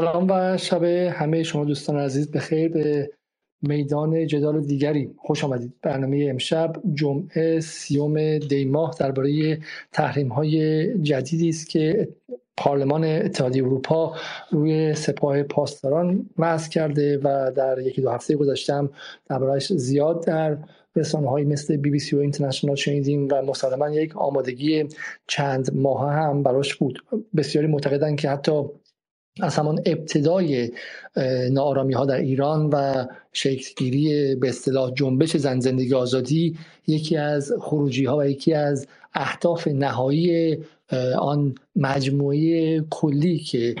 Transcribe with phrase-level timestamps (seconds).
[0.00, 2.30] سلام و شب همه شما دوستان عزیز.
[2.30, 3.10] بخیر به
[3.62, 5.74] میدان جدال دیگری خوش آمدید.
[5.82, 9.60] برنامه امشب جمعه سیوم دی ماه درباره
[9.92, 12.08] تحریم های جدیدی است که
[12.56, 14.14] پارلمان اتحادیه اروپا
[14.50, 18.90] روی سپاه پاسداران وضع کرده و در یکی دو هفته گذشتم
[19.28, 20.58] دربارهش زیاد در
[20.96, 24.84] رسانه های مثل بی بی سی و اینترنشنال شنیدیم و مسلما یک آمادگی
[25.26, 27.04] چند ماه هم براش بود.
[27.36, 28.64] بسیاری معتقدن که حتی
[29.40, 30.70] از همان ابتدای
[31.50, 36.56] نارامی ها در ایران و شکلگیری به اصطلاح جنبش زن زندگی آزادی
[36.86, 40.58] یکی از خروجی ها و یکی از اهداف نهایی
[41.18, 43.74] آن مجموعه کلی که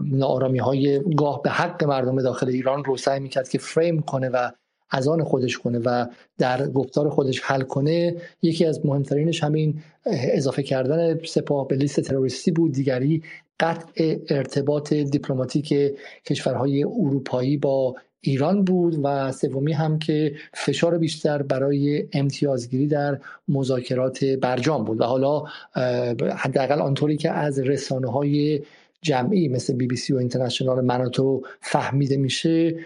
[0.00, 4.50] نارامی های گاه به حق مردم داخل ایران رو سعی می‌کرد که فریم کنه و
[4.90, 6.06] از آن خودش کنه و
[6.38, 8.16] در گفتار خودش حل کنه.
[8.42, 12.72] یکی از مهمترینش همین اضافه کردن سپاه به لیست تروریستی بود.
[12.72, 13.22] دیگری
[13.60, 15.74] قطع ارتباط دیپلماتیک
[16.26, 24.24] کشورهای اروپایی با ایران بود و سومی هم که فشار بیشتر برای امتیازگیری در مذاکرات
[24.24, 25.00] برجام بود.
[25.00, 25.44] و حالا
[26.36, 28.62] حداقل آنطوری که از رسانه های
[29.02, 32.76] جمعی مثل بی بی سی و اینترنشنال مناتو فهمیده میشه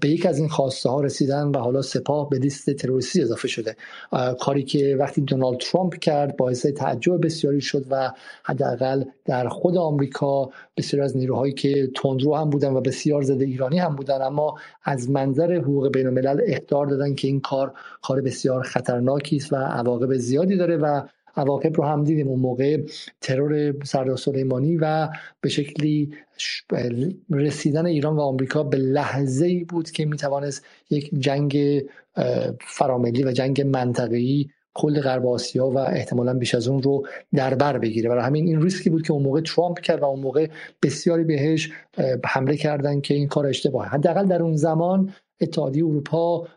[0.00, 3.76] به یک از این خواسته ها رسیدن و حالا سپاه به لیست تروریستی اضافه شده.
[4.40, 8.12] کاری که وقتی دونالد ترامپ کرد باعث تعجب بسیاری شد و
[8.44, 13.78] حداقل در خود آمریکا بسیار از نیروهایی که تندرو هم بودن و بسیار زده ایرانی
[13.78, 14.54] هم بودن اما
[14.84, 19.56] از منظر حقوق بین الملل اختار دادن که این کار کار بسیار خطرناکی است و
[19.56, 21.02] عواقب زیادی داره و
[21.36, 22.28] عواقب رو هم دیدیم.
[22.28, 22.82] اون موقع
[23.20, 25.08] ترور سردار سلیمانی و
[25.40, 26.10] به شکلی
[27.30, 31.82] رسیدن ایران و آمریکا به لحظه ای بود که می‌توانست یک جنگ
[32.60, 34.46] فراملی و جنگ منطقه‌ای
[34.76, 38.08] کل غرب آسیا و احتمالا بیش از اون رو در بر بگیره.
[38.08, 40.48] برای همین این ریسکی بود که اون موقع ترامپ کرد و اون موقع
[40.82, 41.72] بسیاری بهش
[42.24, 43.88] حمله کردن که این کار اشتباهه.
[43.88, 46.48] حداقل در اون زمان اتحادیه اروپا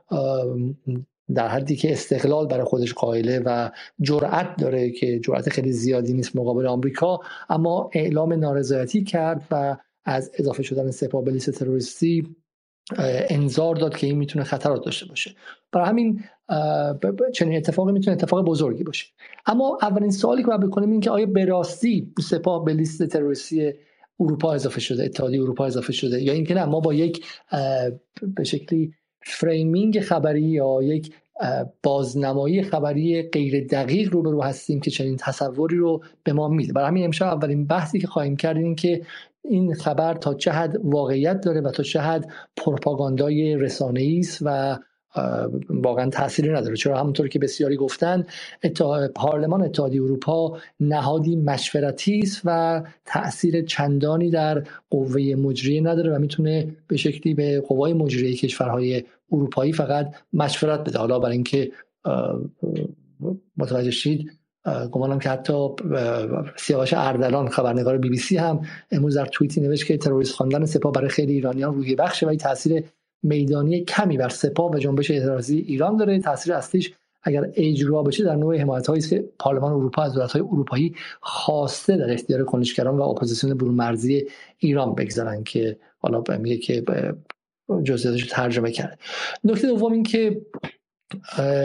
[1.35, 3.69] در حدی که استقلال برای خودش قائله و
[4.01, 10.31] جرأت داره که جرأت خیلی زیادی نیست مقابل آمریکا اما اعلام نارضایتی کرد و از
[10.39, 12.35] اضافه شدن سپاه به لیست تروریستی
[13.29, 15.35] انذار داد که این می‌تونه خطرات داشته باشه.
[15.71, 16.23] برای همین
[17.33, 19.05] چنین اتفاقی می‌تونه اتفاق بزرگی باشه.
[19.45, 23.73] اما اولین سوالی که باید بکنیم این که آیا به راستی سپاه به لیست تروریستی
[24.19, 27.25] اروپا اضافه شده اتحادیه اروپا اضافه شده یا اینکه نه ما با یک
[28.35, 28.93] به شکلی
[29.29, 31.13] framing خبری یا یک
[31.83, 36.73] بازنمایی خبری غیر دقیق رو رو هستیم که چنین تصوری رو به ما میده.
[36.73, 39.01] برای همین امشب اولین بحثی که خواهیم کرد این که
[39.43, 44.77] این خبر تا چه حد واقعیت داره و تا چه حد پروپاگاندای رسانه‌ای است و
[45.69, 46.75] واقعا تأثیری نداره.
[46.75, 48.25] چرا همونطور که بسیاری گفتن
[49.15, 56.75] پارلمان اتحادیه اروپا نهادی مشورتی است و تاثیر چندانی در قوه مجریه نداره و می‌تونه
[56.87, 60.99] به شکلی به قوای مجریه کشورهای اروپایی فقط مشورت بده.
[60.99, 61.71] حالا برای اینکه
[63.57, 64.31] متوجه شید
[64.91, 65.69] گمانم که حتی
[66.55, 68.61] سیاوش اردلان خبرنگار بی بی سی هم
[68.91, 72.83] امروز در توییتی نوشت که تروریست خواندن سپاه برای خیلی ایرانیان روی بخشه و تاثیر
[73.27, 76.19] میدانی کمی بر سپاه و جنبش اعتراضی ایران داره.
[76.19, 76.93] تاثیر اصلیش
[77.23, 81.97] اگر اجرا بشه در نوع حمایت هایی که پارلمان اروپا از دولت های اروپایی خواسته
[81.97, 84.27] در اختیار کنشگران و اپوزیسیون برون مرزی
[84.57, 86.83] ایران بگذارن که حالا میگه که
[87.83, 88.97] جزئیاتش ترجمه کرده.
[89.43, 90.41] نکته دوم این که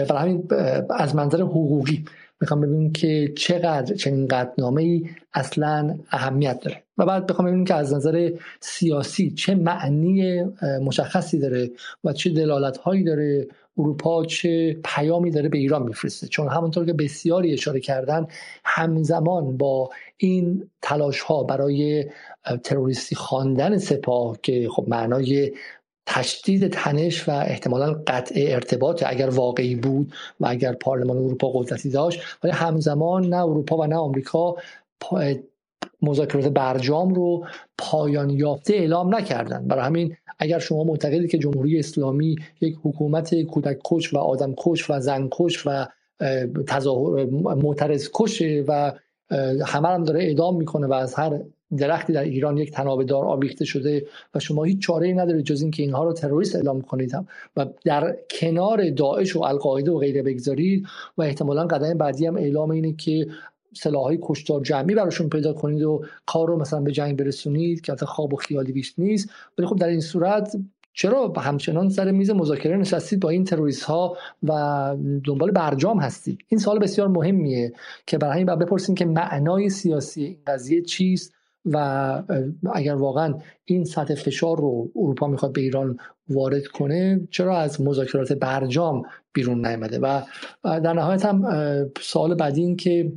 [0.08, 0.48] برای همین
[0.90, 2.04] از منظر حقوقی
[2.42, 5.04] می‌خوام ببینیم که چقدر چنین قطنامه ای
[5.34, 6.82] اصلا اهمیت داره.
[6.98, 8.30] و بعد بخوام ببینیم که از نظر
[8.60, 10.44] سیاسی چه معنی
[10.84, 11.70] مشخصی داره
[12.04, 13.47] و چه دلالت هایی داره
[13.78, 16.26] اروپا چه پیامی داره به ایران میفرسته.
[16.26, 18.26] چون همونطور که بسیاری اشاره کردن
[18.64, 22.04] همزمان با این تلاش ها برای
[22.64, 25.52] تروریستی خواندن سپاه که خب معنای
[26.06, 32.20] تشدید تنش و احتمالا قطع ارتباط اگر واقعی بود و اگر پارلمان اروپا قدرتی داشت.
[32.42, 34.56] ولی همزمان نه اروپا و نه آمریکا
[36.02, 37.46] مذاکرات برجام رو
[37.78, 43.78] پایان یافته اعلام نکردن برای همین اگر شما معتقدید که جمهوری اسلامی یک حکومت کودک
[43.84, 45.87] کش و آدم کش و زن کش و
[47.43, 48.93] معترض کشه و
[49.66, 51.40] همه هم داره اعدام می‌کنه و از هر
[51.76, 55.62] درختی در ایران یک تنابه دار آویخته شده و شما هیچ چاره ای ندارید جز
[55.62, 57.12] اینکه اینها رو تروریست اعلام کنید
[57.56, 60.86] و در کنار داعش و القاعده و غیره بگذارید
[61.19, 63.26] و احتمالا قدم بعدی هم اعلام اینه که
[63.94, 68.34] های کشتار جمعی براشون پیدا کنید و کار رو مثلا به جنگ برسونید که خواب
[68.34, 69.30] و خیالی بیش نیست.
[69.58, 70.56] ولی خب در این صورت
[70.94, 76.60] چرا همچنان سر میز مذاکره نشستید با این تروریست ها و دنبال برجام هستید؟ این
[76.60, 77.72] سوال بسیار مهمیه
[78.06, 81.34] که برای همین بپرسیم که معنای سیاسی این قضیه چیست؟
[81.64, 82.23] و
[82.75, 85.99] اگر واقعا این سطح فشار رو اروپا می‌خواد به ایران
[86.29, 90.23] وارد کنه چرا از مذاکرات برجام بیرون نیامده؟ و
[90.64, 91.44] در نهایت هم
[92.00, 93.12] سوال بعدی این که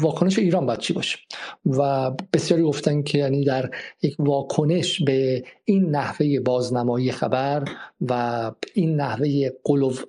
[0.00, 1.18] واکنش ایران باید چی باشه؟
[1.66, 3.70] و بسیاری گفتن که یعنی در
[4.02, 7.64] یک واکنش به این نحوه بازنمایی خبر
[8.00, 10.04] و این نحوه قلوف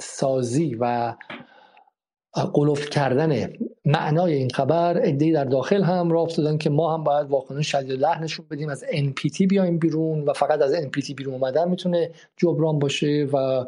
[0.00, 1.14] سازی و
[2.32, 3.48] قلوف کردن
[3.84, 7.90] معنای این خبر ادهی در داخل هم راه افتادن که ما هم باید واکنش شدید
[7.92, 13.28] لحنشون بدیم از NPT بیایم بیرون و فقط از NPT بیرون اومدن می‌تونه جبران باشه
[13.32, 13.66] و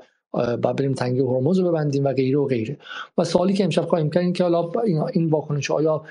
[0.56, 2.76] با بریم تنگی هرمز رو ببندیم و غیره و غیره.
[3.18, 4.70] و سوالی که امشب خواهیم کرد این که حالا
[5.12, 6.04] این واکنش آیا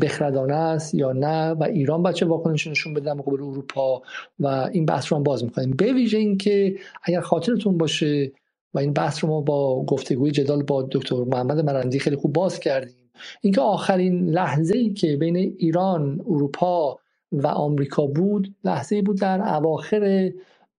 [0.00, 4.02] بخردانه است یا نه و ایران بچه واکنش نشون بده مقابل اروپا؟
[4.40, 5.70] و این بحث رو هم باز می‌کنیم.
[5.70, 8.32] به ویژه اینکه اگر خاطرتون باشه
[8.74, 12.60] و این بحث رو ما با گفتگوی جدال با دکتر محمد مرندی خیلی خوب باز
[12.60, 13.10] کردیم.
[13.40, 16.98] اینکه آخرین لحظه ای که بین ایران اروپا
[17.32, 20.32] و آمریکا بود لحظه ای بود در اواخر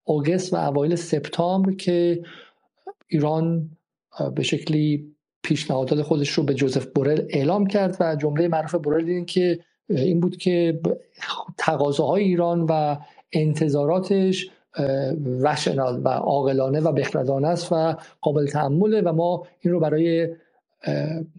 [0.03, 2.23] اوگست و اوایل سپتامبر که
[3.07, 3.69] ایران
[4.35, 9.25] به شکلی پیشنهادات خودش رو به جوزف بورل اعلام کرد و جمله معروف بورل این
[9.25, 9.59] که
[9.89, 10.79] این بود که
[11.57, 12.97] تقاضاهای ایران و
[13.33, 14.49] انتظاراتش
[15.41, 20.35] رشنال و عاقلانه و بخردانه است و قابل تحمله و ما این رو برای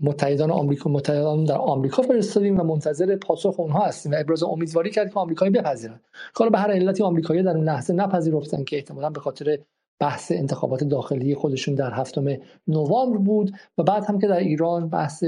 [0.03, 5.13] متحدان آمریکا متحدان در آمریکا فرستادیم و منتظر پاسخ اونها هستیم و ابراز امیدواری کرد
[5.13, 6.01] که آمریکایی بپذیرن.
[6.35, 9.59] کار به هر علتی آمریکایی در اون لحظه نپذیرفتن که احتمالا به خاطر
[10.01, 12.37] بحث انتخابات داخلی خودشون در هفتم
[12.69, 15.25] نوامبر بود و بعد هم که در ایران بحث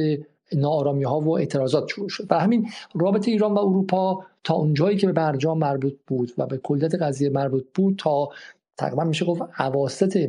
[0.56, 2.26] نارامی ها و اعتراضات شروع شد.
[2.30, 6.58] و همین رابطه ایران و اروپا تا اونجایی که به برجام مربوط بود و به
[6.58, 8.28] کلیت قضیه مربوط بود تا
[8.76, 9.42] تقریبا میشه گفت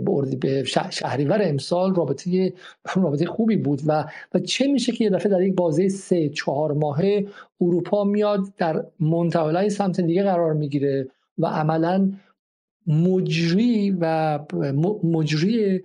[0.06, 2.54] بردی به شهریور امسال رابطه
[2.96, 6.72] رابطه خوبی بود و و چه میشه که یه دفعه در یک بازه سه چهار
[6.72, 7.28] ماهه
[7.62, 12.12] اروپا میاد در منتولای سمت دیگه قرار می‌گیره و عملا
[12.88, 14.40] مجری و
[15.04, 15.84] مجری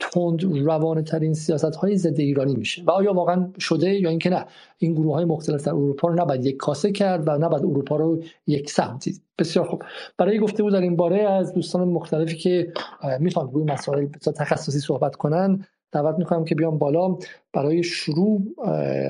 [0.00, 2.82] تند روانه ترین سیاست های ضد ایرانی میشه.
[2.82, 4.46] و آیا واقعا شده یا اینکه نه؟
[4.78, 8.22] این گروه های مختلف در اروپا رو نباید یک کاسه کرد و نباید اروپا رو
[8.46, 9.22] یک سمت دید.
[9.38, 9.82] بسیار خوب.
[10.18, 12.72] برای گفته بود در این باره از دوستان مختلفی که
[13.20, 17.18] می‌خوان روی مسائل تخصصی صحبت کنن دعوت می‌کنم که بیام بالا.
[17.52, 18.42] برای شروع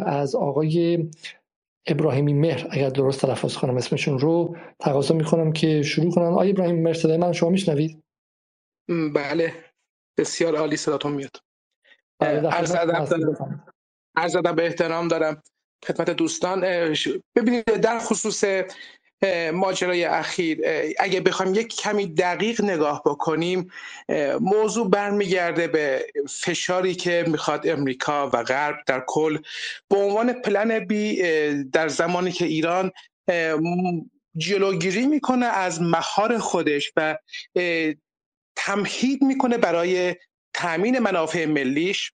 [0.06, 1.08] از آقای
[1.86, 6.82] ابراهیمی مهر اگر درست تلفظ کنم اسمشون رو تقاضا می‌کنم که شروع کنم آقای ابراهیم
[6.82, 8.02] مهر من شما میشنوید؟
[9.14, 9.52] بله.
[10.18, 11.36] بسیار عالی صداتون میاد.
[12.20, 12.48] بله،
[14.16, 15.42] عرض ادب به احترام دارم.
[15.86, 16.60] خدمت دوستان
[17.36, 18.44] ببینید در خصوص
[19.52, 20.60] ماجرای اخیر
[20.98, 23.70] اگه بخوایم یک کمی دقیق نگاه بکنیم
[24.40, 29.38] موضوع برمیگرده به فشاری که می‌خواد امریکا و غرب در کل
[29.88, 31.22] به عنوان پلن بی
[31.64, 32.92] در زمانی که ایران
[34.36, 37.18] جلوگیری می‌کنه از مهار خودش و
[38.56, 40.16] تمهید می‌کنه برای
[40.54, 42.12] تامین منافع ملیش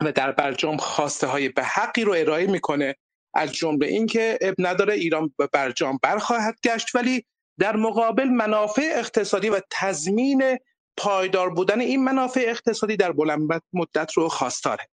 [0.00, 2.96] و در برجام خواسته های به حقی رو ارائه می‌کنه.
[3.34, 7.24] از جمله اینکه اب نداره ایران به برجام برخواهد گشت ولی
[7.58, 10.58] در مقابل منافع اقتصادی و تضمین
[10.96, 14.88] پایدار بودن این منافع اقتصادی در بلند مدت رو خواستاره.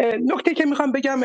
[0.00, 1.20] نکته که می‌خوام بگم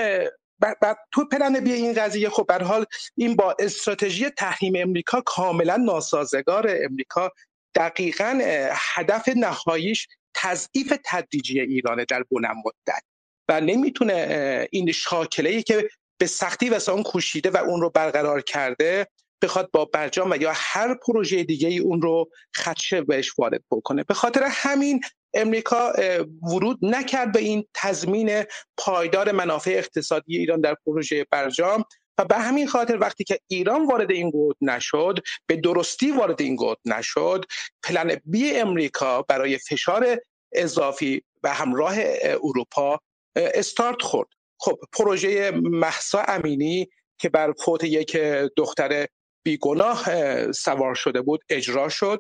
[0.60, 2.86] بعد تو پلن بی این قضیه خب به حال
[3.16, 6.68] این با استراتژی تحریم امریکا کاملا ناسازگار.
[6.84, 7.32] امریکا
[7.76, 8.40] دقیقا
[8.72, 13.04] هدف نهاییش تضعیف تدریجی ایرانه در بلند مدت
[13.50, 18.42] و نمی‌تونه این شاکله ای که به سختی و اون کوشیده و اون رو برقرار
[18.42, 19.08] کرده
[19.42, 24.04] بخواد با برجام و یا هر پروژه دیگه ای اون رو خدشه بهش وارد بکنه.
[24.04, 25.02] به خاطر همین
[25.34, 25.94] امریکا
[26.42, 28.44] ورود نکرد به این تضمین
[28.78, 31.86] پایدار منافع اقتصادی ایران در پروژه برجام.
[32.20, 36.56] و به همین خاطر وقتی که ایران وارد این گود نشد به درستی وارد این
[36.56, 37.46] گود نشد
[37.84, 40.18] پلن بی امریکا برای فشار
[40.54, 41.96] اضافی و همراه
[42.44, 43.00] اروپا
[43.36, 44.28] استارت خورد.
[44.60, 48.18] خب پروژه محسا امینی که بر فوت یک
[48.58, 49.08] دختر
[49.44, 50.06] بیگناه
[50.52, 52.20] سوار شده بود اجرا شد.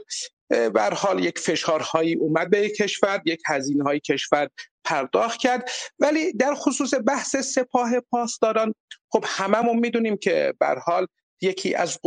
[0.49, 4.49] بر حال یک فشارهایی اومد به کشور یک هزینه های کشور
[4.83, 5.69] پرداخت کرد.
[6.00, 8.74] ولی در خصوص بحث سپاه پاسداران
[9.12, 11.07] خب هممون می‌دونیم که بر حال
[11.41, 12.00] یکی از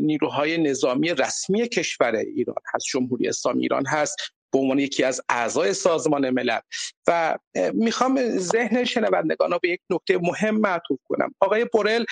[0.00, 4.16] نیروهای نظامی رسمی کشور ایران هست جمهوری اسلامی ایران هست
[4.52, 6.60] به عنوان یکی از اعضای سازمان ملل.
[7.06, 7.38] و
[7.74, 11.34] می‌خوام ذهن شنوندگان به یک نکته مهم معطوف کنم.
[11.40, 12.04] آقای بورل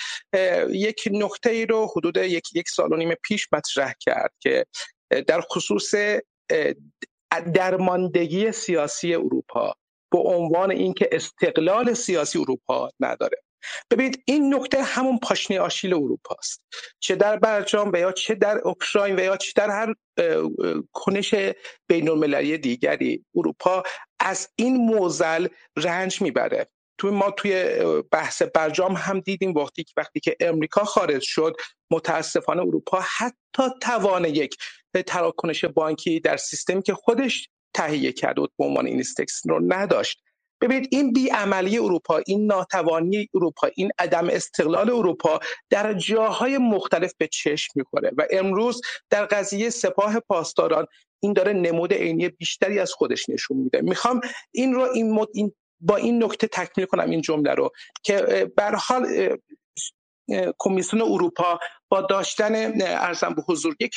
[0.69, 4.65] یک نکته ای رو حدود یک یک سال و نیم پیش مطرح کرد که
[5.27, 5.93] در خصوص
[7.53, 9.75] درماندگی سیاسی اروپا
[10.11, 13.37] به عنوان اینکه استقلال سیاسی اروپا نداره.
[13.91, 16.63] ببینید این نکته همون پاشنه آشیل اروپا است
[16.99, 19.93] چه در برجام و یا چه در اوکراین و یا چه در هر
[20.91, 21.35] کنش
[21.87, 23.83] بین دیگری اروپا
[24.19, 26.67] از این موزل رنج می‌بره.
[26.97, 27.75] تو ما توی
[28.11, 31.55] بحث برجام هم دیدیم وقتی که وقتی که امریکا خارج شد
[31.91, 34.57] متاسفانه اروپا حتی توان یک
[35.07, 40.23] تراکنش بانکی در سیستمی که خودش تهیه کرده بود به عنوان اینستکس رو نداشت.
[40.61, 47.27] ببینید این بیعملی اروپا این ناتوانی اروپا این عدم استقلال اروپا در جاهای مختلف به
[47.27, 50.85] چشم می‌کنه و امروز در قضیه سپاه پاسداران
[51.23, 53.81] این داره نمود عینی بیشتری از خودش نشون میده.
[53.81, 55.27] می‌خوام این رو این, مد...
[55.33, 57.71] این با این نکته تکمیل کنم این جمله رو
[58.03, 59.07] که به حال
[60.59, 61.59] کمیسیون اروپا
[61.89, 63.95] با داشتن ارزم به حضور یک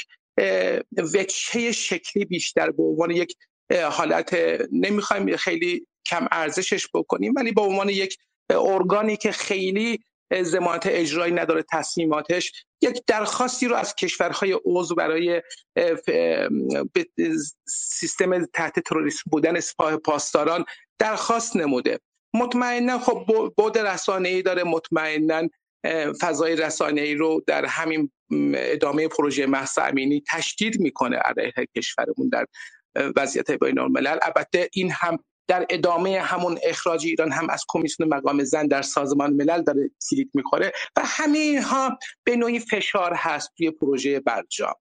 [1.14, 3.37] وجهه شکلی بیشتر به عنوان یک
[3.75, 4.37] حالت
[4.73, 8.16] نمی‌خوایم خیلی کم ارزشش بکنیم ولی به عنوان یک
[8.50, 10.04] ارگانی که خیلی
[10.43, 12.52] زمانت اجرایی نداره تصمیماتش
[12.83, 15.43] یک درخواستی رو از کشورهای عضو برای
[17.69, 20.64] سیستم تحت تروریسم بودن سپاه پاسداران
[20.99, 22.00] درخواست نموده.
[22.35, 23.25] مطمئنا خب
[23.57, 25.49] بود رسانه ای داره مطمئنا
[26.21, 28.11] فضای رسانه ای رو در همین
[28.54, 32.47] ادامه پروژه محسا امینی تشدید می‌کنه علیه کشورمون در
[33.17, 38.45] وضعیت بین الملل البته این هم در ادامه همون اخراج ایران هم از کمیسیون مقام
[38.45, 43.71] زن در سازمان ملل داره کلید می‌خوره و همه ها به نوعی فشار هست توی
[43.71, 44.75] پروژه برجام.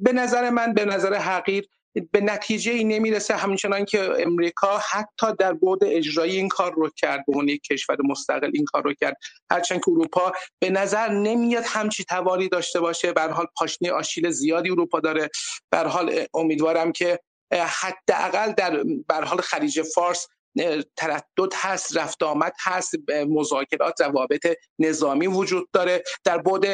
[0.00, 1.68] به نظر من به نظر حقیر
[2.12, 3.36] به نتیجه ای نمی‌رسه.
[3.36, 7.96] همچنان که امریکا حتی در بود اجرایی این کار رو کرد به عنوان یک کشور
[8.04, 9.16] مستقل این کار رو کرد.
[9.50, 13.12] هرچند که اروپا به نظر نمیاد همچی توانی داشته باشه.
[13.12, 15.28] به حال پاشنه آشیل زیادی اروپا داره.
[15.70, 17.20] به حال امیدوارم که
[17.54, 20.26] حداقل در بر حال خلیج فارس
[20.96, 22.94] تردد هست رفت آمد هست
[23.28, 24.46] مذاکرات روابط
[24.78, 26.66] نظامی وجود داره در بود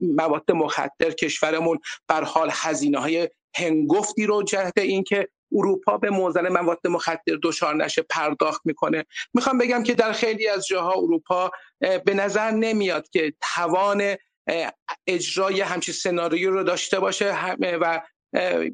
[0.00, 1.78] مواد مخدر کشورمون.
[2.08, 8.02] بر حال هزینه های هنگفتی رو جهت اینکه اروپا به موزل مواد مخدر دچار نشه
[8.02, 9.04] پرداخت می‌کنه.
[9.34, 11.50] می‌خوام بگم که در خیلی از جاها اروپا
[11.80, 14.16] به نظر نمیاد که توان
[15.06, 18.00] اجرای همچین سناریو رو داشته باشه و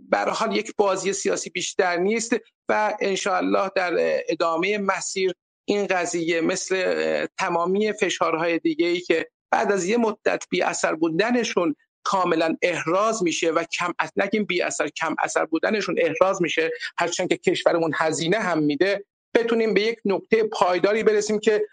[0.08, 2.36] برای حال یک بازی سیاسی بیشتر نیست
[2.68, 3.92] و انشاءالله در
[4.28, 5.32] ادامه مسیر
[5.64, 11.74] این قضیه مثل تمامی فشارهای دیگه ای که بعد از یه مدت بی اثر بودنشون
[12.04, 17.36] کاملا احراز میشه و کم نگیم بی اثر کم اثر بودنشون احراز میشه هرچند که
[17.36, 21.66] کشورمون هزینه هم میده بتونیم به یک نقطه پایداری برسیم که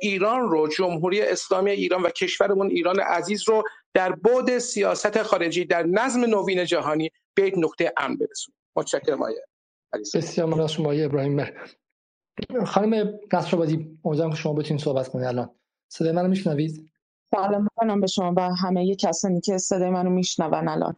[0.00, 3.62] ایران رو جمهوری اسلامی ایران و کشورمون ایران عزیز رو
[3.94, 9.34] در بعد سیاست خارجی در نظم نوین جهانی به یک نقطه امن برسونیم متشکرم آقای
[10.14, 11.76] بسیار ممنون شما ابراهیم مهر
[12.66, 15.50] خانم نصرآبادی امیدوارم که شما بتونید صحبت کنید الان.
[15.88, 16.90] صدای منو میشنوید؟
[17.30, 17.68] سلام.
[17.82, 20.94] می‌کنم به شما و همه کسانی که صدای منو میشنون الان.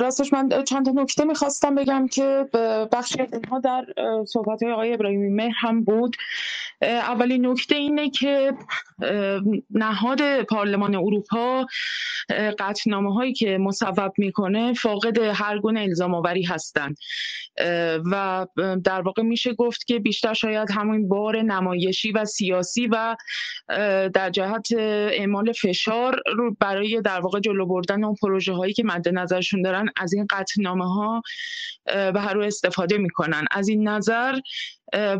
[0.00, 2.48] راستش من چند تا نکته می‌خواستم بگم که
[2.92, 3.84] بخشی از اینها در
[4.28, 6.16] صحبت های آقای ابراهیمی مهر هم بود.
[6.82, 8.52] اولین نکته اینه که
[9.70, 11.66] نهاد پارلمان اروپا
[12.58, 16.96] قطنامه هایی که مصوب می‌کنه فاقد هر گونه الزام آوری هستند.
[18.12, 18.46] و
[18.84, 23.16] در واقع میشه گفت که بیشتر شاید همین بار نمایشی و سیاسی و
[24.14, 29.08] در جهت اعمال فشار رو برای در واقع جلو بردن اون پروژه هایی که مد
[29.08, 31.22] نظرشون دارن از این قطعنامه ها
[31.86, 33.44] به هر استفاده می‌کنن.
[33.50, 34.38] از این نظر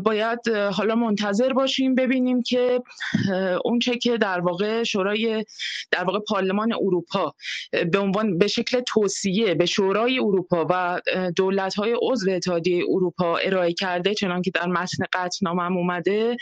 [0.03, 0.39] باید
[0.73, 2.81] حالا منتظر باشیم ببینیم که
[3.65, 5.45] اون چه که در واقع شورای
[5.91, 7.33] در واقع پارلمان اروپا
[7.91, 11.01] به عنوان به شکل توصیه به شورای اروپا و
[11.35, 16.37] دولت های عضو اتحادیه اروپا ارائه کرده چنان که در متن قطعنامه اومده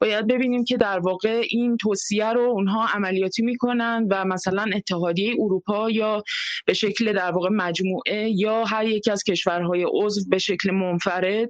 [0.00, 5.90] باید ببینیم که در واقع این توصیه رو اونها عملیاتی می‌کنن و مثلا اتحادیه اروپا
[5.90, 6.22] یا
[6.66, 11.48] به شکل در واقع مجموعه یا هر یکی از کشورهای عضو به شکل منفرد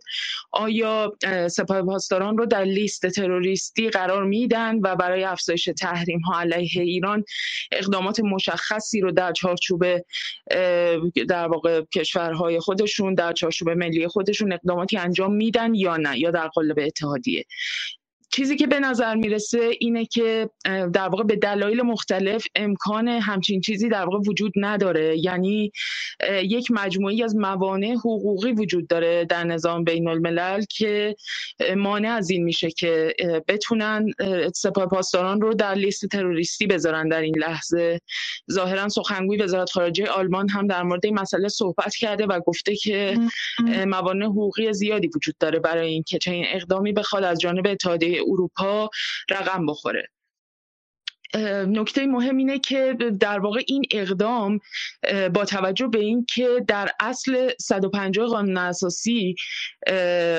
[0.52, 1.12] آیا
[1.48, 7.24] سپاه پاسداران رو در لیست تروریستی قرار میدن و برای افزایش تحریم ها علیه ایران
[7.72, 9.84] اقدامات مشخصی رو در چارچوب
[11.28, 16.48] در واقع کشورهای خودشون در چارچوب ملی خودشون اقداماتی انجام میدن یا نه یا در
[16.48, 17.44] قالب اتحادیه.
[18.32, 23.88] چیزی که به نظر می‌رسه اینه که در واقع به دلایل مختلف امکان همچین چیزی
[23.88, 25.18] در واقع وجود نداره.
[25.18, 25.72] یعنی
[26.42, 31.16] یک مجموعی از موانع حقوقی وجود داره در نظام بین الملل که
[31.76, 33.14] مانع از این میشه که
[33.48, 34.06] بتونن
[34.54, 38.00] سپاه پاسداران رو در لیست تروریستی بذارن در این لحظه.
[38.52, 43.18] ظاهرا سخنگوی وزارت خارجه آلمان هم در مورد این مسئله صحبت کرده و گفته که
[43.86, 48.90] موانع حقوقی زیادی وجود داره برای اینکه چنین اقدامی بخواد از جانب اتحادیه اروپا
[49.30, 50.08] رقم بخوره.
[51.66, 54.58] نکته مهم اینه که در واقع این اقدام
[55.34, 59.34] با توجه به اینکه در اصل 150 قانون اساسی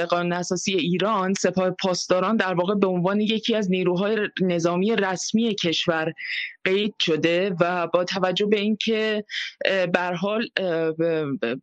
[0.09, 6.13] قانون اساسی ایران سپاه پاسداران در واقع به عنوان یکی از نیروهای نظامی رسمی کشور
[6.65, 9.24] قید شده و با توجه به اینکه
[9.63, 10.48] به حال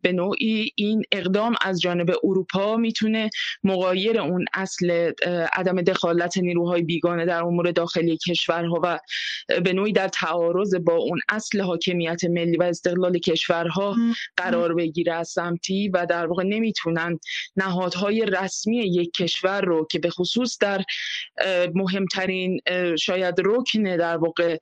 [0.01, 3.29] به نوعی این اقدام از جانب اروپا می‌تونه
[3.63, 5.11] مغایر اون اصل
[5.53, 8.99] عدم دخالت نیروهای بیگانه در امور داخلی کشورها و
[9.63, 13.95] به نوعی در تعارض با اون اصل حاکمیت ملی و استقلال کشورها
[14.37, 17.19] قرار بگیره از سمتی و در واقع نمی‌تونن
[17.55, 20.83] نهادهای رسمی یک کشور رو که به خصوص در
[21.75, 22.59] مهمترین
[22.99, 24.57] شاید رکن در واقع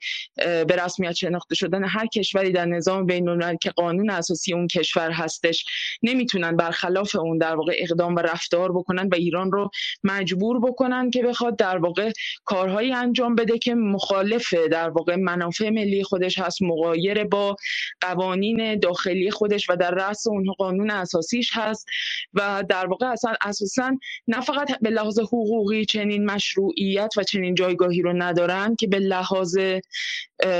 [0.67, 5.65] به رسمیت شناخته شدن هر کشوری در نظام بین که قانون اساسی اون کشور هستش
[6.03, 9.69] نمی‌تونن برخلاف اون در واقع اقدام و رفتار بکنن و ایران رو
[10.03, 12.11] مجبور بکنن که بخواد در واقع
[12.45, 17.55] کارهایی انجام بده که مخالف در واقع منافع ملی خودش هست مغایر با
[18.01, 21.85] قوانین داخلی خودش و در رأس اون قانون اساسیش هست
[22.33, 28.01] و در واقع اصلا اساسا نه فقط به لحاظ حقوقی چنین مشروعیت و چنین جایگاهی
[28.01, 29.57] رو ندارن که به لحاظ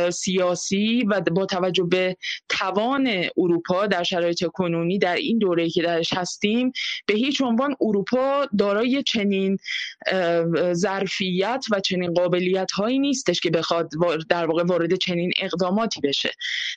[0.09, 2.17] سیاسی و با توجه به
[2.49, 6.71] توان اروپا در شرایط کنونی در این دوره که درش هستیم
[7.05, 9.57] به هیچ عنوان اروپا دارای چنین
[10.73, 13.89] ظرفیت و چنین قابلیت هایی نیستش که بخواد
[14.29, 16.31] در واقع وارد چنین اقداماتی بشه.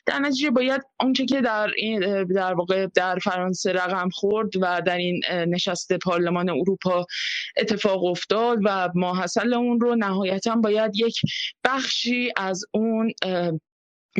[0.05, 4.97] در نتیجه باید آنچه که در این در واقع در فرانسه رقم خورد و در
[4.97, 7.05] این نشست پارلمان اروپا
[7.57, 11.21] اتفاق افتاد و ماحصل اون رو نهایتا باید یک
[11.63, 13.13] بخشی از اون اون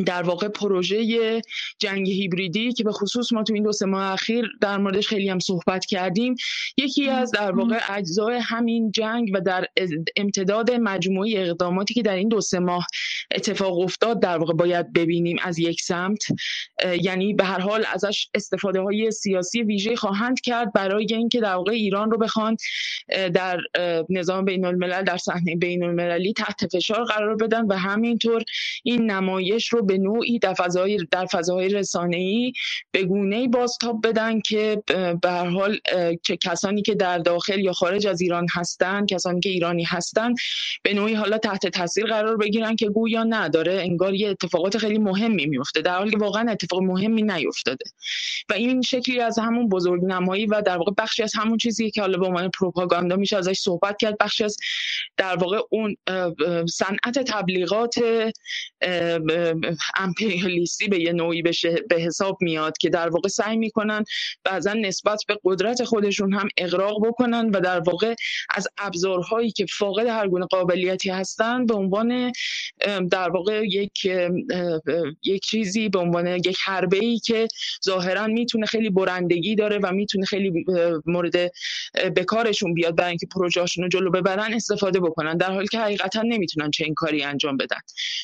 [0.06, 1.42] در واقع پروژه
[1.78, 5.28] جنگ هیبریدی که به خصوص ما تو این دو سه ماه اخیر در موردش خیلی
[5.28, 6.34] هم صحبت کردیم
[6.76, 9.66] یکی از در واقع اجزای همین جنگ و در
[10.16, 12.86] امتداد مجموعی اقداماتی که در این دو سه ماه
[13.34, 16.22] اتفاق افتاد در واقع باید ببینیم از یک سمت.
[17.02, 21.72] یعنی به هر حال ازش استفاده های سیاسی ویژه خواهند کرد برای اینکه در واقع
[21.72, 22.56] ایران رو بخوان
[23.34, 23.60] در
[24.08, 28.42] نظام بین الملل در صحنه بین المللی تحت فشار قرار بدن و همینطور
[28.82, 32.52] این نمایش رو به نوعی در فضای در فضاهای رسانه‌ای
[32.90, 34.82] به گونه‌ای بازتاب بدن که
[35.22, 35.78] به هر حال
[36.22, 40.36] که کسانی که در داخل یا خارج از ایران هستند کسانی که ایرانی هستند
[40.82, 45.46] به نوعی حالا تحت تاثیر قرار بگیرن که گویا نداره انگار یه اتفاقات خیلی مهمی
[45.46, 47.84] میفته در حالی که واقعا اتفاق مهمی نیفتاده.
[48.48, 52.00] و این شکلی از همون بزرگ نمایی و در واقع بخشی از همون چیزی که
[52.00, 54.56] حالا به عنوان پروپاگاندا میشه ازش صحبت کرد بخشی از
[55.16, 55.96] در واقع اون
[56.66, 57.94] صنعت تبلیغات
[59.96, 64.04] امپریالیستی به یه نوعی بشه به حساب میاد که در واقع سعی می‌کنن
[64.44, 68.14] بعضا نسبت به قدرت خودشون هم اقراق بکنن و در واقع
[68.50, 72.32] از ابزارهایی که فاقد هر گونه قابلیتی هستن به عنوان
[73.10, 74.08] در واقع یک
[75.24, 77.48] یک چیزی به عنوان یک حربه ای که
[77.84, 80.64] ظاهرا می‌تونه خیلی برندگی داره و می‌تونه خیلی
[81.06, 81.52] مورد
[82.16, 85.36] بکارشون بیاد برای اینکه پروژهشون رو جلو ببرن استفاده بکنن.
[85.36, 87.78] در حالی که حقیقتا نمی‌تونن چه این کاری انجام بدن.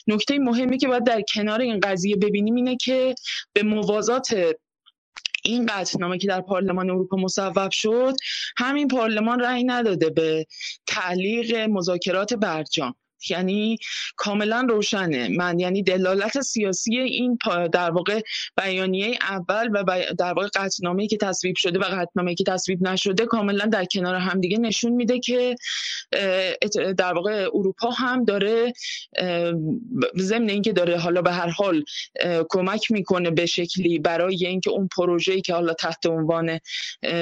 [0.06, 3.14] نکته مهمی که باید در کنار این قضیه ببینیم اینه که
[3.52, 4.34] به موازات
[5.44, 8.14] این قطعنامه که در پارلمان اروپا مصوب شد
[8.56, 10.46] همین پارلمان رأی نداده به
[10.86, 12.94] تعلیق مذاکرات برجام.
[13.28, 13.78] یعنی
[14.16, 15.28] کاملا روشنه.
[15.28, 17.38] من یعنی دلالت سیاسی این
[17.72, 18.20] در واقع
[18.56, 19.84] بیانیه اول و
[20.18, 24.58] در واقع قطعنامه‌ای که تصویب شده و قطعنامه‌ای که تصویب نشده کاملا در کنار همدیگه
[24.58, 25.54] نشون میده که
[26.98, 28.72] در واقع اروپا هم داره
[30.16, 31.84] ضمن اینکه داره حالا به هر حال
[32.48, 36.60] کمک می‌کنه به شکلی برای اینکه اون پروژه‌ای که حالا تحت عنوان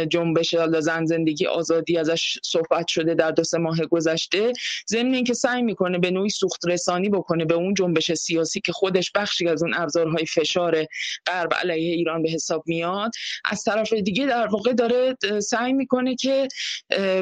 [0.08, 4.52] جنبش حالا زن زندگی آزادی ازش صحبت شده در دو سه ماه گذشته
[4.88, 9.12] ضمن اینکه سعی می‌کنه به نوعی سوخت رسانی بکنه به اون جنبش سیاسی که خودش
[9.14, 10.86] بخشی از اون ابزارهای فشار
[11.26, 13.10] غرب علیه ایران به حساب میاد.
[13.44, 16.48] از طرف دیگه در واقع داره سعی می‌کنه که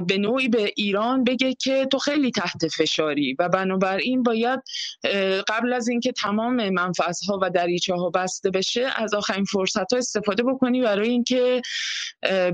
[0.06, 4.60] به نوعی به ایران بگه که تو خیلی تحت فشاری و بنابراین باید
[5.48, 9.98] قبل از اینکه تمام منفعت ها و دریچه ها بسته بشه از آخرین فرصت ها
[9.98, 11.62] استفاده بکنی برای اینکه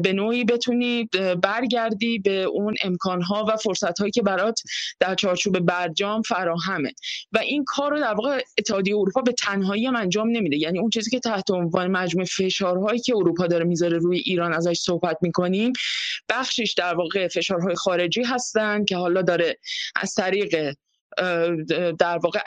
[0.03, 1.09] به نوعی بتونی
[1.43, 4.61] برگردی به اون امکان ها و فرصت هایی که برات
[5.01, 6.93] در چارچوب برجام انجام فراهمه.
[7.33, 10.57] و این کار رو در واقع اتحادیه اروپا به تنهایی هم انجام نمیده.
[10.57, 14.79] یعنی اون چیزی که تحت عنوان مجموع فشارهایی که اروپا داره می‌ذاره روی ایران ازش
[14.81, 15.73] صحبت می‌کنیم
[16.29, 19.59] بخشش در واقع فشارهای خارجی هستن که حالا داره
[19.97, 20.75] از طریق
[21.99, 22.41] در واقع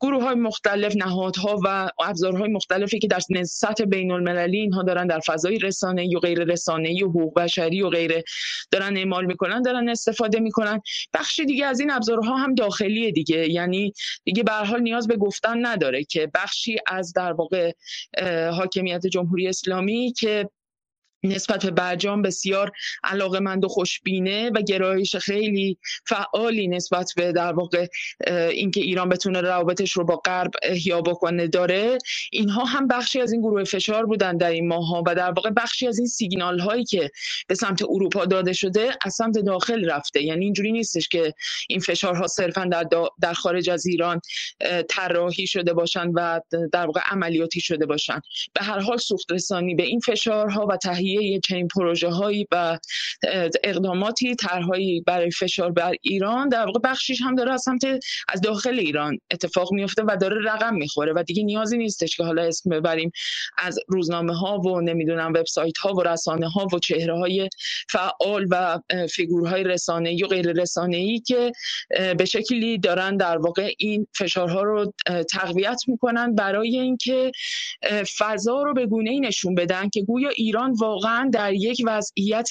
[0.00, 5.20] گروه های مختلف نهادها و ابزارهای مختلفی که در سطح بین المللی اینها دارن در
[5.26, 8.24] فضای رسانه و غیر رسانه و حقوق بشری و غیره
[8.70, 10.80] دارن اعمال می‌کنن دارن استفاده می‌کنن.
[11.14, 13.50] بخشی دیگه از این ابزارها هم داخلی دیگه.
[13.50, 13.92] یعنی
[14.24, 17.72] دیگه به حال نیاز به گفتن نداره که بخشی از در واقع
[18.52, 20.48] حاکمیت جمهوری اسلامی که
[21.22, 22.72] نسبت به برجام بسیار
[23.04, 27.86] علاقه مند و خوشبینه و گرایش خیلی فعالی نسبت به در واقع
[28.50, 31.98] اینکه ایران بتونه روابطش رو با غرب احیا بکنه داره.
[32.32, 35.50] اینها هم بخشی از این گروه فشار بودن در این ماه ها و در واقع
[35.50, 37.10] بخشی از این سیگنال هایی که
[37.48, 40.22] به سمت اروپا داده شده از سمت داخل رفته.
[40.22, 41.34] یعنی اینجوری نیستش که
[41.68, 42.86] این فشارها صرفا در,
[43.20, 44.20] در خارج از ایران
[44.88, 46.40] طراحی شده باشن و
[46.72, 48.20] در واقع عملیاتی شده باشن.
[48.54, 52.78] به هر حال سوخت رسانی به این فشارها و تهیه تهیه چنین پروژه هایی و
[53.64, 57.84] اقداماتی طرحهایی برای فشار بر ایران در واقع بخشیش هم داره از سمت
[58.28, 62.42] از داخل ایران اتفاق میفته و داره رقم می‌خوره و دیگه نیازی نیستش که حالا
[62.42, 63.12] اسم ببریم
[63.58, 67.48] از روزنامه ها و نمی‌دونم وبسایت ها و رسانه ها و چهره های
[67.90, 68.78] فعال و
[69.10, 71.52] فیگورهای رسانه یا غیر رسانه ای که
[72.18, 74.92] به شکلی دارن در واقع این فشارها رو
[75.30, 77.32] تقویت می‌کنن برای اینکه
[78.18, 82.48] فضا رو به گونه ای نشون بدن که گویا ایران واقعا واقعا در یک وضعیت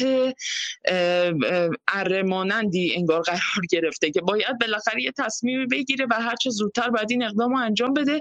[1.88, 7.12] ارمانندی انگار قرار گرفته که باید بالاخره یه تصمیمی بگیره و هر چه زودتر باید
[7.12, 8.20] این اقدام رو انجام بده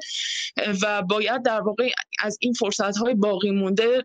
[0.82, 4.04] و باید در واقع از این فرصت های باقی مونده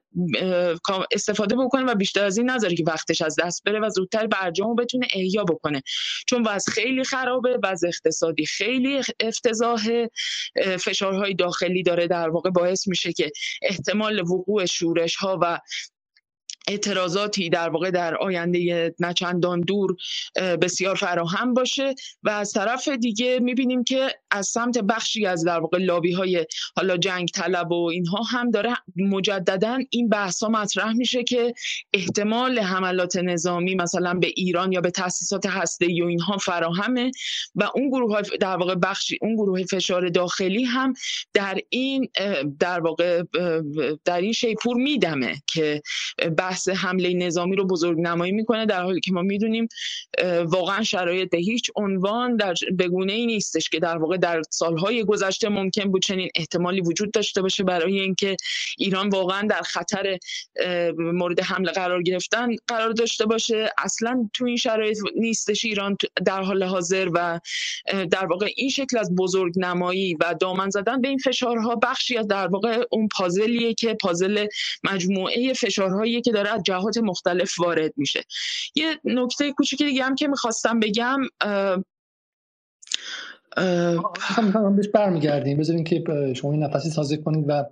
[1.12, 4.68] استفاده بکنه و بیشتر از این نذاره که وقتش از دست بره و زودتر برجام
[4.68, 5.82] رو بتونه احیا بکنه.
[6.28, 9.88] چون وضع خیلی خرابه وضع اقتصادی خیلی افتضاح
[10.80, 13.32] فشارهای داخلی داره در واقع باعث میشه که
[13.62, 15.60] احتمال وقوع شورش ها و
[16.67, 19.95] اعتراضاتی در واقع در آینده نچندان دور
[20.36, 21.95] بسیار فراهم باشه.
[22.23, 26.45] و از طرف دیگه می‌بینیم که از سمت بخشی از در واقع لابی های
[26.76, 31.54] حالا جنگ طلب و اینها هم داره مجددا این بحث ها مطرح میشه که
[31.93, 37.12] احتمال حملات نظامی مثلا به ایران یا به تاسیسات هسته و اینها فراهمه.
[37.56, 40.93] و اون گروه های در واقع بخشی اون گروه فشار داخلی هم
[41.34, 42.10] در این
[42.60, 43.23] در واقع
[44.06, 45.82] در این شیپور میدمه که
[46.76, 49.68] حمله نظامی رو بزرگ نمایی می‌کنه در حالی که ما می‌دونیم
[50.46, 55.92] واقعا شرایط هیچ عنوان در بگونه ای نیستش که در واقع در سالهای گذشته ممکن
[55.92, 58.38] بود چنین احتمالی وجود داشته باشه برای اینکه
[58.78, 60.18] ایران واقعا در خطر
[60.98, 63.70] مورد حمله قرار گرفتن قرار داشته باشه.
[63.78, 67.39] اصلا تو این شرایط نیستش ایران در حال حاضر و
[68.12, 72.28] در واقع این شکل از بزرگ نمایی و دامن زدن به این فشارها بخشی از
[72.28, 74.48] در واقع اون پازلیه که پازل
[74.84, 78.23] مجموعه فشارهایی که داره از جهات مختلف وارد میشه.
[78.75, 81.19] یه نکته کوچیکی دیگه هم که می‌خواستم بگم
[83.58, 85.58] هم بهش برمیگردیم.
[85.58, 86.03] بذارین که
[86.36, 87.63] شما این نفسی سازی کنید و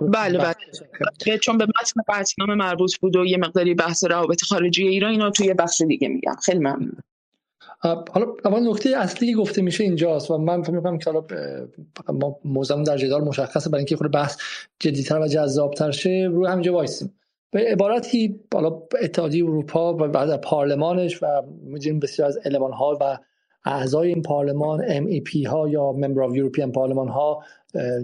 [0.00, 1.38] بله بله.
[1.38, 5.54] چون به متن قطعنامه مربوط بود و یه مقداری بحث روابط خارجی ایران اینو توی
[5.54, 6.36] بخش دیگه میگم.
[6.44, 6.96] خیلی ممنون.
[7.82, 11.26] حالا اول نکته اصلی که گفته میشه اینجاست و من فکر می‌کنم که حالا
[12.08, 14.36] ما موضوع در جدال مشخصه برای اینکه خود بحث
[14.80, 17.19] جدیتر و جذابتر شه روی همینجا وایسیم.
[17.50, 21.26] به عبارتی بالا اتحادیه اروپا و بعد پارلمانش و
[21.62, 23.18] می‌دونیم بسیار از علمان ها و
[23.64, 27.44] اعضای این پارلمان MEP ها یا ممبر آف یورپین پارلمان ها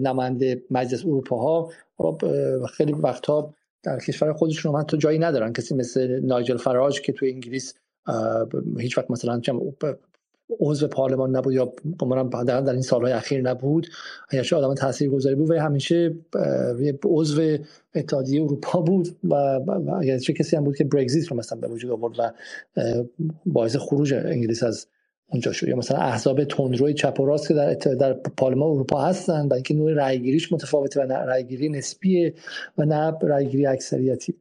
[0.01, 1.69] نماینده مجلس اروپا ها
[2.73, 5.53] خیلی وقتها در کشور خودشون هم تو جایی ندارن.
[5.53, 7.73] کسی مثل نایجل فراج که تو انگلیس
[8.79, 9.41] هیچ وقت مثلا
[10.59, 13.87] عضو پارلمان نبود یا گمانم در این سالهای اخیر نبود
[14.29, 16.15] همیشه آدم تاثیرگذاری بود و همیشه
[17.05, 17.57] عضو
[17.95, 19.33] اتحادیه اروپا بود و
[20.01, 22.31] اگر چه کسی هم بود که برگزیت رو مثلا به وجود آورد و
[23.45, 24.87] باعث خروج انگلیس از
[25.29, 25.67] اونجا شد.
[25.67, 29.73] یا مثلا احزاب تندروی چپ و راست که در, در پارلمان اروپا هستن و اینکه
[29.73, 32.33] نوع رأیگیریش متفاوته و نه نسبیه
[32.77, 34.35] و نه رأیگیری اکثریتی.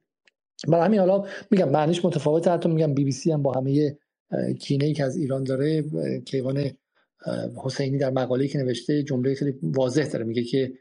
[0.68, 3.96] برای همین حالا میگم معنیش متفاوته حتی میگم بی بی سی هم با همه
[4.60, 5.84] کینه ای که از ایران داره
[6.24, 6.70] کیوان
[7.64, 10.24] حسینی در مقاله که نوشته جمله خیلی واضح داره.
[10.24, 10.72] میگه که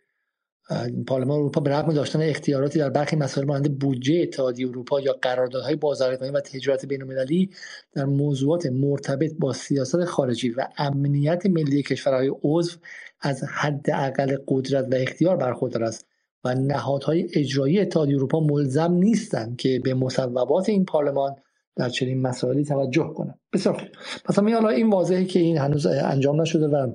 [1.08, 5.76] پارلمان اروپا به رغم داشتن اختیاراتی در برخی مسائل مانند بودجه اتحادیه اروپا یا قراردادهای
[5.76, 7.50] بازرگانی و تجارت بین‌المللی
[7.94, 12.78] در موضوعات مرتبط با سیاست خارجی و امنیت ملی کشورهای عضو
[13.22, 16.06] از حداقل قدرت و اختیار برخوردار است
[16.44, 21.36] و نهادهای اجرایی اتحادیه اروپا ملزم نیستند که به مصوبات این پارلمان
[21.76, 23.88] در چنین مسائلی توجه کنه بسیار خوب.
[24.26, 26.92] پس حالا این واضحه که این هنوز انجام نشده و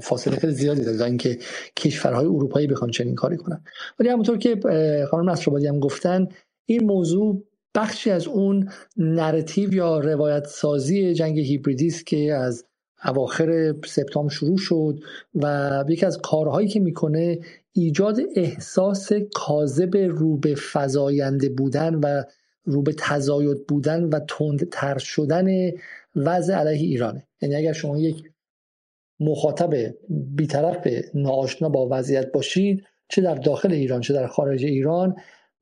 [0.00, 1.38] فاصله خیلی زیادی داره اینکه
[1.76, 3.64] کشورهای اروپایی بخوان چنین کاری کنن.
[3.98, 4.60] ولی همونطور که
[5.10, 6.28] خانم نصرآبادی هم گفتن
[6.66, 12.64] این موضوع بخشی از اون نراتیو یا روایت سازی جنگ هیبریدی است که از
[13.04, 14.98] اواخر سپتامبر شروع شد
[15.34, 17.38] و یکی از کارهایی که می‌کنه
[17.72, 22.22] ایجاد احساس کاذب رو به فزاینده بودن و
[22.64, 24.20] رو به تزاید بودن و
[24.72, 25.46] تر شدن
[26.16, 27.26] وضع علیه ایرانه.
[27.42, 28.30] یعنی اگر شما یک
[29.20, 35.16] مخاطب بیطرف ناآشنا با وضعیت باشید چه در داخل ایران چه در خارج ایران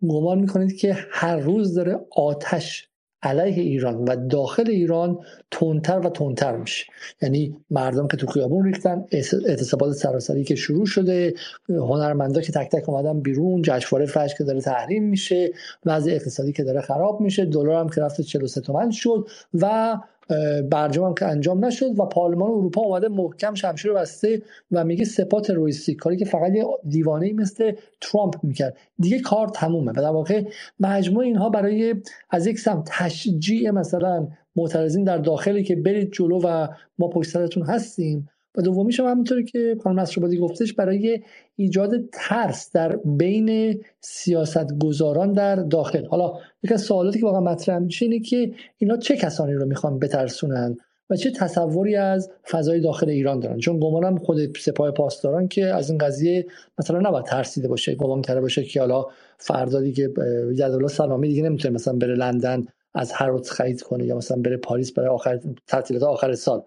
[0.08, 2.88] گمان می‌کنید که هر روز داره آتش
[3.22, 5.18] علیه ایران و داخل ایران
[5.50, 6.87] تندتر و تندتر میشه.
[7.22, 9.04] یعنی مردم که تو خیابون ریختن
[9.46, 11.35] اعتصابات سراسری که شروع شده
[11.68, 15.52] هنرمندا که تک تک اومدن بیرون جشنواره فجر که داره تحریم میشه
[15.87, 19.96] وضع اقتصادی که داره خراب میشه دلار هم که رفت 43 تومن شد و
[20.71, 25.41] برجام هم که انجام نشد و پارلمان اروپا اومده محکم شمشیر بسته و میگه سپاه
[25.41, 25.95] تروریستی.
[25.95, 28.77] کاری که فقط یه دیوانه مثل ترامپ می‌کرد.
[28.99, 29.93] دیگه کار تمومه.
[29.93, 30.45] و در واقع
[30.81, 31.95] مجموع اینها برای
[32.31, 37.62] از یک سمت تشجیع مثلا معترضین در داخلی که برید جلو و ما پشت سرتون
[37.62, 41.21] هستیم و دومیش هم همونطوری که خانم نصرآبادی گفتش برای
[41.57, 46.07] ایجاد ترس در بین سیاستگزاران در داخل.
[46.07, 49.99] حالا یک از سوالاتی که واقعا مطرح میشه اینه که اینا چه کسانی رو می‌خوان
[49.99, 50.77] بترسونن
[51.11, 55.90] و چه تصوری از فضای داخل ایران دارن؟ چون گمانم خود سپاه پاسداران که از
[55.90, 56.47] این قضیه
[56.79, 59.07] مثلا نباید ترسیده باشه گمان کرده باشه که حالا
[59.38, 60.09] فردا دیگه
[60.53, 64.92] یدالله سلامی دیگه نمی‌تونه مثلا بره لندن از هر خرید کنه یا مثلا بره پاریس
[64.92, 66.62] برای آخر تعطیلات آخر سال.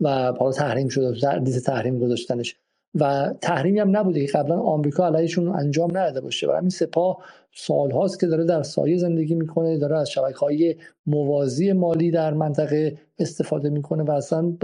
[0.00, 2.56] و حالا تحریم شده دیز تحریم گذاشتنش.
[3.00, 6.46] و تحریمی هم نبوده که قبلا آمریکا علیهشون انجام نداده باشه.
[6.46, 7.18] برای همین سپاه
[7.54, 12.34] سال هاست که داره در سایه زندگی می‌کنه داره از شبکه های موازی مالی در
[12.34, 14.56] منطقه استفاده می‌کنه و اصلا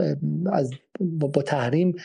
[0.53, 1.97] از با تحریم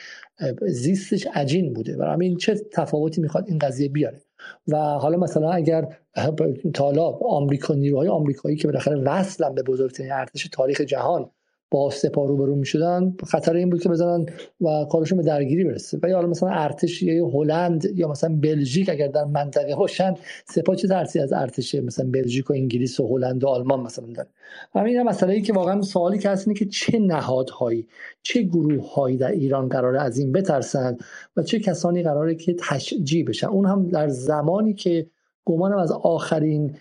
[0.61, 1.97] زیستش عجین بوده.
[1.97, 4.21] برای همین چه تفاوتی می‌خواد این قضیه بیاره؟
[4.67, 5.97] و حالا مثلا اگر
[6.73, 11.29] تالا آمریکا نیروهای آمریکایی که بالاخره وصلن به بزرگترین ارتش تاریخ جهان
[11.71, 14.25] با سپاه روبرو می‌شدن خطر این بود که بزنن
[14.61, 15.99] و کارشون به درگیری برسه.
[16.03, 20.75] و یا حالا مثلا ارتش یا هلند یا مثلا بلژیک اگر در منطقه باشن سپاه
[20.75, 24.29] چه ترسی از ارتش مثلا بلژیک و انگلیس و هلند و آلمان مثلا داره
[24.75, 27.87] همین مسئله ای که واقعا سوالی که هست اینه که چه نهادهایی
[28.21, 30.97] چه گروه هایی در ایران قراره از این بترسن
[31.37, 33.47] و چه کسانی قراره که تشجیع بشن.
[33.47, 35.07] اون هم در زمانی که
[35.45, 36.75] گمانم از آخرین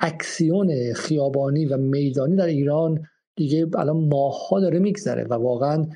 [0.00, 5.86] اکسیون خیابانی و میدانی در ایران دیگه الان ماهها داره میگذره و واقعا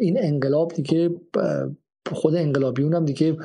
[0.00, 1.10] این انقلاب دیگه
[2.12, 3.36] خود انقلابیون هم دیگه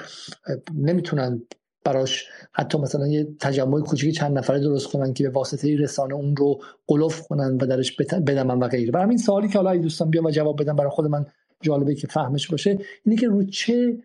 [0.76, 1.42] نمی‌تونن
[1.86, 6.36] براش حتی مثلا یه تجمع کوچیک چند نفره درست کنن که به واسطه رسانه اون
[6.36, 7.96] رو قلوف کنن و درش
[8.28, 8.92] بدمن و غیره.
[8.92, 11.26] برای همین سوالی که حالا دوستان بیان و جواب بدن برای خود من
[11.62, 13.98] جالبه که فهمش باشه اینه که رو چه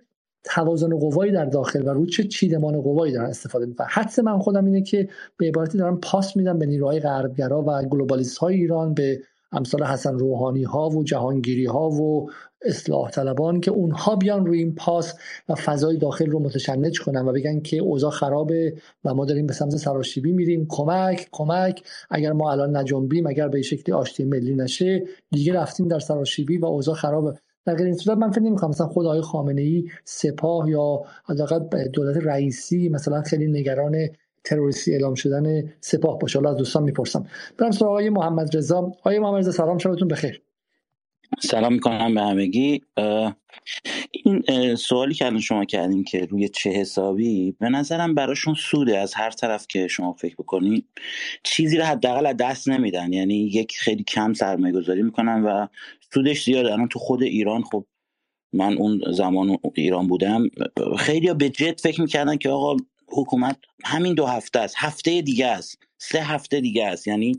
[0.44, 3.86] توازن قوایی در داخل و رو چه چیدمان قوایی دارن استفاده می‌کنن.
[3.90, 8.38] حدس من خودم اینه که به عبارتی دارن پاس میدن به نیروهای غربگرا و گلوبالیست
[8.38, 9.20] های ایران به
[9.52, 12.30] امثال حسن روحانی ها و جهانگیری ها و
[12.64, 15.14] اصلاح طلبان که اونها بیان روی این پاس
[15.48, 18.74] و فضای داخل رو متشنج کنن و بگن که اوضاع خرابه
[19.04, 20.66] و ما داریم به سمت سراشیبی میریم.
[20.68, 21.82] کمک کمک.
[22.10, 26.64] اگر ما الان نجنبیم اگر به شکلی آشتی ملی نشه دیگه رفتیم در سراشیبی و
[26.64, 27.34] اوضاع خرابه.
[27.64, 31.88] در غیر این صورت من فکر نمی‌کنم مثلا خود آقای خامنه ای سپاه یا حداقل
[31.88, 33.96] دولت رئیسی مثلا خیلی نگران
[34.44, 36.38] تروریستی اعلام شدن سپاه باشه.
[36.38, 37.26] حالا از دوستان می‌پرسم.
[37.58, 40.42] برم سراغ آقای محمد رضا آقای محمد رضا سلام شبتون بخیر.
[41.40, 42.82] سلام می‌کنم به همگی.
[44.12, 49.14] این سوالی که الان شما کردین که روی چه حسابی به نظرم براشون سوده از
[49.14, 50.86] هر طرف که شما فکر بکنید
[51.42, 53.12] چیزی رو حداقل از دست نمیدن.
[53.12, 55.66] یعنی یک خیلی کم سرمایه گذاری می‌کنن و
[56.14, 56.72] سودش زیاده.
[56.72, 57.86] الان تو خود ایران خب
[58.52, 60.48] من اون زمان ایران بودم
[60.98, 62.76] خیلی به جد فکر می‌کردن که آقا
[63.08, 65.78] حکومت همین دو هفته است هفته دیگه است.
[66.02, 67.08] سه هفته دیگه است.
[67.08, 67.38] یعنی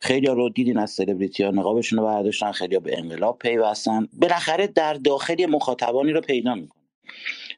[0.00, 4.08] خیلی رو دیدین از سلبریتی ها نقابشون رو برداشتن خیلی به انقلاب پیوستن.
[4.12, 6.82] بالاخره در داخل مخاطبانی رو پیدا می‌کنن.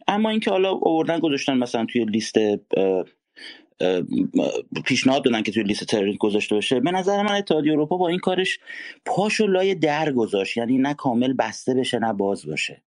[0.09, 2.35] اما اینکه حالا آوردن گذاشتن مثلا توی لیست
[4.85, 8.19] پیشنهاد دادن که توی لیست تروریسم گذاشته باشه به نظر من اتحادیه اروپا با این
[8.19, 8.59] کارش
[9.05, 10.57] پاشو لای در گذاشت.
[10.57, 12.83] یعنی نه کامل بسته بشه نه باز باشه.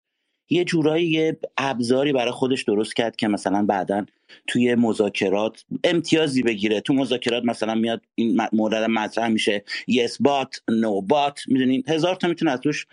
[0.49, 4.05] یه جورایی یه ابزاری برای خودش درست کرد که مثلا بعدا
[4.47, 6.81] توی مذاکرات امتیازی بگیره.
[6.81, 9.63] تو مذاکرات مثلا میاد این مورد مطرح میشه.
[9.87, 12.87] یس بات نو بات می‌دونین؟ هزار تا می‌تونه از توش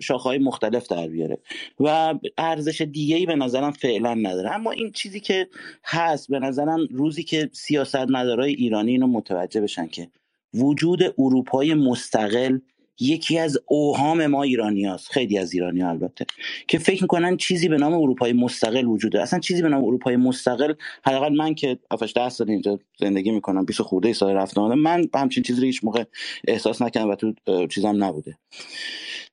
[0.00, 1.38] شاخهای مختلف در بیاره.
[1.80, 4.54] و ارزش دیگه ای به نظرم فعلا نداره.
[4.54, 5.48] اما این چیزی که
[5.84, 10.08] هست به نظرم روزی که سیاست مدارای ایرانی اینو متوجه بشن که
[10.54, 12.58] وجود اروپای مستقل
[13.00, 15.08] یکی از اوهام ما ایرانی هست.
[15.10, 16.26] خیلی از ایرانی ها البته
[16.68, 20.74] که فکر می‌کنن چیزی به نام اروپای مستقل وجوده اصلا چیزی به نام اروپای مستقل
[21.04, 25.42] حداقل من که 7 ده سال اینجا زندگی می‌کنم 20 خورده سال رفتم من همچین
[25.42, 26.04] چیزی رو هیچ موقع
[26.48, 27.34] احساس نکردم و تو
[27.66, 28.38] چیزم نبوده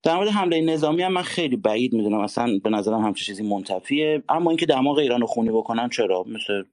[0.04, 2.20] در مورد حمله نظامی هم من خیلی بعید می‌دونم.
[2.20, 4.24] اصلا به نظرم همچین چیزی منتفیه.
[4.30, 6.64] اما اینکه دماغ ایران رو خونی بکنن چرا؟ مثل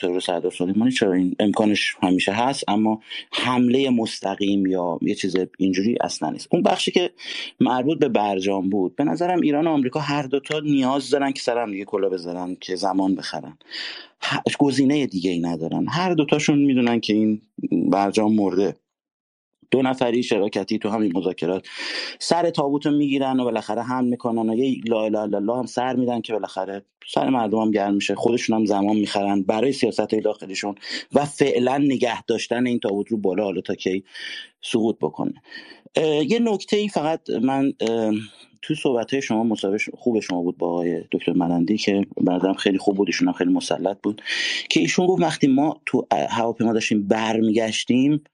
[0.00, 3.00] ترور سردار سلیمانی چرا؟ این امکانش همیشه هست اما
[3.32, 6.48] حمله مستقیم یا یه چیز اینجوری اصلا نیست.
[6.50, 7.10] اون بخشی که
[7.60, 11.70] مربوط به برجام بود به نظرم ایران و آمریکا هر دوتا نیاز دارن که سرم
[11.70, 13.58] دیگه کلا بزنن که زمان بخرن.
[14.58, 15.86] گزینه دیگه ای ندارن.
[15.88, 17.40] هر دوتاشون می‌دونن که این
[17.90, 18.76] برجام مرده.
[19.70, 21.66] دو نفری شراکتی تو همین مذاکرات
[22.18, 25.96] سر تابوت می‌گیرن و بالاخره هم می‌کنن و یه لا اله الا الله هم سر
[25.96, 28.14] میدن که بالاخره سر مردم هم گرم میشه.
[28.14, 30.74] خودشون هم زمان می‌خرن برای سیاست داخلیشون
[31.12, 34.04] و فعلا نگه داشتن این تابوت رو بالا حالا تا کی
[34.62, 35.34] سقوط بکنه.
[36.28, 37.72] یه نکته ای فقط من
[38.62, 42.78] تو صحبت های شما مصاحبه خوب شما بود با آقای دکتر ملندی که بردم خیلی
[42.78, 44.22] خوب بود ایشون خیلی مسلط بود
[44.70, 48.24] که ایشون گفت وقتی ما تو هواپیما داشتیم برمیگشتیم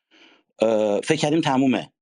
[1.05, 1.93] فکر کردیم تمومه.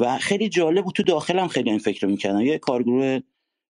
[0.00, 3.20] و خیلی جالب بود تو داخلم خیلی این فکر رو می‌کردن یه کارگروه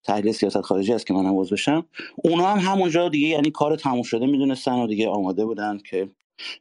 [0.03, 1.85] تحلیل سیاست خارجی هست که منم عضو بشم.
[2.15, 6.09] اونا هم همونجا دیگه یعنی کار تموم شده می‌دونستن و دیگه آماده بودن که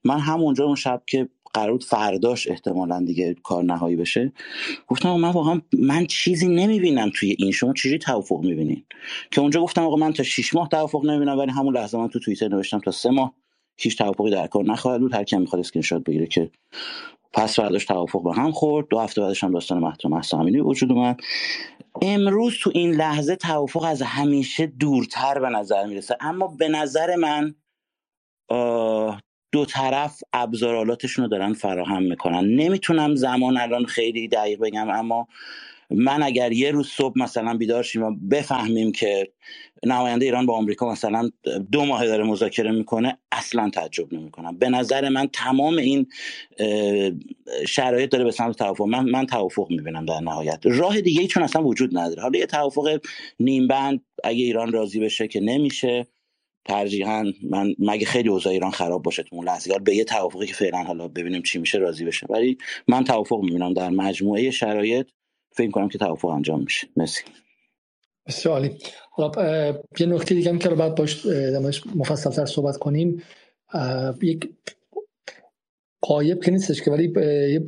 [0.04, 4.32] من همونجا اون شب که قرار بود فرداش احتمالا دیگه کار نهایی بشه
[4.86, 8.84] گفتم من واقعا من چیزی نمی‌بینم توی این شما چجوری توافق می‌بینین؟
[9.30, 12.18] که اونجا گفتم آقا من تا 6 ماه توافق نمی‌بینم ولی همون لحظه من تو
[12.18, 13.34] توییتر نوشتم تا سه ماه.
[13.84, 15.14] هیچ توافقی در کار نخواهد بود.
[15.14, 16.50] هر کی می‌خواد اسکرین شات بگیره که
[17.32, 18.88] پس فرداش توافق به هم خورد.
[18.88, 21.20] دو هفته بعدش هم داستان مهسا امینی وجود اومد.
[22.02, 26.16] امروز تو این لحظه توافق از همیشه دورتر به نظر می‌رسه.
[26.20, 27.54] اما به نظر من
[29.52, 32.44] دو طرف ابزارآلاتشون رو دارن فراهم می‌کنن.
[32.44, 35.28] نمی‌تونم زمان الان خیلی دقیق بگم اما
[35.94, 39.32] من اگر یه روز صبح مثلا بیدار شیم و بفهمیم که
[39.86, 41.30] نماینده ایران با آمریکا مثلا
[41.72, 44.58] دو ماه داره مذاکره می‌کنه اصلا تعجب نمی‌کنم.
[44.58, 46.06] به نظر من تمام این
[47.68, 48.84] شرایط داره به سمت توافق.
[48.84, 50.60] من من توافق می‌بینم در نهایت.
[50.64, 52.22] راه دیگه ای چون اصلا وجود نداره.
[52.22, 53.00] حالا یه توافق
[53.40, 56.06] نیم بند اگه ایران راضی بشه که نمیشه.
[56.64, 60.54] ترجیحاً من مگه خیلی اوضاع ایران خراب باشه تو اون لحظه؟ به یه توافقی که
[60.54, 62.26] فعلا حالا ببینیم چی میشه راضی بشه.
[62.30, 65.06] ولی من توافق می‌بینم در مجموعه شرایط.
[65.52, 66.86] فکر کنم که توافق انجام میشه.
[66.96, 67.22] مرسی.
[68.26, 68.78] بسیار عالی.
[69.98, 71.26] یه نکته دیگه هم که باید باش
[71.94, 73.22] مفصل تر صحبت کنیم.
[74.22, 74.50] یک
[76.00, 77.12] قایب که نیستش که ولی
[77.52, 77.64] یه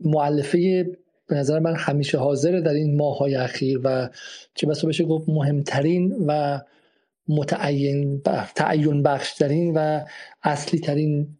[0.00, 0.84] معلفه
[1.26, 4.08] به نظر من همیشه حاضره در این ماه های اخیر و
[4.54, 6.60] چه بسا بشه گفت مهمترین و
[7.28, 8.22] متعین
[8.54, 10.00] تعین بخش ترین و
[10.42, 11.38] اصلی ترین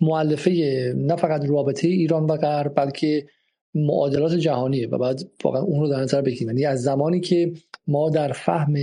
[0.00, 0.50] معلفه
[0.96, 3.26] نه فقط رابطه ایران و غرب بلکه
[3.74, 6.48] معادلات جهانیه و بعد واقعا اون رو در نظر بگیریم.
[6.48, 7.52] یعنی از زمانی که
[7.86, 8.74] ما در فهم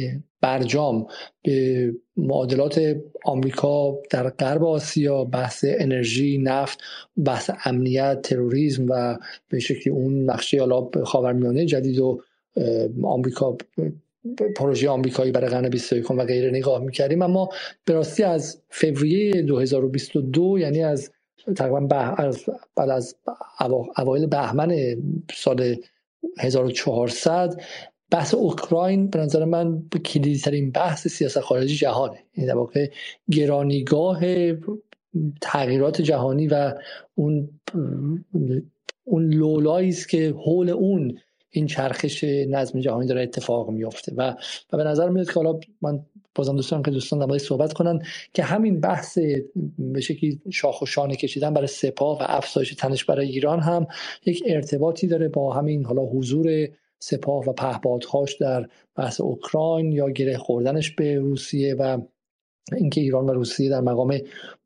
[0.41, 1.07] برجام
[1.43, 6.79] به معادلات آمریکا در غرب آسیا بحث انرژی نفت
[7.25, 9.17] بحث امنیت تروریسم و
[9.49, 12.21] به شکلی اون نقشه حالا خاورمیانه جدید و
[13.03, 13.57] آمریکا
[14.55, 17.21] پروژه آمریکایی برای قرن 21 و غیره نگاه می‌کردیم.
[17.21, 17.49] اما
[17.85, 21.11] به راستی از فوریه 2022 یعنی از
[21.55, 23.15] تقریبا از بعد از
[23.97, 24.75] اوایل بهمن
[25.33, 25.75] سال
[26.39, 27.61] 1400
[28.11, 32.13] بحث اوکراین به نظر من کلیدی ترین بحث سیاست خارجی جهانه.
[32.13, 32.89] این یعنی در واقع
[33.31, 34.21] گرانیگاه
[35.41, 36.73] تغییرات جهانی و
[37.15, 37.49] اون
[39.03, 41.17] اون لولایی است که حول اون
[41.49, 44.35] این چرخش نظم جهانی داره اتفاق میفته و
[44.73, 48.01] و به نظر میاد که حالا من بازم دوستان که دوستان در صحبت کنن
[48.33, 49.17] که همین بحث
[49.77, 53.87] به شکلی شاخ و شانه کشیدن برای سپاه و افزایش تنش برای ایران هم
[54.25, 56.67] یک ارتباطی داره با همین حالا حضور
[56.99, 61.97] سپاه و پهپادهاش در بحث اوکراین یا گره خوردنش به روسیه و
[62.77, 64.17] اینکه ایران و روسیه در مقام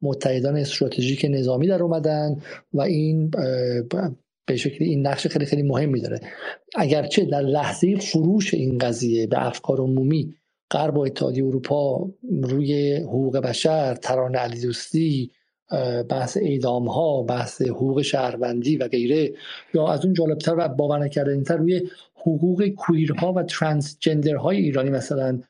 [0.02, 2.42] متحدان استراتژیک نظامی در اومدن
[2.74, 3.32] و این
[4.48, 6.20] به شکلی این نقش خیلی خیلی مهمی داره.
[6.76, 10.36] اگرچه در لحظه فروش این قضیه به افکار عمومی
[10.72, 12.10] غرب و اتحادیه اروپا
[12.44, 15.32] روی حقوق بشر ترانه علی دوستی
[16.10, 19.34] بحث اعدام ها بحث حقوق شهروندی و غیره.
[19.74, 23.46] یا از اون جالبتر و باور نکردنیتر روی حقوق کویرها و
[24.40, 25.42] های ایرانی مثلا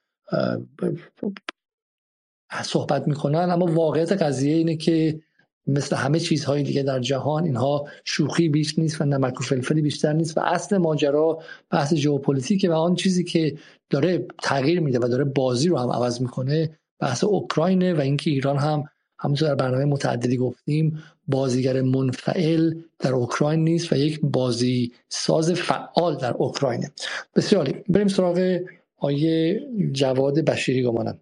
[2.64, 3.50] صحبت می‌کنن.
[3.52, 5.20] اما واقعیت قضیه اینه که
[5.68, 10.14] مثل همه چیزهای دیگه در جهان اینها شوخی بیش نیست و نمک و فلفلی بیشتر
[10.14, 11.40] نیست و اصل ماجرا
[11.70, 13.58] بحث ژئوپلیتیک و آن چیزی که
[13.90, 18.58] داره تغییر میده و داره بازی رو هم عوض می‌کنه بحث اوکراینه و اینکه ایران
[18.58, 18.84] هم
[19.20, 26.18] همونطور در برنامه متعددی گفتیم بازیگر منفعل در اوکراین نیست و یک بازی ساز فعال
[26.18, 26.92] در اوکراینه.
[27.36, 28.60] بسیاری بریم سراغ
[28.98, 29.62] آیه
[29.92, 31.20] جواد بشیری گمانم.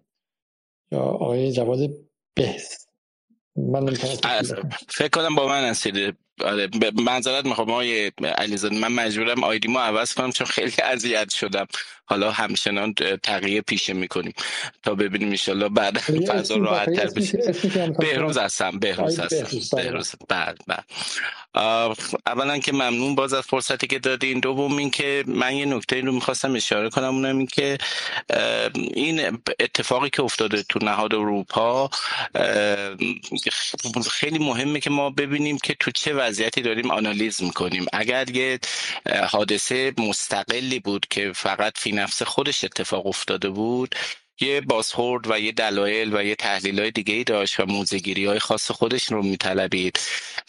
[0.92, 1.90] یا آقای جواد
[2.34, 2.83] بهست
[3.56, 3.94] من
[4.88, 6.16] فکر کنم با من هستید.
[6.40, 6.68] آره
[7.04, 11.66] منظرت می‌خوام آقای علیزاده من مجبورم ما عوض کنم چون خیلی اذیت شدم.
[12.06, 14.34] حالا همچنان تغییر پیشه می‌کنیم
[14.82, 17.38] تا ببینیم انشالله بعد فضا راحت تر بشه.
[17.98, 19.76] بهروز هستم بهروز هستم.
[19.76, 20.84] بهروز بعد بعد.
[22.26, 24.40] اولا که ممنون باز از فرصتی که دادین.
[24.40, 27.78] دوم این که من یه نکته رو می‌خواستم اشاره کنم اونم این که
[28.94, 31.90] این اتفاقی که افتاده تو نهاد اروپا
[34.10, 37.86] خیلی مهمه که ما ببینیم که تو چه وضعیتی داریم آنالیز می‌کنیم.
[37.92, 38.58] اگر یه
[39.28, 43.94] حادثه مستقلی بود که فقط فی نفس خودش اتفاق افتاده بود
[44.40, 48.38] یه بازخورد و یه دلایل و یه تحلیل های دیگه ای داشت و موزگیری های
[48.38, 50.00] خاص خودش رو میطلبید.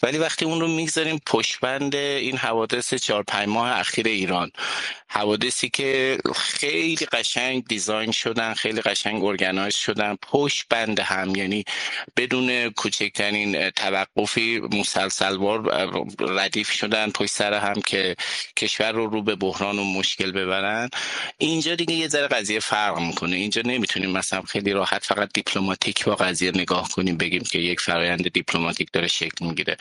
[0.02, 4.50] ولی وقتی اون رو می‌گذاریم پشبند این حوادث چهار پنج ماه اخیر ایران.
[5.08, 11.64] حوادثی که خیلی قشنگ دیزاین شدن خیلی قشنگ ارگنایز شدن پشت بند هم یعنی
[12.16, 15.88] بدون کوچکترین توقفی مسلسلوار
[16.20, 18.16] ردیف شدن پشت سر هم که
[18.56, 20.90] کشور رو رو به بحران و مشکل ببرن.
[21.38, 23.36] اینجا دیگه یه ذره قضیه فرق می‌کنه.
[23.36, 28.28] اینجا نمی‌تونیم مثلا خیلی راحت فقط دیپلماتیک با قضیه نگاه کنیم بگیم که یک فرایند
[28.32, 29.78] دیپلماتیک داره شکل می‌گیره.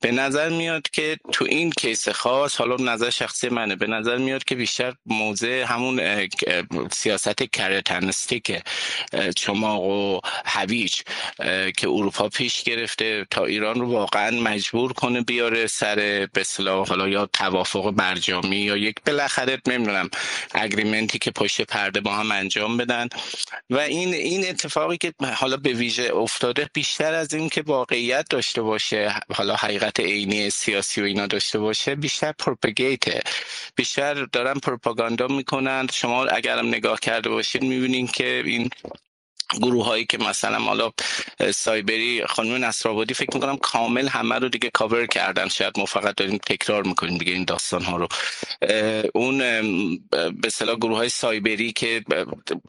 [0.00, 4.44] به نظر میاد که تو این case خاص حالا نظر شخصی منه به نظر میاد
[4.44, 6.28] که بیشتر موضع همون
[6.92, 8.62] سیاست کرتنستیک
[9.36, 11.00] چماق و هویج
[11.76, 16.44] که اروپا پیش گرفته تا ایران رو واقعا مجبور کنه بیاره سر به
[16.88, 20.10] حالا یا توافق برجامی یا یک بالاخره نمی‌دونم
[20.54, 23.08] اگریمنتی که پشت پرده با هم انجام بدن.
[23.70, 28.62] و این این اتفاقی که حالا به ویژه افتاده بیشتر از این که واقعیت داشته
[28.62, 33.22] باشه حالا حقیقت عینی سیاسی و اینا داشته باشه بیشتر پروپگیته.
[33.76, 38.70] بیشتر دارن پروپاگاندا می‌کنند شما اگرم نگاه کرده باشید می‌بینین که این
[39.54, 40.90] گروه هایی که مثلا حالا
[41.54, 45.48] سایبری خانم نصرآبادی فکر می‌کنم کامل همه رو دیگه کاور کردن.
[45.48, 48.08] شاید ما فقط داریم تکرار می‌کنیم دیگه این داستان ها رو
[49.14, 49.38] اون
[50.40, 52.04] به صلاح گروه های سایبری که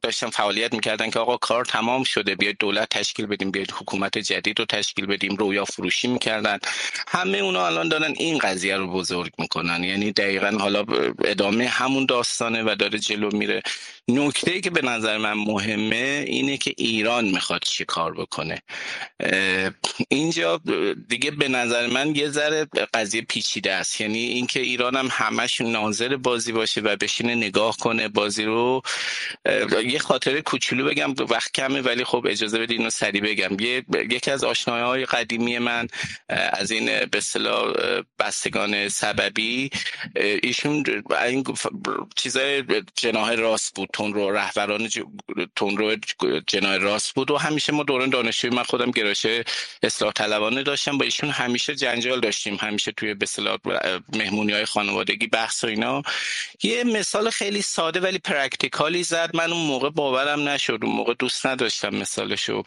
[0.02, 4.60] داشتن فعالیت می‌کردن که آقا کار تمام شده بیاید دولت تشکیل بدیم بیاید حکومت جدید
[4.60, 6.60] رو تشکیل بدیم رویا فروشی می‌کردن.
[7.08, 9.84] همه اونا الان دارن این قضیه رو بزرگ می‌کنن.
[9.84, 10.86] یعنی دقیقا حالا
[11.26, 13.62] ادامه همون داستانه و داره جلو میره.
[14.08, 18.62] نکته ای که به نظر من مهمه اینه که ایران می‌خواد چی کار بکنه.
[20.10, 20.62] اینجا
[21.10, 24.02] دیگه به نظر من یه ذره قضیه پیچیده است.
[24.02, 28.82] یعنی اینکه ایران هم همش ناظر بازی باشه و بشینه نگاه کنه بازی رو.
[29.86, 33.60] یه خاطره کوچولو بگم وقت کمه ولی خب اجازه بدید اینو سریع بگم.
[33.60, 35.88] یه یکی از های قدیمی من
[36.30, 37.74] از این به اصطلاح
[38.20, 39.70] بستگان سببی
[40.44, 40.84] ایشون
[41.28, 41.44] این
[42.16, 42.64] چیزای
[42.96, 43.90] جناه راست بود.
[43.94, 44.90] تون رو رهبران
[45.56, 45.96] تون رو
[46.60, 49.44] جنای راست بود و همیشه ما دوران دانشجویی من خودم گراشه
[49.84, 50.98] اصلاح طلبانه داشتم.
[50.98, 52.56] با ایشون همیشه جنجال داشتیم.
[52.56, 53.58] همیشه توی به اصطلاح
[54.14, 56.02] مهمونی خانوادگی بحث و اینا.
[56.64, 59.30] یه مثال خیلی ساده ولی پرکتیکالی زد.
[59.34, 60.80] من اون موقع باورم نشد.
[60.84, 62.64] اون موقع دوست نداشتم مثالشو.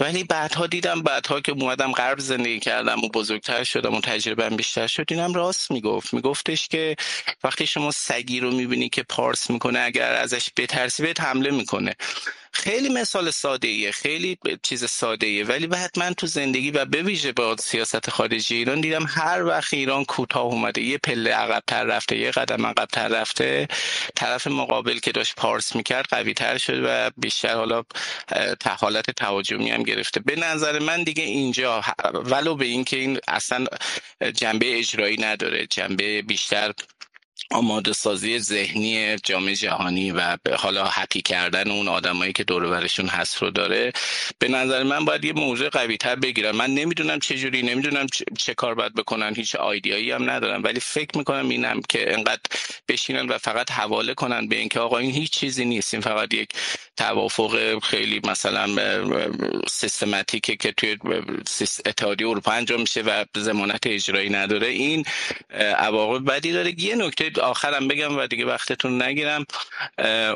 [0.00, 4.86] ولی بعدها دیدم بعدها که اومدم غرب زندگی کردم و بزرگتر شدم و تجربه بیشتر
[4.86, 6.14] شد اینم راست می‌گفت.
[6.14, 6.96] میگفتش که
[7.44, 11.94] وقتی شما سگی رو می‌بینی که پارس می‌کنه اگر ازش بترسی بهت حمله می‌کنه.
[12.52, 17.02] خیلی مثال ساده ایه خیلی چیز ساده ایه ولی بعد من تو زندگی و به
[17.02, 22.16] ویژه با سیاست خارجی ایران دیدم هر وقت ایران کوتاه اومده یه پله عقبتر رفته
[22.16, 23.68] یه قدم عقبتر رفته
[24.16, 27.82] طرف مقابل که داشت پارس می‌کرد قوی تر شد و بیشتر حالا
[28.80, 30.20] حالت تهاجمی گرفته.
[30.20, 31.82] به نظر من دیگه اینجا
[32.14, 33.66] ولو به اینکه این اصلا
[34.34, 36.72] جنبه اجرایی نداره جنبه بیشتر
[37.50, 43.36] آماده سازی ذهنی جامعه جهانی و حالا حقی کردن اون آدمایی که دور برشون هست
[43.36, 43.92] رو داره.
[44.38, 46.56] به نظر من باید یه موضوع قوی تر بگیرم.
[46.56, 48.06] من نمی‌دونم چه جوری نمی‌دونم
[48.38, 50.62] چه کار باید بکنن هیچ آیدیایی هم ندارم.
[50.62, 52.40] ولی فکر می‌کنم اینم که انقدر
[52.88, 55.94] بشینن و فقط حواله کنن به اینکه آقا این هیچ چیزی نیست.
[55.94, 56.48] این فقط یک
[56.96, 58.68] توافق خیلی مثلا
[59.68, 60.96] سیستماتیکه که توی
[61.86, 64.66] اتحادیه اروپا انجام میشه و ضمانت اجرایی نداره.
[64.66, 65.04] این
[65.76, 66.74] عواقب بدی داره.
[66.80, 69.46] یه نکته آخرم بگم و دیگه وقتتون نگیرم.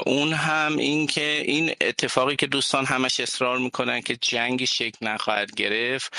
[0.07, 5.55] اون هم این که این اتفاقی که دوستان همش اصرار می‌کنن که جنگی شکل نخواهد
[5.55, 6.17] گرفت.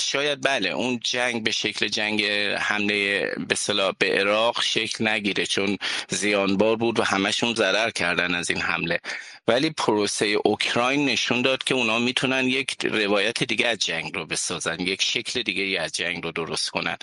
[0.00, 2.24] شاید بله اون جنگ به شکل جنگ
[2.58, 3.56] حمله به
[3.98, 5.76] به عراق شکل نگیره چون
[6.08, 9.00] زیانبار بود و همشون ضرر کردن از این حمله.
[9.48, 14.80] ولی پروسه اوکراین نشون داد که اونا می‌تونن یک روایت دیگه از جنگ رو بسازن
[14.80, 16.96] یک شکل دیگه از جنگ رو درست کنن.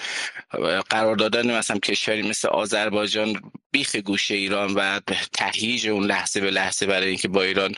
[0.89, 3.41] قرار دادن مثلا کشوری مثل آذربایجان
[3.72, 4.99] بیخ گوشه ایران و
[5.34, 7.76] تهییج اون لحظه به لحظه برای اینکه با ایران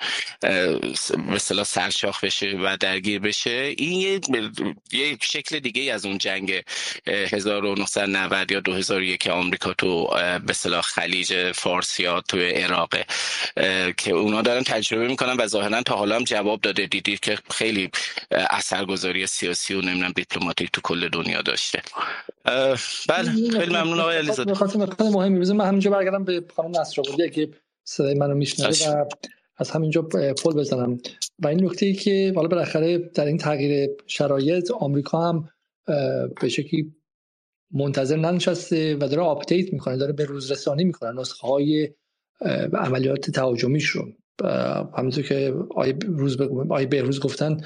[1.17, 3.73] مثلا سرشاخ بشه و درگیر بشه.
[3.77, 4.21] این
[4.91, 6.63] یه, شکل دیگه از اون جنگ
[7.07, 10.07] 1990 یا 2001 آمریکا تو
[10.45, 12.95] به خلیج فارسیا تو عراق
[13.97, 16.85] که اونا دارن تجربه می‌کنن و ظاهرا تا حالا هم جواب داده.
[16.85, 17.89] دیدید که خیلی
[18.31, 21.81] اثرگذاری سیاسی و نمی‌دونم دیپلماتیک تو کل دنیا داشته.
[23.09, 24.53] بله خیلی ممنون آقای علیزاده.
[25.03, 27.49] مهمی بزنم من همینجا برگردم به خانم نصرآبادی که
[27.83, 29.05] صدای منو میشنوه و
[29.57, 30.97] از همینجا پل بزنم.
[31.39, 35.49] و این نکته ای که حالا بالاخره در این تغییر شرایط آمریکا هم
[36.41, 36.95] به شکلی
[37.71, 41.89] منتظر ننشسته و داره update می‌کنه داره به روز رسانی می‌کنه نسخه های
[42.73, 44.07] عملیات تهاجمیش رو
[44.97, 46.37] همینطور که آی روز
[46.69, 47.57] آی بهروز گفتن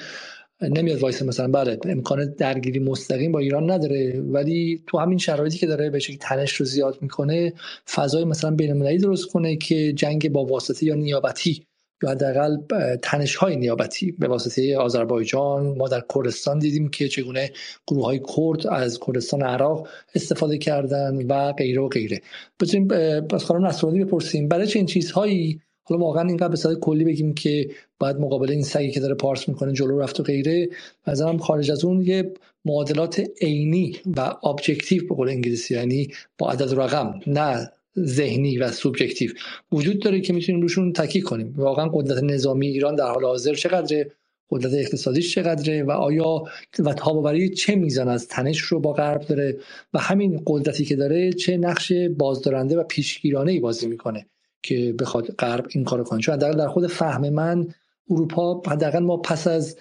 [0.61, 1.47] نمیاد وایس مثلا.
[1.47, 4.21] بله امکان درگیری مستقیم با ایران نداره.
[4.21, 7.53] ولی تو همین شرایطی که داره به شکلی تنش رو زیاد می‌کنه
[7.89, 11.63] فضای مثلا بین درست کنه که جنگ با واسطه یا نیابتی
[12.03, 12.57] یا حداقل
[13.01, 15.65] تنش های نیابتی به واسطه آذربایجان.
[15.77, 17.51] ما در کردستان دیدیم که چگونه
[17.87, 22.21] گروه های کرد از کردستان عراق استفاده کردن و غیره و غیره.
[22.59, 22.87] بتونیم
[23.33, 27.33] از خانم نصرانی بپرسیم برای چه این چیزهایی حالا واقعا اینقدر به صورت کلی بگیم
[27.33, 27.69] که
[27.99, 30.69] باید مقابل این سگی که داره پارس می‌کنه جلو رفت و غیره.
[31.07, 32.33] نظرم خارج از اون یه
[32.65, 36.07] معادلات عینی و objective به قول انگلیسی یعنی
[36.37, 39.31] با عدد رقم نه ذهنی و subjective
[39.71, 41.53] وجود داره که می‌تونیم روشون تکیه کنیم.
[41.57, 44.11] واقعا قدرت نظامی ایران در حال حاضر چقدره؟
[44.49, 46.43] قدرت اقتصادیش چقدره؟ و آیا
[46.79, 49.57] و تاباوری چه میزان از تنش رو با غرب داره؟
[49.93, 54.25] و همین قدرتی که داره چه نقش بازدارنده و پیشگیرانه ای بازی می‌کنه؟
[54.63, 56.21] که بخواد غرب این کارو کنه.
[56.21, 57.67] چون در خود فهم من
[58.09, 59.77] اروپا حداقل ما پس از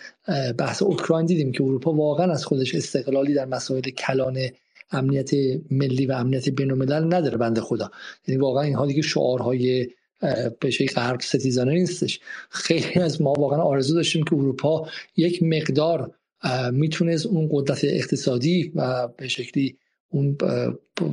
[0.58, 4.38] بحث اوکراین دیدیم که اروپا واقعا از خودش استقلالی در مسائل کلان
[4.90, 5.30] امنیت
[5.70, 7.90] ملی و امنیت بین الملل نداره بنده خدا.
[8.28, 9.88] یعنی واقعا اینها دیگه شعارهای
[10.60, 12.20] به غرب ستیزانه نیستش.
[12.50, 16.10] خیلی از ما واقعا آرزو داشتیم که اروپا یک مقدار
[16.72, 19.76] می‌تونست اون قدرت اقتصادی و به شکلی
[20.16, 20.36] اون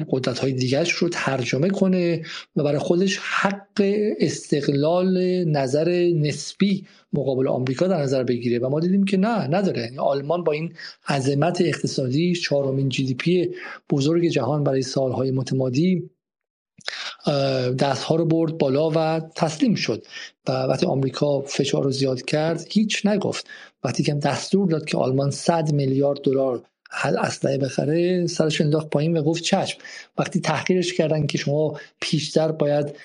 [0.10, 2.22] قدرت های دیگرش رو ترجمه کنه
[2.56, 3.82] و برای خودش حق
[4.20, 8.60] استقلال نظر نسبی مقابل آمریکا در نظر بگیره.
[8.60, 9.82] و ما دیدیم که نه نداره.
[9.82, 10.74] یعنی آلمان با این
[11.08, 13.50] عظمت اقتصادی چهارمین جی دی پی
[13.90, 16.10] بزرگ جهان برای سالهای متمادی
[17.80, 20.06] دستها رو برد بالا و تسلیم شد.
[20.48, 23.48] و وقتی آمریکا فشار رو زیاد کرد هیچ نگفت.
[23.84, 26.64] وقتی که دستور داد که آلمان 100 میلیارد دلار
[27.04, 29.78] اسلحه بخره سرش انداخت پایین و گفت چشم.
[30.18, 32.96] وقتی تحقیرش کردن که شما پیشتر باید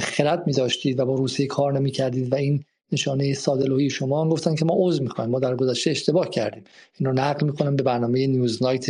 [0.00, 4.64] خرد میداشتید و با روسیه کار نمی‌کردید و این نشانه سادلوهی شما هم گفتن که
[4.64, 6.64] ما عذر می‌خوایم ما در گذشته اشتباه کردیم.
[6.98, 8.86] این رو نقل می‌کنم به برنامه نیوز نایت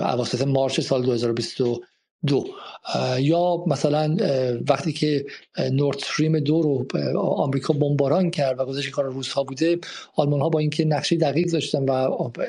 [0.00, 1.80] اواسط مارچ سال 2022
[2.26, 2.44] دو.
[3.18, 4.16] یا مثلا
[4.68, 5.26] وقتی که
[5.72, 6.86] نورد استریم دو رو
[7.18, 9.78] آمریکا بمباران کرد و گذاشت کار روس ها بوده
[10.16, 11.92] آلمان ها با اینکه نقشه دقیق داشتن و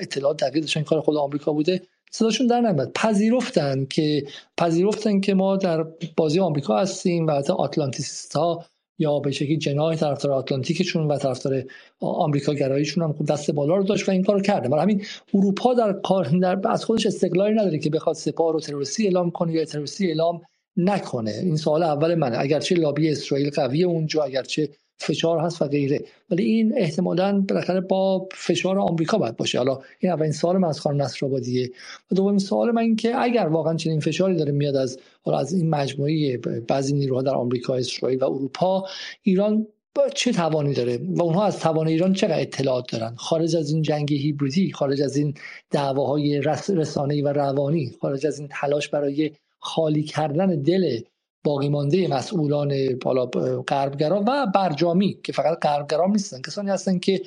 [0.02, 4.24] اطلاعات دقیق داشتن کار خود آمریکا بوده صداشون در نمیاد پذیرفتن که
[4.58, 5.86] پذیرفتن که ما در
[6.18, 8.66] بازی آمریکا هستیم و حتی آتلانتیستا ها
[9.04, 11.64] یا به شکلی جناح طرفدار آتلانتیکشون و طرفدار
[12.00, 14.70] آمریکا گراییشون هم دست بالا رو داشت و این کارو کرده.
[14.70, 19.04] برای همین اروپا در کار در از خودش استقلالی نداره که بخواد سپاه رو تروریستی
[19.04, 20.42] اعلام کنه یا تروریستی اعلام
[20.78, 21.32] نکنه.
[21.32, 22.40] این سوال اول منه.
[22.40, 24.70] اگرچه لابی اسرائیل قویه اونجا اگرچه
[25.04, 26.02] فشار هست و غیره.
[26.30, 29.58] ولی این احتمالا بالاخره با فشار آمریکا باید باشه.
[29.58, 31.72] حالا این اولین سوال من از خانم نصرآبادیه
[32.12, 35.54] و دومین سوال من این که اگر واقعا چنین فشاری داره میاد از حالا از
[35.54, 36.38] این مجموعه
[36.68, 38.88] بعضی نیروها در آمریکا اسرائیل و اروپا
[39.24, 43.72] ایران با چه توانی داره؟ و اونها از توان ایران چقدر اطلاعات دارن؟ خارج از
[43.72, 45.34] این جنگ هیبریدی خارج از این
[45.72, 51.00] دعواهای رسانه‌ای و روانی خارج از این تلاش برای خالی کردن دل
[51.44, 53.26] باقی مانده مسئولان بالا
[53.68, 56.42] غربگرا و برجامی که فقط غربگرا نیستن.
[56.42, 57.22] کسانی هستن که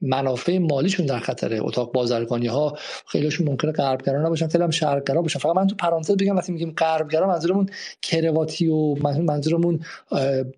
[0.00, 1.62] منافع مالیشون در خطره.
[1.62, 2.76] اتاق بازرگانی ها
[3.06, 5.38] خیلیشون ممکنه غربگرا نباشن خیلی هم شرقگرا باشن.
[5.38, 7.68] فقط من تو پرانتز بگم وقتی میگیم غربگرا منظورمون
[8.02, 9.80] کرواتی و منظورمون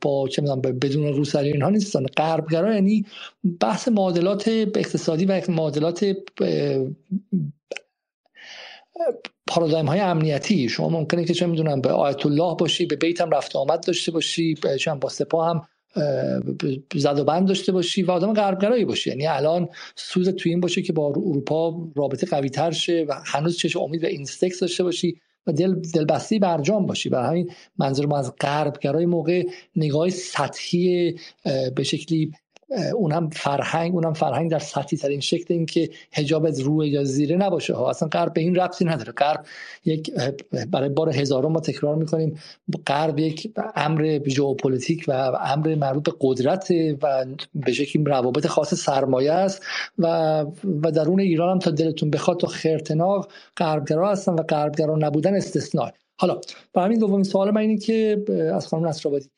[0.01, 2.07] با چه می‌دونم بدون روسری اینها نیستن.
[2.07, 3.07] غربگرا یعنی
[3.61, 6.07] بحث معادلات اقتصادی و معادلات
[9.47, 10.69] پارادایم های امنیتی.
[10.69, 14.13] شما ممکنه که چه می‌دونم به آیت الله باشی به بیت هم رفت آمد داشته
[14.13, 15.63] باشی به با سپاه هم
[16.95, 19.11] زد و بند داشته باشی و آدم غربگرایی باشی.
[19.11, 23.57] یعنی الان سوز توی این باشه که با اروپا رابطه قوی تر شه و هنوز
[23.57, 25.17] چش امید و اینستکس داشته باشی
[25.47, 27.09] و دل دلبستی برجام باشی.
[27.09, 29.43] برای همین منظور ما از غربگرای موقع
[29.77, 31.17] نگاه سطحی
[31.75, 32.33] به شکلی
[32.95, 37.37] اونم فرهنگ اونم فرهنگ در سطحی ترین شکل این که حجاب از روی یا زیره
[37.37, 37.91] نباشه ها.
[37.91, 39.13] اصلا غرب به این ربطی نداره.
[39.13, 39.47] غرب
[39.85, 40.13] یک
[40.71, 42.39] برای بار هزارم ما تکرار می‌کنیم
[42.87, 45.13] غرب یک امر ژئوپلیتیک و
[45.45, 46.71] امر مربوط به قدرت
[47.03, 49.63] و به شکلی روابط خاص سرمایه است
[49.99, 50.07] و
[50.83, 55.91] و درون ایران هم تا دلتون بخواد تا خرتناق غربگرا هستن و غربگرا نبودن استثناء.
[56.19, 56.41] حالا
[56.73, 59.29] با همین دومین سوال من اینه که از خانم نصرآبادی.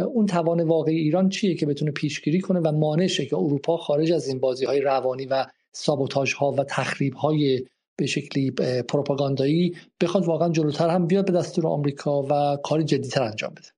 [0.00, 4.12] اون توان واقعی ایران چیه که بتونه پیشگیری کنه و مانع شه که اروپا خارج
[4.12, 8.50] از این بازی های روانی و سابوتاژ ها و تخریب های به شکلی
[8.88, 13.68] پروپاگاندایی بخواد واقعا جلوتر هم بیاد به دستور آمریکا و کاری جدیتر انجام بده؟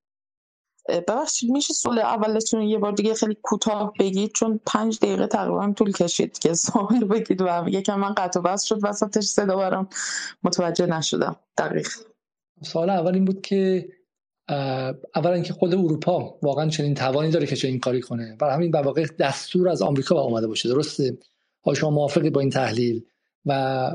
[1.08, 5.92] ببخشید میشه سوال اولتون یه بار دیگه خیلی کوتاه بگید؟ چون پنج دقیقه تقریبا طول
[5.92, 9.88] کشید که سوال بگید و یکم من قطع و بس شد وسطش صدا برام
[10.42, 11.36] متوجه نشدم.
[11.58, 11.88] دقیق.
[12.62, 13.88] سوال اول این بود که
[15.14, 18.36] اولا اینکه خود اروپا واقعا چنین توانی داره که چنین کاری کنه.
[18.38, 20.68] برای همین به واقع دستور از آمریکا با اومده باشه.
[20.68, 21.18] درسته؟
[21.64, 23.02] ها شما موافقی با این تحلیل؟
[23.46, 23.90] و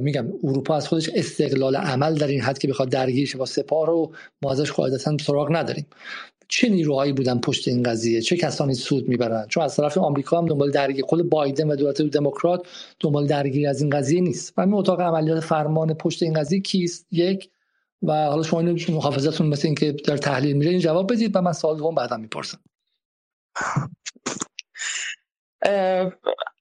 [0.00, 3.86] میگم اروپا از خودش استقلال عمل در این حد که بخواد درگیر شه با سپاه
[3.86, 5.86] رو ما ازش قاعدتا سراغ نداریم.
[6.48, 10.46] چه نیروهایی بودن پشت این قضیه؟ چه کسانی سود می‌برن؟ چون از طرف آمریکا هم
[10.46, 12.66] دنبال درگیری خود بایدن و دولت دموکرات
[13.00, 14.52] دنبال درگیری از این قضیه نیست.
[14.56, 17.50] و اتاق عملیات فرمان پشت این قضیه کیست؟ یک
[18.02, 21.52] و حالا شما اینو محافظتون مثل اینکه در تحلیل میره این جواب بدید و من
[21.52, 22.58] سوال دوم بعدا می‌پرسم.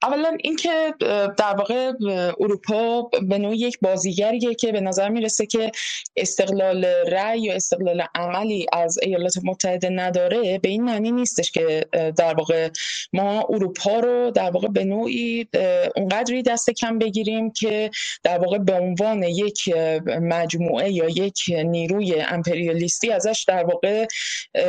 [0.03, 0.93] اولا اینکه
[1.37, 1.91] در واقع
[2.39, 5.71] اروپا به نوع یک بازیگریه که به نظر می‌رسه که
[6.15, 11.85] استقلال رأی یا استقلال عملی از ایالات متحده نداره به این معنی نیستش که
[12.17, 12.69] در واقع
[13.13, 15.47] ما اروپا رو در واقع به نوعی
[15.95, 17.91] اونقدری دست کم بگیریم که
[18.23, 19.73] در واقع به عنوان یک
[20.21, 24.05] مجموعه یا یک نیروی امپریالیستی ازش در واقع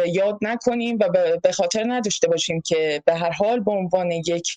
[0.07, 1.09] یاد نکنیم و
[1.43, 4.57] به خاطر نداشته باشیم که به هر حال به عنوان یک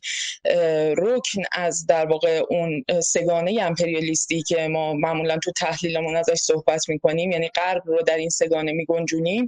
[0.97, 7.32] رکن از در واقع اون سگانه امپریالیستی که ما معمولا تو تحلیلمون ازش صحبت می‌کنیم
[7.32, 9.47] یعنی غرب رو در این سگانه میگنجونیم.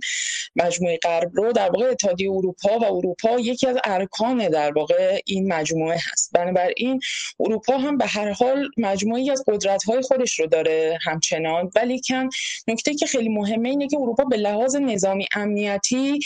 [0.55, 5.53] مجموعه غرب رو در واقع اتحادیه اروپا و اروپا یکی از ارکان در واقع این
[5.53, 6.31] مجموعه هست.
[6.33, 6.99] بنابراین
[7.39, 11.71] اروپا هم به هر حال مجموعی از قدرت های خودش رو داره همچنان.
[11.75, 12.29] ولی کن
[12.67, 16.19] نکته که خیلی مهمه اینه که اروپا به لحاظ نظامی امنیتی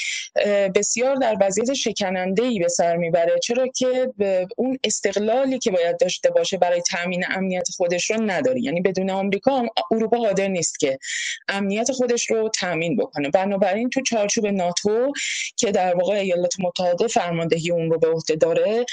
[0.75, 3.39] بسیار در وضعیت شکننده ای به سر می‌بره.
[3.43, 4.13] چرا که
[4.57, 9.65] اون استقلالی که باید داشته باشه برای تامین امنیت خودش رو نداره یعنی بدون آمریکا
[9.91, 10.99] اروپا قادر نیست که
[11.47, 13.29] امنیت خودش رو تامین بکنه.
[13.29, 15.13] بنابراین تو چارچوب ناتو
[15.57, 18.85] که در واقع ایالات متحده فرماندهی اون رو به عهده داره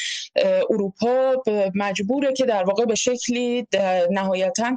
[0.70, 1.42] اروپا
[1.74, 3.66] مجبوره که در واقع به شکلی
[4.10, 4.76] نهایتا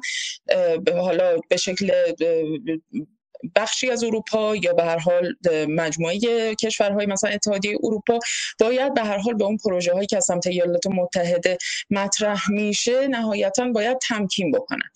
[0.94, 1.92] حالا به شکل
[3.56, 5.36] بخشی از اروپا یا به هر حال
[5.68, 6.20] مجموعه
[6.56, 8.20] کشورهای مثلا اتحادیه اروپا
[8.60, 11.58] باید به هر حال به اون پروژه هایی که از سمت ایالات متحده
[11.90, 14.90] مطرح میشه نهایتا باید تمکین بکنن.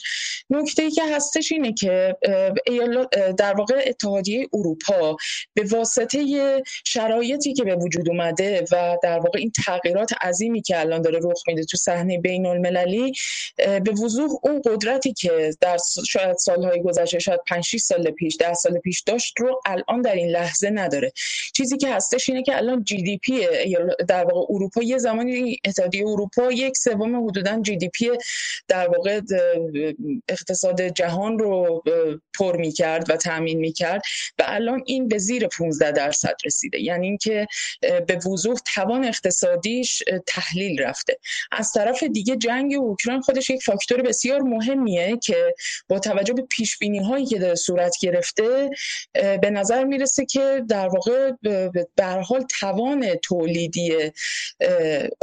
[0.49, 2.17] نکته ای که هستش اینه که
[3.37, 5.17] در واقع اتحادیه اروپا
[5.53, 11.01] به واسطه شرایطی که به وجود اومده و در واقع این تغییرات عظیمی که الان
[11.01, 13.13] داره رخ میده تو صحنه بین المللی
[13.57, 15.77] به وضوح اون قدرتی که در
[16.07, 20.01] شاید سالهای گذشته شاید 5 6 سال پیش پیش ده سال پیش داشت رو الان
[20.01, 21.11] در این لحظه نداره.
[21.55, 23.47] چیزی که هستش اینه که الان جی دی پی
[24.07, 28.09] در واقع اروپا یه زمانی اتحادیه اروپا یک سوم حدودا جی دی پی
[28.67, 29.21] در واقع
[30.29, 31.83] اقتصاد جهان رو
[32.39, 34.01] پر می کرد و تامین می کرد
[34.39, 36.81] و الان این به زیر 15 درصد رسیده.
[36.81, 37.47] یعنی اینکه
[37.81, 41.17] به وضوح توان اقتصادیش تحلیل رفته.
[41.51, 45.55] از طرف دیگه جنگ اوکراین خودش یک فاکتور بسیار مهمیه که
[45.89, 48.69] با توجه به پیش بینی هایی که داره صورت گرفته گرفته
[49.13, 51.31] به نظر می‌رسه که در واقع
[51.95, 53.93] به حال توان تولیدی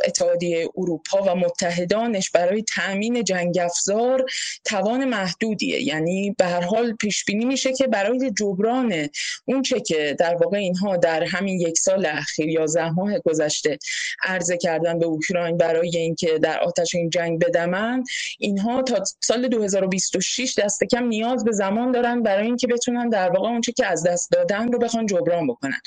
[0.04, 4.24] اتحادیه اروپا و متحدانش برای تامین جنگ افزار
[4.64, 5.82] توان محدودیه.
[5.82, 9.08] یعنی به هر حال پیش بینی میشه که برای جبران
[9.44, 13.78] اونچه که در واقع اینها در همین یک سال اخیر یا ماه گذشته
[14.22, 18.04] عرضه کردن به اوکراین برای اینکه در آتش این جنگ بدمن
[18.38, 23.48] اینها تا سال 2026 دست کم نیاز به زمان دارن برای اینکه بتونن در واقع
[23.48, 25.80] اونچه که از دست دادن رو بخوان جبران بکنن.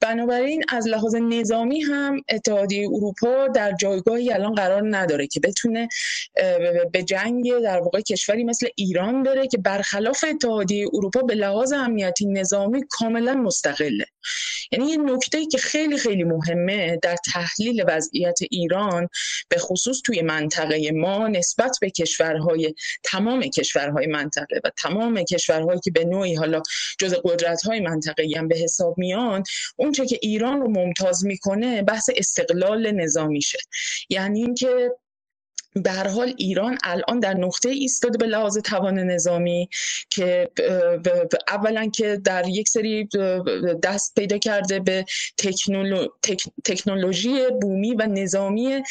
[0.00, 5.88] بنابراین از لحاظ نظامی هم اتحادیه اروپا در جایگاهی الان قرار نداره که بتونه
[6.92, 12.26] به جنگ در واقع کشوری مثل ایران بره که برخلاف اتحادیه اروپا به لحاظ امنیتی
[12.26, 14.06] نظامی کاملا مستقله.
[14.72, 19.08] یعنی یه نکته که خیلی خیلی مهمه در تحلیل وضعیت ایران
[19.48, 25.90] به خصوص توی منطقه ما نسبت به کشورهای تمام کشورهای منطقه و تمام کشورهایی که
[25.90, 26.62] به نوعی حالا
[26.98, 29.42] جز قدرت های منطقه هم به حساب میان
[29.76, 33.58] اون که ایران رو ممتاز می‌کنه بحث استقلال نظامیشه.
[34.08, 34.90] یعنی اینکه
[35.74, 39.68] به هر حال ایران الان در نقطه ایستاده به لحاظ توان نظامی
[40.10, 40.50] که
[41.48, 43.08] اولا که در یک سری
[43.82, 45.04] دست پیدا کرده به
[46.64, 48.82] تکنولوژی بومی و نظامی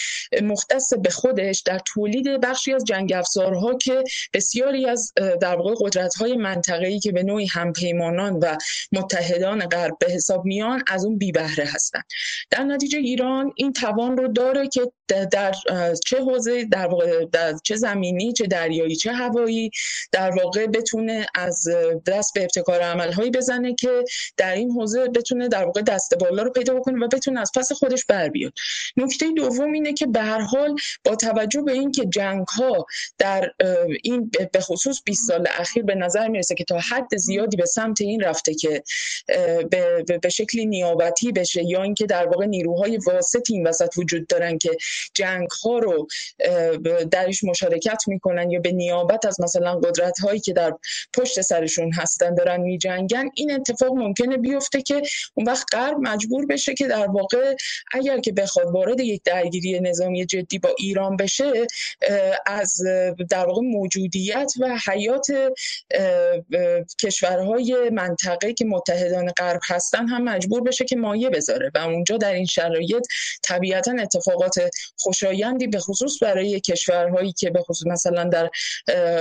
[0.42, 4.04] مختص به خودش در تولید بخشی از جنگ افزارها که
[4.34, 8.58] بسیاری از در واقع قدرت های منطقه‌ای که به نوعی همپیمانان و
[8.92, 12.04] متحدان غرب به حساب میان از اون بی بهره هستند
[12.50, 15.54] در نتیجه ایران این توان رو داره که در
[16.06, 19.72] چه حوزه در واقع در چه زمینی چه دریایی چه هوایی
[20.12, 21.68] در واقع بتونه از
[22.06, 24.04] دست به ابتکار عملهایی بزنه که
[24.38, 27.72] در این حوزه بتونه در واقع دست بالا رو پیدا بکنه و بتونه از پس
[27.72, 28.54] خودش بر بیاد.
[28.98, 32.86] نکته دوم اینه که به هر حال با توجه به اینکه جنگ ها
[33.18, 33.52] در
[34.04, 38.02] این به خصوص 20 سال اخیر به نظر می‌رسه که تا حد زیادی به سمت
[38.02, 38.84] این رفته که
[39.70, 44.58] به, به شکلی نیابتی بشه یا اینکه در واقع نیروهای واسط این وسط وجود دارن
[44.58, 44.78] که
[45.14, 46.08] جنگ ها رو
[47.12, 50.74] درش مشارکت می‌کنن یا به نیابت از مثلا قدرت هایی که در
[51.14, 55.02] پشت سرشون هستن دارن میجنگن این اتفاق ممکنه بیفته که
[55.34, 57.56] اون وقت غرب مجبور بشه که در واقع
[57.92, 61.68] اگر که بخواد وارد یک درگیری نظامی جدی با ایران بشه
[62.46, 62.82] از
[63.30, 65.28] در واقع موجودیت و حیات
[67.02, 72.34] کشورهای منطقه که متحدان غرب هستن هم مجبور بشه که مایه بذاره و اونجا در
[72.34, 73.08] این شرایط
[73.44, 78.50] طبیعتا اتفاقات خوشایندی به خصوص برای کشورهایی که به خصوص مثلا در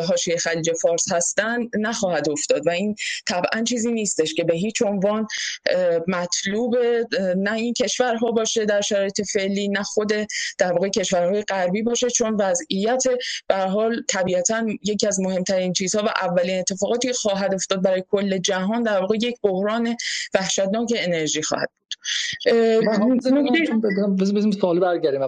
[0.09, 2.97] حاشیه خلیج فارس هستن نخواهد افتاد و این
[3.27, 5.27] طبعا چیزی نیستش که به هیچ عنوان
[6.09, 6.77] مطلوب
[7.37, 10.13] نه این کشورها باشه در شرایط فعلی نه خود
[10.59, 13.03] در واقع کشورهای غربی باشه چون وضعیت
[13.49, 18.83] به حال طبیعتا یکی از مهمترین چیزها و اولین اتفاقاتی خواهد افتاد برای کل جهان
[18.83, 19.97] در واقع یک بحران
[20.35, 21.71] وحشتناک انرژی خواهد
[24.19, 25.21] بزنیم سوال برگردیم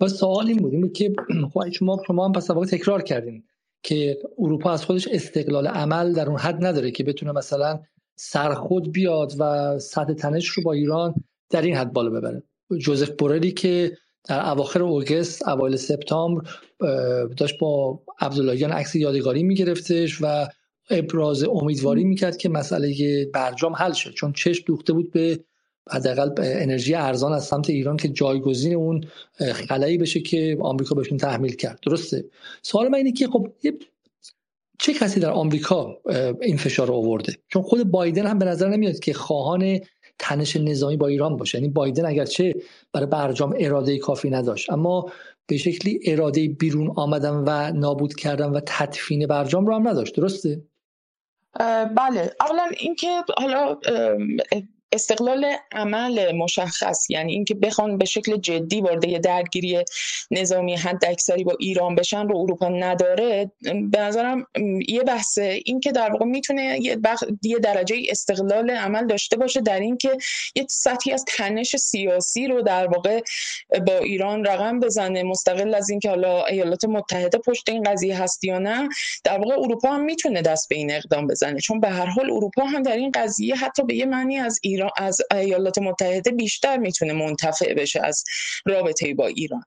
[0.00, 1.12] و سوال این بود که
[1.54, 3.44] خب شما شما هم پس تکرار کردیم
[3.82, 7.80] که اروپا از خودش استقلال عمل در اون حد نداره که بتونه مثلا
[8.16, 11.14] سرخود بیاد و سطح تنش رو با ایران
[11.50, 12.42] در این حد بالا ببره.
[12.78, 16.42] جوزف بورلی که در اواخر اوگست اوایل سپتامبر
[17.36, 20.46] داشت با عبداللهیان عکس یادگاری میگرفتش و
[20.90, 25.44] ابراز امیدواری می‌کرد که مسئله برجام حل شد چون چشم دوخته بود به
[25.90, 29.04] حداقل انرژی ارزان از سمت ایران که جایگزین اون
[29.52, 31.78] خلایی بشه که آمریکا بهشون تحمیل کرد.
[31.86, 32.24] درسته؟
[32.62, 33.48] سوال من اینه که خب
[34.78, 35.98] چه کسی در آمریکا
[36.40, 39.80] این فشار رو آورده؟ چون خود بایدن هم به نظر نمیاد که خواهان
[40.18, 41.58] تنش نظامی با ایران باشه.
[41.58, 42.54] یعنی بایدن اگرچه
[42.92, 44.72] برای برجام اراده کافی نداشت.
[44.72, 45.12] اما
[45.46, 50.16] به شکلی اراده بیرون آمدن و نابود کردن و تدفین برجام رو هم نداشت.
[50.16, 50.62] درسته؟
[51.96, 52.34] بله.
[52.40, 53.78] اولا اینکه حالا
[54.92, 59.84] استقلال عمل مشخص یعنی اینکه بخوان به شکل جدی وارد درگیری
[60.30, 63.50] نظامی حد اکثری با ایران بشن رو اروپا نداره
[63.90, 64.46] به نظرم
[64.88, 65.60] یه بحثه.
[65.64, 66.98] اینکه در واقع می‌تونه یه,
[67.42, 70.16] یه درجه استقلال عمل داشته باشه در اینکه
[70.54, 73.20] یه سطحی از تنش سیاسی رو در واقع
[73.86, 75.22] با ایران رقم بزنه.
[75.22, 78.88] مستقل از اینکه حالا ایالات متحده پشت این قضیه هست یا نه
[79.24, 81.60] در واقع اروپا هم می‌تونه دست به این اقدام بزنه.
[81.60, 84.81] چون به هر حال اروپا هم در این قضیه حتی به یه معنی از ایران
[84.96, 88.24] از ایالات متحده بیشتر می‌تونه منتفع بشه از
[88.66, 89.64] رابطه با ایران.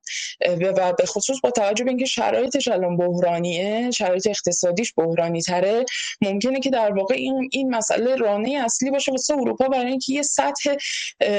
[0.61, 5.85] و به خصوص با توجه به اینکه شرایطش الان بحرانیه شرایط اقتصادیش بحرانی تره
[6.21, 10.21] ممکنه که در واقع این این مسئله رانه اصلی باشه واسه اروپا برای اینکه یه
[10.21, 10.75] سطح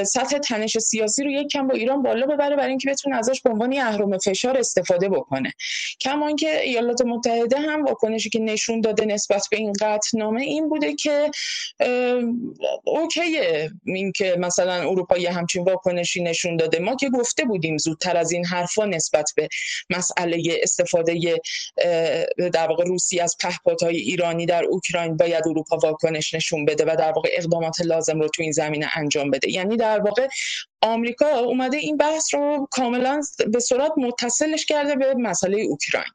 [0.03, 3.49] سطح تنش سیاسی رو یک کم با ایران بالا ببره برای اینکه بتونه ازش به
[3.49, 5.53] عنوان اهرم فشار استفاده بکنه.
[6.01, 10.95] کما اینکه ایالات متحده هم واکنشی که نشون داده نسبت به این قطعنامه این بوده
[10.95, 11.31] که
[12.83, 13.66] اوکیه.
[13.85, 16.79] اینکه مثلا اروپا یه همچین واکنشی نشون داده.
[16.79, 19.47] ما که گفته بودیم زودتر از این حرفا نسبت به
[19.89, 21.39] مسئله استفاده
[22.53, 27.11] در واقع روسی از پهپادهای ایرانی در اوکراین باید اروپا واکنش نشون بده و در
[27.11, 29.51] واقع اقدامات لازم رو تو این زمینه انجام بده.
[29.51, 30.27] یعنی در واقع
[30.81, 36.11] آمریکا اومده این بحث رو کاملا به صورت متصلش کرده به مسئله اوکراین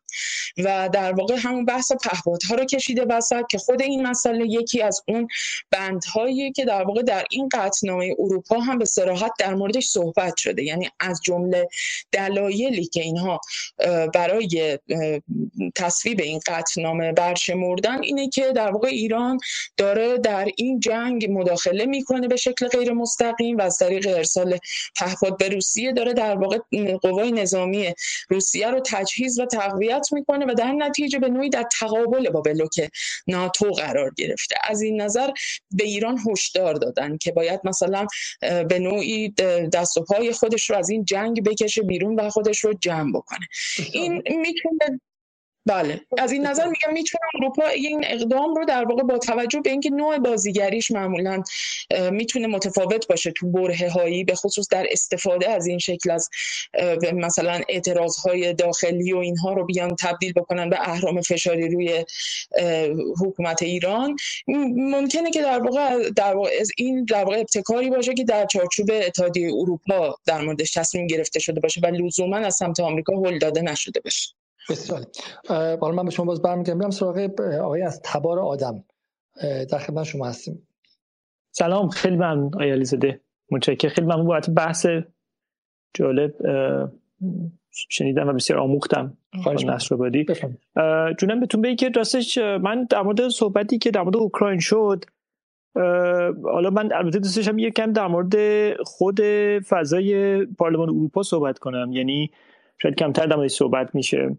[0.59, 5.03] و در واقع همون بحث پهپادها رو کشیده وسط که خود این مسئله یکی از
[5.09, 5.29] اون
[5.71, 10.63] بندهایی که در واقع در این قطعنامه اروپا هم به صراحت در موردش صحبت شده.
[10.63, 11.69] یعنی از جمله
[12.13, 13.41] دلایلی که اینها
[14.15, 14.79] برای
[15.75, 19.39] تصویب این قطعنامه برشمردن اینه که در واقع ایران
[19.77, 24.52] داره در این جنگ مداخله می‌کنه به شکل غیر مستقیم و از طریق ارسال
[24.97, 26.59] پهپاد به روسیه داره در واقع
[27.03, 27.95] قوای نظامی
[28.29, 32.91] روسیه رو تجهیز و تقویت می‌کنه و در نتیجه به نوعی در تقابل با بلوک
[33.27, 34.55] ناتو قرار گرفته.
[34.65, 35.31] از این نظر
[35.71, 38.07] به ایران هشدار دادن که باید مثلا
[38.69, 39.29] به نوعی
[39.73, 43.47] دست و پای خودش رو از این جنگ بکشه بیرون و خودش رو جمع بکنه.
[43.93, 45.01] این می‌تونه
[45.67, 46.01] بله.
[46.19, 49.91] از این نظر میگم می‌تونه اروپا این اقدام رو در واقع با توجه به اینکه
[49.91, 51.43] نوع بازیگریش معمولا
[52.11, 56.31] می‌تونه متفاوت باشه تو بره هایی به خصوص در استفاده از این شکل از
[57.13, 62.05] مثلا اعتراض های داخلی و اینها رو بیان تبدیل بکنن به اهرام فشاری روی
[63.21, 64.17] حکومت ایران.
[64.77, 69.51] ممکنه که در واقع در واقع این در واقع ابتکاری باشه که در چارچوب اتحادیه
[69.55, 74.01] اروپا در موردش تصمیم گرفته شده باشه و لزوما از سمت آمریکا هل داده نشده
[74.01, 74.42] باشه.
[74.71, 75.01] بسیار.
[75.81, 78.85] حالا من به شما باز برمیگردم میرم سراغ آقای از تبار آدم.
[79.43, 80.69] در خدمت شما هستیم.
[81.51, 83.21] سلام خیلی ممنون آقای علیزاده.
[83.51, 83.91] متشکرم.
[83.91, 84.87] خیلی ممنون بابت بحث
[85.95, 86.35] جالب
[87.71, 89.17] شنیدم و بسیار آموختم
[89.67, 90.27] نصر آبادی
[91.19, 95.05] جونم بهتون بگی که راستش من در مورد صحبتی که در مورد اوکراین شد
[96.45, 98.35] حالا من البته دوست داشتم یکم در مورد
[98.83, 99.21] خود
[99.61, 101.93] فضای پارلمان اروپا صحبت کنم.
[101.93, 102.31] یعنی
[102.79, 104.37] شاید کمتر در صحبت میشه.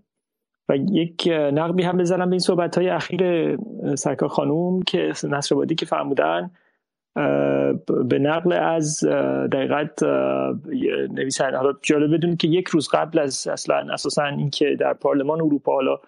[0.70, 3.55] و یک نقبی هم بزنم به این صحبت های اخیر
[3.95, 6.51] سرکار خانوم که نصر بادی که فرمودن
[8.05, 9.03] به نقل از
[9.51, 10.03] دقیقت
[11.14, 11.57] نویسنده.
[11.57, 15.99] حالا جالب بدونید که یک روز قبل از اصلا اساسا اینکه در پارلمان اروپا حالا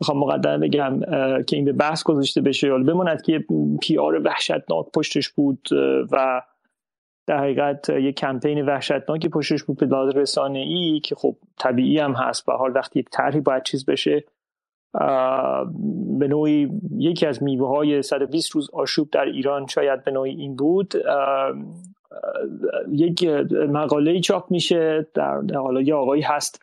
[0.00, 1.00] می‌خوام مقدمه بگم
[1.42, 3.44] که این به بحث گذاشته بشه حالا بماند که
[3.82, 5.68] پی آر وحشتناک پشتش بود
[6.12, 6.42] و
[7.26, 12.12] در حقیقت یک کمپین وحشتناکی پشتش بود به لحاظ رسانه ای که خب طبیعی هم
[12.12, 12.46] هست.
[12.46, 14.24] به حال وقتی یک طرحی باید چیز بشه
[16.18, 20.56] به نوعی یکی از میوه های 120 روز آشوب در ایران شاید به نوعی این
[20.56, 20.94] بود.
[22.88, 23.24] یک
[23.68, 26.62] مقاله چاپ میشه در حالا یه آقایی هست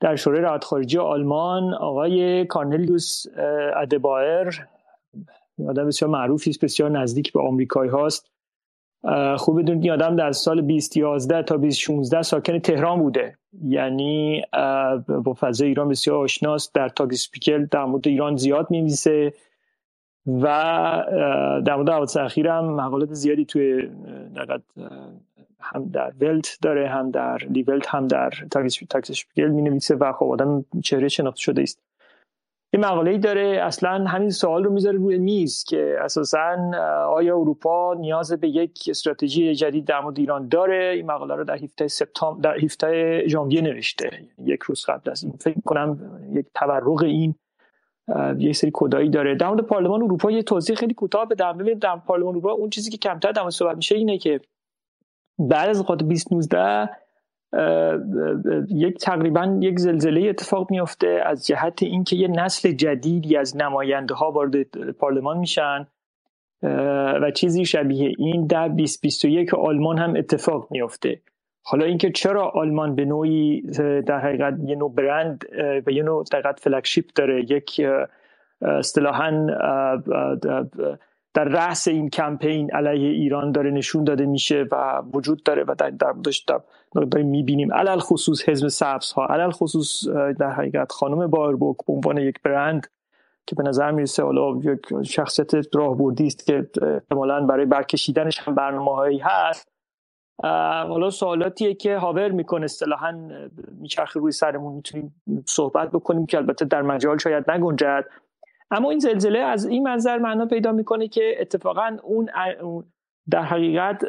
[0.00, 3.24] در شورای روابط خارجی آلمان آقای کارنلیوس
[3.76, 4.66] ادبایر.
[5.68, 8.30] آدم بسیار معروفی است بسیار نزدیک به آمریکایی هاست.
[9.36, 13.38] خوب بدونید این آدم در سال 2011 تا 2016 ساکن تهران بوده.
[13.64, 14.42] یعنی
[15.24, 19.32] با فضای ایران بسیار آشناست در تاگ سپیکل در مورد ایران زیاد میمیسه
[20.26, 20.42] و
[21.66, 23.88] در مورد حوادث اخیر هم مقالات زیادی توی
[25.60, 30.26] هم در ولت داره هم در لیولت هم در تاگ سپیکل می نویسه و خب
[30.26, 31.87] آدم چهره شناخته شده است.
[32.72, 36.56] یه مقاله ای داره اصلا همین سوال رو می‌ذاره روی میز که اساسا
[37.08, 41.56] آیا اروپا نیاز به یک استراتژی جدید در مورد ایران داره؟ این مقاله رو در
[41.56, 44.10] 17 سپتامبر در 17 ژانویه نوشته.
[44.44, 45.32] یک روز قبل از این.
[45.32, 47.34] فکر کنم یک تورق این
[48.38, 49.34] یک سری کدایی داره.
[49.34, 51.58] در مورد پارلمان اروپا یه توضیح خیلی کوتاه بدم.
[51.58, 54.40] ببینید در پارلمان اروپا اون چیزی که کمتر در صحبت میشه اینه که
[55.38, 56.90] بعد از قاط 2019
[58.68, 64.30] یک تقریبا یک زلزله اتفاق میفته از جهت اینکه یه نسل جدیدی از نماینده ها
[64.30, 65.86] وارد پارلمان میشن
[67.22, 71.20] و چیزی شبیه این در 2021 آلمان هم اتفاق میفته
[71.62, 73.62] حالا اینکه چرا آلمان به نوعی
[74.06, 75.44] در حقیقت یه نوع برند
[75.86, 77.82] و یه نوع در حقیقت داره یک
[78.62, 79.46] اصطلاحا
[81.34, 85.90] در رأس این کمپین علیه ایران داره نشون داده میشه و وجود داره و در
[85.90, 86.14] در
[87.10, 87.72] داریم می‌بینیم.
[87.72, 89.26] علل خصوص حزب سبز ها.
[89.26, 90.08] علل خصوص
[90.38, 92.86] در حقیقت خانم باربوک به عنوان یک برند
[93.46, 98.94] که به نظر می‌رسه حالا یک شخصیت راهبردی است که احتمالا برای برکشیدنش هم برنامه
[98.94, 99.68] هایی هست
[100.88, 102.64] حالا سوالاتیه که hover می‌کنه.
[102.64, 103.28] اصطلاحا
[103.80, 104.74] میچرخه روی سرمون.
[104.74, 105.14] می‌تونیم
[105.46, 108.04] صحبت بکنیم که البته در مجال شاید نگنجد.
[108.70, 112.28] اما این زلزله از این منظر معنا پیدا می‌کنه که اتفاقا اون
[113.30, 114.02] در حقیقت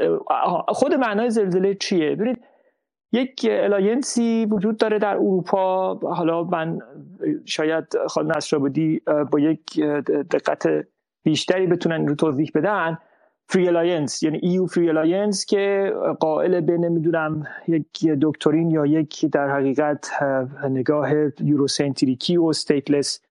[0.68, 2.44] خود معنای زلزله چیه؟ ببینید
[3.12, 5.94] یک alliance ی وجود داره در اروپا.
[5.94, 6.80] حالا من
[7.46, 9.02] شاید خانم نصرآبادی
[9.32, 9.80] با یک
[10.32, 10.86] دقت
[11.24, 12.98] بیشتری بتونن رو توضیح بدن.
[13.52, 19.50] فری الاینس یعنی ایو فری الاینس که قائل به نمی‌دونم یک دکترین یا یک در
[19.50, 20.10] حقیقت
[20.70, 23.22] نگاه یوروسنتریکی و ستیتلس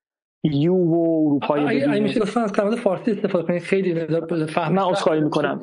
[0.41, 4.05] ایو و اروپای اگه میشه لطفا از کلمات فارسی استفاده کنید خیلی
[4.45, 5.55] فهم من عذرخواهی می‌کنم.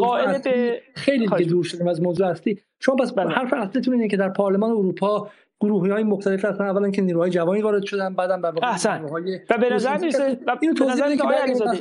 [0.00, 3.30] قائل به خیلی دیگه دور شدیم از موضوع هستی شما بس بله.
[3.30, 5.28] حرف اصلیتون اینه که در پارلمان اروپا
[5.60, 6.64] گروهی های مختلف هستن.
[6.64, 9.04] اولا که نیروهای جوانی وارد شدن بعدم به احسن.
[9.50, 11.78] و به نظر می‌رسه اینو توضیح که آقای علیزاده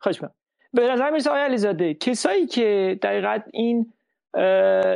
[0.00, 0.20] خوش
[0.72, 3.92] به نظر می‌رسه آقای علیزاده کسایی که دقیقا این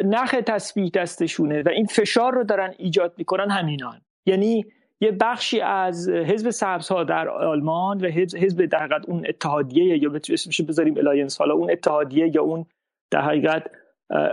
[0.05, 4.01] نخ تسبیح دستشونه و این فشار رو دارن ایجاد می‌کنن همینان.
[4.27, 4.67] یعنی
[5.01, 10.61] یه بخشی از حزب سبزها در آلمان و حزب در حقیقت اون اتحادیه یا اسمش
[10.61, 12.67] بذاریم الینس حالا اون اتحادیه یا اون
[13.11, 13.71] در حقیقت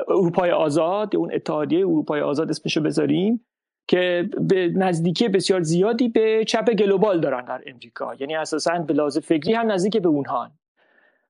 [0.07, 3.45] اروپای آزاد یا اون اتحادیه اروپای آزاد اسمشو بذاریم
[3.89, 8.15] که به نزدیکی بسیار زیادی به چپ گلوبال دارن در امریکا.
[8.19, 10.51] یعنی اساسا به لحاظ فکری هم نزدیک به اونها.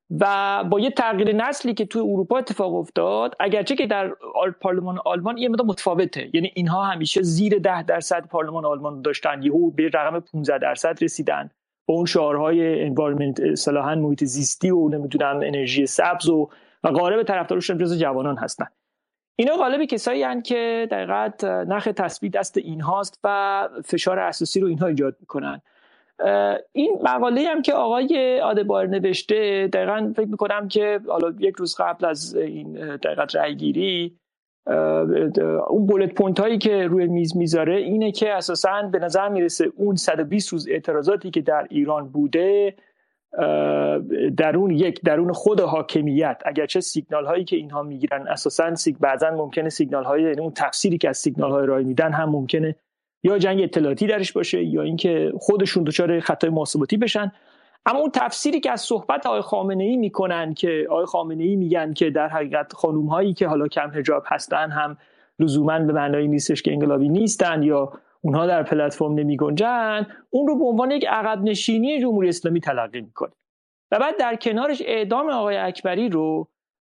[0.09, 4.15] و با یه تغییر نسلی که توی اروپا اتفاق افتاد اگرچه که در
[4.61, 6.29] پارلمان آلمان یه متفاوته.
[6.33, 9.43] یعنی اینها همیشه زیر ده درصد پارلمان آلمان داشتن.
[9.43, 11.49] یهو به رقم 15 درصد رسیدن.
[11.87, 16.49] با اون شعارهای انوایرمنت اصطلاحا محیط زیستی و نمی‌دونم انرژی سبز و
[16.83, 18.65] و غالب طرفدارشون جز جوانان هستن.
[19.35, 24.87] اینا غالب کسایی هستند که دقیقت نخ تثبیت دست اینهاست و فشار اساسی رو اینها
[24.87, 25.61] ایجاد می‌کنن.
[26.71, 32.05] این مقاله هم که آقای آدبار نوشته دقیقا فکر می‌کنم که حالا یک روز قبل
[32.05, 34.17] از این دقیقت رأی گیری
[35.67, 39.95] اون بولت پونت هایی که روی میز می‌ذاره اینه که اساسا به نظر می‌رسه اون
[39.95, 42.75] 120 روز اعتراضاتی که در ایران بوده
[44.37, 49.69] درون یک درون خود حاکمیت اگرچه سیگنال هایی که اینها می‌گیرن اساسا سیگ بعضا ممکنه
[49.69, 52.75] سیگنال های یعنی اون تفسیری که از سیگنال های رای میدن هم ممکنه
[53.27, 57.31] یا جنگ اطلاعاتی درش باشه یا اینکه خودشون دچار خطای محاسباتی بشن.
[57.85, 61.93] اما اون تفسیری که از صحبت آقای خامنه ای می‌کنن که آقای خامنه ای میگن
[61.93, 64.97] که در حقیقت خانوم هایی که حالا کم حجاب هستن هم
[65.39, 70.57] لزوما به معنای نیستش که انقلابی نیستن یا اونها در پلتفرم نمی گنجن اون رو
[70.57, 73.31] به عنوان یک عقب نشینی جمهوری اسلامی تلقی می‌کنه.
[73.91, 76.47] و بعد در کنارش اعدام آقای اکبری رو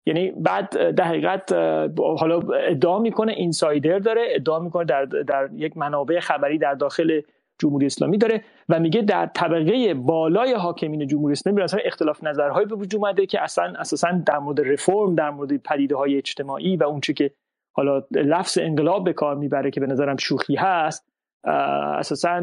[0.08, 1.54] یعنی بعد در حقیقت
[1.98, 7.22] حالا ادعا می‌کنه اینسایدر داره ادعا می‌کنه در, در یک منابع خبری در داخل
[7.60, 12.76] جمهوری اسلامی داره و میگه در طبقه بالای حاکمین جمهوری اسلامی اصلا اختلاف نظرهایی به
[12.76, 17.14] وجود اومده که اصلا اساسا در مورد رفرم در مورد پدیده های اجتماعی و اونچه
[17.14, 17.32] که
[17.74, 21.08] حالا لفظ انقلاب به کار می‌بره که به نظرم شوخی هست
[21.44, 22.42] اساسا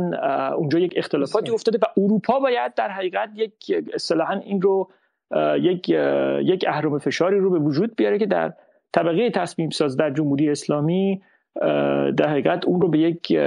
[0.56, 4.90] اونجا یک اختلافاتی افتاده و اروپا باید در حقیقت یک اصطلاحا این رو
[5.60, 5.88] یک
[6.42, 8.52] یک اهرم فشاری رو به وجود بیاره که در
[8.92, 11.22] طبقه تصمیم ساز در جمهوری اسلامی
[12.16, 13.38] در حقیقت اون رو به یک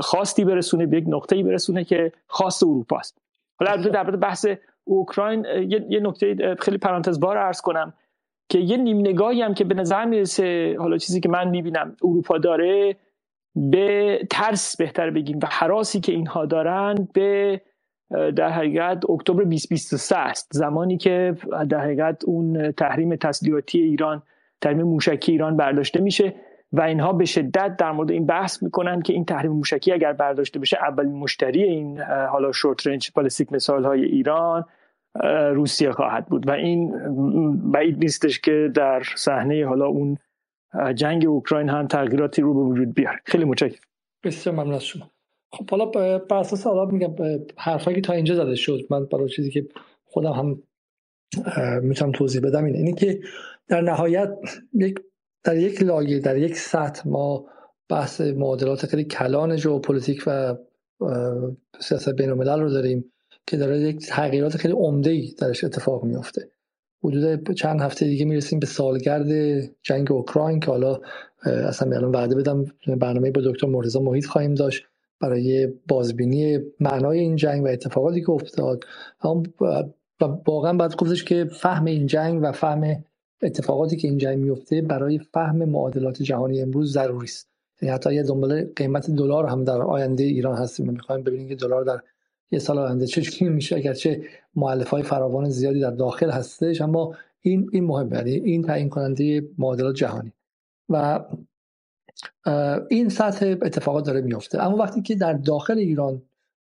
[0.00, 3.18] خواستی برسونه به یک نقطه‌ای برسونه که خاص اروپا است.
[3.58, 4.46] حالا البته در بحث
[4.84, 5.44] اوکراین
[5.88, 7.92] یه نکته خیلی پرانتز بار عرض کنم
[8.48, 12.38] که یه نیم نگاهی هم که به نظر می‌رسه حالا چیزی که من می‌بینم اروپا
[12.38, 12.96] داره
[13.56, 17.60] به ترس بهتر بگیم و حراسی که اینها دارن به
[18.10, 20.48] در حقیقت اکتبر 2023 است.
[20.52, 21.36] زمانی که
[21.68, 24.22] در حقیقت اون تحریم تسلیحاتی ایران
[24.60, 26.34] تحریم موشکی ایران برداشته میشه
[26.72, 30.58] و اینها به شدت در مورد این بحث می‌کنن که این تحریم موشکی اگر برداشته
[30.58, 34.64] بشه اولین مشتری این حالا شورت رنج بالستیک مثال های ایران
[35.54, 36.48] روسیه خواهد بود.
[36.48, 36.92] و این
[37.72, 40.18] بعید نیستش که در صحنه حالا اون
[40.94, 43.18] جنگ اوکراین هم تغییراتی رو به وجود بیاره.
[43.24, 43.80] خیلی متشکرم.
[44.24, 45.10] بسیار ممنون شما.
[45.52, 45.84] خب حالا
[46.18, 47.14] بر اساس حالا میگم
[47.56, 49.66] حرفایی که تا اینجا زده شد من برای چیزی که
[50.04, 50.62] خودم هم
[51.82, 52.78] می‌تونم توضیح بدم اینه.
[52.78, 53.20] اینه که
[53.68, 54.38] در نهایت
[55.44, 57.46] در یک لایه در یک سطح ما
[57.88, 60.56] بحث معادلات خیلی کلان ژئوپلیتیک و
[61.80, 63.12] سیاست بین الملل رو داریم
[63.46, 66.50] که داره یک تغییرات خیلی عمده ای درش اتفاق میفته
[67.04, 69.28] حدود چند هفته دیگه می‌رسیم به سالگرد
[69.82, 71.00] جنگ اوکراین که حالا
[71.44, 74.89] اصلا الان وعده بدم برنامه با دکتر مرتضی محیط خواهیم داشت.
[75.20, 78.84] برای بازبینی معنای این جنگ و اتفاقاتی که افتاد.
[80.20, 83.04] و واقعا باید گفتش که فهم این جنگ و فهم
[83.42, 87.48] اتفاقاتی که این جنگ میفته برای فهم معادلات جهانی امروز ضروری است.
[87.82, 90.88] یعنی حتی یه دنبال قیمت دلار هم در آینده ایران هستیم.
[90.88, 92.00] و می‌خوایم ببینیم که دلار در
[92.50, 94.22] یه سال آینده چه میشه اگرچه
[94.54, 98.16] مؤلف های فراوان زیادی در داخل هستش اما این این مهمه.
[98.16, 100.32] یعنی این تعیین کننده معادلات جهانی.
[100.88, 101.24] و
[102.90, 106.22] این سطح اتفاقات داره میفته اما وقتی که در داخل ایران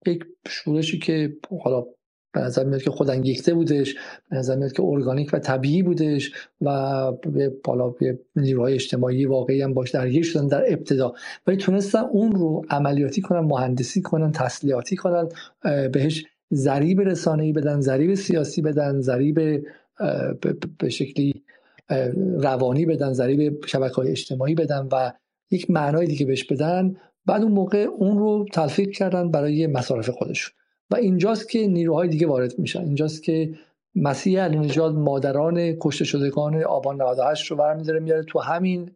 [0.07, 1.86] یک شورشی که حالا
[2.32, 3.94] به نظر میاد که خودانگیخته بودش
[4.30, 9.62] به نظر میاد که ارگانیک و طبیعی بودش و به بالا به نیروهای اجتماعی واقعی
[9.62, 11.14] هم باش درگیر شدن در ابتدا
[11.46, 15.28] ولی تونستن اون رو عملیاتی کنن مهندسی کنن تسلیحاتی کنن
[15.92, 19.64] بهش ضریب رسانه‌ای بدن ضریب سیاسی بدن ضریب
[20.78, 21.44] به شکلی
[22.38, 25.12] روانی بدن ضریب شبکه های اجتماعی بدن و
[25.51, 26.96] یک معنای دیگه بهش بدن.
[27.26, 30.55] بعد اون موقع اون رو تلفیق کردن برای مصارف خودشون.
[30.90, 32.80] و اینجاست که نیروهای دیگه وارد میشن.
[32.80, 33.55] اینجاست که
[33.94, 38.90] مسیح علی مادران کشته شدگان آبان 98 رو برمیداره میاره تو همین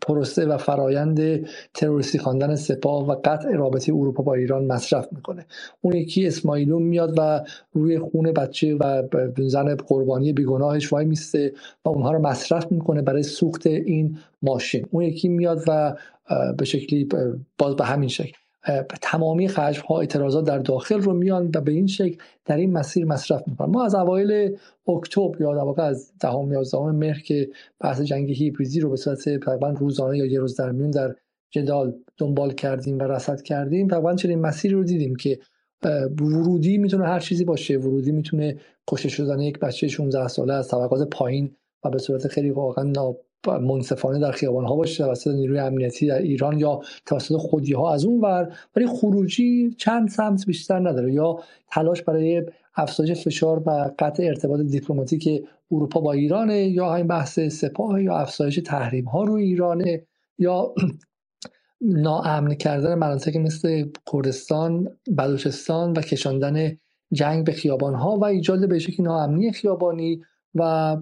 [0.00, 5.46] پروسه و فرایند تروریستی خواندن سپاه و قطع رابطه اروپا با ایران مصرف می‌کنه.
[5.80, 9.02] اون یکی اسماعیلون میاد و روی خون بچه و
[9.38, 11.52] زن قربانی بیگناهش وای میسته
[11.84, 14.86] و اونها رو مصرف می‌کنه برای سوخت این ماشین.
[14.90, 15.96] اون یکی میاد و
[16.58, 17.08] به شکلی
[17.58, 18.38] باز به همین شکل.
[19.02, 23.04] تمامی خشم ها اعتراضات در داخل رو میان و به این شکل در این مسیر
[23.04, 23.70] مصرف می‌کنن.
[23.70, 24.56] ما از اوایل
[24.88, 27.48] اکتبر یا در واقع از دهم یازدهم مهر که
[27.80, 31.14] بحث جنگ هیبریدی رو به صورت تقریبا روزانه یا یه روز در میون در
[31.50, 35.38] جدال دنبال کردیم و رصد کردیم تقریبا چنین مسیری رو دیدیم که
[36.20, 37.78] ورودی می‌تونه هر چیزی باشه.
[37.78, 38.56] ورودی می‌تونه
[38.88, 42.92] کشته شدن یک بچه 16 ساله از طبقات پایین و به صورت خیلی واقعا
[43.46, 48.04] منصفانه در خیابان ها باشه توسط نیروی امنیتی در ایران یا توسط خودی ها از
[48.04, 51.12] اون ور ولی خروجی چند سمت بیشتر نداره.
[51.12, 51.38] یا
[51.70, 52.42] تلاش برای
[52.76, 58.60] افزایش فشار و قطع ارتباط دیپلماتیک اروپا با ایرانه یا همین بحث سپاه یا افزایش
[58.66, 60.02] تحریم ها روی ایرانه
[60.38, 60.74] یا
[61.80, 66.76] ناامن کردن مناطق مثل کردستان بلوچستان و کشاندن
[67.12, 70.22] جنگ به خیابان ها و ایجاد به شکلی ناامنی خیابانی
[70.54, 70.96] و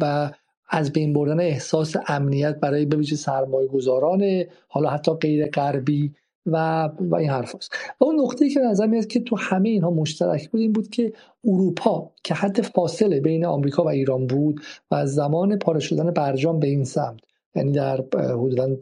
[0.00, 0.30] و
[0.68, 6.12] از بین بردن احساس امنیت برای بویژه سرمایه گذاران حالا حتی غیر غربی
[6.46, 7.74] و, و این حرف هست.
[8.00, 11.12] و اون نقطه که نظر میاد که تو همه اینها مشترک بود این بود که
[11.44, 14.60] اروپا که حد فاصله بین آمریکا و ایران بود
[14.90, 17.20] و از زمان پاره شدن برجام به این سمت
[17.54, 18.76] یعنی در حدودا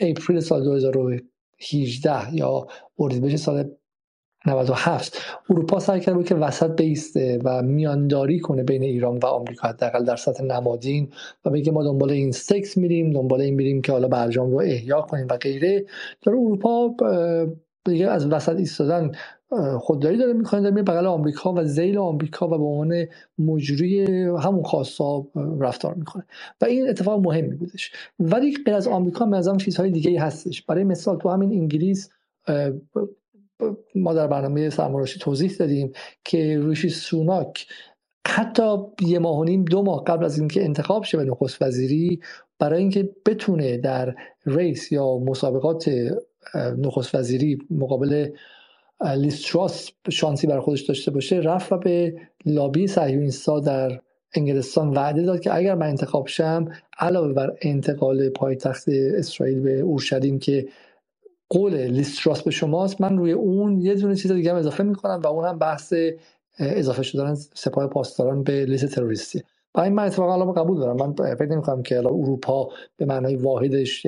[0.00, 2.66] اپریل سال 2018 یا
[2.98, 3.70] اردیبهشت سال
[4.46, 5.18] 97
[5.50, 10.04] اروپا سعی کرده بود که وسط بیسته و میانداری کنه بین ایران و آمریکا حداقل
[10.04, 11.08] در سطح نمادین
[11.44, 15.00] و بگه ما دنبال این سکس میریم دنبال این میریم که حالا برجام رو احیا
[15.00, 15.84] کنیم و غیره.
[16.22, 16.94] داره اروپا
[17.84, 19.12] دیگه از وسط ایستادن
[19.78, 23.06] خودداری داره می‌کنه در بغل آمریکا و زیل آمریکا و به عنوان
[23.38, 25.26] مجری همون خاصا
[25.60, 26.24] رفتار می‌کنه.
[26.60, 27.92] و این اتفاق مهمی بودش.
[28.20, 30.62] ولی غیر از آمریکا به چیزهای دیگه هستش.
[30.62, 32.10] برای مثال تو همین انگلیس
[33.94, 35.92] ما در برنامه سرماراشی توضیح دادیم
[36.24, 37.66] که روشی سوناک
[38.26, 42.20] حتی یه ماه و نیم دو ماه قبل از اینکه انتخاب شه به نخست وزیری
[42.58, 44.14] برای اینکه بتونه در
[44.46, 45.90] ریس یا مسابقات
[46.54, 48.28] نخست وزیری مقابل
[49.16, 52.14] لیستراس شانسی بر خودش داشته باشه رفت و به
[52.46, 54.00] لابی صهیونیست‌ها در
[54.34, 60.38] انگلستان وعده داد که اگر من انتخاب شم علاوه بر انتقال پایتخت اسرائیل به اورشلیم
[60.38, 60.68] که
[61.48, 63.00] قول لیستراس به شماست.
[63.00, 65.94] من روی اون یه دونه چیز دیگه هم اضافه می‌کنم و اون هم بحث
[66.58, 69.42] اضافه شدن سپاه پاسداران به لیست تروریستی.
[69.76, 70.96] این من اتفاقا الان قبول دارم.
[70.96, 74.06] من فکر نمی کنم که الان اروپا به معنای واحدش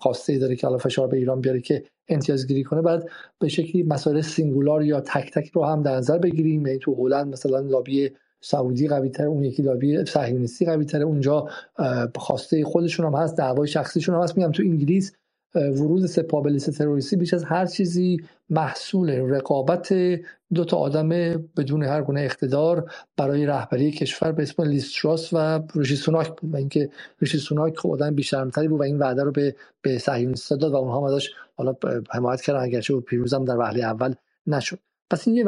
[0.00, 2.82] خواسته ای داره که الان فشار به ایران بیاره که امتیازگیری کنه.
[2.82, 3.08] بعد
[3.38, 6.66] به شکلی مسائل سینگولار یا تک تک رو هم در نظر بگیریم.
[6.66, 8.10] یعنی تو هلند مثلا لابی
[8.40, 11.48] سعودی قوی تر اون یکی لابی صهیونیستی قوی تر اونجا
[12.16, 14.36] خواسته خودشون هم هست دعوای شخصیشون هم هست.
[14.36, 15.12] میگم تو انگلیس
[15.54, 18.16] ورود سپاه به لیست تروریستی بیش از هر چیزی
[18.50, 19.94] محصول رقابت
[20.54, 21.08] دو تا آدم
[21.56, 26.56] بدون هر گونه اقتدار برای رهبری کشور به اسم لیستراس و روشی سوناک بود و
[26.56, 29.98] اینکه روشی سوناک خب آدم بیشرمتری بود و این وعده رو به به
[30.50, 31.74] داد و اونها ازش حالا
[32.10, 34.14] حمایت کردن اگرچه پیروزم در وهله اول
[34.46, 34.78] نشد.
[35.10, 35.44] پس این یه,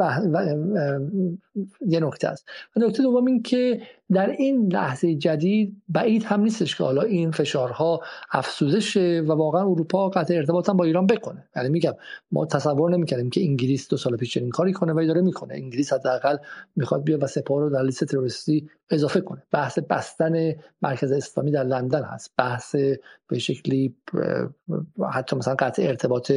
[1.87, 2.45] یه نکته است.
[2.75, 3.81] و نکته دوم این که
[4.11, 8.01] در این لحظه جدید بعید هم نیستش که حالا این فشارها
[8.31, 11.47] افسوده و واقعا اروپا قطع ارتباط هم با ایران بکنه.
[11.55, 11.93] یعنی میگم
[12.31, 15.53] ما تصور نمی‌کردیم که انگلیس دو سال پیش چنین کاری کنه ولی داره می‌کنه.
[15.53, 16.37] انگلیس حداقل
[16.75, 19.43] می‌خواد بیا و سپاه رو در لیست تروریستی اضافه کنه.
[19.51, 22.33] بحث بستن مرکز اسلامی در لندن هست.
[22.37, 22.75] بحث
[23.27, 23.95] به شکلی
[25.13, 26.31] حتی مثلا قطع ارتباط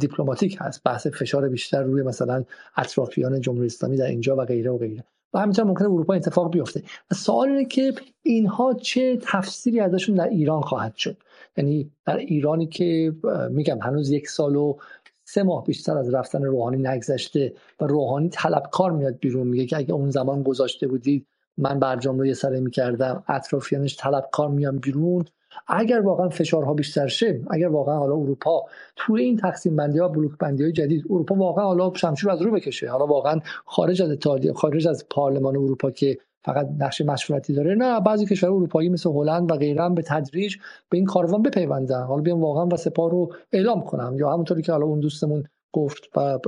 [0.00, 0.82] دیپلماتیک هست.
[0.84, 2.44] بحث فشار بیشتر روی مثلا
[2.76, 5.04] اطرافیان جمهوری اسلامی در اینجا و غیره و غیره.
[5.34, 6.82] و همینطور ممکنه اروپا اتفاق بیفته.
[7.10, 7.92] و سوال اینه که
[8.22, 11.16] اینها چه تفسیری ازشون در ایران خواهد شد؟
[11.56, 13.14] یعنی در ایرانی که
[13.50, 14.76] میگم هنوز یک سال و
[15.24, 19.94] سه ماه بیشتر از رفتن روحانی نگذشته و روحانی طلبکار میاد بیرون میگه که اگه
[19.94, 21.26] اون زمان گذاشته بودید
[21.56, 25.24] من برجام رو یه سره می‌کردم اطرافیانش طلبکار میان بیرون
[25.66, 28.64] اگر واقعا فشارها بیشتر شه اگر واقعا حالا اروپا
[28.96, 32.52] توی این تقسیم بندی ها بلوک بندی های جدید اروپا واقعا حالا شمشیر از رو
[32.52, 32.90] بکشه.
[32.90, 38.00] حالا واقعا خارج از اتحادیه خارج از پارلمان اروپا که فقط نقش مشورتی داره نه
[38.00, 40.56] بعضی کشورهای اروپایی مثل هلند و غیره به تدریج
[40.90, 42.02] به این کاروان بپیوندن.
[42.02, 46.16] حالا بیان واقعا و سپاه رو اعلام کنم یا همونطوری که حالا اون دوستمون گفت
[46.16, 46.38] و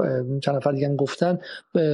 [0.43, 1.39] چند نفر دیگه گفتن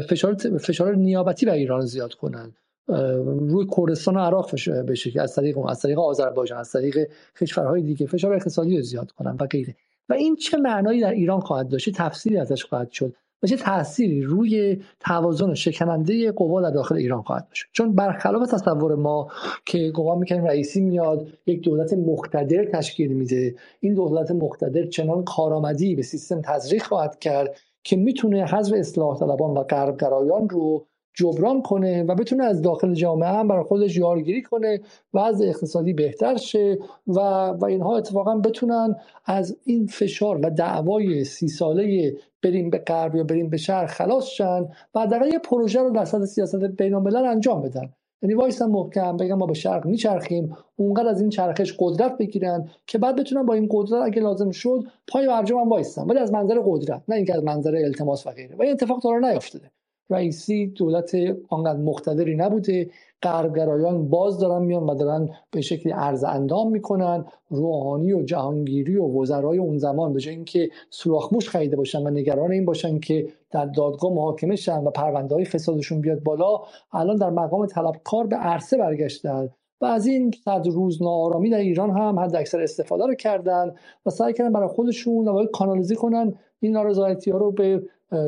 [0.08, 2.52] فشار فشار نیابتی به ایران زیاد کنن.
[2.88, 4.50] روی کردستان و عراق
[4.88, 7.08] بشه که از طریق از طریق آذربایجان از طریق
[7.40, 9.74] کشورهای دیگه فشار اقتصادی رو زیاد کنن و غیره.
[10.08, 14.22] و این چه معنایی در ایران خواهد داشت؟ تفسیری ازش خواهد شد؟ و چه تأثیری
[14.22, 19.28] روی توازن شکننده قوا در داخل ایران خواهد داشت؟ چون برخلاف تصور ما
[19.64, 25.94] که گمان می‌کنیم رئیسی میاد یک دولت مقتدر تشکیل میده این دولت مقتدر چنان کارآمدی
[25.94, 30.86] به سیستم تزریق خواهد کرد که می‌تونه حذف اصلاح طلبان و غربگرایان رو
[31.16, 34.80] جبران کنه و بتونه از داخل جامعه هم برای خودش یارگیری کنه
[35.12, 38.94] و از اقتصادی بهتر شه و, و اینها اتفاقا بتونن
[39.24, 44.26] از این فشار و دعوای سی ساله بریم به غرب یا بریم به شرق خلاص
[44.26, 47.92] شن و حداقل یه پروژه رو در سطح سیاست بین انجام بدن.
[48.22, 52.98] یعنی وایسن محکم بگم ما به شرق میچرخیم اونقدر از این چرخش قدرت بگیرن که
[52.98, 56.02] بعد بتونن با این قدرت اگه لازم شد پای برجام هم وایسن.
[56.02, 58.56] ولی از منظر قدرت نه اینکه از منظر التماس و غیره.
[58.56, 59.70] و این اتفاق تا نیافتاده.
[60.10, 61.16] رئیسی دولت
[61.48, 62.90] آنقدر مقتدری نبوده
[63.22, 67.24] غربگرایان باز دارن میان و دارن به شکلی عرض اندام می‌کنن.
[67.50, 72.52] روحانی و جهانگیری و وزرای اون زمان به جای اینکه سوراخموش خریده باشن و نگران
[72.52, 76.60] این باشن که در دادگاه محاکمه شن و پرونده های فسادشون بیاد بالا
[76.92, 79.48] الان در مقام طلبکار به عرصه برگشتن
[79.80, 83.74] و از این صد روز ناآرامی در ایران هم حد اکثر استفاده رو کردن
[84.06, 86.34] و سعی کردن برای خودشون و کانالیزی کنن.
[86.60, 87.82] این نارضایتی ها رو به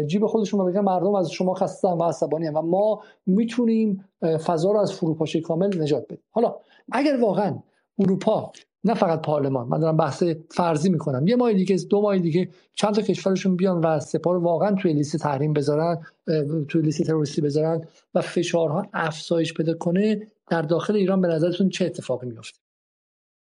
[0.06, 4.04] جیب خودشون بگن مردم از شما خستن و عصبانی و ما می‌تونیم
[4.46, 6.24] فضا رو از فروپاشی کامل نجات بدیم.
[6.30, 6.54] حالا
[6.92, 7.58] اگر واقعا
[7.98, 8.52] اروپا
[8.84, 11.26] نه فقط پارلمان من دارم بحث فرضی می‌کنم.
[11.26, 15.16] یه ماه دیگه دو ماه دیگه چند تا کشورشون بیان و سپاه واقعا توی لیست
[15.16, 16.06] تحریم بذارن
[16.68, 21.86] توی لیست تروریستی بذارن و فشارها افزایش پیدا کنه در داخل ایران به نظرتون چه
[21.86, 22.58] اتفاقی میفته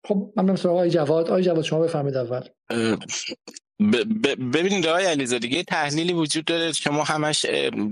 [0.08, 1.28] خب من سراغ آقای جواد.
[1.28, 2.42] آقای جواد شما بفرمایید اول.
[4.54, 6.72] ببینید آقای علیزاده دیگه تحلیلی وجود داره.
[6.72, 7.46] که ما همش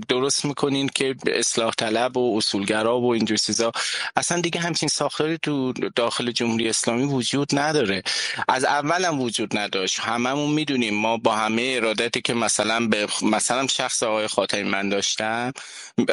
[0.08, 3.72] درست می‌کنین که اصلاح طلب و اصولگرا و اینجور چیزا.
[4.16, 8.02] اصلا دیگه همچین ساختاری تو داخل جمهوری اسلامی وجود نداره.
[8.48, 10.00] از اول هم وجود نداشت.
[10.00, 15.52] هممون می‌دونیم ما با همه ارادتی که مثلا به مثلا شخص آقای خاتمی من داشتم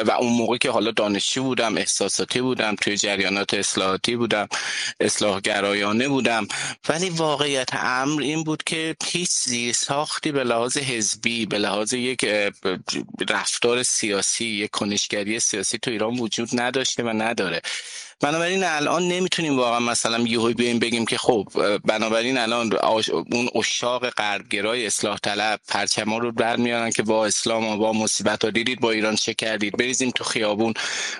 [0.06, 4.48] و اون موقع که حالا دانشجو بودم احساساتی بودم توی جریانات اصلاحاتی بودم
[5.00, 6.48] اصلاحگرایانه بودم.
[6.88, 9.28] ولی واقعیت امر این بود که هیچ
[9.72, 12.26] ساختی به لحاظ حزبی به لحاظ یک
[13.30, 17.62] رفتار سیاسی یک کنشگری سیاسی تو ایران وجود نداشته و نداره.
[18.20, 21.48] بنابراین الان نمی‌تونیم واقعا مثلا یهو بیایم بگیم که خب
[21.84, 27.92] بنابراین الان اون اشاق غربگرای اصلاح طلب پرچما رو برمیارن که با اسلام و با
[27.92, 30.74] مصیبت ها دیدید با ایران چه کردید بریزیم تو خیابون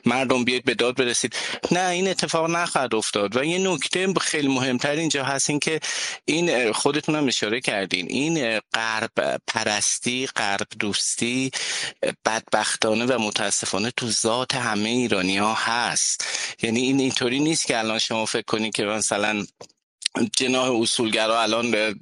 [0.06, 1.36] مردم بیاید به داد برسید.
[1.72, 3.36] نه این اتفاق نخواهد افتاد.
[3.36, 5.80] و یه نکته خیلی مهمتر اینجا هست این که
[6.24, 11.50] این خودتون هم اشاره کردین این غرب پرستی غرب دوستی
[12.24, 16.26] بدبختانه و متاسفانه تو ذات همه ایرانی ها هست.
[16.62, 19.46] یعنی این اینطوری نیست که الان شما فکر کنید که مثلا
[20.36, 21.94] جناح اصولگرا الان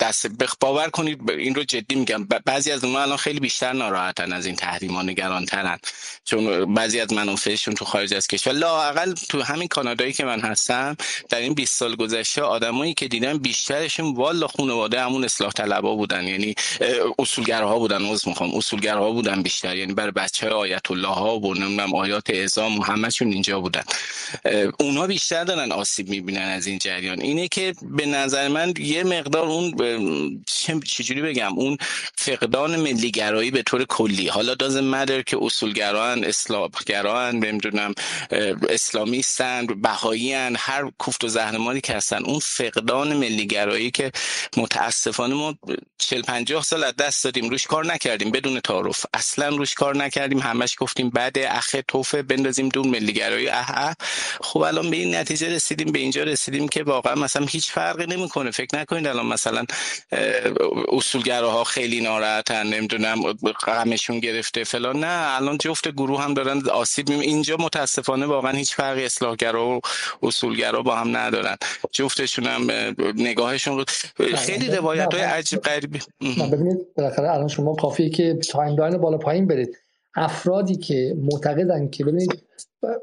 [0.00, 0.26] دست
[0.60, 2.24] باور کنید این رو جدی میگم.
[2.24, 5.78] بعضی از اونها الان خیلی بیشتر ناراحتن از این تحریما نگران ترن
[6.24, 10.96] چون بعضی از منافعشون تو خارج از کشور لااقل تو همین کانادایی که من هستم
[11.28, 16.24] در این 20 سال گذشته آدمایی که دیدم بیشترشون والا خانواده همون اصلاح طلبا بودن.
[16.24, 16.54] یعنی
[17.18, 18.54] اصولگراها بودن عذر می‌خوام.
[18.54, 19.76] اصولگراها بودن بیشتر.
[19.76, 23.82] یعنی برای بچه آیت الله ها و نمی‌دونم آیات اعظام همشون اینجا بودن.
[24.80, 27.20] اونها بیشتر دارن آسیب می‌بینن از این جریان.
[27.22, 29.74] اینه که به نظر من یه مقدار اون
[30.86, 31.76] چجوری بگم اون
[32.16, 34.28] فقدان ملیگرایی به طور کلی.
[34.28, 37.94] حالا دازم مدر که اصولگران اصلاحگران نمی‌دونم
[38.68, 44.12] اسلامیستن بهایی هر کوفت و زهرمانی که هستن اون فقدان ملیگرایی که
[44.56, 45.54] متاسفانه ما
[45.98, 49.06] 40 50 سال از دست دادیم روش کار نکردیم بدون تعارف.
[49.14, 53.48] اصلا روش کار نکردیم همش گفتیم بعد اخه توفه بندازیم دون ملیگرایی.
[53.48, 53.96] اه
[54.40, 58.50] خب الان به این نتیجه رسیدیم به اینجا رسیدیم که واقعا مثلا هیچ فرقی نمی‌کنه.
[58.50, 59.64] فکر نکنید الان مثلا
[60.88, 63.32] اصولگراها خیلی ناراحتن نمی‌دونم
[63.66, 65.04] غمشون گرفته فلان.
[65.04, 69.80] نه الان جفت گروه هم دارن آسیب می اینجا متاسفانه واقعا هیچ فرقی اصلاحگرا و
[70.22, 71.56] اصولگرا با هم ندارن.
[71.92, 72.70] جفتشون هم
[73.16, 73.84] نگاهشون رو
[74.36, 75.98] خیلی روایت های عجیب غریبی.
[76.52, 79.76] ببینید بالاخره الان شما کافیه که timeline بالا پایین برید.
[80.16, 82.42] افرادی که معتقدن که ببینید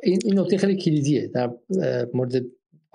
[0.03, 1.49] این این نکته خیلی کلیدیه در
[2.13, 2.41] مورد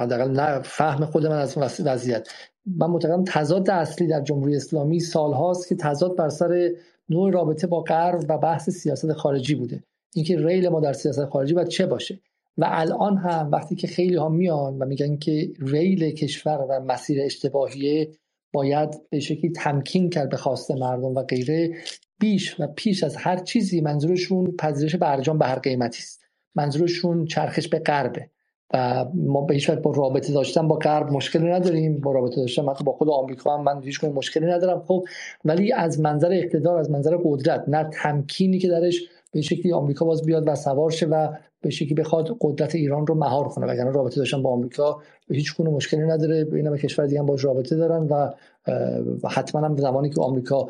[0.00, 2.28] حداقل نه فهم خود من از وضعیت.
[2.66, 6.70] من معتقدم تضاد اصلی در جمهوری اسلامی سالهاست که تضاد بر سر
[7.08, 9.84] نوع رابطه با غرب و بحث سیاست خارجی بوده.
[10.14, 12.20] اینکه ریل ما در سیاست خارجی باید چه باشه؟
[12.58, 17.22] و الان هم وقتی که خیلی ها میان و میگن که ریل کشور و مسیر
[17.22, 18.12] اشتباهیه
[18.52, 21.74] باید به شکلی تمکین کرد به خواست مردم و غیره.
[22.20, 26.24] بیش و پیش از هر چیزی منظورشون پذیرش برجام به هر قیمتی است.
[26.54, 28.30] منظورشون چرخش به غربه.
[28.74, 32.00] و ما به هیچ با رابطه داشتن با غرب مشکلی نداریم.
[32.00, 34.80] با رابطه داشتن با خود آمریکا هم من هیچ مشکلی ندارم.
[34.80, 35.04] خب
[35.44, 39.00] ولی از منظر اقتدار از منظر قدرت نه تمکینی که درش
[39.32, 41.28] به شکلی آمریکا باز بیاد و سوار شه و
[41.60, 43.66] به شکلی بخواد قدرت ایران رو مهار کنه.
[43.66, 46.46] وگرنه رابطه داشتن با آمریکا هیچ گونه مشکلی نداره.
[46.52, 48.30] اینا به کشور دیگه هم باش رابطه دارن و
[49.28, 50.68] حتما هم زمانی که آمریکا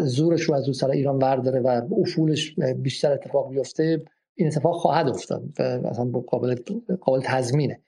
[0.00, 4.02] زورش رو از اون سر ایران برداره و افولش بیشتر اتفاق بیفته
[4.40, 6.54] این اتفاق خواهد افتاد و اصلا قابل
[7.00, 7.80] قابل تضمینه.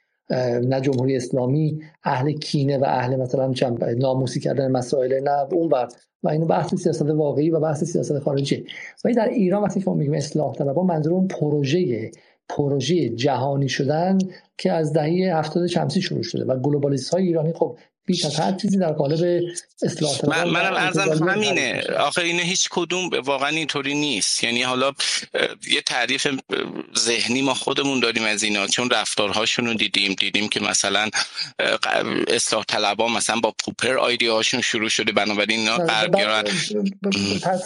[0.63, 3.55] نه جمهوری اسلامی اهل کینه و اهل مثلا
[3.99, 5.89] ناموسی کردن مسائل نه اون بر
[6.23, 8.67] و اینو بحث سیاست واقعی و بحث سیاست خارجی.
[9.05, 12.11] ولی در ایران وقتی که ما میگیم اصلاح طلبان منظور اون پروژه
[12.49, 14.19] پروژه جهانی شدن
[14.59, 18.53] که از دهه هفتاد شمسی شروع شده و گلوبالیست های ایرانی خب بیش از هر
[18.53, 19.43] چیزی در قالب
[19.83, 21.83] اصلاح من منم ارزم همینه.
[21.99, 24.45] آخه اینه هیچ کدوم واقعا اینطوری نیست.
[24.45, 24.93] یعنی حالا
[25.71, 26.29] یه تعریف
[26.99, 28.67] ذهنی ما خودمون داریم از اینا.
[28.67, 31.09] چون رفتارهاشون رو دیدیم دیدیم که مثلا
[32.29, 33.97] اصلاح طلبا مثلا با پوپر
[34.27, 35.13] هاشون شروع شده.
[35.13, 36.43] بنابراین اینا غربگرا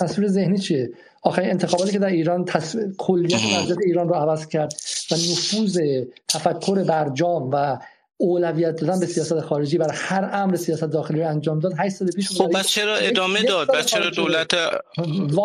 [0.00, 0.90] تصویر ذهنی چیه؟
[1.22, 2.76] آخه انتخاباتی که در ایران تص...
[2.98, 4.72] کلیت وضعیت ایران رو عوض کرد
[5.10, 5.80] و نفوذ
[6.28, 7.78] تفکر برجام و
[8.18, 12.08] اولویت دادن به سیاست خارجی برای هر امر سیاست داخلی رو انجام داد 8 سال
[12.08, 14.54] پیش خب بس چرا ادامه داد؟ بس چرا دولت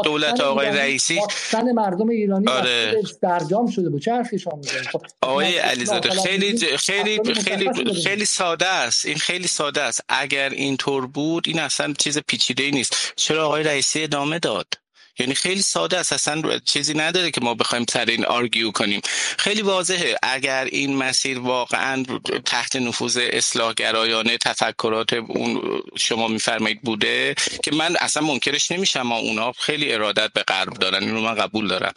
[0.03, 3.01] دولت آقای رئیسی؟ واکسن مردم ایرانی آره.
[3.21, 4.01] برجام شده بود.
[4.01, 9.05] چه حرفی شما می‌زنید؟ خب آقای علیزاده خیلی خیلی خیلی خیلی ساده است.
[9.05, 10.03] این خیلی ساده است.
[10.09, 13.13] اگر اینطور بود این اصلا چیز پیچیده نیست.
[13.15, 14.80] چرا آقای رئیسی ادامه داد؟
[15.21, 16.13] یعنی خیلی ساده است.
[16.13, 19.01] اصلا چیزی نداره که ما بخوایم سر این آرگیو کنیم.
[19.37, 20.15] خیلی واضحه.
[20.23, 22.05] اگر این مسیر واقعا
[22.45, 25.61] تحت نفوذ اصلاح گرایانه تفکرات اون
[25.97, 31.03] شما میفرمایید بوده که من اصلا منکرش نمیشم ما اونا خیلی ارادت به غرب دارن.
[31.03, 31.93] اینو من قبول دارم.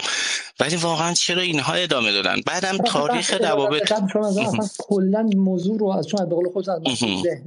[0.60, 3.92] ولی واقعا چرا اینها ادامه دادن؟ بعدم تاریخ روابط
[4.78, 6.68] کلا موضوع رو از چون به قول خودت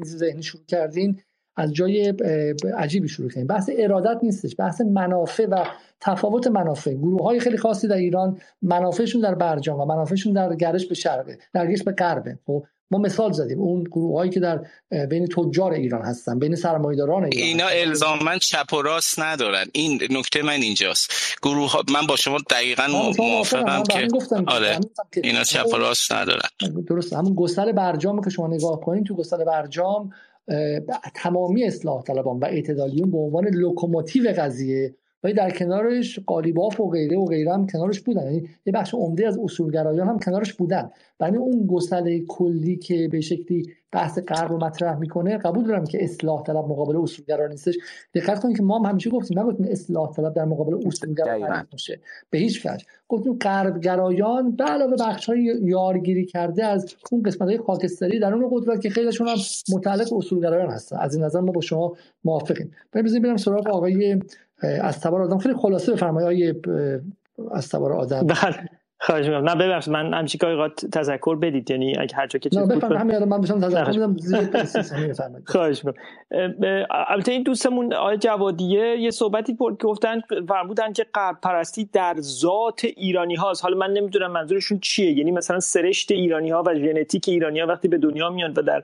[0.05, 1.21] ذهنی شروع کردین.
[1.57, 2.13] از جای
[2.77, 3.47] عجیبی شروع کردیم.
[3.47, 5.65] بحث ارادت نیستش بحث منافع و
[6.01, 6.93] تفاوت منافع.
[6.93, 11.37] گروه های خیلی خاصی در ایران منافعشون در برجام و منافعشون در گرش به شرقه
[11.53, 12.39] در گرش به غربه.
[12.45, 14.65] خب ما مثال زدیم اون گروه هایی که در
[15.09, 19.65] بین تجار ایران هستن بین سرمایه‌داران ایران اینا الزاما چپ و راست ندارن.
[19.71, 21.11] این نکته من اینجاست.
[21.43, 22.83] گروه ها من با شما دقیقا
[23.17, 23.83] موافقم.
[23.83, 24.07] که
[24.47, 24.79] آره
[25.23, 26.49] اینا چپ و راست ندارن.
[26.87, 30.09] درست همون گسل برجام که شما نگاه کنین تو گسل برجام
[31.15, 34.95] تمامی اصلاح طلبان و اعتدالیون به عنوان لوکوموتیو قضیه
[35.27, 38.23] ولی در کنارش قالیباف و غیره و غیره هم کنارش بودن.
[38.23, 40.89] یعنی یه بخش عمده از اصولگرایان هم کنارش بودن.
[41.19, 46.03] برای اون گسله کلی که به شکلی بحث غرب رو مطرح می‌کنه قبول دارم که
[46.03, 47.77] اصلاح طلب مقابل اصولگرا نیستش.
[48.13, 51.99] دقت کنید که ما هم همیشه گفتیم نگفتیم اصلاح طلب در مقابل اصولگرا میشه
[52.29, 52.85] به هیچ وجه.
[53.07, 58.33] گفتیم غرب گرایان به علاوه بخش های یارگیری کرده از اون قسمت های خاکستری در
[58.33, 59.37] اون قدرت که خیلیشون هم
[59.73, 60.97] متعلق اصولگرایان هستن.
[60.97, 61.93] از این نظر ما با شما
[62.23, 62.71] موافقیم.
[62.91, 64.19] بریم بریم سراغ آقای
[64.81, 66.27] از تبار آدم خیلی خلاصه بفرمایید.
[66.27, 66.75] آقای
[67.51, 68.27] از تبار آدم.
[68.27, 68.69] بله.
[68.99, 69.49] خواهش می‌کنم.
[69.49, 69.93] نه ببخشید.
[69.93, 70.47] من همیشه که
[70.91, 71.71] تذکر بدید.
[71.71, 74.15] یعنی اگه هر جا که چیز بود همین من بشم تذکر میدم
[75.45, 76.03] خواهش می‌کنم.
[77.09, 82.85] البته این دوستمون آقای جوادیه یه صحبتی بود گفتن فرمودن که غرب پرستی در ذات
[82.85, 85.11] ایرانی هاست حالا من نمی‌دونم منظورشون چیه.
[85.11, 88.83] یعنی مثلا سرشت ایرانی ها و ژنتیک ایرانی ها وقتی به دنیا میان و در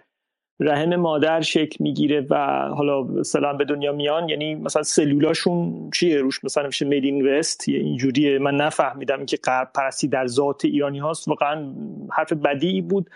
[0.64, 2.36] رحم مادر شکل می‌گیره و
[2.76, 8.40] حالا سلام به دنیا میان یعنی مثلا سلولاشون چیه روش؟ مثلا میشه میدین وست اینجوریه.
[8.40, 11.28] من نفهمیدم که غرب پرستی در ذات ایرانی هاست.
[11.28, 11.74] واقعا
[12.12, 13.10] حرف بدی بود.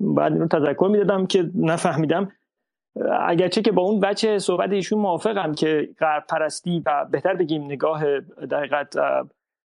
[0.00, 2.32] بعد اینو تذکر می‌دادم که نفهمیدم.
[3.20, 8.20] اگرچه که با اون بچه صحبت ایشون موافقم که غرب پرستی و بهتر بگیم نگاه
[8.50, 8.96] دقیقت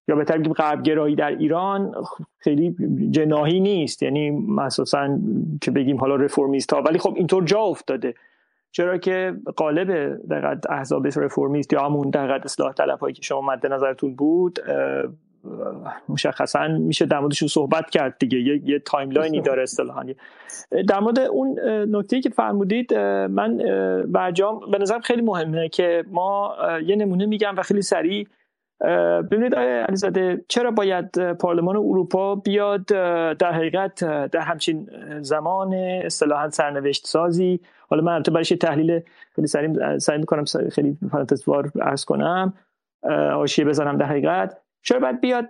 [0.08, 1.94] یا بهتر بگیم غربگرایی در ایران
[2.38, 2.76] خیلی
[3.10, 4.02] جناحی نیست.
[4.02, 5.18] یعنی مخصوصا
[5.60, 8.14] که بگیم حالا رفرمیست ها ولی خب اینطور جا افتاده.
[8.70, 9.90] چرا که قالب
[10.30, 14.58] دقیقت احزاب رفرمیست یا همون دقیقت اصلاح طلب هایی که شما مد نظرتون بود
[16.08, 18.38] مشخصا میشه در موردشون صحبت کرد دیگه.
[18.38, 20.04] یه, یه timeline ی داره اصطلاحا.
[20.88, 21.58] در مورد اون
[21.96, 23.56] نکته که فرمودید من
[24.08, 26.56] برجام به نظرم خیلی مهمه که ما
[26.86, 28.26] یه نمونه میگم و خیلی سریع
[29.30, 32.84] ببینید آقای علیزاده چرا باید پارلمان اروپا بیاد
[33.36, 34.90] در حقیقت در همچین
[35.20, 39.00] زمان اصطلاحا سرنوشت سازی حالا من البته برایش تحلیل
[39.34, 42.54] خیلی سریع سعی می‌کنم خیلی فانتزوار عرض کنم
[43.36, 44.60] آشیه بزنم در حقیقت.
[44.82, 45.48] چرا باید بیاد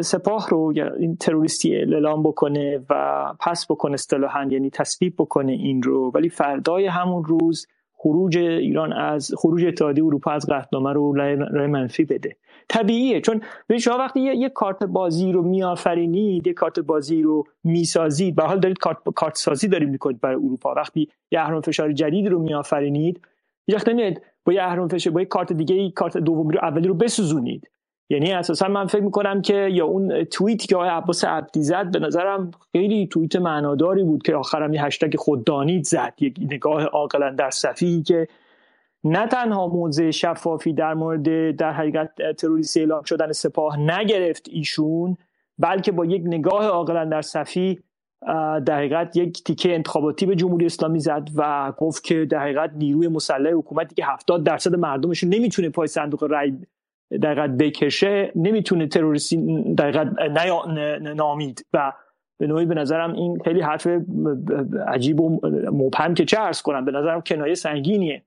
[0.00, 6.10] سپاه رو این تروریستی اعلام بکنه و پس بکنه اصطلاحا یعنی تصویب بکنه این رو؟
[6.14, 7.66] ولی فردای همون روز
[7.98, 11.12] خروج ایران از خروج اتحادیه اروپا از قطعنامه رو
[11.52, 12.36] رای منفی بده.
[12.68, 17.44] طبیعیه چون به شما وقتی یه،, یه, کارت بازی رو میآفرینید یه کارت بازی رو
[17.64, 21.92] می‌سازید به حال دارید کارت, کارت سازی دارید می‌کنید برای اروپا وقتی یه اهرم فشار
[21.92, 23.20] جدید رو میآفرینید
[23.66, 23.76] هیچ
[24.44, 27.70] با یه اهرم فشار با یه کارت دیگه کارت دومی رو اولی رو بسوزونید.
[28.10, 31.98] یعنی اساسا من فکر می‌کنم که یا اون توییت که آقای عباس عبدی زد به
[31.98, 36.14] نظرم خیلی توییت معناداری بود که آخرم یه هشتگ خوددانید زد.
[36.20, 38.28] یک نگاه عاقلا در صفی که
[39.04, 45.16] نه تنها موضع شفافی در مورد در حقیقت تروریستی اعلام شدن سپاه نگرفت ایشون
[45.58, 47.80] بلکه با یک نگاه عاقلا در صفی
[48.66, 53.08] در حقیقت یک تیکه انتخاباتی به جمهوری اسلامی زد و گفت که در حقیقت نیروی
[53.08, 56.52] مسلح حکومتی که 70 درصد مردمش نمی‌تونه پای صندوق رای
[57.20, 60.04] در بکشه نمی‌تونه تروریستی در
[60.98, 61.66] نامید.
[61.72, 61.92] و
[62.38, 63.88] به نوعی به نظرم این خیلی حرف
[64.86, 65.40] عجیب و
[65.72, 68.22] مبهم که چه ارز کنم به نظرم کنایه سنگینیه.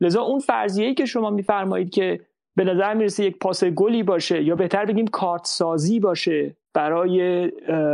[0.00, 2.20] لذا اون فرضیه‌ای که شما میفرمایید که
[2.56, 7.44] به نظر می‌رسه یک پاس گلی باشه یا بهتر بگیم کارت سازی باشه برای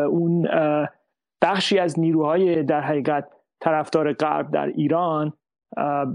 [0.06, 0.48] اون
[1.42, 3.28] بخشی از نیروهای در حقیقت
[3.60, 5.32] طرفدار غرب در ایران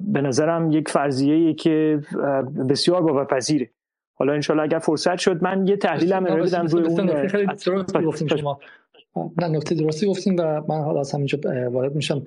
[0.07, 1.99] به نظرم یک فرضیه که
[2.69, 3.69] بسیار باورپذیره.
[4.15, 7.09] حالا انشالله اگر فرصت شد من یه تحلیل هم ارائه بدم روی اون
[9.37, 11.39] نه نکته درستی گفتیم و من حالا از همینجا
[11.71, 12.25] وارد میشم.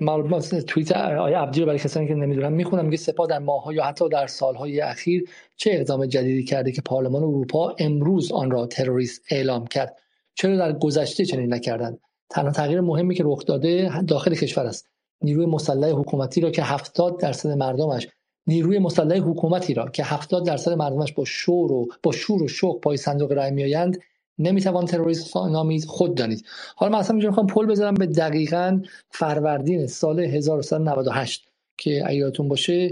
[0.00, 3.84] معلومات توییت آیا عبدی رو برای کسانی که نمی‌دونم می‌خونم میگه سپاه در ماهها یا
[3.84, 9.22] حتی در سالهای اخیر چه اقدام جدیدی کرده که پارلمان اروپا امروز آن را تروریست
[9.30, 9.96] اعلام کرد؟
[10.34, 11.98] چرا در گذشته چنین نکردند
[12.30, 14.88] تنها تغییر مهمی که رخ داده داخل کشور است.
[15.22, 18.08] نیروی مسلح حکومتی را که 70 درصد مردمش
[18.48, 22.80] نیروی مسلح حکومتی را که 70 درصد مردمش با شور و با شور و شوق
[22.80, 23.98] پای صندوق رای میآیند
[24.38, 26.44] نمی‌توان تروریست نامید خود دانید.
[26.76, 31.48] حالا من اصلا اینجا می‌خوام پل بذارم به دقیقا فروردین سال 1398
[31.78, 32.90] که یادتون باشه.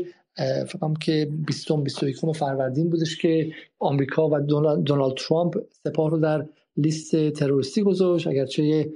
[0.68, 6.46] فکرم که 20 21 فروردین بودش که آمریکا و دونالد ترامپ سپاه رو در
[6.76, 8.26] لیست تروریستی گذاشت.
[8.26, 8.92] اگرچه یه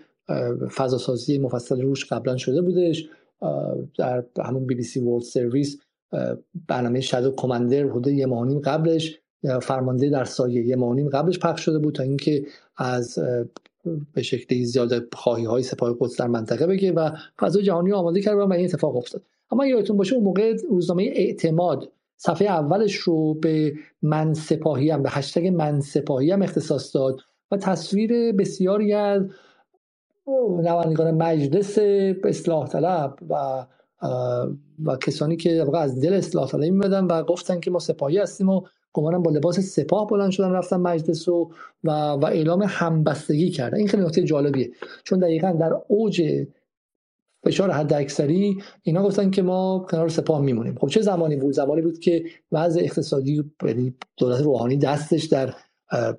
[0.74, 3.08] فضاسازی مفصل روش قبلا شده بودش
[3.98, 5.78] در همون بی بی سی World Service
[6.68, 8.26] برنامه Shadow Commander حدود یه
[8.64, 9.20] قبلش
[9.62, 10.76] فرمانده در سایه یه
[11.12, 12.46] قبلش پخش شده بود تا اینکه
[12.76, 13.18] از
[14.14, 17.10] به شکلی زیاده خواهی های سپاه قدس در منطقه بگه و
[17.40, 19.22] فضای جهانی آماده کرد و این اتفاق افتاد.
[19.50, 23.72] اما یادتون باشه اون موقع روزنامه اعتماد صفحه اولش رو به
[24.02, 27.20] من سپاهی هم به هشتگ من سپاهی هم اختصاص داد
[27.50, 29.22] و تصویر بسیاری از
[30.62, 31.78] نمایندگان مجلس
[32.24, 33.66] اصلاح طلب و
[34.84, 38.62] و کسانی که از دل اصلاح طلبی میمدن و گفتن که ما سپاهی هستیم و
[38.92, 41.50] گمانم با لباس سپاه بلند شدن رفتن مجلس و
[41.84, 43.78] و, و اعلام همبستگی کردن.
[43.78, 44.70] این خیلی نکته جالبیه.
[45.04, 46.46] چون دقیقا در اوج
[47.44, 50.78] فشار حد اکثری اینا گفتن که ما کنار سپاه میمونیم.
[50.80, 55.54] خب چه زمانی بود؟ زمانی بود که وضع اقتصادی یعنی دولت روحانی دستش در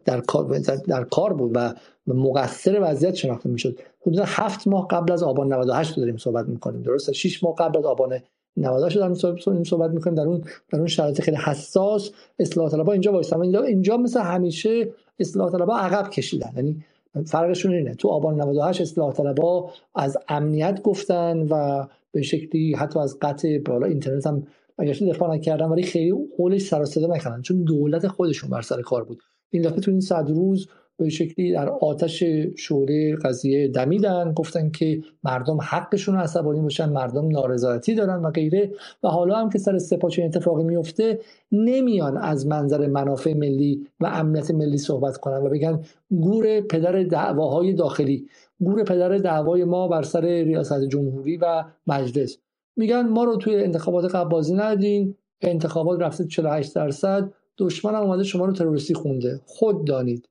[0.06, 1.74] در کار در کار بود و
[2.08, 3.80] مقصر وضعیت شناخته می‌شد.
[4.02, 7.86] حدود هفت ماه قبل از آبان 98 داریم صحبت می‌کنیم درسته؟ 6 ماه قبل از
[7.86, 8.20] آبان
[8.58, 10.16] 98 داریم صحبت می‌کنیم.
[10.16, 13.42] در اون در اون شرایط خیلی حساس اصلاح طلبها اینجا وایسن.
[13.42, 16.52] اینجا اینجا مثل همیشه اصلاح طلبها عقب کشیدن.
[16.56, 16.84] یعنی
[17.26, 17.96] فرقشون اینه.
[17.96, 23.88] تو آبان 98 اصلاح طلبها از امنیت گفتن و به شکلی حتی از قطع بالا
[23.88, 24.48] اینترنت هم
[24.78, 27.42] اگرچه دفاع نکردن ولی خیلی قولش سر صدا نکردن.
[27.42, 29.22] چون دولت خودشون بر سر کار بود.
[29.50, 30.68] این دفعه تو این صد روز
[31.04, 32.24] به شکلی در آتش
[32.56, 38.72] شوره قضیه دمیدن گفتن که مردم حقشون عصبانی باشن مردم نارضایتی دارن و غیره.
[39.04, 41.20] و حالا هم که سر سپاه چه اتفاقی میفته
[41.52, 45.80] نمیان از منظر منافع ملی و امنیت ملی صحبت کنن و بگن
[46.22, 48.28] گور پدر دعواهای داخلی
[48.60, 52.38] گور پدر دعوای ما بر سر ریاست جمهوری و مجلس.
[52.76, 58.24] میگن ما رو توی انتخابات قبل بازی ندین انتخابات رفته 48 درصد دشمن هم اومده
[58.24, 59.42] شما رو تروریستی خونده.
[59.46, 60.31] خود دانید.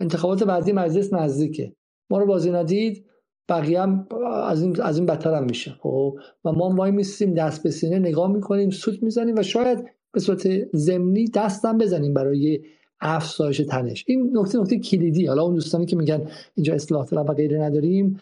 [0.00, 1.72] انتخابات بعدی مجلس نزدیکه.
[2.10, 3.04] ما رو بازی ندید
[3.48, 4.06] بقیه هم
[4.44, 5.74] از این از این بدتر هم میشه.
[5.80, 6.14] خب
[6.44, 10.76] و ما وای میسیم دست به سینه نگاه می‌کنیم سوت می‌زنیم و شاید به صورت
[10.76, 12.60] ضمنی دستم بزنیم برای
[13.00, 14.04] افزایش تنش.
[14.06, 15.26] این نکته نکته کلیدی.
[15.26, 18.20] حالا اون دوستانی که میگن اینجا اصلاح طلب و غیره نداریم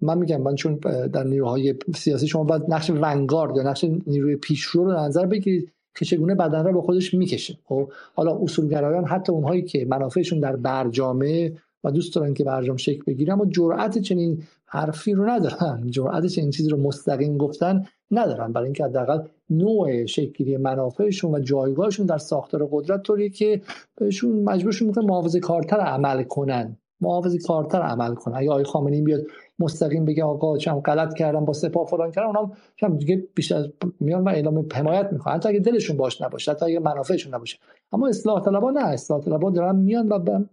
[0.00, 0.78] من میگم من چون
[1.12, 5.72] در نیروهای سیاسی شما باید نقش ونگارد یا نقش نیروی پیشرو رو نظر بگیرید.
[5.98, 7.58] که چگونه بدن را به خودش می‌کشه.
[7.64, 11.52] خب حالا اصولگرایان حتی اونهایی که منافعشون در برجامه
[11.84, 15.86] و دوست دارن که برجام شکل بگیره اما جرأت چنین حرفی رو ندارن.
[15.90, 18.52] جرأت چنین چیزی رو مستقیم گفتن ندارن.
[18.52, 19.18] برای اینکه حداقل
[19.50, 23.60] نوع شکلی منافعشون و جایگاهشون در ساختار قدرت طوریه که
[23.96, 26.76] بهشون مجبورشون می‌کنه محافظه کارتر عمل کنن.
[27.00, 28.36] محافظ کارتر عمل کنه.
[28.36, 29.20] اگه آقای خامنه‌ای بیاد
[29.58, 33.68] مستقیم بگه آقا چم غلط کردم با سپاه فلان کردم اونم چم دیگه بیشتر از
[34.00, 35.34] میان و اعلام حمایت می‌کنن.
[35.34, 37.58] حتی اگه دلشون باش نباشه حتی اگه منافعشون نباشه.
[37.92, 38.84] اما اصلاح طلبا نه.
[38.84, 40.44] اصلاح طلبا دارن میان و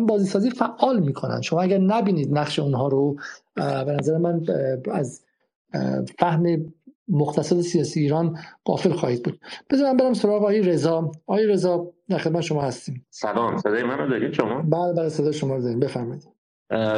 [0.00, 1.40] بازی سازی فعال می‌کنن.
[1.40, 3.16] شما اگر نبینید نقش اونها رو
[3.54, 4.44] به نظر من
[4.92, 5.24] از
[6.18, 6.72] فهم
[7.08, 9.40] مختصات سیاسی ایران قافل خواهید بود.
[9.70, 11.10] بذارم برم سراغ آقای رضا.
[11.26, 13.06] آقای رضا در خدمت شما هستیم.
[13.10, 15.80] سلام صدای منو دارید شما؟ بله بله صدای شما رو داریم.
[15.80, 16.28] بفرمایید.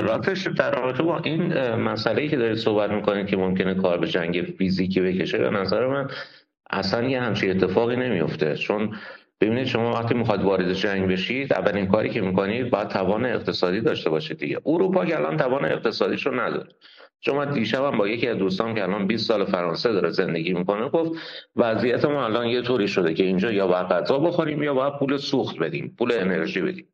[0.02, 4.54] راستش در رابطه با این مسئله که دارید صحبت می‌کنید که ممکنه کار به جنگ
[4.58, 6.08] فیزیکی بکشه به نظر من
[6.70, 8.96] اصلا یه همچین اتفاقی نمیفته چون
[9.40, 14.10] ببینید شما وقتی می‌خواد وارد جنگ بشید اولین کاری که می‌کنید باید توان اقتصادی داشته
[14.10, 14.60] باشید دیگه.
[14.66, 16.68] اروپا که الان توان اقتصادیشو نداره.
[17.26, 21.12] شما دیشبم با یکی از دوستان که الان 20 سال فرانسه داره زندگی می‌کنه گفت
[21.56, 25.16] وضعیت ما الان یه طوری شده که اینجا یا باید غذا بخوریم یا باید پول
[25.16, 26.86] سوخت بدیم پول انرژی بدیم.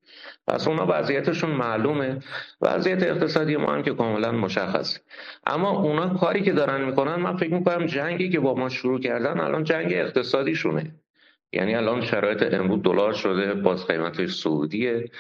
[0.47, 2.19] پس اونا وضعیتشون معلومه.
[2.61, 5.01] وضعیت اقتصادی ما هم که کاملا مشخصه.
[5.47, 9.41] اما اونا کاری که دارن می‌کنن من فکر می‌کنم جنگی که با ما شروع کردن
[9.41, 10.95] الان جنگ اقتصادیشونه.
[11.53, 15.11] یعنی الان شرایط امروز دلار شده باز قیمتش سعودیه.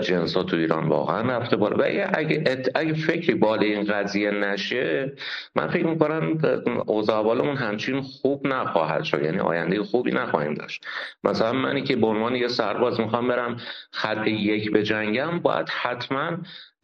[0.00, 1.76] جنس ها تو ایران واقعا رفته بالا.
[1.76, 1.82] و
[2.14, 5.12] اگه, اگه فکری بالا این قضیه نشه
[5.56, 6.38] من فکر می‌کنم
[6.86, 9.22] اوضاع بالمون همچین خوب نخواهد شد.
[9.22, 10.86] یعنی آینده خوبی نخواهیم داشت.
[11.24, 13.56] مثلا منی که به عنوان یه سرباز می‌خوام برم
[13.90, 16.30] خط یک به جنگم باید حتما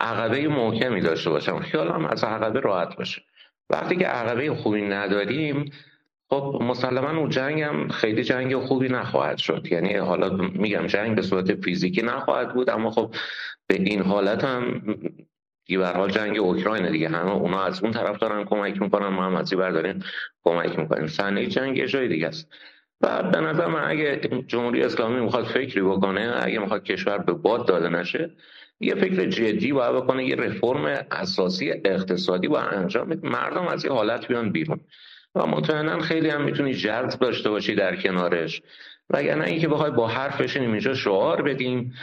[0.00, 1.58] عقبه محکمی داشته باشم.
[1.58, 3.22] خیالم از عقبه راحت باشه.
[3.70, 5.72] وقتی که عقبه خوبی نداریم
[6.30, 9.66] خب مسلما اون جنگ هم خیلی جنگ خوبی نخواهد شد.
[9.70, 13.14] یعنی حالا میگم جنگ به صورت فیزیکی نخواهد بود اما خب
[13.66, 14.82] به این حالت هم
[15.66, 17.08] دیگه حال جنگ اوکراین دیگه.
[17.08, 20.02] همه اونا از اون طرف دارن کمک می‌کنن ما هم از برداریم
[20.44, 21.06] کمک می‌کنیم.
[21.06, 22.48] صحنه جنگ جای دیگه است.
[23.00, 27.66] و به نظر من اگه جمهوری اسلامی می‌خواد فکری بکنه اگه می‌خواد کشور به باد
[27.68, 28.30] داده نشه
[28.80, 34.28] یه فکر جدی باید بکنه یه رفرم اساسی اقتصادی و انجام مردم از یه حالت
[34.28, 34.80] بیان بیرون.
[35.34, 38.62] و مطمئنا خیلی هم می‌تونی جذب داشته باشی در کنارش.
[39.10, 41.94] وگرنه اینکه بخوای با حرف بشینیم اینجا شعار بدیم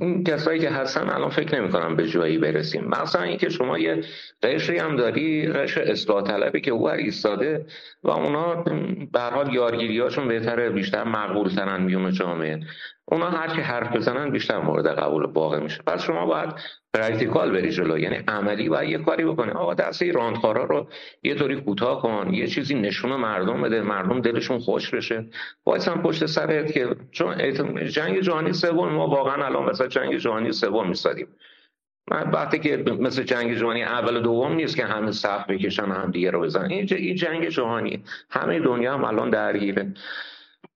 [0.00, 2.84] این کسایی که هستن الان فکر نمی کنم به جایی برسیم.
[2.84, 4.04] مثلا اینکه شما یه
[4.42, 7.66] قشری هم داری قشر اصلاح طلبی که او ایستاده
[8.02, 8.64] و اونا
[9.12, 12.60] به حال یارگیریاشون بهتره بیشتر مقبول ترن میون جامعه.
[13.10, 15.82] اونا هر که حرف بزنن بیشتر مورد قبول واقع میشه.
[15.86, 16.54] پس شما باید
[16.94, 19.50] practical بری جلو یعنی عملی و یه کاری بکنی.
[19.50, 20.88] آقا دسته رانت‌خوارا رو
[21.22, 25.26] یه طوری کوتاه کن یه چیزی نشون مردم بده مردم دلشون خوش بشه.
[25.66, 27.54] وایس هم پشت سرت که چون
[27.88, 31.28] جنگ جهانی سوم ما واقعا الان مثلا جنگ جهانی سوم وایستادیم
[32.10, 36.30] وقتی که مثل جنگ جهانی اول و دوم نیست که همه صف بکشن هم دیگه
[36.30, 36.70] رو بزنن.
[36.70, 36.86] این
[37.16, 39.92] جنگ جهانی همه دنیا هم الان درگیره.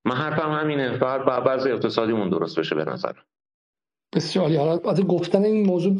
[0.04, 0.98] من حرفم همینه.
[0.98, 3.12] فقط بعض اقتصادیمون درست بشه به نظر
[4.14, 5.96] بسیار حالا گفتن این موضوع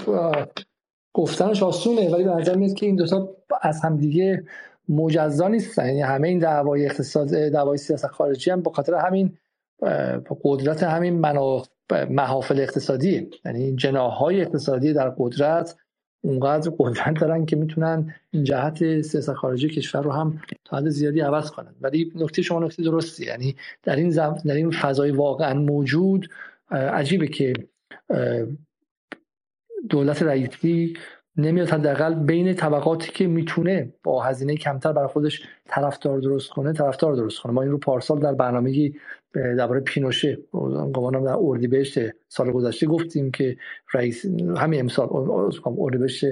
[1.15, 3.29] گفتنش آسونه ولی به نظر میاد که این دوتا
[3.62, 4.45] از همدیگه
[4.89, 5.87] مجزا نیستن.
[5.87, 9.39] یعنی همه این دعوای اقتصاد دعوای سیاست خارجی هم به خاطر همین
[10.45, 11.62] قدرت همین منا...
[12.11, 15.77] محافل اقتصادی یعنی جناهای اقتصادی در قدرت
[16.24, 21.51] اونقدر قدرت دارن که می‌تونن جهت سیاست خارجی کشور رو هم تا حد زیادی عوض
[21.51, 21.74] کنن.
[21.81, 24.36] ولی نکته شما نکته درستی یعنی در این زم...
[24.44, 26.28] در این فضای واقعا موجود
[26.70, 27.53] عجیبه که
[29.90, 30.94] دولت رئیسی
[31.36, 37.15] نمیاد حداقل بین طبقاتی که می‌تونه با هزینه کمتر برای خودش طرفدار درست کنه طرفدار
[37.15, 37.53] درست کنه.
[37.53, 38.93] ما این رو پارسال در برنامه
[39.34, 40.38] درباره پینوشه.
[40.92, 41.98] گمانم در اردیبهشت
[42.28, 43.56] سال گذشته گفتیم که
[43.94, 44.26] رئیس
[44.56, 45.09] همین امسال
[45.78, 46.24] اردیبهشت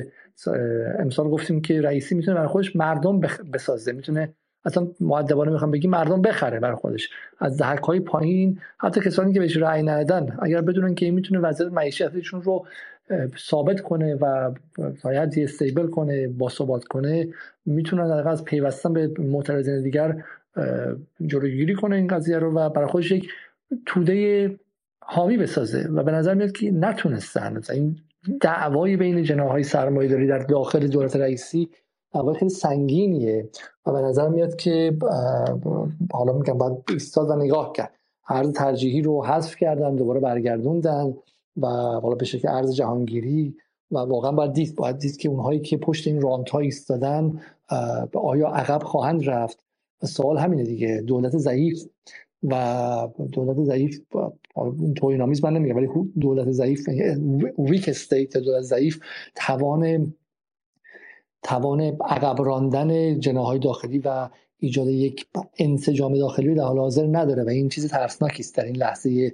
[0.99, 3.21] امسال گفتیم که رئیسی می‌تونه برای خودش مردم
[3.53, 3.93] بسازه.
[3.93, 7.11] می‌تونه اصلا معدبانه می‌خوام بگی مردم بخره برای خودش.
[7.39, 11.41] از دهک های پایین حتی کسانی که بهش رأی ندادن اگر بدونن که این می‌تونه
[11.41, 12.67] وضعیت معیشتشون رو
[13.39, 14.51] ثابت کنه و
[15.03, 17.29] تا استیبل کنه با ثبات کنه
[17.67, 20.25] می‌تونن در از پیوستن به معترضین دیگر
[21.27, 23.29] جلوگیری کنه این قضیه رو و برای خودش یک
[23.87, 24.61] توده
[25.01, 27.63] حامی بسازه و به نظر میاد که نتونستن.
[27.73, 27.97] این
[28.41, 31.69] دعوای بین جناهای سرمایه داری در داخل دولت رئیسی
[32.15, 33.49] دعوای خیلی سنگینیه
[33.87, 34.97] و به نظر میاد که
[36.13, 37.95] حالا میگم باید ایستاد و نگاه کرد.
[38.29, 41.15] ارز ترجیحی رو حذف کردن دوباره برگردوندن
[41.57, 41.67] و
[42.03, 43.57] حالا به شکل ارز جهانگیری
[43.91, 47.41] و واقعا باید دید باید دید که اونهایی که پشت این رانت ها ایستادن
[48.15, 49.65] آیا عقب خواهند رفت.
[50.07, 51.03] سوال همینه دیگه.
[51.07, 51.85] دولت ضعیف
[52.43, 54.01] و دولت ضعیف
[55.03, 55.89] این نام‌ها من نمیگم ولی
[56.21, 56.89] دولت ضعیف
[57.59, 59.01] weak state دولت ضعیف
[59.35, 60.15] توان
[61.43, 64.29] توان عقب راندن جناح‌های داخلی و
[64.59, 65.27] ایجاد یک
[65.59, 69.33] انسجام داخلی در حال حاضر نداره و این چیز ترسناکی است در این لحظه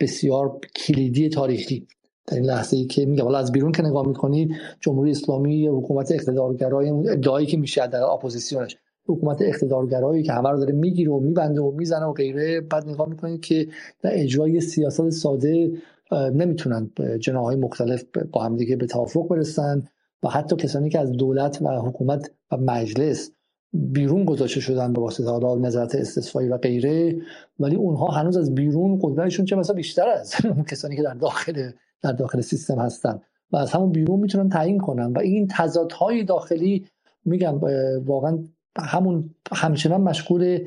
[0.00, 1.86] بسیار کلیدی تاریخی.
[2.26, 6.90] در این لحظه ای که میگم از بیرون که نگاه می‌کنید جمهوری اسلامی حکومت اقتدارگرای
[6.90, 8.76] ادعایی که میشه در اپوزیسیونش.
[9.06, 12.60] حکومت اقتدارگرایی که همه رو داره می‌گیره و میبنده و می‌زنه و غیره.
[12.60, 13.66] بعد نگاه می‌کنید که
[14.02, 15.72] در اجرای سیاست ساده
[16.12, 16.90] نمی‌تونن
[17.20, 19.82] جناهای مختلف با همدیگه به توافق برسن
[20.22, 23.30] و حتی کسانی که از دولت و حکومت و مجلس
[23.72, 27.16] بیرون گذاشته شدن به واسطه حالا نظرت استثفایی و غیره.
[27.58, 30.34] ولی اونها هنوز از بیرون قدرتشون چه مثلا بیشتر از
[30.70, 31.70] کسانی که در داخل
[32.02, 33.20] در داخل سیستم هستن
[33.52, 35.12] و از همون بیرون می‌تونن تعیین کنن.
[35.12, 36.86] و این تضادهای داخلی
[37.24, 37.60] میگم
[38.04, 38.38] واقعا
[38.78, 40.58] همون همچنان مشغول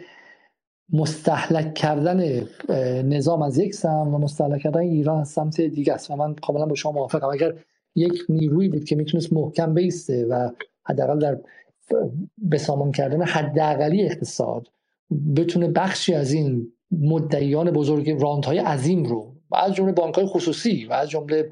[0.93, 2.47] مستحلک کردن
[3.03, 6.11] نظام از یک سم و مستحلک کردن ایران از سمت دیگه است.
[6.11, 7.27] و من کاملا با شما موافقم.
[7.27, 7.53] اگر
[7.95, 10.49] یک نیروی بود که می‌تونست محکم بیسته و
[10.85, 11.37] حداقل در
[12.51, 14.67] بسامان کردن حداقلی اقتصاد
[15.35, 20.25] بتونه بخشی از این مدعیان بزرگ رانت های عظیم رو و از جمله بانک های
[20.25, 21.51] خصوصی و از جمله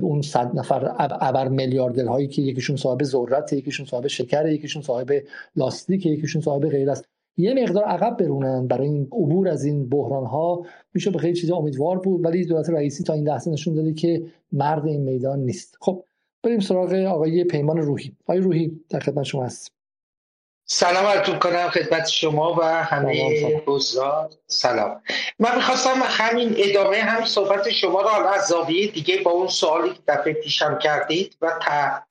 [0.00, 5.12] اون صد نفر ابر میلیاردرهایی که یکیشون صاحب ذرت یکیشون صاحب شکر یکیشون صاحب
[5.56, 7.04] لاستیک یکیشون صاحب غیر است
[7.36, 11.56] یه مقدار عقب برونن برای این عبور از این بحران ها میشه به خیلی چیزا
[11.56, 15.76] امیدوار بود ولی دولت رئیسی تا این لحظه نشون داده که مرد این میدان نیست.
[15.80, 16.04] خب
[16.42, 18.12] بریم سراغ آقای پیمان روحی.
[18.24, 19.72] آقای روحی در خدمت شما هست
[20.66, 25.02] سلام عرض کنم خدمت شما و همه بزرگ سلام.
[25.38, 30.00] من می‌خواستم همین ادامه همین صحبت شما را از زاویه دیگه با اون سوالی که
[30.08, 32.06] دفعه پیشم کردید و تا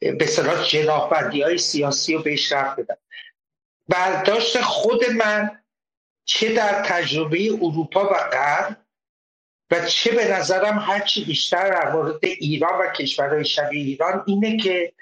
[0.00, 2.96] به صلاح جناحبندی های سیاسی رو بهش رفت بدم.
[3.88, 5.62] برداشت خود من
[6.24, 8.76] چه در تجربه اروپا و غرب
[9.70, 14.92] و چه به نظرم هرچی بیشتر در مورد ایران و کشورهای شبیه ایران اینه که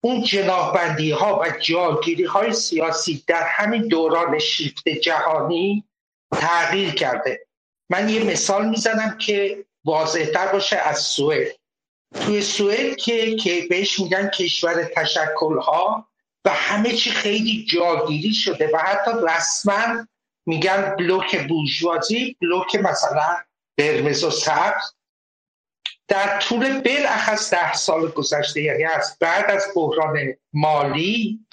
[0.00, 5.84] اون جناهبندی ها و جاگیری های سیاسی در همین دوران شیفت جهانی
[6.32, 7.46] تغییر کرده.
[7.90, 11.48] من یه مثال می‌زنم که واضحتر باشه از سوئد.
[12.14, 16.08] توی سوئد که که بهش میگن کشور تشکل ها
[16.44, 20.06] و همه چی خیلی جاگیری شده و حتی رسما
[20.46, 23.36] میگن بلوک بورژوازی بلوک مثلا
[23.78, 24.92] قرمز و سبز.
[26.08, 31.46] در طول بالاخص ده سال گذشته یعنی از بعد از بحران مالی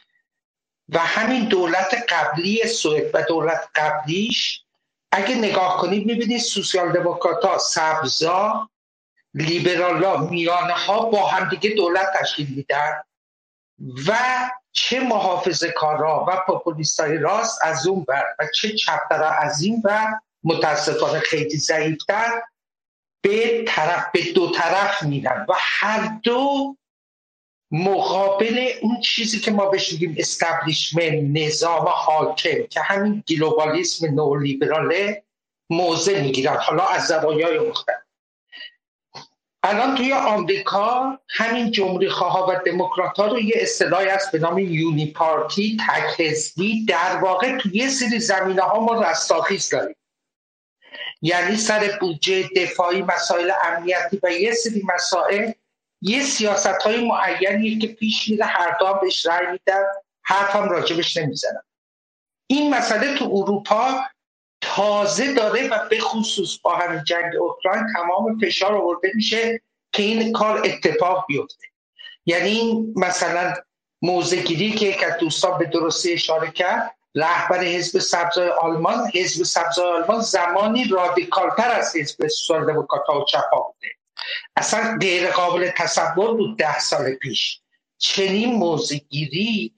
[0.90, 4.61] و همین دولت قبلی سوئد و دولت قبلیش
[5.11, 8.69] اگه نگاه کنید می‌بینید سوسیال دموکرات ها سبزا
[9.34, 13.03] لیبرالا میانه ها با همدیگه دولت تشکیل میدن
[14.07, 14.18] و
[14.72, 19.82] چه محافظ کارا و پاپولیست های راست از اون بر و چه چپترا از این
[19.82, 20.07] بر
[20.44, 22.41] متاسفانه خیلی ضعیفتر
[23.26, 26.76] به طرف به دو طرف میرن و هر دو
[27.72, 35.23] مقابل اون چیزی که ما بهش میگیم استبلیشمنت نظام حاکم که همین گلوبالیسم نولیبراله
[35.69, 37.97] موضع می‌گیرن حالا از زوایای مختلف.
[39.64, 44.60] الان توی آمریکا همین جمهوری خواه و دموکرات ها رو یه اصطلاحی هست به نام
[44.60, 46.34] یونی پارتی تک
[46.88, 49.95] در واقع توی یه سری زمینه ها ما رستاخیز داریم.
[51.22, 55.52] یعنی سر بودجه دفاعی مسائل امنیتی و یه سری مسائل
[56.02, 59.84] یه سیاست های معینی که پیش میره هر دو بهش رأی میدن
[60.24, 61.62] حرف راجبش نمی‌زنن.
[62.48, 64.04] این مسئله تو اروپا
[64.62, 69.62] تازه داره و به خصوص با همین جنگ اوکراین تمام فشار آورده میشه
[69.92, 71.68] که این کار اتفاق بیفته.
[72.26, 73.54] یعنی مثلا
[74.02, 79.92] موزگیری که یک از دوستان به درستی اشاره کرد رهبر حزب سبزای آلمان حزب سبزای
[79.92, 83.88] آلمان زمانی رادیکالتر از حزب سوسیال دموکرات و چپا بوده.
[84.56, 87.62] اصلا غیر قابل تصور بود ده سال پیش.
[87.98, 89.74] چنین موزگیری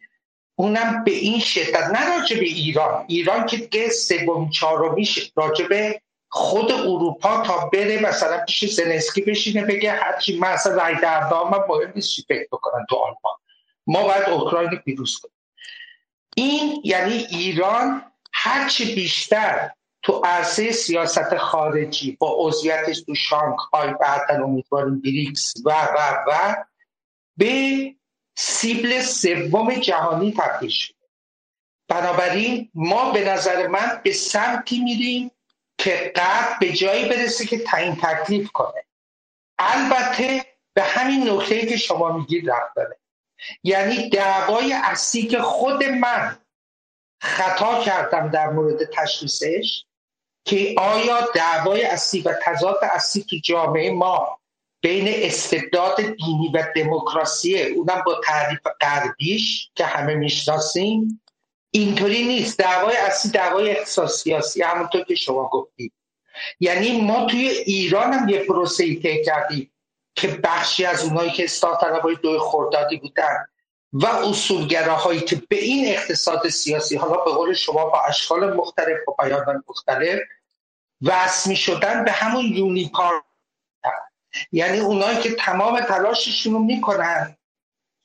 [0.55, 3.05] اونم به این شدت نه راجع به ایران.
[3.07, 5.99] ایران که دیگه سوم چهارمیش راجع
[6.29, 10.95] خود اروپا تا بره مثلا پیش زنسکی بشینه بگه هرچی من اصلا رای
[11.51, 13.37] من مهم نیست چی فکر بکنن تو آلمان.
[13.87, 15.36] ما باید اوکراین پیروز کنیم.
[16.39, 19.71] این یعنی ایران هرچی بیشتر
[20.03, 26.55] تو عرصه سیاست خارجی با عضویتش تو شانگهای بعدا امیدواریم بریکس و و و
[27.37, 27.95] به
[28.37, 30.97] سیبل سوم جهانی تبدیل شده
[31.87, 35.31] بنابراین ما به نظر من به سمتی میریم
[35.77, 38.85] که قبل به جایی برسه که تعیین تکلیف کنه.
[39.59, 42.97] البته به همین نکته که شما میگید رفت داره
[43.63, 46.37] یعنی دعوای اصلی که خود من
[47.21, 49.85] خطا کردم در مورد تشخیصش
[50.45, 54.39] که آیا دعوای اصلی و تضاد اصلی که جامعه ما
[54.81, 61.21] بین استبداد دینی و دموکراسی اونم با تعریف غربیش که همه می‌شناسیم
[61.71, 62.59] اینطوری نیست.
[62.59, 65.93] دعوای اصلی دعوای اقتصاد سیاسی همونطور که شما گفتید.
[66.59, 69.71] یعنی ما توی ایران هم یه پروسه طی کردیم.
[70.17, 73.45] که بخشی از اونایی که اصلاح طلبای دو خردادی بودن
[73.93, 79.23] و اصولگراهایی که به این اقتصاد سیاسی حالا به قول شما با اشکال مختلف و
[79.23, 80.19] بیان مختلف
[81.01, 83.23] وصل می شدن به همون یونیکار
[84.51, 87.37] یعنی اونایی که تمام تلاششون رو می‌کنن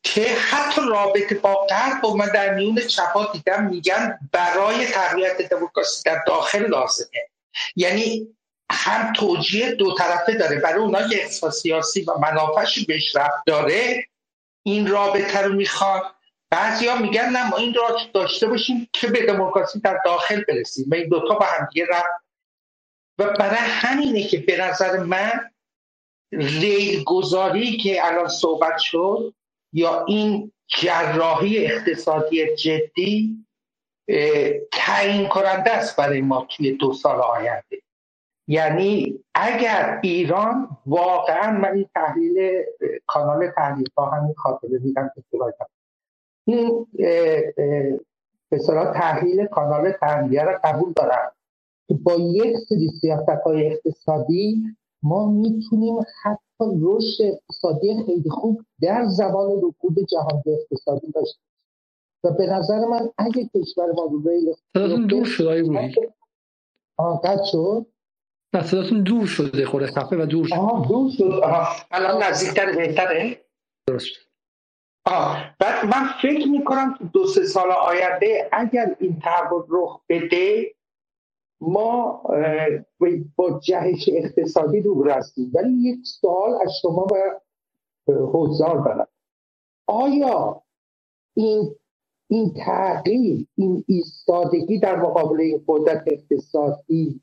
[0.02, 6.02] که حتی رابطه با غرب و من در میون چپا دیدم میگن برای تقویت دموکراسی
[6.04, 7.28] در داخل لازمه.
[7.76, 8.36] یعنی
[8.72, 10.60] هم توجیه دو طرفه داره.
[10.60, 14.08] برای اونایی که سیاسی و منافعش بهش رفت داره.
[14.62, 16.02] این رابطه رو می‌خواد
[16.52, 20.84] ها میگن نه ما این را داشته باشیم که به دموکراسی در داخل برسیم.
[20.88, 22.22] و این دوتا با هم رفت
[23.18, 25.50] و برای همینه که به نظر من
[26.32, 29.34] ریل گذاری که الان صحبت شد
[29.72, 33.46] یا این جراحی اقتصادی جدی
[34.72, 37.81] تعیین کننده است برای ما توی دو سال آینده.
[38.48, 42.62] یعنی اگر ایران واقعا من این تحلیل
[43.06, 45.22] کانال تحلیل ها همین خاطره میدم که
[46.44, 46.86] این
[48.50, 48.58] به
[48.94, 51.32] تحلیل کانال تحلیل را قبول دارم.
[51.88, 54.64] که با یک سری سیاست های اقتصادی
[55.02, 61.40] ما می‌تونیم حتی رشد اقتصادی خیلی خوب در زمان رکود جهانی اقتصادی داشته
[62.24, 64.54] و به نظر من اگه کشور ما رو ریل
[65.06, 67.86] دور شد آقای شد؟
[68.54, 71.86] نه صداتون دور شده خود صفحه و دور شد آه دور شد آه.
[71.90, 73.40] الان نزدیکتر بهتره
[73.86, 74.08] درست
[75.06, 75.54] آه.
[75.58, 80.74] بعد من فکر می‌کنم تو دو سه سال آینده اگر این تحول رخ بده
[81.60, 82.22] ما
[83.36, 87.40] با جهش اقتصادی رو هستیم ولی یک سوال از شما و
[88.08, 89.08] حضار دارم
[89.86, 90.62] آیا
[91.36, 91.74] این
[92.30, 97.20] این تغییر این ایستادگی در مقابل این قدرت اقتصادی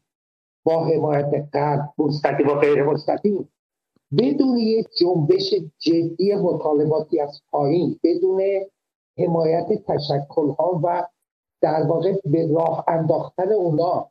[0.69, 3.49] حمایت قرب مستقیم و غیر مستقیم.
[4.17, 8.41] بدون یک جنبش جدی مطالباتی از پایین بدون
[9.17, 11.07] حمایت تشکل ها و
[11.61, 14.09] در واقع به راه انداختن اونا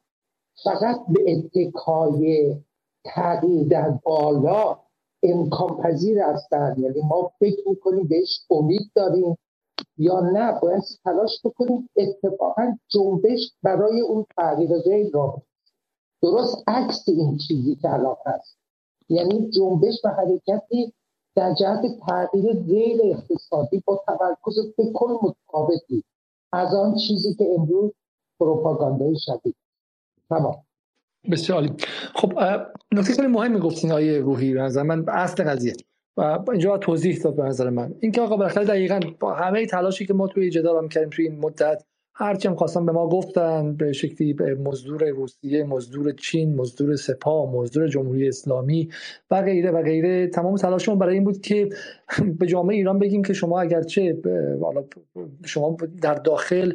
[0.64, 2.56] فقط به اتکای
[3.04, 4.78] تغییر در بالا
[5.22, 6.74] امکان پذیر هستن.
[6.78, 9.38] یعنی ما فکر می‌کنیم بهش امید داریم
[9.98, 14.70] یا نه باید تلاش بکنیم اتفاقا جنبش برای اون تغییر
[15.12, 15.42] را
[16.22, 18.58] درست عکس این چیزی که الان هست.
[19.08, 20.92] یعنی جنبش و حرکتی
[21.34, 26.04] در جهت تغییر غیر اقتصادی با تمرکز فکر متفاوتی
[26.52, 27.92] از آن چیزی که امروز
[28.40, 29.56] پروپاگاندای شدید.
[30.28, 30.64] تمام.
[31.30, 31.76] بسیار عالی.
[32.14, 32.32] خب
[32.92, 35.74] نکته خیلی مهمی گفتین آیه روحی به نظر من اصل قضیه.
[36.16, 37.94] و اینجا توضیح داد به نظر من.
[38.00, 41.40] اینکه آقا بالاخره دقیقا با همه تلاشی که ما توی جدال هم کردیم توی این
[41.40, 41.84] مدت
[42.20, 47.54] هرچی هم خواستن به ما گفتن به شکلی به مزدور روسیه مزدور چین مزدور سپاه
[47.54, 48.88] مزدور جمهوری اسلامی
[49.30, 50.26] و غیره و غیره.
[50.26, 51.68] تمام تلاشمون برای این بود که
[52.38, 54.18] به جامعه ایران بگیم که شما اگرچه
[55.44, 56.72] شما در داخل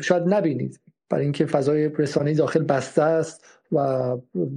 [0.00, 0.80] شاید نبینید.
[1.10, 3.78] برای اینکه فضای رسانه‌ای داخل بسته است و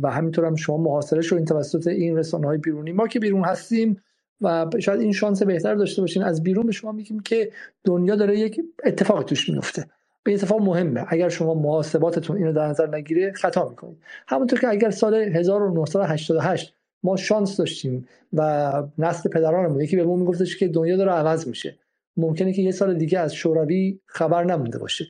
[0.01, 2.91] و همینطور هم شما محاصره شدین توسط این رسانه های بیرونی.
[2.91, 4.01] ما که بیرون هستیم
[4.41, 7.51] و شاید این شانس بهتر داشته باشین از بیرون به شما میگیم که
[7.83, 9.85] دنیا داره یک اتفاق توش میفته
[10.23, 11.05] به اتفاق مهمه.
[11.07, 13.97] اگر شما محاسباتتون اینو در نظر نگیره خطا می‌کنید.
[14.27, 16.73] همونطور که اگر سال 1988
[17.03, 21.77] ما شانس داشتیم و نسل پدرانمون یکی به ما میگفتش که دنیا داره عوض میشه.
[22.17, 25.05] ممکنه که یه سال دیگه از شوروی خبر نمونده باشه.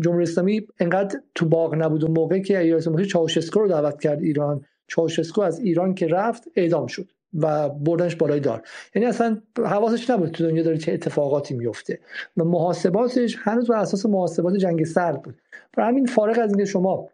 [0.00, 4.22] جمهوری اسلامی انقدر تو باغ نبود اون موقع که ایالات متحده چاوشسکو رو دعوت کرد
[4.22, 4.64] ایران.
[4.86, 7.08] چاوشسکو از ایران که رفت اعدام شد.
[7.34, 8.62] و بردنش بالای دار.
[8.94, 11.98] یعنی اصلا حواسش نبود تو دنیا داره چه اتفاقاتی میفته.
[12.36, 15.34] و محاسباتش هنوز بر اساس محاسبات جنگ سرد بود.
[15.76, 17.08] برای همین فارغ از اینکه شما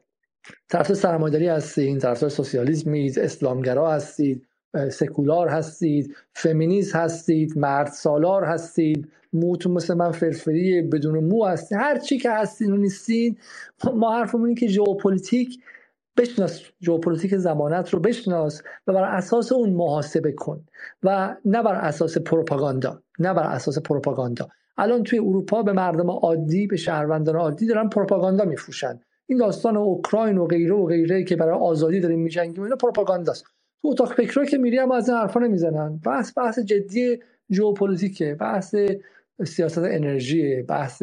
[0.68, 4.46] طرف سرمایه‌داری هستید طرف سوسیالیسم اسلامگرا هستید
[4.90, 11.98] سکولار هستید فمینیست هستید مرد سالار هستید موتون مثل من فرفری بدون مو هستید هر
[11.98, 13.36] چی که هستین و نیستین
[13.94, 15.60] ما حرفمون اینه که ژئوپلیتیک
[16.20, 20.64] بشناس ژئوپلیتیک زمانت رو بشناس و بر اساس اون محاسبه کن
[21.02, 24.48] و نه بر اساس پروپاگاندا نه بر اساس پروپاگاندا.
[24.78, 29.00] الان توی اروپا به مردم عادی به شهروندان عادی دارن پروپاگاندا میفروشن.
[29.26, 33.44] این داستان اوکراین و غیره و غیره که برای آزادی داریم میجنگیم اینا پروپاگانداست.
[33.82, 36.00] تو اتاق فکر که میری از این حرفا نمی‌زنن.
[36.04, 37.18] بحث بحث جدی
[37.52, 38.74] ژئوپلیتیکه بحث
[39.46, 41.02] سیاست انرژی بحث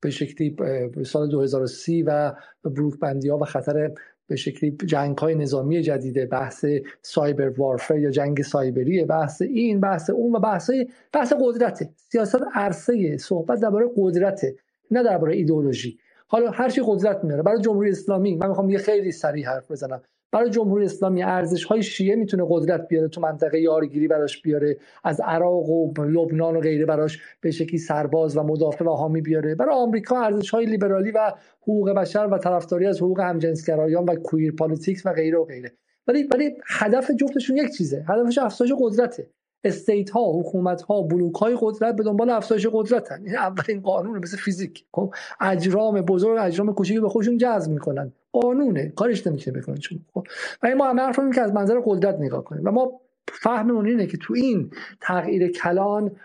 [0.00, 0.56] به شکلی
[1.04, 2.32] سال 2030 و
[2.64, 3.90] بروکبندی ها و خطر
[4.32, 6.64] به شکلی جنگ های نظامی جدیده بحث
[7.02, 10.70] سایبر وارفر یا جنگ سایبری بحث این بحث اون و بحث
[11.12, 11.90] بحث قدرته.
[11.96, 14.56] سیاست عرصه صحبت درباره قدرته
[14.90, 15.98] نه درباره ایدئولوژی.
[16.26, 17.42] حالا هر چی قدرت میاره.
[17.42, 20.02] برای جمهوری اسلامی من می‌خوام یه خیلی سریع حرف بزنم.
[20.32, 25.20] برای جمهوری اسلامی ارزش های شیعه می‌تونه قدرت بیاره تو منطقه یارگیری براش بیاره از
[25.20, 29.54] عراق و لبنان و غیره براش به شکلی سرباز و مدافع و حامی بیاره.
[29.54, 31.32] برای آمریکا ارزش های لیبرالی و
[31.62, 35.72] حقوق بشر و طرفداری از حقوق همجنسگرایان و queer politics و غیره و غیره.
[36.06, 39.30] ولی ولی هدف جفتشون یک چیزه هدفش افزایش قدرته.
[39.64, 44.36] state ها حکومت ها بلوک های قدرت به دنبال افزایش قدرت این اولین قانون مثل
[44.36, 44.84] فیزیک.
[44.92, 48.12] خب اجرام بزرگ اجرام کوچیک به خودشون جذب می‌کنن.
[48.32, 50.26] قانونه کارش نمیشه بکنن چون خب؟
[50.62, 52.64] و ما همه حرف که از منظر قدرت نگاه کنیم.
[52.64, 56.16] و ما فهممون اینه که تو این تغییر کلان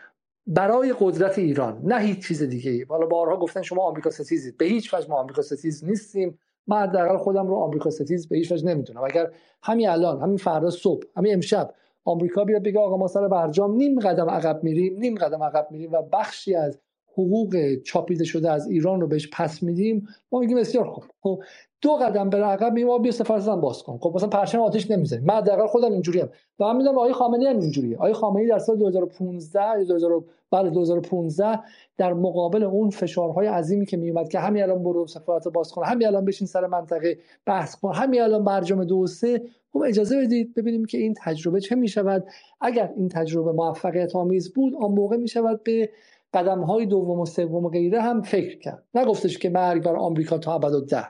[0.47, 4.57] برای قدرت ایران نه هیچ چیز دیگه ای حالا بارها گفتن شما آمریکا ستیزید.
[4.57, 6.39] به هیچ وجه ما آمریکا ستیز نیستیم.
[6.67, 9.03] من حداقل خودم رو آمریکا ستیز به هیچ وجه نمی‌دونم.
[9.03, 9.31] اگر
[9.63, 11.73] همین الان همین فردا صبح همین امشب
[12.05, 15.91] آمریکا بیاد بگه آقا ما سر برجام نیم قدم عقب میریم نیم قدم عقب میریم
[15.91, 16.79] و بخشی از
[17.17, 21.03] حقوق چاپیده شده از ایران رو بهش پس میدیم ما میگیم بسیار خوب.
[21.21, 21.39] خب
[21.81, 23.97] دو قدم به عقب میگیم بیا سفارت باز کن.
[23.97, 26.29] خب مثلا پرچم آتش نمی‌زنیم من حداقل خودم اینجوری ام.
[26.59, 27.97] و من می‌دونم آقای خامنه‌ای هم اینجوریه.
[27.97, 31.59] آقای خامنه‌ای در سال 2015 2000 بعد 2015
[31.97, 36.07] در مقابل اون فشارهای عظیمی که میومد که همین الان برو سفارت باز کن همین
[36.07, 39.41] الان بشین سر منطقه بحث کن همین الان برجام دو سه.
[39.73, 42.25] خب اجازه بدید ببینیم که این تجربه چه می‌شود.
[42.61, 45.89] اگر این تجربه موفقیت آمیز بود آن موقع می‌شود به
[46.33, 48.83] قدم های دوم و سوم و غیره هم فکر کرد.
[48.93, 51.07] نگفتش که مرگ بر آمریکا تا ابد و ده؟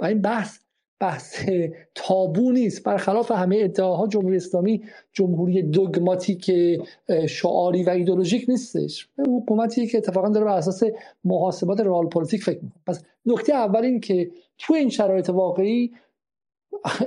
[0.00, 0.58] و این بحث
[1.00, 1.48] بحث
[1.94, 2.84] تابو نیست.
[2.84, 4.82] برخلاف همه ادعاها جمهوری اسلامی
[5.12, 6.50] جمهوری دوگماتیک
[7.28, 9.08] شعاری و ایدئولوژیک نیستش.
[9.28, 10.82] حکومتی که اتفاقا داره بر اساس
[11.24, 12.82] محاسبات رئال پلیتیک فکر می‌کنه.
[12.86, 15.92] پس نکته اول این که تو این شرایط واقعی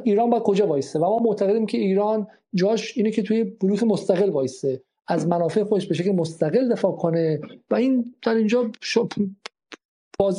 [0.03, 4.29] ایران باید کجا وایسته و ما معتقدیم که ایران جاش اینه که توی بلوک مستقل
[4.29, 8.71] وایسته از منافع خودش به شکل مستقل دفاع کنه و این در اینجا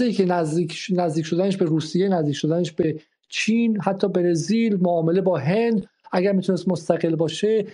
[0.01, 5.38] ای که نزدیک نزدیک شدنش به روسیه نزدیک شدنش به چین حتی برزیل معامله با
[5.38, 7.66] هند اگر می‌تونست مستقل باشه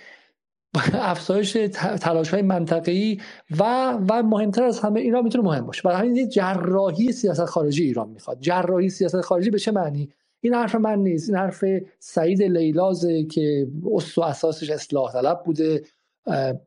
[0.92, 1.52] افزایش
[2.00, 3.20] تلاش های منطقه‌ای
[3.50, 5.82] و و مهمتر از همه اینا می‌تونه مهم باشه.
[5.84, 8.40] برای همین جراحی سیاست خارجی ایران می‌خواد.
[8.40, 11.28] جراحی سیاست خارجی به چه معنی؟ این حرف من نیست.
[11.28, 11.64] این حرف
[11.98, 15.82] سعید لیلازه که اصل و اساسش اصلاح طلب بوده.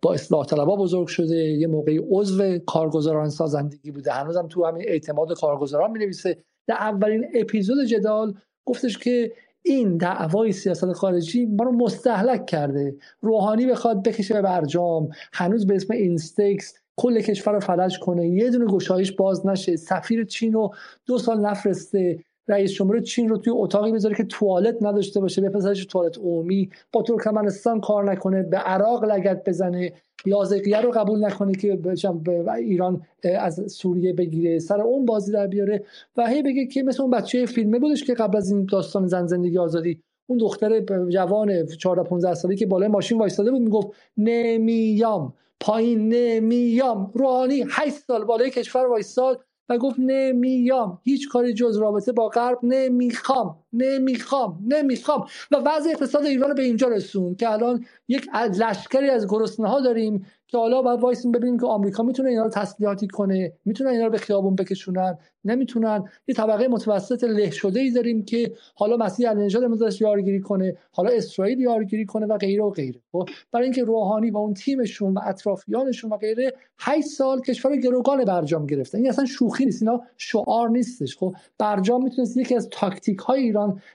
[0.01, 1.35] با اصلاح طلبا بزرگ شده.
[1.35, 4.11] یه موقعی عضو کارگزاران سازندگی بوده.
[4.11, 6.37] هنوزم تو همین اعتماد کارگزاران می نویسه
[6.67, 8.33] در اولین اپیزود جدال
[8.65, 12.95] گفتش که این دعوای سیاست خارجی ما رو مستهلک کرده.
[13.21, 15.09] روحانی بخواد بکشه به برجام.
[15.33, 18.27] حنوط به اسم اینستکس کل کشور رو فلج کنه.
[18.27, 19.75] یه دونه گشایش باز نشه.
[19.75, 20.73] سفیر چین رو
[21.05, 22.23] دو سال نفرسته.
[22.47, 27.01] رئیس جمهور چین رو توی اتاقی بذاره که توالت نداشته باشه بفرستش توالت عمومی با
[27.01, 29.93] ترکمنستان کار نکنه به عراق لگد بزنه
[30.25, 35.83] لاذقیه رو قبول نکنه که به ایران از سوریه بگیره سر اون بازی در بیاره
[36.17, 39.27] و هی بگه که مثل اون بچه فیلمه بودش که قبل از این داستان زن
[39.27, 45.33] زندگی آزادی اون دختر جوان 14 15 سالی که بالای ماشین وایستاده بود می‌گفت نمیام
[45.59, 52.11] پایین نمیام روحانی 8 سال بالای کشور وایستاد و گفت نمیام هیچ کاری جز رابطه
[52.11, 53.64] با غرب نمی‌خوام.
[53.75, 55.25] نمی‌خوام نمی‌خوام.
[55.51, 60.25] و وضع اقتصاد ایران به اینجا رسون که الان یک لشکری از گرسنه ها داریم
[60.47, 64.11] که حالا باید وایسیم ببینیم که آمریکا می‌تونه اینا رو تسلیحاتی کنه می‌تونه اینا رو
[64.11, 66.03] به خیابون بکشونن نمی‌تونن.
[66.27, 71.09] یه طبقه متوسط له شده ای داریم که حالا مسیح النژاد امروز یارگیری کنه حالا
[71.09, 72.99] اسرائیل یارگیری کنه و غیره و غیره.
[73.11, 78.25] خب برای اینکه روحانی و اون تیمشون و اطرافیانشون و غیره 8 سال کشور گروگان
[78.25, 81.17] برجام گرفتن این اصلا شوخی نیست اینا شعار نیستش.
[81.17, 83.41] خب برجام می‌تونست یکی از تاکتیک های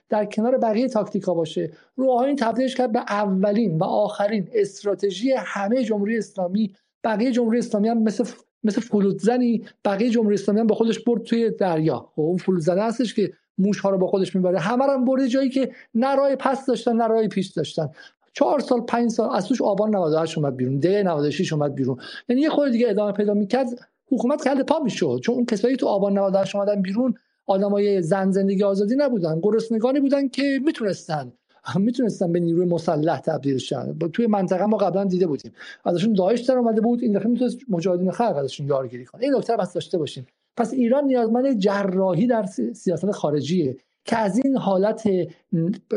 [0.09, 5.83] در کنار بقیه تاکتیک ها باشه روحانی تبدیلش کرد به اولین و آخرین استراتژی همه
[5.83, 6.73] جمهوری اسلامی.
[7.03, 8.23] بقیه جمهوری اسلامی هم مثل
[8.63, 12.09] مثل فلوتزنی بقیه جمهوری اسلامی هم با خودش برد توی دریا.
[12.15, 14.59] خب اون فلوتزنه هستش که موش ها رو با خودش می‌بره.
[14.59, 17.89] همه هم برده جایی که نه راه پس داشتن نه راه پیش داشتن.
[18.33, 21.97] چهار سال پنج سال از توش آبان 98 اومد بیرون ده 96 اومد بیرون.
[22.29, 23.67] یعنی یه خورده دیگه ادامه پیدا می‌کرد
[24.11, 25.19] حکومت کل پا می‌شد.
[25.23, 27.15] چون اون کسایی تو آبان 98 اومدن بیرون
[27.51, 31.31] آدمای زن زندگی آزادی نبودن گرسنگانی بودن که می‌تونستن
[31.75, 33.97] می‌تونستن به نیروی مسلح تبدیل شن.
[34.13, 35.51] توی منطقه ما قبلا دیده بودیم.
[35.85, 39.23] ازشون داعش در اومده بود این دفعه می‌تونست مجاهدین خلق ازشون یارگیری کنه.
[39.23, 40.27] این نکته بس داشته باشیم.
[40.57, 45.09] پس ایران نیازمند جراحی در سیاست خارجیه که از این حالت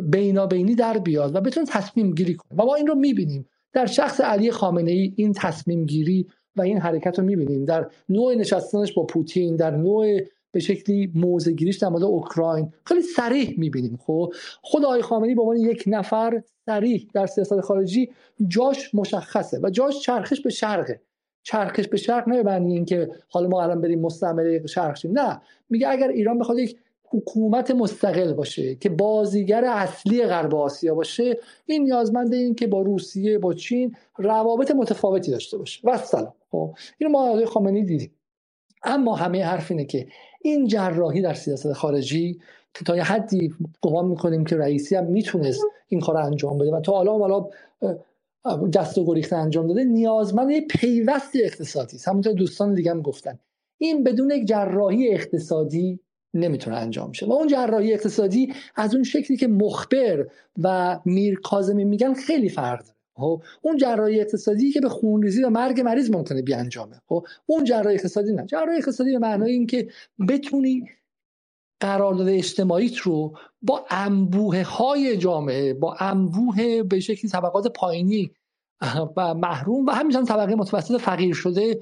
[0.03, 2.61] بینابینی در بیاد و بتونه تصمیم گیری کنه.
[2.61, 3.47] و ما این رو می‌بینیم.
[3.73, 6.27] در شخص علی خامنه ای این تصمیم گیری
[6.57, 7.65] و این حرکت رو می‌بینیم.
[7.65, 10.21] در نوع نشستنش با پوتین در نوع
[10.55, 12.73] به شکلی موضع گیریش در مورد اوکراین.
[12.85, 14.33] خیلی سریح می‌بینیم خب؟
[14.63, 18.11] خود آقای خامنه‌ای به عنوان یک نفر سریح در سیاست خارجی
[18.49, 21.01] جاش مشخصه و جاش چرخش به شرقه
[21.43, 25.41] چرخش به شرق نه معنی اینکه حالا ما الان بریم مستعمره شرق شیم نه.
[25.71, 31.83] میگه اگر ایران بخواد یک حکومت مستقل باشه که بازیگر اصلی غرب آسیا باشه این
[31.83, 35.81] نیازمند این که با روسیه با چین روابط متفاوتی داشته باشه.
[35.85, 36.35] و سلام.
[36.51, 38.11] خب اینو ما آقای خامنه‌ای دیدیم.
[38.85, 40.07] اما همه حرف اینه که
[40.47, 42.41] این جراحی در سیاست خارجی
[42.75, 46.81] که تا یه حدی گمان می‌کنیم که رئیسی هم می‌تونست این کار انجام بده و
[46.81, 47.49] تا حالا حالا
[48.73, 52.09] دست و گریخته انجام داده نیازمند یه پیوست اقتصادی است.
[52.09, 53.39] همونطور دوستان دیگه هم گفتن.
[53.79, 56.01] این بدون یک جراحی اقتصادی
[56.35, 57.27] نمی‌تونه انجام شه.
[57.27, 60.27] و اون جراحی اقتصادی از اون شکلی که مخبر
[60.63, 62.85] و میر کاظمی میگن خیلی فرق
[63.17, 67.01] خب؟ اون جراحی اقتصادی که به خونریزی و مرگ مریض ممکنه بیانجامه.
[67.09, 68.47] خب؟ اون جراحی اقتصادی نه.
[68.47, 69.89] جراحی اقتصادی به معنای اینکه
[70.29, 70.89] بتونی
[71.81, 78.31] قرارداد اجتماعیت رو با انبوه های جامعه با انبوه به شکلی طبقات پایینی
[79.17, 81.81] و محروم و همینطور طبقه متوسط فقیر شده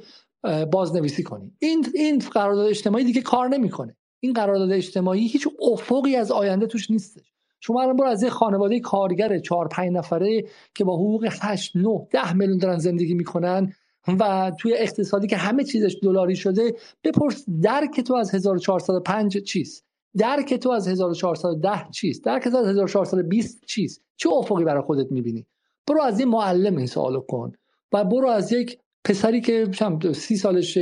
[0.73, 1.53] بازنویسی کنی.
[1.59, 3.97] این این قرارداد اجتماعی دیگه کار نمی‌کنه.
[4.21, 7.32] این قرارداد اجتماعی هیچ افقی از آینده توش نیستش.
[7.65, 10.45] شما الان برو از یه خانواده کارگر چهار پنج نفره
[10.75, 13.73] که با حقوق 8 9 ده میلیون دارن زندگی می‌کنن
[14.09, 16.75] و توی اقتصادی که همه چیزش دلاری شده
[17.05, 19.85] بپرس درک تو از 1405 چیست؟
[20.19, 25.47] درک تو از 1410 چیست؟ درک تو از 1420 چیست؟ چه افقی برای خودت می‌بینی؟
[25.87, 27.53] برو از این معلم این سوالو کن
[27.93, 29.69] و برو از یک پسری که
[30.13, 30.79] سی سالشه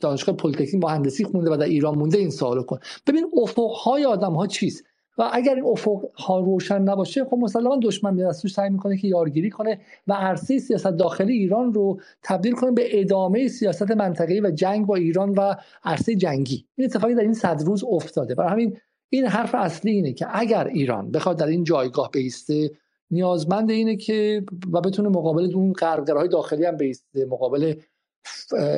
[0.00, 2.78] دانشگاه پلیتکنیک مهندسی خونده و در ایران مونده این سوالو کن.
[3.06, 4.84] ببین افقهای آدم ها چیست؟
[5.18, 9.08] و اگر این افق ها روشن نباشه خب مسلما دشمن میاد توش سعی می‌کنه که
[9.08, 14.50] یارگیری کنه و عرصه سیاست داخلی ایران رو تبدیل کنه به ادامه سیاست منطقه‌ای و
[14.50, 15.54] جنگ با ایران و
[15.84, 16.66] عرصه جنگی.
[16.76, 18.34] این اتفاقی در این صد روز افتاده.
[18.34, 18.76] برای همین
[19.08, 22.70] این حرف اصلی اینه که اگر ایران بخواد در این جایگاه بیسته
[23.10, 27.74] نیازمند اینه که و بتونه مقابل اون غربگرهای داخلی هم بیسته مقابل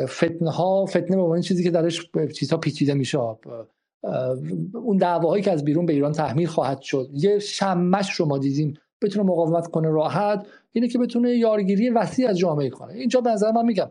[0.06, 3.18] فتنه ها فتنه به چیزی که درش چیزها پیچیده میشه
[4.74, 7.08] اون دعواهایی که از بیرون به ایران تحمیل خواهد شد.
[7.12, 12.38] یه شمش رو ما دیدیم بتونه مقاومت کنه راحت اینه که بتونه یارگیری وسیع از
[12.38, 12.92] جامعه کنه.
[12.92, 13.90] اینجا به نظر من میگم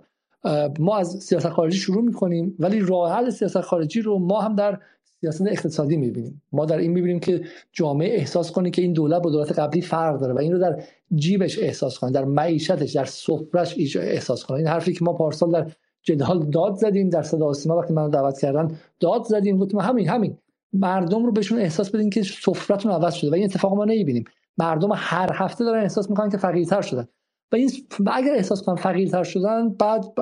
[0.79, 4.79] ما از سیاست خارجی شروع می‌کنیم ولی راه حل سیاست خارجی رو ما هم در
[5.21, 6.41] سیاست اقتصادی می‌بینیم.
[6.51, 7.41] ما در این می‌بینیم که
[7.71, 10.83] جامعه احساس کنه که این دولت با دولت قبلی فرق داره و این رو در
[11.15, 14.57] جیبش احساس کنه در معیشتش در سفرش احساس کنه.
[14.57, 15.71] این حرفی که ما پارسال در
[16.05, 20.37] جدال داد زدیم در صدا آسیما وقتی منو دعوت کردن داد زدیم گفتیم همین همین.
[20.73, 24.23] مردم رو بهشون احساس بدین که سفرتون عوض شده و این اتفاق ما نمی‌بینیم.
[24.57, 27.07] مردم هر هفته دارن احساس می‌کنن که فقیرتر شدن.
[27.51, 27.71] و این
[28.13, 30.15] اگر احساس کنن فقیرتر شدن بعد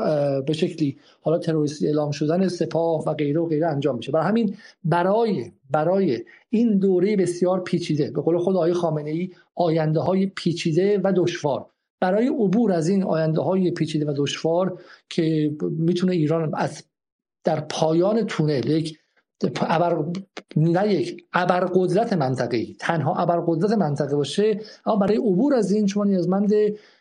[0.45, 4.11] به شکلی حالا تروریستی اعلام شدن سپاه و غیره و غیره انجام میشه.
[4.11, 8.11] برای همین برای برای این دوره بسیار پیچیده.
[8.11, 11.65] به قول خود آقای خامنه ای آینده های پیچیده و دشوار.
[12.04, 16.84] برای عبور از این آینده های پیچیده و دشوار که می‌تونه ایران از
[17.44, 19.00] در پایان تونل یک
[19.62, 20.06] ابر
[20.56, 25.88] نه یک ابر قدرت منطقه‌ای تنها ابر قدرت منطقه باشه اما برای عبور از این
[25.88, 26.54] شما نیازمند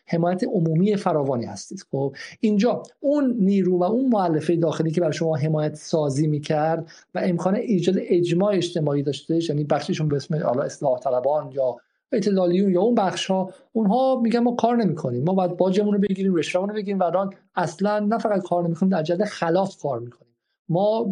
[0.05, 1.85] حمایت عمومی فراوانی هستید.
[1.91, 7.21] خب اینجا اون نیرو و اون مؤلفه داخلی که برای شما حمایت سازی می‌کرد و
[7.23, 11.75] امکان ایجاد اجماع اجتماعی داشته یعنی بخششون به اسم اصلاح طلبان یا
[12.13, 15.23] اعتدالیون یا اون بخش ها اونها میگن ما کار نمی‌کنیم.
[15.23, 18.89] ما باید باجمون رو بگیریم رشوهمون رو بگیریم و الان اصلا نه فقط کار نمی‌کنیم
[18.89, 20.32] در جهت خلاف کار می‌کنیم.
[20.69, 21.03] ما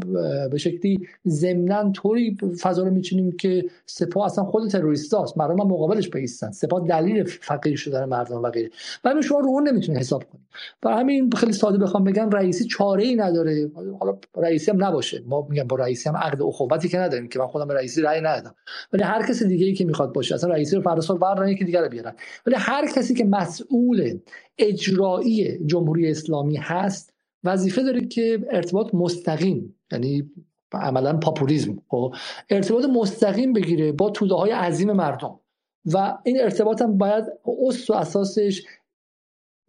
[0.51, 5.37] به شکلی ضمنا طوری فضا رو میچینیم که سپاه اصلا خود تروریست هاست.
[5.37, 8.69] مردم هم مقابلش بیستن سپاه دلیل فقیر شدن مردم و غیره.
[9.03, 10.47] و شما رو اون نمی‌تونه حساب کنیم
[10.83, 13.71] و همین خیلی ساده بخوام بگم رئیسی چاره ای نداره.
[13.99, 15.23] حالا رئیسی هم نباشه.
[15.27, 18.21] ما میگم با رئیسی هم عقد اخوتی که نداریم که من خودم به رئیسی رأی
[18.21, 18.55] ندادم.
[18.93, 21.81] ولی هر کسی دیگه ای که می‌خواد باشه اصلا رئیسی رو فردا صبح که دیگه
[21.81, 22.13] رو بیارن.
[22.45, 24.19] ولی هر کسی که مسئول
[24.57, 27.10] اجرایی جمهوری اسلامی هست
[27.43, 30.31] وظیفه داره که ارتباط مستقیم یعنی
[30.73, 31.81] عملا پاپولیزم.
[31.87, 32.15] خب
[32.49, 35.39] ارتباط مستقیم بگیره با توده های عظیم مردم.
[35.85, 37.25] و این ارتباط هم باید
[37.67, 38.63] اصل و اساسش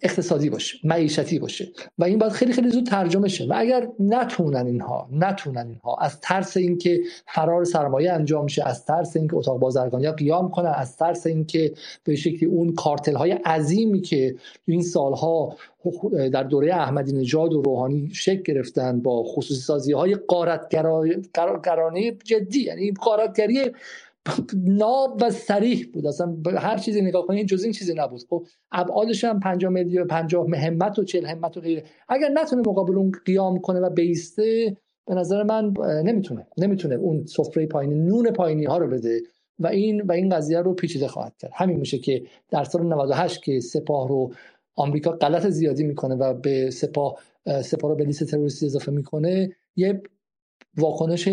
[0.02, 3.46] اقتصادی باشه معیشتی باشه و این باید خیلی خیلی زود ترجمه شه.
[3.46, 9.16] و اگر نتونن اینها نتونن اینها از ترس اینکه فرار سرمایه انجام شه از ترس
[9.16, 11.74] اینکه اتاق بازرگانی قیام کنن از ترس اینکه
[12.04, 14.34] به شکلی اون کارتل های عظیمی که
[14.64, 15.56] این سالها
[16.32, 22.92] در دوره احمدی نژاد و روحانی شکل گرفتن با خصوصی سازی های قارتگرانه جدی یعنی
[22.92, 23.70] قارتگری
[24.54, 26.06] ناب و سریح بود.
[26.06, 28.20] اصلا هر چیزی نگاه کنید جز این چیزی نبود.
[28.30, 31.84] خب ابعادش هم 50 میلیون 50 همت و 40 همت و غیره.
[32.08, 34.76] اگر نتونه مقابل اون قیام کنه و بیسته
[35.06, 35.72] به نظر من
[36.04, 36.46] نمی‌تونه.
[36.58, 39.20] نمی‌تونه اون سفره پایینی نون پایینی ها رو بده
[39.58, 41.50] و این و این قضیه رو پیچیده خواهد کرد.
[41.54, 44.32] همین میشه که در سال 98 که سپاه رو
[44.76, 47.14] آمریکا غلط زیادی می‌کنه و به سپاه
[47.62, 50.02] سپاه رو به لیست تروریستی اضافه می‌کنه یه
[50.76, 51.28] واکنش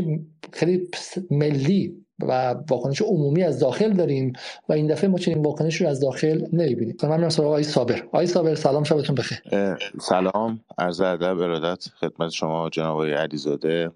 [0.51, 0.87] خیلی
[1.31, 4.33] ملی و واکنش عمومی از داخل داریم
[4.69, 6.95] و این دفعه ما چنین واکنش رو از داخل نمی‌بینیم.
[7.03, 8.03] من میرم سراغ آقای صابر.
[8.03, 8.83] آقای صابر سلام.
[8.83, 9.41] شبتون بخیر.
[10.01, 10.59] سلام.
[10.77, 13.91] عرض ادب ارادت خدمت شما جناب آقای علیزاده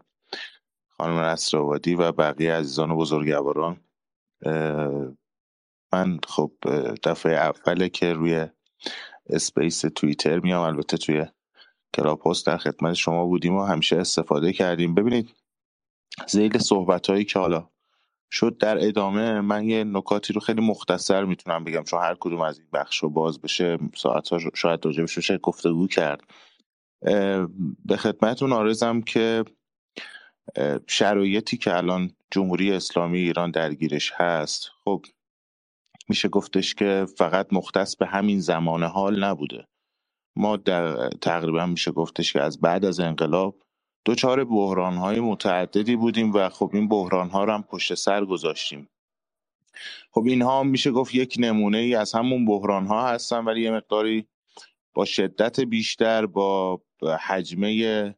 [0.90, 3.78] خانم نصر آبادی و بقیه عزیزان و بزرگواران.
[5.94, 6.52] من خب
[7.04, 8.48] دفعه اوله که روی
[9.30, 11.26] اسپیس توییتر میام البته توی
[11.94, 14.96] کلاب‌هاوس در خدمت شما بودیم و همیشه استفاده کردیم.
[14.96, 15.30] ببینید
[16.28, 17.70] ذیل صحبت هایی که حالا
[18.34, 22.60] شد در ادامه من یه نکاتی رو خیلی مختصر می‌تونم بگم چون هر کدوم از
[22.60, 26.22] این بخش رو باز بشه ساعت ها شاید راجع بهش بشه گفتگو کرد.
[27.86, 29.44] به خدمتتون عرضم که
[30.88, 35.06] شرایطی که الان جمهوری اسلامی ایران درگیرش هست خب
[36.10, 39.68] میشه گفتش که فقط مختص به همین زمان حال نبوده.
[40.36, 43.63] ما در تقریبا میشه گفتش که از بعد از انقلاب
[44.06, 48.90] دچار بحران های متعددی بودیم و خب این بحران ها رو هم پشت سر گذاشتیم.
[50.12, 54.26] خب اینها میشه گفت یک نمونه ای از همون بحران ها هستن ولی یه مقداری
[54.94, 56.82] با شدت بیشتر با
[57.22, 58.16] حجمه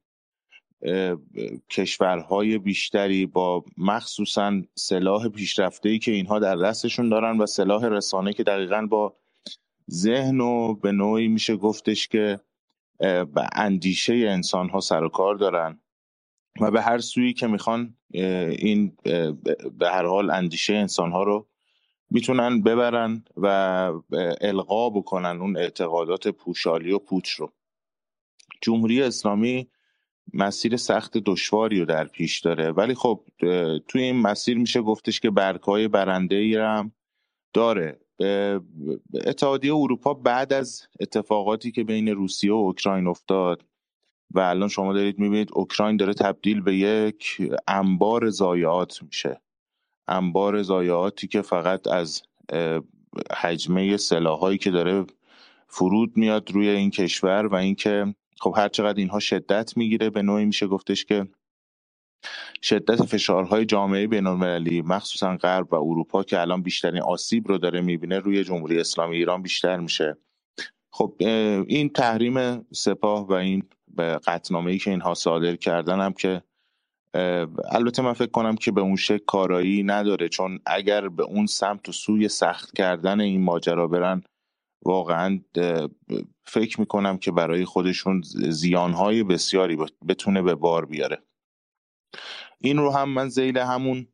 [1.69, 8.33] کشورهای بیشتری با مخصوصا سلاح پیشرفته ای که اینها در دستشون دارن و سلاح رسانه
[8.33, 9.15] که دقیقا با
[9.91, 12.39] ذهن و به نوعی میشه گفتش که
[13.53, 15.79] اندیشه انسان ها سر و کار دارن
[16.61, 18.97] و به هر سویی که می‌خوان این
[19.79, 21.47] به هر حال اندیشه انسان ها رو
[22.09, 23.47] می‌تونن ببرن و
[24.41, 27.53] القا بکنن اون اعتقادات پوشالی و پوچ رو.
[28.61, 29.69] جمهوری اسلامی
[30.33, 32.71] مسیر سخت دشواری رو در پیش داره.
[32.71, 33.23] ولی خب
[33.87, 36.91] توی این مسیر میشه گفتش که برگهای برنده ای هم
[37.53, 37.99] داره.
[39.13, 43.65] اتحادیه اروپا بعد از اتفاقاتی که بین روسیه و اوکراین افتاد
[44.31, 49.41] و الان شما دارید می‌بینید اوکراین داره تبدیل به یک انبار ضایعات میشه.
[50.07, 52.21] انبار ضایعاتی که فقط از
[53.37, 55.05] حجمه سلاحایی که داره
[55.67, 60.45] فرود میاد روی این کشور و اینکه خب هر چقدر اینها شدت می‌گیره به نوعی
[60.45, 61.27] میشه گفتش که
[62.63, 68.19] شدت فشارهای جامعه بینالمللی مخصوصا غرب و اروپا که الان بیشترین آسیب رو داره می‌بینه
[68.19, 70.17] روی جمهوری اسلامی ایران بیشتر میشه.
[70.91, 71.15] خب
[71.67, 73.63] این تحریم سپاه و این
[74.27, 76.41] قطنامه ای که اینها صادر کردن هم که
[77.71, 81.89] البته من فکر کنم که به اون شکل کارایی نداره چون اگر به اون سمت
[81.89, 84.23] و سوی سخت کردن این ماجرا برن
[84.85, 85.39] واقعا
[86.43, 89.77] فکر می‌کنم که برای خودشون زیانهای بسیاری
[90.07, 91.21] بتونه به بار بیاره.
[92.59, 94.07] این رو هم من زیل همون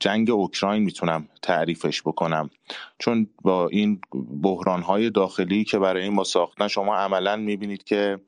[0.00, 2.50] جنگ اوکراین می‌تونم تعریفش بکنم.
[2.98, 4.00] چون با این
[4.42, 8.20] بحرانهای داخلی که برای ما ساختن شما عملا می‌بینید که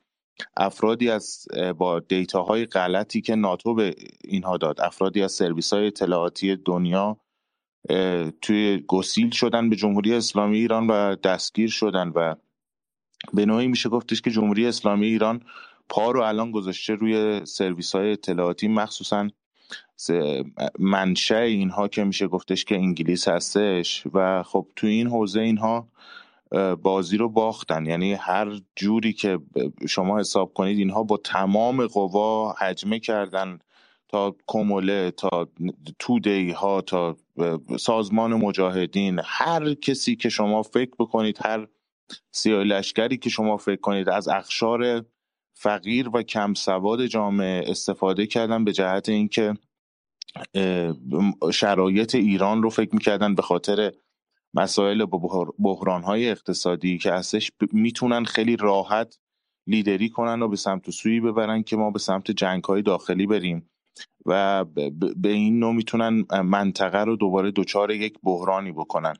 [0.57, 1.47] افرادی از
[1.77, 7.17] با دیتاهای غلطی که ناتو به اینها داد افرادی از سرویس های اطلاعاتی دنیا
[8.41, 12.35] توی گسیل شدن به جمهوری اسلامی ایران و دستگیر شدن و
[13.33, 15.43] به نوعی میشه گفتش که جمهوری اسلامی ایران
[15.91, 19.29] پا رو الان گذاشته روی سرویس های اطلاعاتی مخصوصا
[20.79, 25.87] منشه اینها که میشه گفتش که انگلیس هستش و خب تو این حوزه اینها
[26.81, 27.85] بازی رو باختن.
[27.85, 29.39] یعنی هر جوری که
[29.89, 33.59] شما حساب کنید اینها با تمام قوا حجمه کردن
[34.07, 35.47] تا کموله تا
[35.99, 37.17] توده ها تا
[37.79, 41.67] سازمان مجاهدین هر کسی که شما فکر بکنید هر
[42.31, 45.05] سیاه لشکری که شما فکر کنید از اخشار
[45.61, 49.53] فقیر و کم سواد جامعه استفاده کردن به جهت اینکه
[51.53, 53.91] شرایط ایران رو فکر می‌کردن به خاطر
[54.53, 55.05] مسائل
[55.59, 59.19] بحران های اقتصادی که هستش می‌تونن خیلی راحت
[59.67, 63.69] لیدری کنن و به سمت سویی ببرن که ما به سمت جنگ های داخلی بریم
[64.25, 64.65] و
[65.15, 69.13] به این نوع می‌تونن منطقه رو دوباره دچار یک بحرانی بکنن.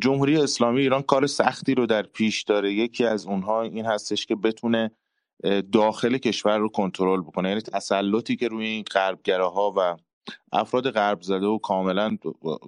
[0.00, 2.72] جمهوری اسلامی ایران کار سختی رو در پیش داره.
[2.72, 4.90] یکی از اونها این هستش که بتونه
[5.72, 7.48] داخل کشور رو کنترل بکنه.
[7.48, 9.96] یعنی تسلطی که روی این غربگراها و
[10.52, 12.16] افراد غرب زده و کاملا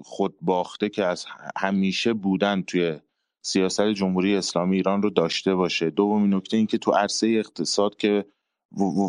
[0.04, 2.98] خود باخته که از همیشه بودن توی
[3.42, 5.90] سیاست جمهوری اسلامی ایران رو داشته باشه.
[5.90, 8.24] دومین نکته این که تو عرصه اقتصاد که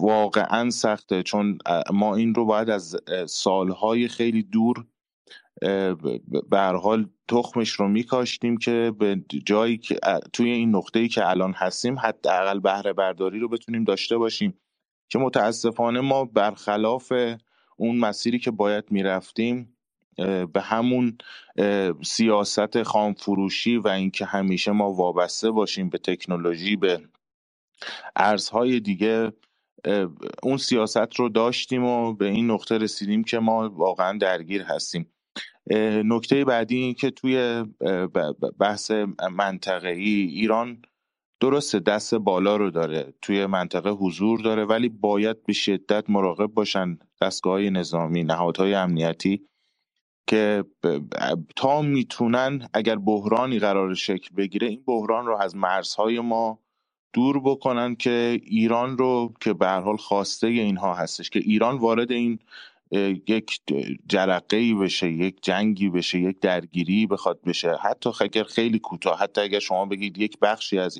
[0.01, 1.23] واقعا سخته.
[1.23, 1.57] چون
[1.93, 2.97] ما این رو باید از
[3.27, 4.85] سالهای خیلی دور
[6.49, 9.99] به هر حال تخمش رو میکاشتیم که به جایی که
[10.33, 14.53] توی این نقطه ای که الان هستیم حداقل بهره برداری رو بتونیم داشته باشیم.
[15.09, 17.13] که متاسفانه ما برخلاف
[17.77, 19.77] اون مسیری که باید می‌رفتیم
[20.53, 21.17] به همون
[22.03, 27.01] سیاست خام فروشی و اینکه همیشه ما وابسته باشیم به تکنولوژی به
[28.15, 29.31] ارزهای دیگه
[30.43, 35.11] اون سیاست رو داشتیم و به این نقطه رسیدیم که ما واقعا درگیر هستیم.
[36.05, 37.65] نکته بعدی این که توی
[38.59, 38.91] بحث
[39.31, 40.81] منطقه‌ای ایران
[41.39, 46.99] درسته دست بالا رو داره توی منطقه حضور داره ولی باید به شدت مراقب باشن
[47.21, 49.47] دستگاه نظامی نهادهای امنیتی
[50.27, 50.63] که
[51.55, 56.59] تا می‌تونن اگر بحرانی قرار شکل بگیره این بحران رو از مرزهای ما
[57.13, 62.39] دور بکنن که ایران رو که به حال خواسته اینها هستش که ایران وارد این
[63.27, 63.61] یک
[64.07, 67.75] جرقه ای بشه یک جنگی بشه یک درگیری بخواد بشه.
[67.75, 70.99] حتی اگر خیلی کوتاه حتی اگر شما بگید یک بخشی از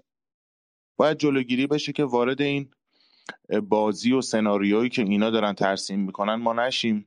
[0.98, 2.72] باید جلوگیری بشه که وارد این
[3.70, 7.06] بازی و سناریویی که اینا دارن ترسیم می‌کنن ما نشیم.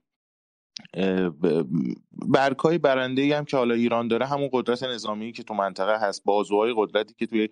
[2.12, 6.24] برکای برنده ای هم که حالا ایران داره همون قدرت نظامی که تو منطقه هست
[6.24, 7.48] بازوهای قدرتی که توی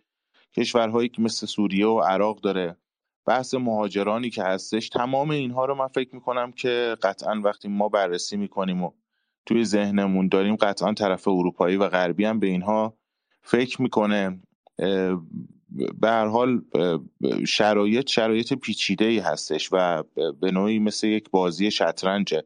[0.57, 2.77] کشورهایی که مثل سوریه و عراق داره.
[3.27, 8.37] بحث مهاجرانی که هستش تمام اینها رو من فکر می‌کنم که قطعا وقتی ما بررسی
[8.37, 8.91] می‌کنیم و
[9.47, 12.99] توی ذهنمون داریم قطعا طرف اروپایی و غربی هم به اینها
[13.43, 14.41] فکر می‌کنه.
[16.01, 16.63] به هر حال
[17.47, 20.03] شرایط شرایط پیچیده ای هستش و
[20.41, 22.43] به نوعی مثل یک بازی شطرنجه.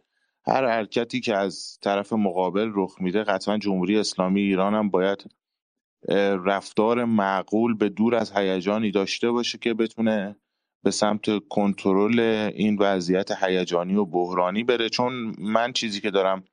[0.47, 5.25] هر حرکتی که از طرف مقابل رخ میده قطعا جمهوری اسلامی ایران هم باید
[6.45, 10.37] رفتار معقول به دور از هیجانی داشته باشه که بتونه
[10.87, 12.21] به سمت کنترل
[12.55, 14.89] این وضعیت هیجانی و بحرانی بره.
[14.89, 16.45] چون من چیزی که دارم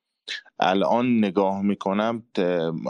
[0.58, 2.22] الان نگاه می‌کنم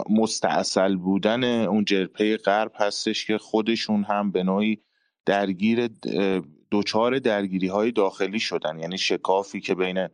[0.09, 4.81] مستاصل بودن اون جرپه غرب هستش که خودشون هم به نوعی
[5.25, 5.89] درگیر
[6.71, 8.79] دوچار درگیری های داخلی شدن.
[8.79, 10.07] یعنی شکافی که بین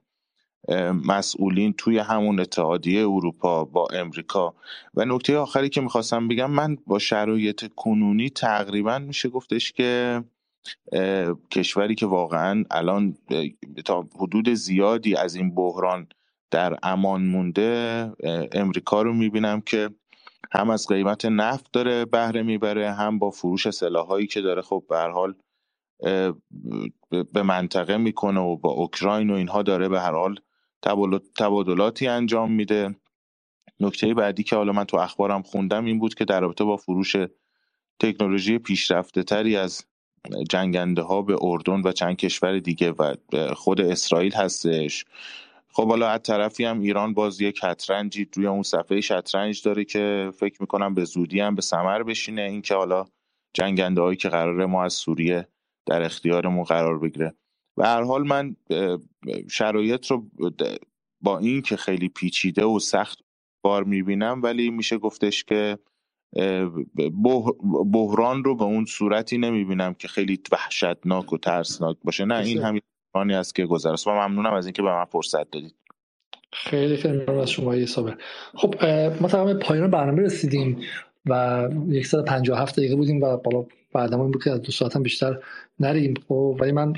[1.05, 4.55] مسئولین توی همون اتحادیه اروپا با امریکا.
[4.93, 10.23] و نکته آخری که می‌خواستم بگم من با شرایط کنونی تقریبا میشه گفتش که
[11.51, 13.17] کشوری که واقعا الان
[13.85, 16.07] تا حدود زیادی از این بحران
[16.51, 18.11] در امان مونده
[18.51, 19.89] امریکا رو می‌بینم که
[20.51, 24.97] هم از قیمت نفت داره بهره می‌بره هم با فروش سلاحایی که داره خب به
[24.97, 25.35] حال
[27.33, 30.39] به منطقه می‌کنه و با اوکراین و اینها داره به هر حال
[31.37, 32.95] تبادلاتی انجام میده.
[33.79, 37.15] نکته بعدی که حالا من تو اخبارم خوندم این بود که در رابطه با فروش
[37.99, 39.85] تکنولوژی پیشرفته تری از
[40.49, 43.15] جنگنده ها به اردن و چند کشور دیگه و
[43.55, 45.05] خود اسرائیل هستش.
[45.73, 50.31] خب حالا از طرفی هم ایران باز یک شطرنجی روی اون صفحه شطرنج داره که
[50.39, 52.41] فکر می‌کنم به زودی هم به سمر بشینه.
[52.41, 53.05] اینکه حالا
[53.53, 55.47] جنگنده هایی که قراره ما از سوریه
[55.85, 57.35] در اختیارمون قرار بگیره.
[57.77, 58.55] و هر حال من
[59.49, 60.29] شرایط رو
[61.21, 63.19] با این که خیلی پیچیده و سخت
[63.63, 65.77] بار می‌بینم ولی میشه گفتش که
[67.93, 72.25] بحران رو به اون صورتی نمی‌بینم که خیلی وحشتناک و ترسناک باشه.
[72.25, 72.81] نه این همین
[73.13, 75.75] بحرانی است که گذرست و ممنونم از اینکه به من فرصت دادید.
[76.53, 78.17] خیلی خیلی ممنون از شما یه صابر.
[78.53, 78.85] خب
[79.21, 80.77] ما تمام پایان برنامه رسیدیم
[81.25, 81.69] و
[82.03, 85.39] 157 دقیقه بودیم و بالا بعدم این بود که از دو ساعت هم بیشتر
[85.79, 86.13] نریم.
[86.27, 86.93] خب ولی من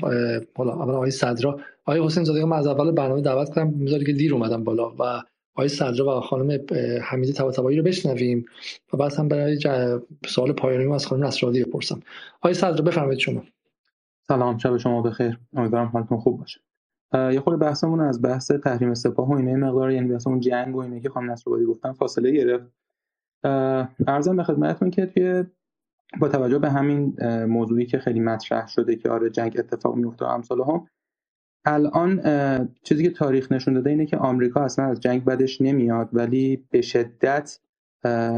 [0.56, 3.68] حالا اول آقای صدرا آقای حسین زاده من از اول برنامه دعوت کنم.
[3.68, 5.22] می‌ذاری که دیر اومدم بالا و
[5.54, 6.60] آقای صدرا و خانم
[7.02, 8.44] حمید طباطبایی رو بشنویم
[8.92, 9.58] و بعد هم برای
[10.26, 12.00] سوال پایانی از خانم نصرالدی بپرسم.
[12.40, 13.42] آقای صدرا بفرمایید شما.
[14.28, 15.38] سلام شب شما بخیر.
[15.52, 16.60] امیدوارم حالتون خوب باشه.
[17.14, 20.78] یه خورده بحثمون از بحث تحریم سپاه و اینه مقدار یعنی بحث اون جنگ و
[20.78, 22.66] اینه که خانم نصرآبادی گفتن فاصله گرفت.
[24.06, 25.44] ارزم به خدمتتون که توی
[26.20, 30.28] با توجه به همین موضوعی که خیلی مطرح شده که آره جنگ اتفاق میفته و
[30.28, 30.86] امثال هم
[31.64, 32.20] الان
[32.82, 36.80] چیزی که تاریخ نشون داده اینه که آمریکا اصلا از جنگ بدش نمیاد ولی به
[36.80, 37.58] شدت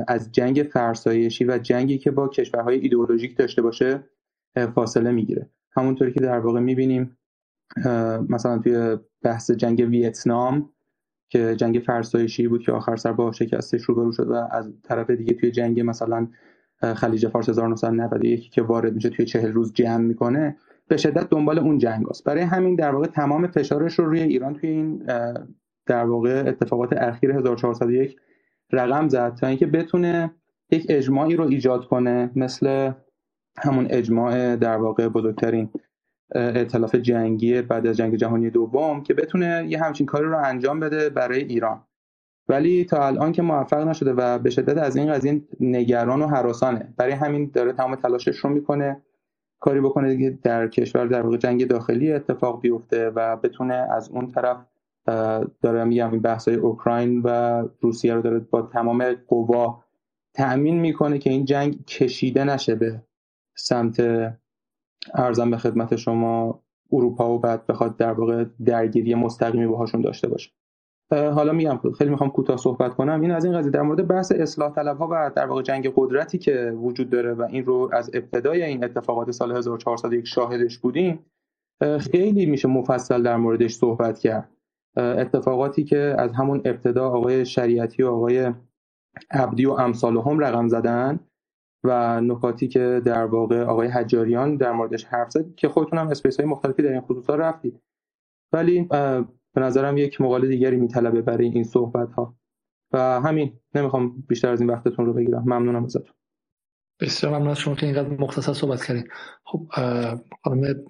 [0.08, 4.04] از جنگ فرسایشی و جنگی که با کشورهای ایدئولوژیک داشته باشه
[4.74, 5.50] فاصله می‌گیره.
[5.70, 7.16] همونطوری که در واقع می‌بینیم
[8.28, 10.70] مثلا توی بحث جنگ ویتنام
[11.28, 15.34] که جنگ فرسایشی بود که آخر سر با شکستش روبرو شد و از طرف دیگه
[15.34, 16.28] توی جنگ مثلا
[16.96, 20.56] خلیج فارس 1991 که وارد میشه توی چهل روز جمع می‌کنه
[20.88, 24.54] به شدت دنبال اون جنگ است برای همین در واقع تمام فشارش رو روی ایران
[24.54, 25.06] توی این
[25.86, 28.16] در واقع اتفاقات اخیر 1401
[28.72, 30.34] رقم زد تا اینکه بتونه
[30.70, 32.92] یک اجماعی رو ایجاد کنه مثل
[33.58, 35.70] همون اجماع در واقع بزرگترین
[36.34, 41.10] ائتلاف جنگی بعد از جنگ جهانی دوم که بتونه یه همچین کاری رو انجام بده
[41.10, 41.82] برای ایران.
[42.48, 46.94] ولی تا الان که موفق نشده و به شدت از این قضیه نگران و حراسانه.
[46.96, 49.02] برای همین داره تمام تلاشش رو می‌کنه.
[49.66, 54.26] کاری بکنه که در کشور در واقع جنگ داخلی اتفاق بیفته و بتونه از اون
[54.26, 54.56] طرف
[55.62, 57.28] داره میگم این بحث اوکراین و
[57.80, 59.84] روسیه رو داره با تمام قوا
[60.34, 63.02] تأمین می‌کنه که این جنگ کشیده نشه به
[63.56, 64.00] سمت
[65.14, 66.62] ارزم به خدمت شما
[66.92, 70.50] اروپا و بعد بخواد در واقع درگیری مستقیمی باهاشون داشته باشه.
[71.10, 73.20] حالا میگم خیلی می‌خوام کوتاه صحبت کنم.
[73.20, 76.38] این از این قضیه در مورد بحث اصلاح طلب ها و در واقع جنگ قدرتی
[76.38, 81.26] که وجود داره و این رو از ابتدای این اتفاقات سال 1401 شاهدش بودیم
[82.00, 84.48] خیلی میشه مفصل در موردش صحبت کرد.
[84.96, 88.52] اتفاقاتی که از همون ابتدا آقای شریعتی و آقای
[89.30, 91.20] عبدی و امثال هم رقم زدن
[91.84, 96.40] و نکاتی که در واقع آقای حجاریان در موردش حرف زد که خودتون هم اسپیس
[96.40, 97.80] های مختلفی در این خصوصا رفتید.
[98.52, 98.88] ولی
[99.56, 102.34] به نظرم یک مقاله دیگری میطلبه برای این صحبت ها
[102.92, 105.42] و همین نمی‌خوام بیشتر از این وقتتون رو بگیرم.
[105.42, 106.14] ممنونم ازتون.
[107.00, 109.08] بسیار ممنون از شما که اینقدر مختصر صحبت کردین.
[109.44, 109.66] خب
[110.44, 110.86] خانم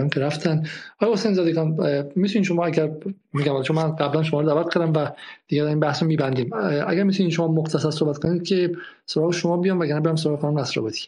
[0.00, 0.62] هم که رفتن.
[1.00, 1.76] آقای حسین زادگان
[2.16, 2.90] می‌تونین شما اگر
[3.32, 5.10] میگم چون من قبلا شما رو دعوت کردم و
[5.48, 6.50] دیگه این بحث رو میبندیم
[6.86, 8.72] اگر می‌تونین شما مختصر صحبت کنید که
[9.06, 11.00] سراغ شما بیام وگرنه برم سراغ خانم نصرآبادی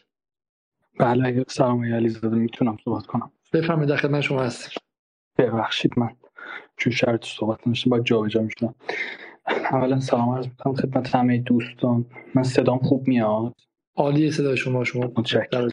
[0.99, 3.31] بله سلام علی زاده می‌تونم صحبت کنم.
[3.53, 4.81] بفرمایید در خدمت شما هستیم.
[5.37, 6.09] ببخشید من
[6.77, 8.75] چون شرط صحبت نشدم باید جابجا می‌شدم.
[9.71, 12.05] اولا سلام عرض می‌کنم خدمت همه دوستان.
[12.35, 13.53] من صدام خوب میاد؟
[13.95, 15.69] عالی صدای شما شما متشکرم.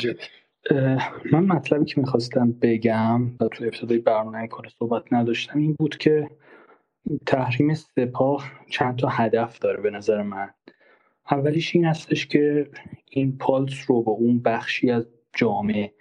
[1.32, 6.31] من مطلبی که می‌خواستم بگم و تو ابتدای برنامه کار صحبت نداشتم این بود که
[7.26, 10.51] تحریم سپاه چند تا هدف داره به نظر من.
[11.31, 12.70] اولیش این هستش که
[13.10, 15.06] این پالس رو با اون بخشی از
[15.36, 15.93] جامعه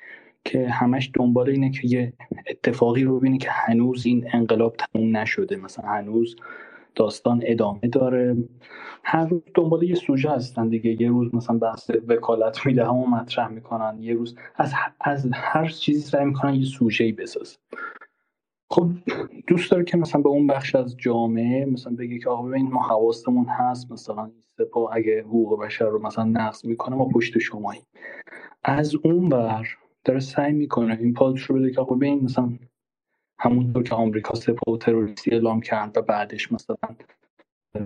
[0.46, 2.14] که همش دنبال اینه که یه
[2.48, 5.56] اتفاقی رو ببینه که هنوز این انقلاب تموم نشده.
[5.56, 6.36] مثلا هنوز
[6.96, 8.38] داستان ادامه داره.
[9.04, 11.02] هر روز دنبال یه سوژه هستن دیگه.
[11.02, 13.98] یه روز مثلا بحث وکالت میده همون مطرح می‌کنن.
[14.00, 17.58] یه روز از, از هر چیزی سعی می‌کنن یه سوژه ای بسازن.
[18.70, 18.90] خب
[19.48, 22.82] دوست داره که مثلا به اون بخش از جامعه مثلا بگه که آقا ببین ما
[22.82, 27.82] حواستمون هست مثلا سپاه اگه حقوق بشر رو مثلا نقض می‌کنه ما پشت شمایی
[28.64, 29.68] از اون بر
[30.04, 32.54] داره سعی می‌کنه این پادش رو بده که آقا ببین مثلا
[33.40, 36.76] همونطور که آمریکا سپاه تروریستی اعلام کرد و بعدش مثلا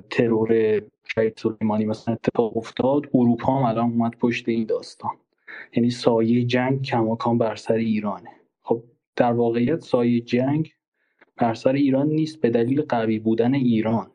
[0.09, 0.81] ترور
[1.15, 5.11] شهید سلیمانی مثلا اتفاق افتاد اروپا هم الان اومد پشت این داستان.
[5.73, 8.29] یعنی سایه جنگ کماکان بر سر ایرانه.
[8.61, 8.83] خب
[9.15, 10.71] در واقعیت سایه جنگ
[11.35, 14.11] بر سر ایران نیست به دلیل قوی بودن ایران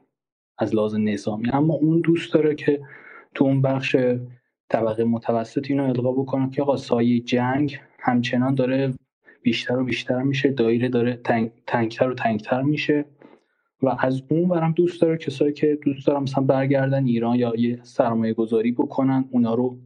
[0.58, 1.50] از لحاظ نظامی.
[1.50, 2.82] اما اون دوست داره که
[3.34, 3.96] تو اون بخش
[4.68, 8.94] طبقه متوسط اینو القا بکنه که آقا سایه جنگ همچنان داره
[9.42, 13.04] بیشتر و بیشتر میشه دایره داره تنگ، تنگتر و تنگتر میشه
[13.82, 17.80] و از اون برم دوست داره کسایی که دوست دارم مثلا برگردن ایران یا یه
[17.82, 19.78] سرمایه گذاری بکنن اونا رو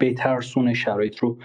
[0.00, 1.38] بترسونه شرایط رو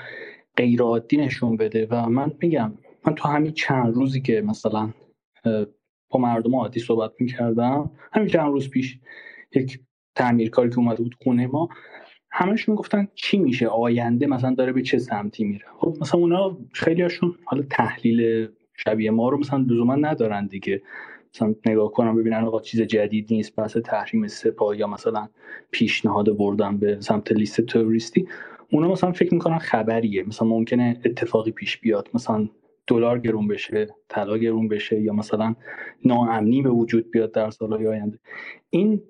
[0.58, 1.88] غیر عادی نشون بده.
[1.92, 2.74] و من میگم
[3.06, 4.94] من تو همین چند روزی که مثلا
[6.10, 9.00] با مردم عادی صحبت می‌کردم همین چند روز پیش
[9.56, 9.80] یک
[10.16, 11.70] تعمیرکاری که اومده بود خونه ما
[12.40, 17.02] همش می‌گفتن چی میشه؟ آینده مثلا داره به چه سمتی میره؟ خب مثلا اونا خیلی
[17.02, 20.82] هاشون حالا تحلیل شبیه ما رو مثلا لزوما ندارن دیگه.
[21.34, 25.30] مثلا نگاه کنم ببینن آقا چیز جدید نیست بحث تحریم سپاه یا مثلا
[25.72, 28.28] پیشنهاد بردن به سمت لیست تروریستی.
[28.72, 30.24] اونا مثلا فکر می‌کنن خبریه.
[30.28, 32.10] مثلا ممکنه اتفاقی پیش بیاد.
[32.14, 32.50] مثلا
[32.88, 35.56] دلار گرون بشه طلا گرون بشه یا مثلا
[36.06, 38.20] ناامنی به وجود بیاد در سالهای آینده.
[38.70, 39.02] این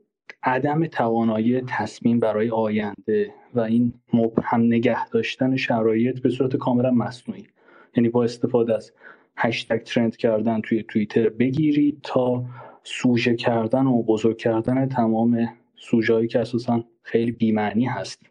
[0.43, 7.47] عدم توانایی تصمیم برای آینده و این مبهم نگه داشتن شرایط به صورت کاملا مصنوعی.
[7.95, 8.91] یعنی با استفاده از
[9.37, 12.45] هشتگ ترند کردن توی توییتر بگیرید تا
[12.83, 18.21] سوژه کردن و بزرگ کردن تمام سوژه‌ای که اساسا خیلی بیمعنی هست.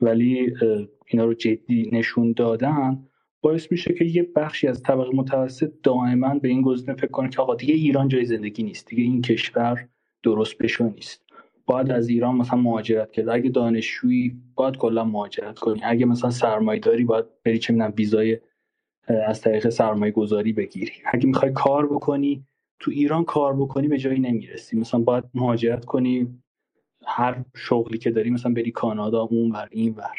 [0.00, 0.54] ولی
[1.06, 3.06] اینا رو جدی نشون دادن
[3.40, 7.42] باعث میشه که یه بخشی از طبقه متوسط دائما به این گزینه فکر کنه که
[7.42, 9.88] آقا دیگه ایران جای زندگی نیست دیگه این کشور
[10.22, 11.23] درست بشو نیست.
[11.66, 13.28] باید از ایران مثلا مهاجرت کرد.
[13.28, 15.80] اگه دانشجویی باید کلا مهاجرت کنی.
[15.84, 18.38] اگه مثلا سرمایه داری باید بری چه می‌دونم ویزای
[19.26, 20.92] از طریق سرمایه گذاری بگیری.
[21.04, 22.46] اگه می‌خوای کار بکنی
[22.80, 24.76] تو ایران کار بکنی به جایی نمی‌رسی.
[24.78, 26.42] مثلا باید مهاجرت کنی
[27.06, 30.16] هر شغلی که داری مثلا بری کانادا اون ور این ور.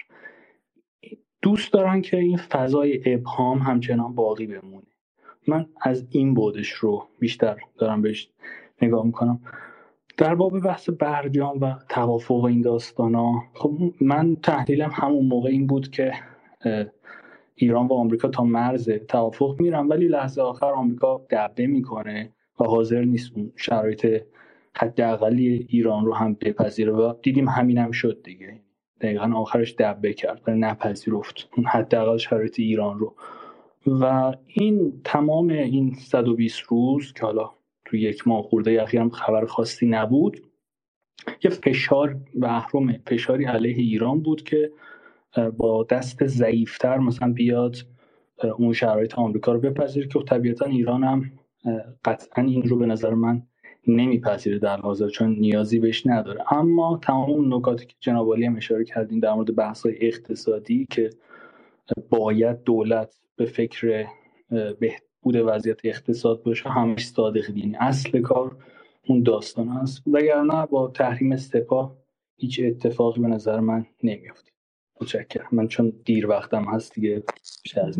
[1.42, 4.88] دوست دارن که این فضای ابهام همچنان باقی بمونه.
[5.48, 8.30] من از این بودش رو بیشتر دارم بهش
[8.82, 9.42] نگاه می‌کنم.
[10.18, 15.68] در باب بحث برجام و توافق این داستان ها خب من تحلیلم همون موقع این
[15.68, 16.14] بود که
[17.56, 23.04] ایران و آمریکا تا مرز توافق میرن ولی لحظه آخر آمریکا دبه می‌کنه و حاضر
[23.04, 24.22] نیست اون شرایط
[24.76, 28.62] حداقلی ایران رو هم بپذیره و دیدیم همین هم شد دیگه.
[29.02, 33.16] دقیقا آخرش دبه کرد و نپذیرفت اون حداقل شرایط ایران رو.
[33.88, 37.52] و این تمام این 120 روز که حالا
[37.86, 40.42] تو یک ماه خورده اخیرم خبر خاصی نبود.
[41.44, 44.72] یه فشار محروم فشاری علیه ایران بود که
[45.58, 47.76] با دست ضعیفتر مثلا بیاد
[48.58, 51.32] اون شرایط آمریکا رو بپذیره که طبیعتا ایران هم
[52.06, 53.44] قطعا این رو به نظر من
[53.88, 56.54] نمیپذیره در حاضر چون نیازی بهش نداره.
[56.54, 61.10] اما تمام نکاتی که جناب هم اشاره کردیم در مورد بحث اقتصادی که
[62.10, 64.06] باید دولت به فکر
[65.26, 68.58] بهبود وضعیت اقتصاد باشه همش صادق یعنی اصل کار
[69.08, 71.96] اون داستان است وگرنه با تحریم سپاه
[72.38, 74.52] هیچ اتفاقی به نظر من نمیافته.
[75.02, 75.48] متشکرم.
[75.52, 77.24] من چون دیر وقتم هست دیگه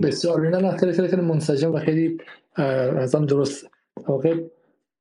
[0.04, 2.18] بسیار نه خیلی خیلی منسجم و خیلی
[2.56, 3.68] از درست.
[4.08, 4.44] واقع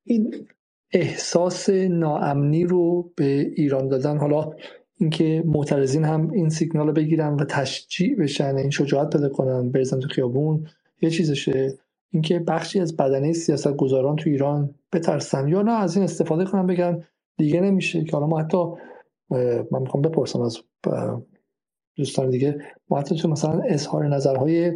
[0.04, 0.46] این
[0.92, 4.52] احساس ناامنی رو به ایران دادن حالا
[5.00, 10.00] اینکه معترضین هم این سیگنال رو بگیرن و تشجیع بشن این شجاعت پیدا کنن بریزن
[10.00, 10.66] تو خیابون
[11.02, 11.78] یه چیزشه.
[12.14, 16.68] اینکه بخشی از بدنه سیاست گذاران تو ایران بترسن یا نه از این استفاده کنن
[16.68, 17.04] بگن
[17.38, 18.58] دیگه نمیشه که حالا ما حتی
[19.72, 20.58] من می‌خوام بپرسم از
[21.96, 22.58] دوستان دیگه
[22.90, 24.72] ما حتی تو مثلا اظهار نظرهای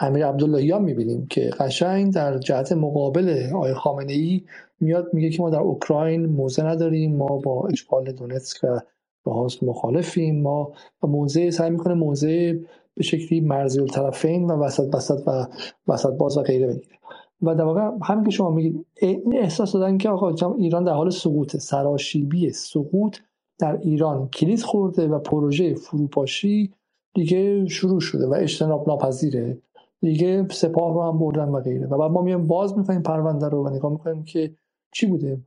[0.00, 4.44] امیر عبداللهی هم می‌بینیم که قشنگ در جهت مقابل آقای خامنه ای
[4.80, 8.80] میاد میگه که ما در اوکراین موزه نداریم ما با اشغال دونتسک و
[9.26, 10.72] لوهانسک مخالفیم ما
[11.02, 12.60] موزه سعی می‌کنه موزه
[12.96, 15.46] به شکلی مرزی الطرفین و وسط وسط و
[15.88, 16.98] وسط باز و غیره بگیره.
[17.42, 21.10] و در واقع همین که شما میگید این احساس دادن که آقا ایران در حال
[21.10, 23.16] سقوط سراشیبی سقوط
[23.58, 26.72] در ایران کلید خورده و پروژه فروپاشی
[27.14, 29.58] دیگه شروع شده و اجتناب ناپذیره.
[30.00, 31.86] دیگه سپاه رو هم بردن و غیره.
[31.86, 34.54] و بعد ما میایم باز می‌کنیم پرونده رو و نگاه می‌کنیم که
[34.92, 35.40] چی بوده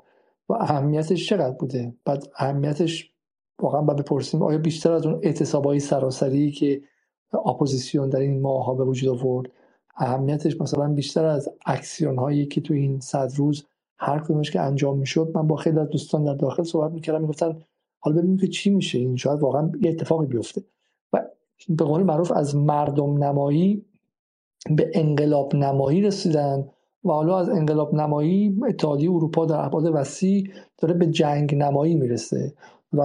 [0.50, 1.94] و اهمیتش چقدر بوده.
[2.06, 3.12] بعد اهمیتش
[3.62, 6.82] واقعا باید بپرسیم آیا بیشتر از اون اعتصابای سراسری که
[7.38, 9.50] اپوزیسیون در این ماه ها به وجود آورد.
[9.98, 13.66] اهمیتش مثلا بیشتر از اکسیون هایی که تو این صد روز
[13.98, 15.32] هر کدومش که انجام می‌شد.
[15.36, 17.58] من با خیلی از دوستان در داخل صحبت می‌کردم می‌گفتن
[18.00, 20.64] حالا ببینیم که چی میشه این شاید واقعا یه اتفاقی بیفته.
[21.14, 21.22] و
[21.70, 23.86] به قول معروف از مردم نمایی
[24.76, 26.70] به انقلاب نمایی رسیدن
[27.04, 30.48] و حالا از انقلاب نمایی اتحادیه اروپا در ابعاد وسیع
[30.78, 32.54] داره به جنگ نمایی می‌رسه.
[32.94, 33.02] و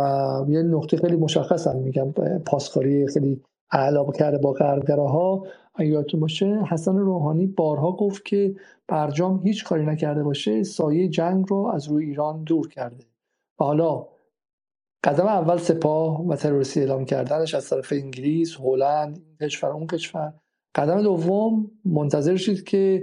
[0.48, 2.12] یه نقطه خیلی مشخص هم میگم
[2.46, 8.54] پاسکاری خیلی اعلا کرده با غربگراها اگه یادتون باشه حسن روحانی بارها گفت که
[8.88, 13.04] برجام هیچ کاری نکرده باشه سایه جنگ رو از روی ایران دور کرده.
[13.60, 14.06] و حالا
[15.04, 20.32] قدم اول سپاه و تروریستی اعلام کردنش از طرف انگلیس هلند کشور اون کشور.
[20.74, 23.02] قدم دوم منتظر شید که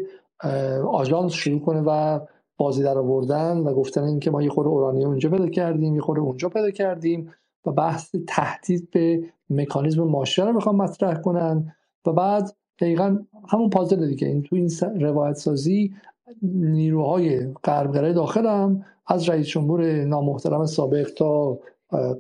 [0.91, 2.19] آژانس شروع کنه و
[2.57, 6.21] بازی در آوردن و گفتن اینکه ما یه خورده اورانیوم اونجا پیدا کردیم یه خورده
[6.21, 7.33] اونجا پیدا کردیم
[7.65, 11.76] و بحث تهدید به مکانیزم ماشه رو می‌خوام مطرح کنن.
[12.05, 13.17] و بعد دقیقا
[13.49, 14.27] همون پازل دیگه.
[14.27, 14.69] این تو این
[15.01, 15.93] روایت سازی
[16.41, 21.59] نیروهای غربگرای داخل هم از رئیس جمهور نامحترم سابق تا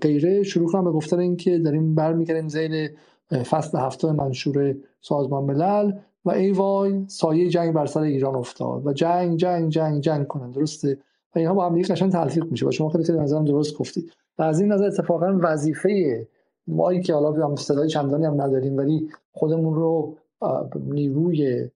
[0.01, 2.89] غیره شروع کنم به گفتن اینکه داریم برمیگردیم زیر
[3.31, 5.91] فصل هفته منشور سازمان ملل
[6.25, 10.51] و ای وای سایه جنگ بر سر ایران افتاد و جنگ جنگ جنگ جنگ کنن.
[10.51, 10.97] درسته؟
[11.35, 12.67] و اینها با هم دیگه قشنگ تلفیق میشه.
[12.67, 16.27] و شما خیلی خیلی نظرم درست گفتید و از این نظر اتفاقا وظیفه
[16.67, 20.17] ما که حالا هم صدای چندانی هم نداریم ولی خودمون رو
[20.75, 21.69] نیروی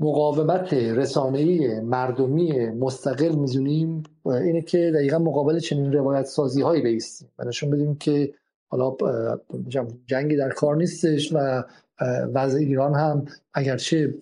[0.00, 7.28] مقاومت رسانه‌ای مردمی مستقل میزونیم اینه که دقیقا مقابل چنین روایت سازی هایی بیستیم.
[7.38, 8.34] و نشون بدیم که
[8.68, 8.96] حالا
[10.06, 11.64] جنگی در کار نیستش و
[12.34, 14.14] وضع ایران هم اگرچه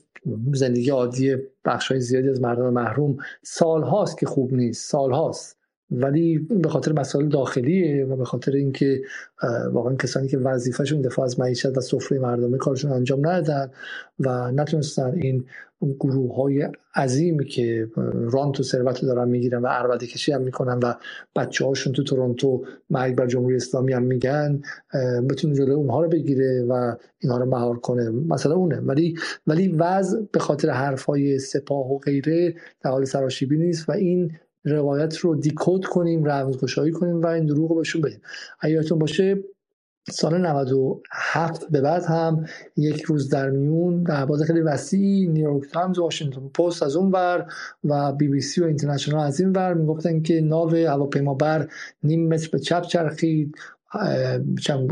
[0.52, 5.55] زندگی عادی بخش های زیادی از مردم محروم سال هاست که خوب نیست سال هاست
[5.90, 9.02] ولی به خاطر مسائل داخلیه و به خاطر اینکه
[9.72, 13.70] واقعا کسانی که وظیفهشون دفاع از معیشت و سفره مردمی کارشون انجام ندادن
[14.18, 15.44] و نتونستن این
[16.00, 17.88] گروه های عظیمی که
[18.30, 20.94] رانت و ثروت دارن می‌گیرن و عربده کشی هم می‌کنن و
[21.36, 24.62] بچه هاشون تو تورنتو مرگ بر جمهوری اسلامی هم میگن
[25.30, 28.10] بتونه جلو اونها رو بگیره و اینها رو مهار کنه.
[28.10, 28.80] مثلا اونه.
[28.80, 32.54] ولی ولی وضع به خاطر حرف های سپاه و غیره
[32.84, 34.32] در حال سراشیبی نیست و این
[34.66, 38.20] روایت رو decode کنیم رمزگشایی کنیم و این دروغ رو بهشون بدیم.
[38.60, 39.44] اگه باشه
[40.10, 42.44] سال 97 به بعد هم
[42.76, 47.46] یک روز در میون در باز خیلی وسیع نیویورک تایمز واشنگتن پست از اون ور
[47.84, 51.68] و بی بی سی و اینترنشنال از این ور می‌گفتن که ناو هواپیما بر
[52.02, 53.54] نیم متر به چپ چرخید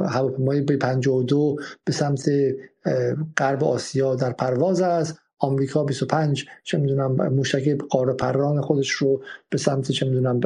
[0.09, 2.29] هواپیمای به 52 به سمت
[3.37, 5.24] غرب آسیا در پرواز است.
[5.45, 10.41] آمریکا 25 چه می‌دونم موشک قاره پران خودش رو به سمت چه می‌دونم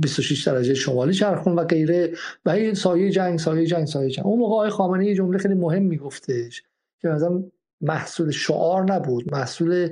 [0.00, 2.12] 26 درجه شمالی چرخون و غیره.
[2.44, 4.26] و این سایه جنگ سایه جنگ سایه جنگ.
[4.26, 6.62] اون موقع آقای خامنه‌ای یه جمله خیلی مهم میگفتش
[7.00, 7.42] که مثلا
[7.80, 9.32] محصول شعار نبود.
[9.32, 9.88] محصول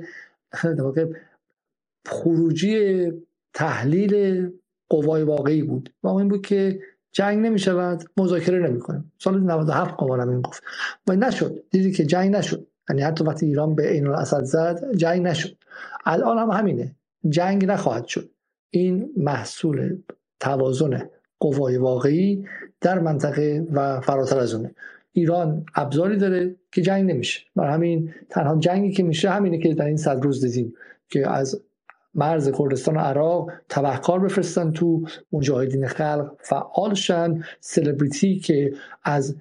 [2.05, 3.11] خروجی
[3.53, 4.47] تحلیل
[4.89, 5.93] قوای واقعی بود.
[6.03, 6.79] و این بود که
[7.11, 10.63] جنگ نمی شود مذاکره نمی کنیم سال 97 قمانم این گفت.
[11.07, 11.63] و نشد.
[11.71, 12.67] دیدی که جنگ نشد.
[12.89, 15.57] یعنی حتی وقتی ایران به عین الاسد زد جنگ نشد.
[16.05, 16.95] الان هم همینه.
[17.29, 18.29] جنگ نخواهد شد.
[18.69, 19.97] این محصول
[20.39, 21.09] توازن
[21.39, 22.45] قوای واقعی
[22.81, 24.75] در منطقه و فراتر از اونه.
[25.11, 27.41] ایران ابزاری داره که جنگ نمیشه.
[27.55, 30.73] برای همین تنها جنگی که میشه همینه که در این صد روز دیدیم
[31.09, 31.61] که از
[32.15, 37.43] مرز کردستان و عراق تبهکار بفرستن تو مجاهدین خلق فعال شن.
[37.59, 39.35] سلبریتی که از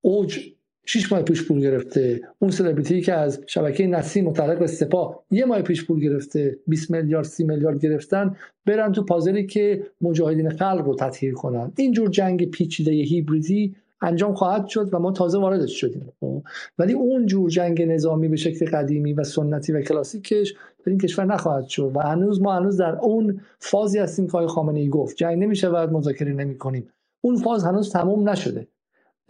[0.00, 0.40] اوج
[0.86, 2.20] شیش ماه پیش پول گرفته.
[2.38, 6.58] اون سلبریتی که از شبکه نسیم متعلق به سپاه یه ماه پیش پول گرفته.
[6.66, 8.36] 20 میلیارد 30 میلیارد گرفتن
[8.66, 11.72] برن تو پازلی که مجاهدین خلق رو تطهیر کنن.
[11.76, 16.42] اینجور جنگ پیچیده هیبریدی انجام خواهد شد و ما تازه واردش شدیم خب؟
[16.78, 21.24] ولی اون جور جنگ نظامی به شکل قدیمی و سنتی و کلاسیکش در این کشور
[21.24, 25.16] نخواهد شد و هنوز ما هنوز در اون فازی هستیم که خامنه ای گفت.
[25.16, 26.88] جنگ نمیشه و مذاکره نمی کنیم
[27.20, 28.66] اون فاز هنوز تموم نشده.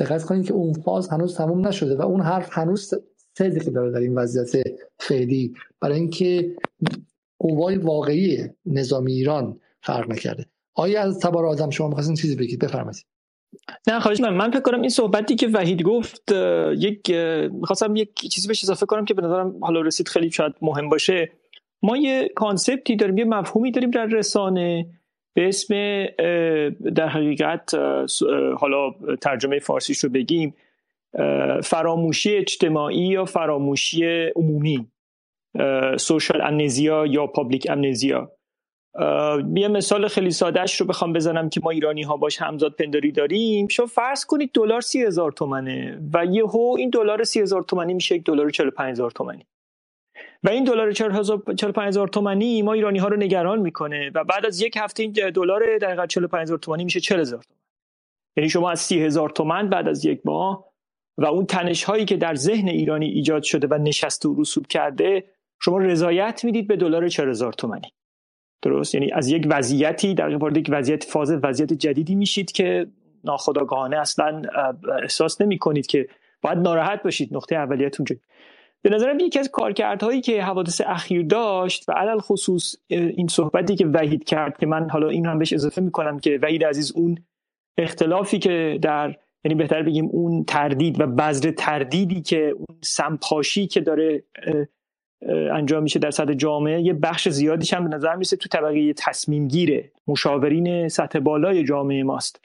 [0.00, 2.94] دقت کنید که اون فاز هنوز تموم نشده و اون حرف هنوز
[3.38, 4.66] صدق داره در این وضعیت
[4.98, 5.54] فعلی.
[5.80, 6.56] برای اینکه
[7.38, 10.46] قوای واقعی نظامی ایران فرق نکرده.
[10.74, 13.06] آیا از تبار آدم شما می‌خواستین چیزی بگید؟ بفرمایید.
[13.88, 16.32] نه خواهش من من فکر کنم این صحبتی که وحید گفت
[16.76, 17.10] یک
[17.52, 21.32] می‌خواستم یک چیزی بهش اضافه کنم که به نظرم حالا رسید خیلی شاید مهم باشه.
[21.82, 24.86] ما یه کانسپتی داریم یه مفهومی داریم در رسانه
[25.34, 25.74] به اسم
[26.94, 27.74] در حقیقت
[28.58, 28.90] حالا
[29.20, 30.54] ترجمه فارسیش رو بگیم
[31.62, 34.04] فراموشی اجتماعی یا فراموشی
[34.36, 34.86] عمومی
[35.96, 38.32] social amnesia یا public amnesia
[39.56, 43.68] یه مثال خیلی سادهش رو بخوام بزنم که ما ایرانی ها باش همذات پنداری داریم.
[43.68, 48.14] شما فرض کنید دلار سی هزار تومنه و یهو این دلار سی هزار تومنی میشه
[48.14, 49.46] یک دلار چهل پنج هزار تومنی.
[50.42, 54.60] و این دلار 45 هزار تومانی ما ایرانی ها رو نگران می‌کنه و بعد از
[54.60, 57.60] یک هفته این دلار دقیقا 45 هزار تومانی میشه 40 هزار تومان
[58.36, 60.64] یعنی شما از 30 هزار تومن بعد از یک ماه
[61.18, 65.24] و اون تنش هایی که در ذهن ایرانی ایجاد شده و نشسته و رسوب کرده
[65.60, 67.92] شما رضایت می‌دید به دلار 40 هزار تومانی
[68.62, 72.86] درست؟ یعنی از یک وضعیتی در وارد یک وضعیت فاز وضعیت جدیدی میشید که
[73.24, 74.42] ناخودآگاهانه اصلا
[75.02, 76.08] احساس نمی کنید که
[76.42, 77.36] باید ناراحت باشید.
[77.36, 78.06] نقطه اولیتون
[78.82, 83.86] به نظرم یکی از کارکردهایی که حوادث اخیر داشت و علل خصوص این صحبتی که
[83.86, 87.18] وحید کرد که من حالا این هم بهش اضافه می‌کنم که وحید عزیز اون
[87.78, 93.80] اختلافی که در یعنی بهتر بگیم اون تردید و بذر تردیدی که اون سمپاشی که
[93.80, 94.22] داره
[95.52, 99.48] انجام میشه در سطح جامعه یه بخش زیادیش هم به نظر میسه تو طبقه تصمیم
[99.48, 102.40] گیره مشاورین سطح بالای جامعه ماست.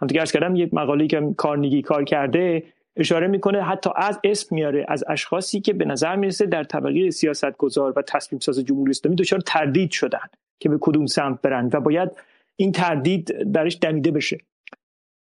[0.00, 2.62] همونطور که کردم یک مقاله که کارنگی کار کرده
[2.96, 7.92] اشاره می‌کنه حتی از اسم میاره از اشخاصی که به نظر می‌رسه در طبقه سیاستگزار
[7.96, 10.26] و تصمیم ساز جمهوری اسلامی دچار تردید شدن
[10.60, 12.10] که به کدوم سمت برن و باید
[12.56, 14.38] این تردید درش دمیده بشه.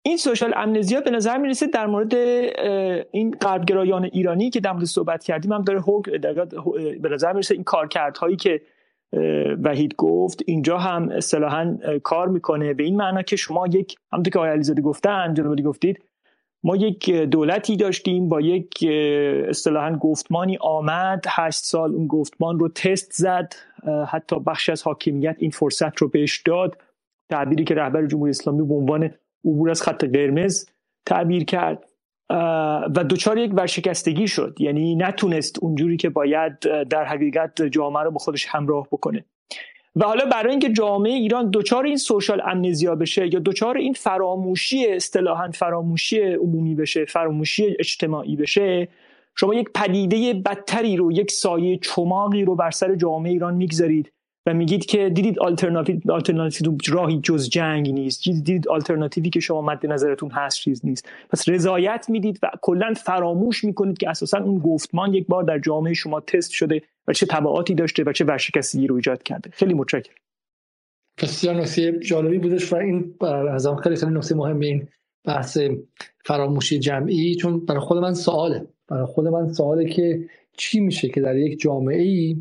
[0.03, 2.15] این سوشال امنزیا به نظر می‌رسه در مورد
[3.11, 5.83] این غربگرایان ایرانی که در مورد صحبت کردیم هم داره
[7.01, 8.61] به نظر می‌رسه این کارکردهایی که
[9.63, 12.75] وحید گفت اینجا هم اصطلاحا کار می‌کنه.
[12.75, 16.03] به این معنا که شما یک همونطور که آقای علیزاده گفتن جناب گفتید
[16.65, 18.87] ما یک دولتی داشتیم با یک
[19.49, 21.25] اصطلاحا گفتمانی آمد.
[21.29, 23.55] هشت سال اون گفتمان رو تست زد.
[24.09, 26.77] حتی بخش از حاکمیت این فرصت رو بهش داد.
[27.31, 29.11] تعبیری که رهبر جمهوری اسلامی به عنوان
[29.45, 30.67] عبور از خط قرمز
[31.07, 31.85] تعبیر کرد.
[32.97, 34.57] و دوچار یک ورشکستگی شد.
[34.59, 36.59] یعنی نتونست اونجوری که باید
[36.89, 39.25] در حقیقت جامعه رو با خودش همراه بکنه.
[39.97, 44.87] و حالا برای اینکه جامعه ایران دچار این سوشال امنزیا بشه یا دچار این فراموشی
[44.87, 48.89] اصطلاحا فراموشی عمومی بشه فراموشی اجتماعی بشه
[49.37, 54.13] شما یک پدیده بدتری رو یک سایه چماقی رو بر سر جامعه ایران می‌گذارید.
[54.53, 58.25] میگید که دیدید آلترناتیو آلترناتیو راهی جز جنگ نیست.
[58.25, 61.09] دیدید آلترناتیوی که شما مد نظرتون هست چیز نیست.
[61.31, 65.95] پس رضایت می‌دید و کلا فراموش می‌کنید که اساسا اون گفتمان یک بار در جامعه
[65.95, 69.51] شما تست شده و چه تبعاتی داشته و چه ورشکستگی رو ایجاد کرده.
[69.53, 70.15] خیلی متشکرم.
[71.23, 73.15] بسیار نکته جالبی بودش و این
[73.51, 74.89] از خیلی خیلی نکته مهمه این
[75.25, 75.59] بحث
[76.25, 78.67] فراموشی جمعی چون برای خود من سواله.
[78.89, 82.37] برای خود من سواله که چی میشه که در یک جامعه ای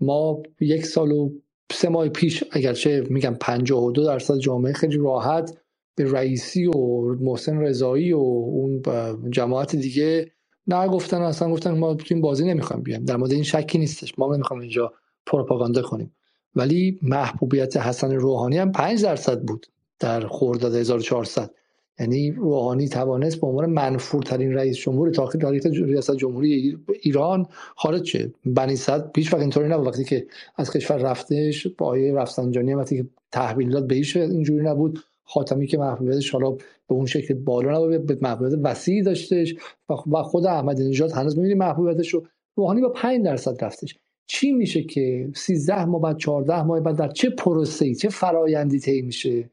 [0.00, 1.30] ما یک سال و
[1.72, 5.58] سه ماه پیش اگرچه میگم 52 درصد جامعه خیلی راحت
[5.94, 8.82] به رئیسی و محسن رضایی و اون
[9.30, 10.32] جماعت دیگه
[10.66, 13.04] نه گفتن اصلا گفتن ما تو این بازی نمی‌خوایم بیایم.
[13.04, 14.18] در مورد این شکی نیستش.
[14.18, 14.92] ما نمی‌خوایم اینجا
[15.26, 16.14] پروپاگاندا کنیم.
[16.54, 19.66] ولی محبوبیت حسن روحانی هم 5 درصد بود
[19.98, 21.50] در خرداد 1400
[22.00, 27.46] یعنی روحانی توانست به عنوان منفورترین رئیس جمهور تاریخ ریاست جمهوری ایران
[27.76, 29.86] خارج شه بنی صد پیش وقت اینطوری نبود.
[29.86, 30.26] وقتی که
[30.56, 34.98] از کشور رفتش با آیه رفسنجانی وقتی که تحویل داد به اینجوری نبود.
[35.24, 39.54] خاتمی که محبوبیتش حالا به اون شکل بالا نبود به محبوبیت وسیعی داشتش
[39.88, 43.98] و خود احمد نژاد هنوز می‌بینیم محبوبیتش رو روحانی با 5 درصد رفتش.
[44.26, 49.02] چی میشه که 13 ماه بعد 14 ماه بعد در چه پروسه‌ای چه فرایندی طی
[49.02, 49.50] میشه؟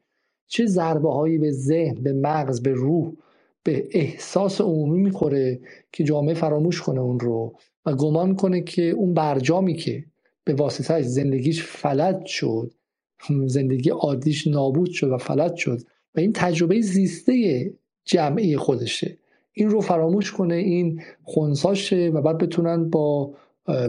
[0.48, 3.12] چه ضربه هایی به ذهن به مغز به روح
[3.62, 5.60] به احساس عمومی می‌خوره
[5.92, 7.54] که جامعه فراموش کنه اون رو
[7.86, 10.04] و گمان کنه که اون برجامی که
[10.44, 12.74] به واسطهش زندگیش فلج شد
[13.46, 15.80] زندگی عادیش نابود شد و فلج شد
[16.14, 17.72] و این تجربه زیسته
[18.04, 19.16] جمعی خودشه.
[19.52, 23.34] این رو فراموش کنه این خونساشه و بعد بتونن با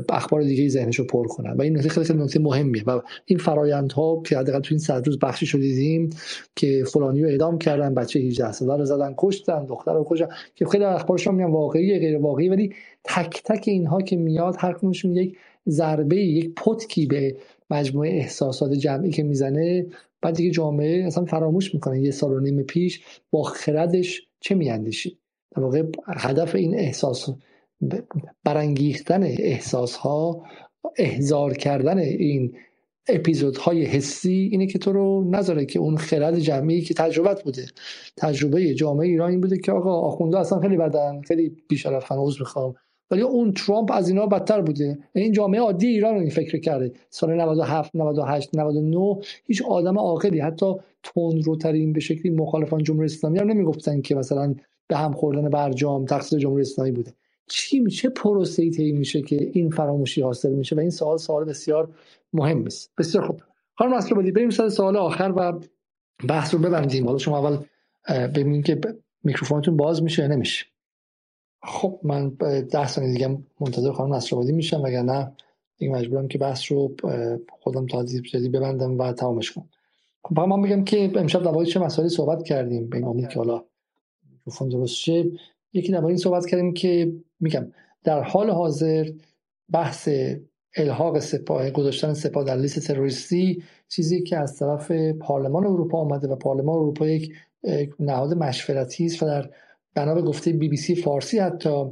[0.09, 1.51] اخبار دیگه ذهنش رو پر کنن.
[1.51, 2.83] و این نکته خیلی خیلی نکته مهمیه.
[2.83, 6.09] و این فرایندها که حداقل تو این صد روز بخشی شو دیدیم
[6.55, 10.65] که فلانی رو اعدام کردن بچه 18 ساله رو زدن کشتن دختر رو کشتن که
[10.65, 12.73] خیلی اخبارشون میگن واقعی غیر واقعی ولی
[13.03, 15.37] تک تک اینها که میاد هر یک
[15.69, 17.35] ضربه یک پتکی به
[17.69, 19.85] مجموعه احساسات جمعی که می‌زنه.
[20.21, 23.01] بعد دیگه جامعه اصلا فراموش می‌کنه یه سال و نیم پیش
[23.31, 25.17] با خردش چه میاندیشی؟
[25.55, 27.29] در واقع هدف این احساس
[28.43, 30.43] برانگیختن احساس ها
[30.97, 32.55] احزار کردن این
[33.09, 37.65] اپیزودهای حسی اینه که تو رو نذاره که اون خرد جمعی که تجربت بوده.
[38.17, 42.75] تجربه جامعه ایران این بوده که آقا آخونده اصلا خیلی بدن خیلی بیشرفن عوض می‌خوام.
[43.11, 44.97] ولی اون ترامپ از اینا بدتر بوده.
[45.15, 46.91] این جامعه عادی ایران رو این فکر کرده.
[47.09, 50.73] سال 97 98 99 هیچ آدم عاقلی حتی
[51.03, 54.55] تون رو ترین به شکلی مخالفان جمهوری اسلامی هم نمی‌گفتن که مثلا
[54.87, 57.13] به هم خوردن برجام تقصیر جمهوری اسلامی بوده.
[57.48, 61.90] چی میشه پروسه ای میشه که این فراموشی حاصل میشه و این سوال سوال بسیار
[62.34, 63.41] مهم است بسیار خوب.
[63.76, 65.60] خانم اصلا بریم سر سوال آخر و
[66.28, 67.06] بحث رو ببندیم.
[67.06, 67.57] حالا شما اول
[68.10, 68.82] ببینید که
[69.24, 70.65] میکروفونتون باز میشه یا نمیشه.
[71.64, 72.30] خب من
[72.72, 75.32] ده ثانیه دیگه منتظر خانم نصرآبادی میشم وگرنه
[75.78, 76.95] این مجبورم که بحث رو
[77.49, 79.69] خودم تا جدی ببندم و تمامش کنم.
[80.24, 83.64] خب من بگم که امشب در چه مسائلی صحبت کردیم؟ به امید که حالا
[84.30, 85.32] میکروفون درست شه.
[85.77, 87.71] یکی در این صحبت کردیم که میگم
[88.03, 89.11] در حال حاضر
[89.73, 90.09] بحث
[90.75, 96.35] الحاق سپاه گذاشتن سپاه در لیست تروریستی چیزی که از طرف پارلمان اروپا آمده و
[96.35, 97.33] پارلمان اروپا یک
[97.99, 99.49] نهاد مشورتی است و در
[99.95, 101.85] بنا به گفته بی بی سی فارسی حتی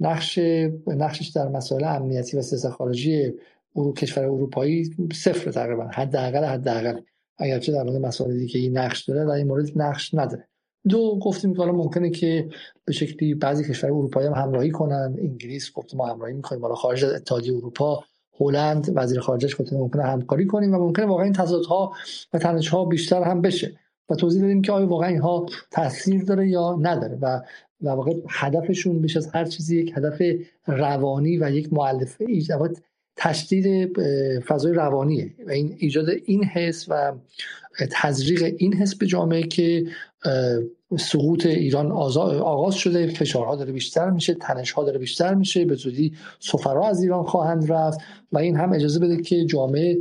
[0.00, 0.38] نقش
[0.86, 3.32] نقشش در مسائل امنیتی و سیاست خارجی
[3.76, 7.00] ارو کشور اروپایی صفر تقریبا حداقل حداقل.
[7.38, 10.47] اگرچه در مورد مسائل دیگه این نقش داره در این مورد نقش نداره.
[10.88, 12.48] دو گفتیم که حالا ممکنه که
[12.84, 15.16] به شکلی بعضی کشور اروپایی هم همراهی کنن.
[15.18, 16.62] انگلیس گفت ما همراهی می‌کنیم.
[16.62, 18.04] حالا خارج از اتحادیه اروپا
[18.40, 21.92] هلند وزیر خارجش گفته ممکنه همکاری کنیم و ممکنه واقعا این تضادها
[22.32, 23.72] و تنشها بیشتر هم بشه.
[24.10, 27.40] و توضیح بدیم که آیا واقعا اینها تاثیر داره یا نداره و
[27.82, 30.22] و واقع هدفشون بیش از هر چیزی یک هدف
[30.66, 32.76] روانی و یک معلفه ایجاد
[33.16, 33.98] تشدید
[34.40, 35.34] فضای روانیه.
[35.46, 37.12] و این ایجاد این حس و
[37.90, 39.86] تزریق این حس به جامعه که
[40.98, 46.88] سقوط ایران آغاز شده فشارها داره بیشتر میشه تنشها داره بیشتر میشه به زودی سفرا
[46.88, 48.00] از ایران خواهند رفت
[48.32, 49.98] و این هم اجازه بده که جامعه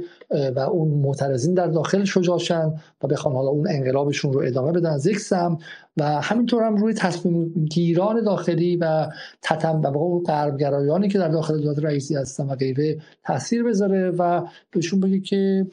[0.55, 2.73] و اون معترضین در داخل شجاشن
[3.03, 4.89] و بخوان حالا اون انقلابشون رو ادامه بدن.
[4.89, 5.57] از یک سم
[5.97, 9.09] و همینطور هم روی تصمیم گیران داخلی و
[9.41, 14.41] تتم و اون که در داخل دولت رئیسی هستن و غیره تاثیر بذاره و
[14.71, 15.67] بهشون بگه که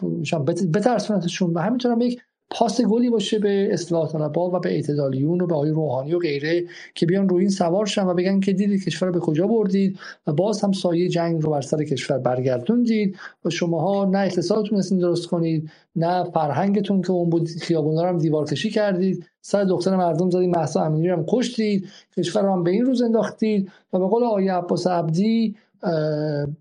[0.75, 5.47] بترسونتشون و همینطور هم یک پاس گلی باشه به اصلاح طلبها و به اعتدالیون و
[5.47, 6.65] به آقای روحانی و غیره
[6.95, 10.33] که بیان روی این سوار شن و بگن که دیدید کشور به کجا بردید و
[10.33, 15.27] باز هم سایه جنگ رو بر سر کشور برگردوندید و شماها نه اقتصادتون تونستین درست
[15.27, 19.27] کنید نه فرهنگتون که اون بود خیابونا رو هم دیوار کشی کردید.
[19.41, 21.89] سر دختر مردم زدید محسا امینی رو هم کشتید.
[22.17, 25.57] کشور رو هم به این روز انداختید و به قول آقای عباس عبدی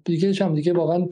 [0.06, 1.08] دیگه هم دیگه واقعا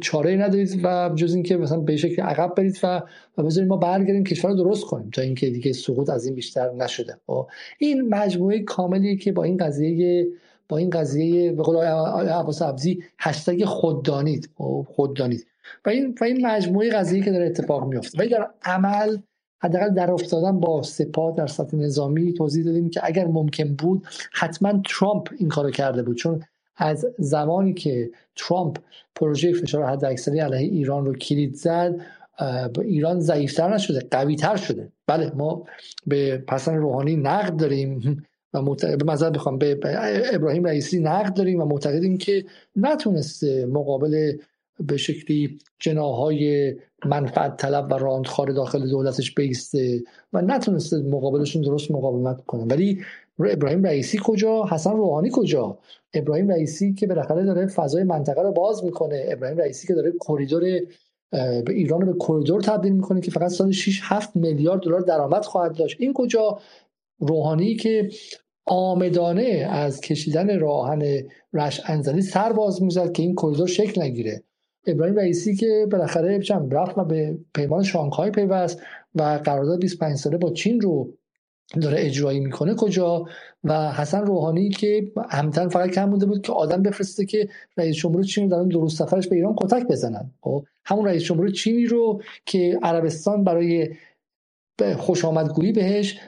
[0.00, 3.02] چاره ای ندارید و جز اینکه مثلا به شکل عقب برید و
[3.38, 6.72] و بذارید ما برگردیم کشور رو درست کنیم تا اینکه دیگه سقوط از این بیشتر
[6.72, 7.12] نشده.
[7.12, 10.28] و خب، این مجموعه کاملی که با این قضیه
[10.68, 14.50] با این قضیه به قول عباس عبزی هشتگ خوددانید.
[14.58, 15.46] خب، خوددانید.
[15.86, 19.18] و این و این مجموعه قضیه که داره اتفاق میفته ولی در عمل
[19.62, 24.82] حداقل در افتادن با سپاه در سطح نظامی توضیح دادیم که اگر ممکن بود حتما
[24.86, 26.16] ترامپ این کارو کرده بود.
[26.16, 26.42] چون
[26.76, 28.78] از زمانی که ترامپ
[29.14, 32.00] پروژه فشار حداکثری علیه ایران رو کلید زد
[32.82, 34.92] ایران ضعیفتر نشده قویتر شده.
[35.06, 35.64] بله ما
[36.06, 38.22] به پسن روحانی نقد داریم
[38.54, 38.62] و
[38.96, 39.78] به مذر بخوام به
[40.32, 42.44] ابراهیم رئیسی نقد داریم و معتقدیم که
[42.76, 44.32] نتونسته مقابل
[44.80, 46.74] به شکلی جناهای
[47.06, 52.64] منفعت طلب و راندخار داخل دولتش بیسته و نتونسته مقابلشون درست مقاومت کنه.
[52.64, 53.02] ولی
[53.38, 55.78] ابراهیم رئیسی کجا؟ حسن روحانی کجا؟
[56.14, 59.24] ابراهیم رئیسی که بالاخره داره فضای منطقه رو باز می‌کنه.
[59.28, 60.62] ابراهیم رئیسی که داره کریدور
[61.32, 65.44] به ایران رو به کریدور تبدیل می‌کنه که فقط سال 6 7 میلیارد دلار درآمد
[65.44, 65.96] خواهد داشت.
[66.00, 66.58] این کجا؟
[67.18, 68.08] روحانی که
[68.66, 71.02] عامدانه از کشیدن راه‌آهن
[71.52, 74.42] رشت انزلی سر باز می‌زد که این کریدور شکل نگیره.
[74.86, 76.40] ابراهیم رئیسی که بالاخره
[76.70, 78.80] رفت و به پیمان شانگهای پیوست
[79.14, 81.12] و قرارداد 25 ساله با چین رو
[81.80, 82.74] داره اجرایی می‌کنه.
[82.74, 83.24] کجا؟
[83.64, 88.22] و حسن روحانی که همتن فقط کم مونده بود که آدم بفرسته که رئیس جمهور
[88.22, 90.30] چین در درست سفرش به ایران کتک بزنن.
[90.40, 93.88] خب همون رئیس جمهور چینی رو که عربستان برای
[94.96, 96.20] خوش آمدگویی بهش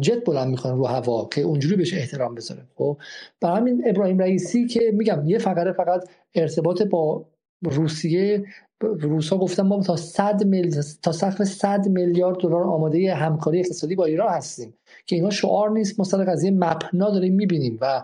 [0.00, 2.62] جت بلند می‌کنه رو هوا که اونجوری بهش احترام بذاره.
[2.74, 2.98] خب
[3.40, 7.28] برای همین ابراهیم رئیسی که میگم یه فقره فقط ارتباط با
[7.62, 8.44] روسیه
[8.82, 10.70] روسا گفتن ما تا 100 مل...
[11.02, 14.74] تا سقف 100 میلیارد دلار آماده همکاری اقتصادی با ایران هستیم
[15.06, 15.98] که اینا شعار نیست.
[15.98, 18.02] ما سر قضیه مپنا داریم می‌بینیم و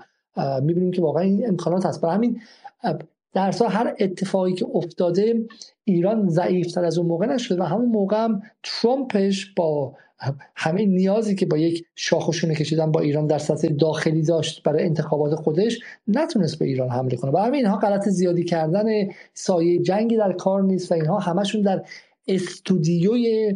[0.63, 2.01] می‌بینیم که واقعا این امکانات هست.
[2.01, 2.41] برای همین
[3.33, 5.47] در هر اتفاقی که افتاده
[5.85, 9.95] ایران ضعیفتر از اون موقع نشده و همون موقع هم ترامپش با
[10.55, 15.35] همه نیازی که با یک شاخشونه کشیدن با ایران در سطح داخلی داشت برای انتخابات
[15.35, 17.31] خودش نتونست به ایران حمله کنه.
[17.31, 18.85] و همین اینها غلط زیادی کردن
[19.35, 21.85] سایه جنگی در کار نیست و اینها همشون در
[22.27, 23.55] استودیوی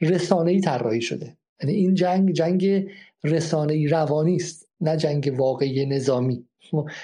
[0.00, 1.36] رسانه‌ای طراحی شده.
[1.62, 2.86] یعنی این جنگ جنگ
[3.24, 6.44] رسانه‌ای روانی است نه جنگ واقعی نظامی.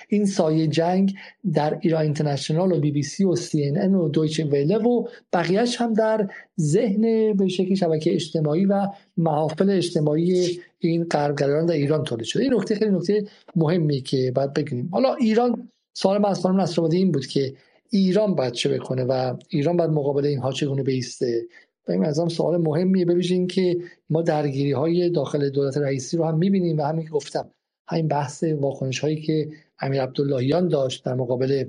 [0.08, 1.14] این سایه جنگ
[1.52, 5.06] در ایران اینترنشنال و بی بی سی و سی این ان و دویچه ویله و
[5.32, 6.28] بقیهش هم در
[6.60, 12.42] ذهن به شکلی شبکه اجتماعی و محافل اجتماعی این غربگرایان در ایران تولید شده.
[12.42, 13.24] این نکته خیلی نکته
[13.56, 14.88] مهمی که باید بگیم.
[14.92, 17.54] حالا ایران سوال من از خانم این بود که
[17.90, 21.42] ایران باید چه بکنه و ایران باید مقابل اینها چگونه بیسته؟
[21.88, 23.04] این از سوال مهمیه.
[23.04, 23.76] ببینید که
[24.10, 27.50] ما درگیری های داخل دولت رئیسی رو هم می‌بینیم و همین گفتم.
[27.90, 29.48] همین بحث واکنش هایی که
[29.80, 31.64] امیر عبداللهیان داشت در مقابل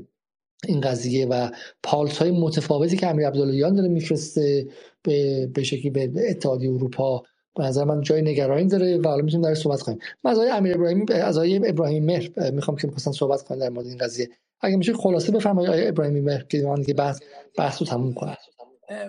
[0.67, 1.49] این قضیه و
[1.83, 4.67] پالس های متفاوتی که امیر عبداللهیان داره میفرسته
[5.03, 7.23] به به شکلی به اتحادیه اروپا
[7.55, 9.99] به نظر من جای نگرانی داره و حالا می‌تونیم در صحبت کنیم.
[10.23, 13.69] من از آقای امیر ابراهیمی از آقای ابراهیم مهر می‌خوام که مثلا صحبت کنم در
[13.69, 14.29] مورد این قضیه.
[14.61, 17.19] اگه میشه خلاصه بفرمایید آقای ابراهیمی مهر که من که بحث
[17.57, 18.35] بحث رو تموم کنم.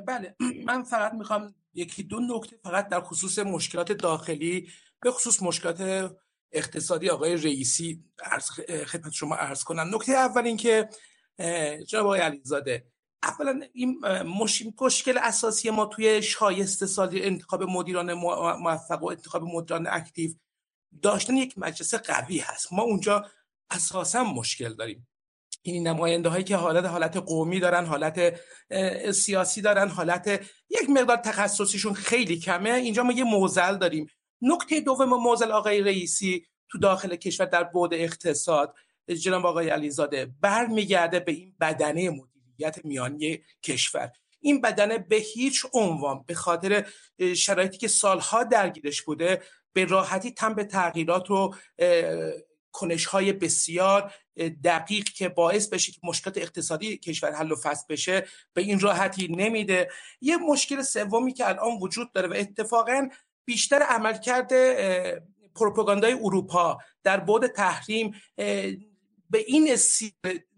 [0.07, 0.35] بله.
[0.69, 4.69] من فقط می‌خوام یکی دو نکته فقط در خصوص مشکلات داخلی
[5.03, 6.11] به خصوص مشکلات
[6.53, 8.05] اقتصادی آقای رئیسی
[8.87, 9.95] خدمت شما عرض کنم.
[9.95, 10.89] نکته اول این که
[11.89, 12.87] جناب آقای علیزاده
[13.23, 13.99] اولا این
[14.81, 20.31] مشکل اساسی ما توی شایسته سازی انتخاب مدیران موفق و انتخاب مدیران اکتیو
[21.03, 22.73] داشتن یک مجلس قوی هست.
[22.73, 23.27] ما اونجا
[23.71, 25.09] اساسا مشکل داریم.
[25.63, 28.41] این نماینده هایی که حالت حالت قومی دارن حالت
[29.13, 30.29] سیاسی دارن حالت
[30.71, 32.71] یک مقدار تخصصیشون خیلی کمه.
[32.71, 34.07] اینجا ما یه موزل داریم.
[34.43, 38.75] نکته دوم موزل آقای رئیسی تو داخل کشور در بعد اقتصاد
[39.23, 44.13] جناب آقای علیزاده برمیگرده به این بدنه مدیریت میانی کشور.
[44.41, 46.87] این بدنه به هیچ عنوان به خاطر
[47.37, 51.55] شرایطی که سالها درگیرش بوده به راحتی تم به تغییرات و
[52.73, 54.15] کنش های بسیار
[54.65, 59.29] دقیق که باعث بشه که مشکلات اقتصادی کشور حل و فصل بشه به این راحتی
[59.29, 59.91] نمیده.
[60.21, 63.09] یه مشکل سومی که الان وجود داره و اتفاقا
[63.45, 64.53] بیشتر عملکرد
[65.55, 68.15] پروپاگاندای اروپا در بعد تحریم
[69.31, 69.77] به این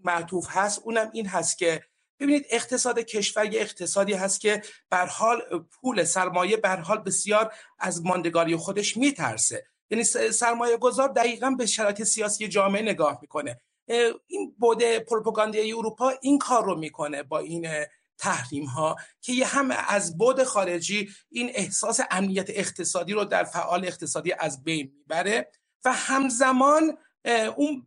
[0.05, 0.81] معطوف هست.
[0.85, 1.83] اونم این هست که
[2.21, 5.43] ببینید اقتصاد کشور یه اقتصادی هست که بر حال
[5.81, 9.67] پول سرمایه بر حال بسیار از ماندگاری خودش میترسه.
[9.91, 13.61] یعنی سرمایه گذار دقیقا به شرایط سیاسی جامعه نگاه می‌کنه.
[14.27, 17.67] این بوده پروپاگاندای اروپا این کار رو می‌کنه با این
[18.19, 24.33] تحریم ها که هم از بود خارجی این احساس امنیت اقتصادی رو در فعال اقتصادی
[24.39, 25.51] از بین می‌بره
[25.85, 26.97] و همزمان
[27.57, 27.87] اون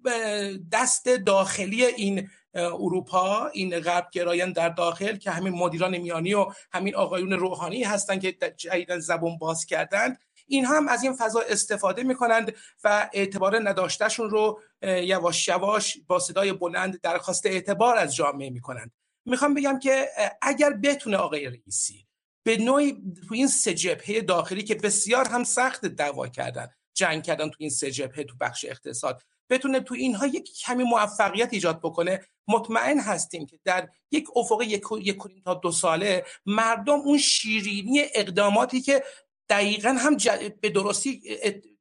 [0.71, 6.95] دست داخلی این اروپا این غرب گرایان در داخل که همین مدیران میانی و همین
[6.95, 12.55] آقایون روحانی هستند که جدیدا زبون باز کردند این هم از این فضا استفاده می‌کنند
[12.83, 18.91] و اعتبار نداشتهشون رو یواش یواش با صدای بلند درخواست اعتبار از جامعه می‌کنند.
[19.27, 20.07] می‌خوام بگم که
[20.41, 22.07] اگر بتونه آقای رئیسی
[22.43, 22.93] به نوعی
[23.27, 27.69] تو این سه جبهه داخلی که بسیار هم سخت دعوا کردن جنگ کردن تو این
[27.69, 33.45] سه جبهه تو بخش اقتصاد بتونه تو اینها یک کمی موفقیت ایجاد بکنه مطمئن هستیم
[33.45, 39.03] که در یک افق یک, یک تا دو ساله مردم اون شیرینی اقداماتی که
[39.49, 40.17] دقیقا هم
[40.61, 41.21] به درستی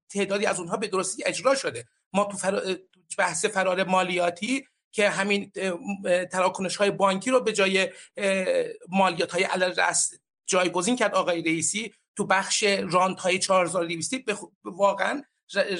[0.08, 1.84] تعدادی از اونها به درستی اجرا شده.
[2.12, 2.76] ما تو, فر...
[3.18, 5.52] بحث فرار مالیاتی که همین
[6.32, 7.88] تراکنش های بانکی رو به جای
[8.88, 9.74] مالیات های علل
[10.46, 14.14] جایگزین کرد آقای رئیسی تو بخش رانت های 4200
[14.64, 15.22] واقعا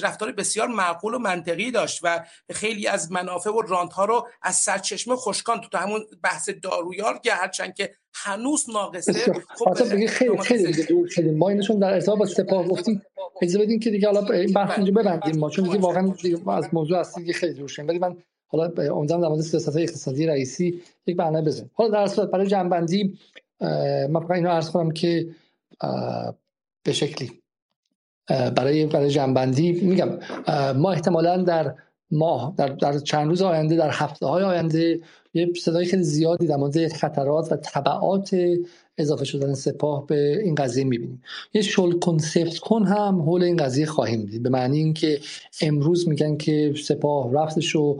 [0.01, 4.55] رفتار بسیار معقول و منطقی داشت و خیلی از منافع و رانت ها رو از
[4.55, 9.13] سرچشمه خشکان تو همون بحث دارویار که هرچند که هنوز ناقصه.
[9.55, 11.37] خب خیلی خیلی خیلی دور شدیم.
[11.37, 13.01] ما اینشون در ارتباط با سپاه گفتیم
[13.41, 15.39] اجازه بدین که دیگه حالا این بحث اینجا ببندیم.
[15.39, 17.87] ما چون دیگه واقعا دیگه از موضوع اصلی خیلی دور شدیم.
[17.87, 21.71] ولی من حالا امیدوارم در مورد سیاست اقتصادی رئیسی یک برنامه بزنیم.
[21.73, 23.19] حالا در صورت برای جنبندی
[24.09, 25.27] من فقط اینو عرض کنم که
[26.83, 27.31] به شکلی
[28.27, 30.09] برای برای جنبندی میگم
[30.73, 31.75] ما احتمالا در
[32.11, 34.99] ماه در, در چند روز آینده در هفته های آینده
[35.33, 38.37] یه صدای خیلی زیادی در مورد خطرات و طبعات
[38.97, 41.23] اضافه شدن سپاه به این قضیه می‌بینیم.
[41.53, 44.43] یه شل کنسپت کن هم حول این قضیه خواهیم دید.
[44.43, 45.19] به معنی اینکه
[45.61, 47.97] امروز میگن که سپاه رفتش و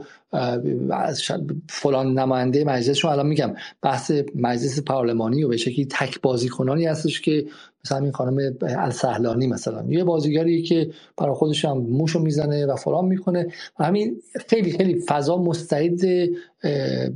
[1.68, 7.46] فلان نماینده مجلس الان میگم بحث مجلس پارلمانی و به شکلی تک بازیکنانی هستش که
[7.84, 9.84] مثلا این خانم السهلانی مثلا.
[9.88, 13.46] یه بازیگری که برای خودش هم موشو می‌زنه و فلان می‌کنه.
[13.78, 16.00] و همین خیلی خیلی فضا مستعد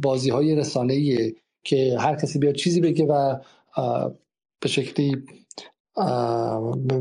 [0.02, 1.16] بازی های رسانه
[1.64, 3.36] که هر کسی بیاد چیزی بگه و
[4.60, 5.22] به شکلی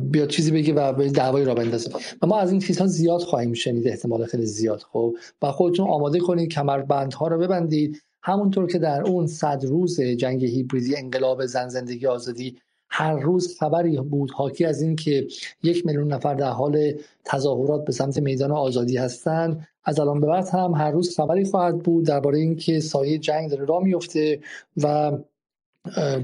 [0.01, 1.91] بیاد چیزی بگه و به دعوایی را بندازه.
[2.22, 5.15] و ما از این چیزها زیاد خواهیم شنید احتمال خیلی زیاد خب.
[5.41, 8.01] و خودتون آماده کنید کمربندها رو ببندید.
[8.23, 12.57] همونطور که در اون صد روز جنگ هیبریدی انقلاب زن زندگی آزادی
[12.92, 14.32] هر روز خبری بود.
[14.32, 15.28] حاکی از این که
[15.64, 16.94] یک میلیون نفر در حال
[17.26, 19.68] تظاهرات به سمت میدان آزادی هستند.
[19.84, 23.66] از الان به بعد هم هر روز خبری خواهد بود درباره اینکه سایه جنگ داره
[23.66, 24.40] راه میفته
[24.78, 25.11] و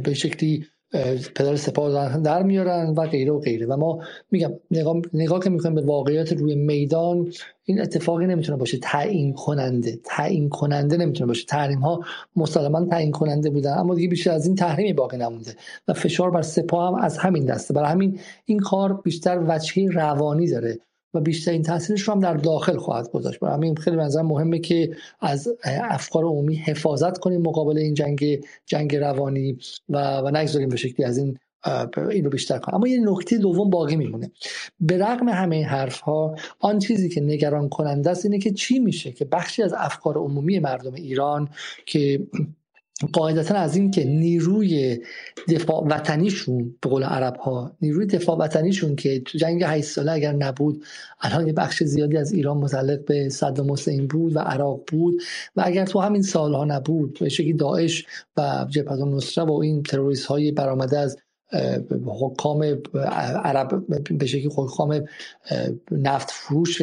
[0.03, 0.67] به شکلی
[1.35, 3.65] پدر سپاه در میارن و غیره و غیره.
[3.67, 3.99] و ما
[4.31, 7.31] میگم نگاه, نگاه که می‌کنیم به واقعیت روی میدان
[7.65, 8.77] این اتفاقی نمی‌تونه باشه.
[8.77, 9.99] تعیین کننده.
[10.03, 11.45] تعیین کننده نمی‌تونه باشه.
[11.45, 12.01] تحریم ها
[12.35, 15.55] مسلما تعیین کننده بودن اما دیگه بیشتر از این تحریمی باقی نمونده.
[15.87, 17.73] و فشار بر سپاه هم از همین دسته.
[17.73, 20.79] برای همین این کار بیشتر وجهی روانی داره.
[21.13, 23.39] و بیشترین تاثیرش رو هم در داخل خواهد گذاشت.
[23.39, 28.95] برای همین خیلی منظر مهمه که از افکار عمومی حفاظت کنیم مقابل این جنگ جنگ
[28.95, 29.57] روانی
[29.89, 31.37] و و نگذاریم به شکلی از این
[32.11, 32.75] اینو بیشتر کنیم.
[32.75, 34.31] اما یه نکته دوم باقی میمونه.
[34.79, 39.11] به رغم همه حرف ها آن چیزی که نگران کننده است اینه که چی میشه
[39.11, 41.49] که بخشی از افکار عمومی مردم ایران
[41.85, 42.27] که
[43.13, 44.99] قاعدتا از این که نیروی
[45.49, 50.31] دفاع وطنیشون به قول عرب ها نیروی دفاع وطنیشون که تو جنگ 8 ساله اگر
[50.31, 50.83] نبود
[51.21, 55.21] الان یه بخش زیادی از ایران متعلق به صدام حسین بود و عراق بود
[55.55, 58.05] و اگر تو همین سالها نبود به شکلی داعش
[58.37, 61.17] و جبهه النصره و این تروریست های برآمده از
[62.05, 62.63] حکام
[63.43, 63.85] عرب
[64.17, 65.05] به شکلی حکام
[65.91, 66.81] نفت فروش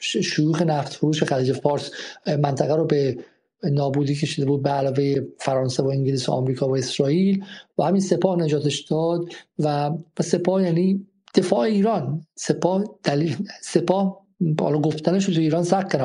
[0.00, 1.90] شیوخ نفت فروش خلیج فارس
[2.26, 3.16] منطقه رو به
[3.64, 7.44] نابودی کشیده بود به علاوه فرانسه و انگلیس و آمریکا و اسرائیل
[7.78, 9.24] و همین سپاه نجاتش داد
[9.58, 12.26] و سپاه یعنی دفاع ایران.
[12.34, 16.02] سپاه دلیل سپاه بالا گفتنش تو ایران سخت کرد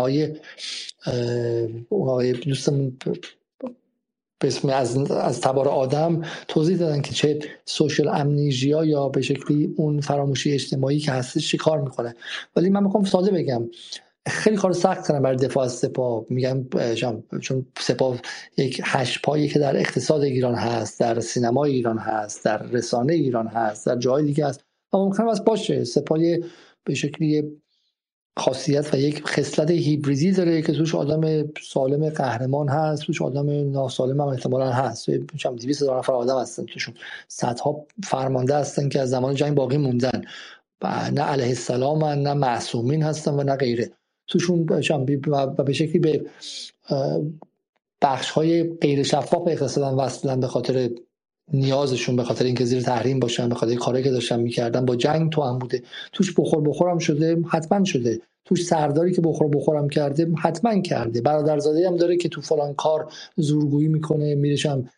[1.92, 2.98] های دوستمون
[4.40, 9.74] به اسم از, از تبار آدم توضیح دادن که چه سوشل امنیژیا یا به شکلی
[9.78, 12.16] اون فراموشی اجتماعی که هستش چی کار می‌کنه.
[12.56, 13.70] ولی من می‌خوام ساده بگم.
[14.28, 16.26] خیلی کار سخت کردن برای دفاع از سپاه.
[16.30, 16.66] میگم
[17.42, 18.18] چون سپاه
[18.58, 23.48] یک هشت پایی که در اقتصاد ایران هست در سینما ایران هست در رسانه ایران
[23.48, 25.84] هست در جای دیگه هست و ممکن است باشه.
[25.84, 26.20] سپاه
[26.84, 27.44] به شکلی
[28.38, 34.22] خاصیت و یک خصلت هیبریدی داره که توش آدم سالم قهرمان هست توش آدم ناسالم
[34.22, 35.06] هم احتمالا هست.
[35.38, 36.94] چون 200 هزار نفر آدم هستن توشون
[37.28, 40.22] صدها فرمانده هستن که از زمان جنگ باقی موندن.
[40.82, 43.92] و نه علیه السلام نه معصومین هستن و نه غیره.
[44.30, 44.66] توشون
[45.28, 46.26] و به شکلی به
[48.02, 50.90] بخش های غیر شفاف اقتصادن وصلن به خاطر
[51.54, 54.86] نیازشون به خاطر اینکه زیر تحریم باشن به خاطر کاری که داشتن می‌کردن.
[54.86, 55.84] با جنگ تو هم بوده.
[56.14, 58.22] توش بخور بخورم شده حتما شده.
[58.46, 61.22] توش سرداری که بخور بخورم کرده حتما کرده.
[61.22, 64.90] برادرزاده هم داره که تو فلان کار زورگویی می‌کنه میرشم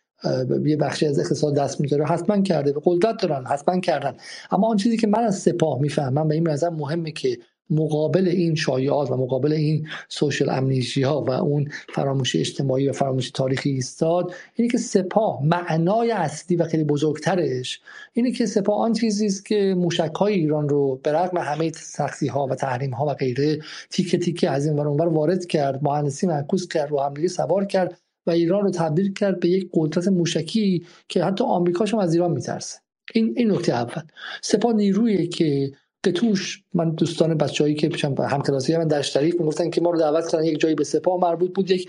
[0.64, 2.04] یه بخشی از اقتصاد دست می‌ذاره.
[2.04, 2.74] حتما کرده.
[2.84, 4.14] قدرت دارن حتما کردن.
[4.50, 7.38] اما آن چیزی که من از سپاه می‌فهمم و این نظر مهمه که
[7.70, 13.30] مقابل این شایعات و مقابل این سوشل امنیجی ها و اون فراموشی اجتماعی و فراموشی
[13.30, 17.80] تاریخی ایستاد اینه که سپاه معنای اصلی و خیلی بزرگترش
[18.12, 22.26] اینه که سپاه آن چیزی است که موشک های ایران رو به رغم همه سختی
[22.26, 23.58] ها و تحریم ها و غیره
[23.90, 28.30] تیکه تیکه از این ور وارد کرد مهندسی معکوس کرد رو همدیگه سوار کرد و
[28.30, 32.78] ایران رو تبدیل کرد به یک قدرت موشکی که حتی آمریکاشم از ایران میترسه.
[33.14, 34.02] این این نکته اول.
[34.42, 35.72] سپاه نیرویی که
[36.04, 39.98] که توش من دوستان بچه‌ای که پیشم همکلاسی من در شریف می‌گفتن که ما رو
[39.98, 41.88] دعوت کردن یک جایی به سپاه مربوط بود یک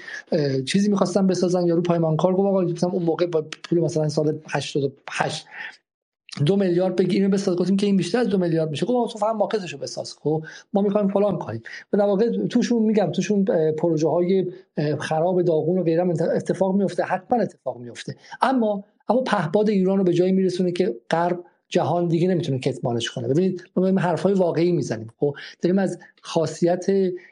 [0.65, 5.45] چیزی می‌خواستن بسازن یارو پایمانکار گفت آقا اون موقع با پول مثلا سال 88
[6.45, 8.85] دو میلیارد بگیریم بساز گفتیم که این بیشتر از دو میلیارد میشه.
[8.85, 10.43] خب تو فهم ماکتشو بساز خب؟
[10.73, 11.61] ما می‌خوایم فلان کنیم
[11.91, 13.45] در واقع توشون میگم توشون
[13.77, 14.45] پروژه های
[14.99, 20.13] خراب داغون و غیره اتفاق میفته حتما اتفاق میفته اما اما پهپاد ایران رو به
[20.13, 21.43] جایی میرسونه که غرب
[21.73, 23.27] جهان دیگه نمی‌تونه کتمانش کنه.
[23.27, 25.07] ببینید ما داریم حرفای واقعی می‌زنیم.
[25.19, 26.85] خب داریم از خاصیت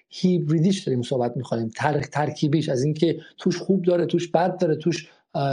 [0.10, 1.72] هیبریدیش داریم صحبت می‌کنیم.
[1.76, 2.00] تر...
[2.00, 5.10] ترکیبیش از اینکه توش خوب داره توش بد داره توش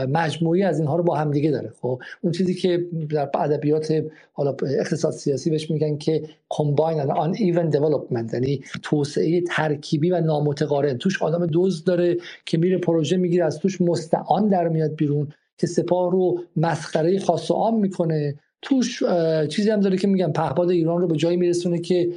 [0.08, 1.72] مجموعی از اینها رو با هم دیگه داره.
[1.80, 6.22] خب اون چیزی که در ادبیات حالا اقتصاد سیاسی بهش میگن که
[6.54, 10.98] combine and uneven development یعنی توسعه ترکیبی و نامتقارن.
[10.98, 15.66] توش آدم دوز داره که میره پروژه می‌گیره از توش مستعان در میاد بیرون که
[15.66, 18.34] سپاه رو مسخره خاص و عام می‌کنه.
[18.62, 19.02] توش
[19.48, 22.08] چیزی هم داره که میگم پهپاد ایران رو به جایی میرسونه که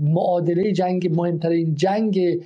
[0.00, 2.44] معادله جنگ مهمترین جنگ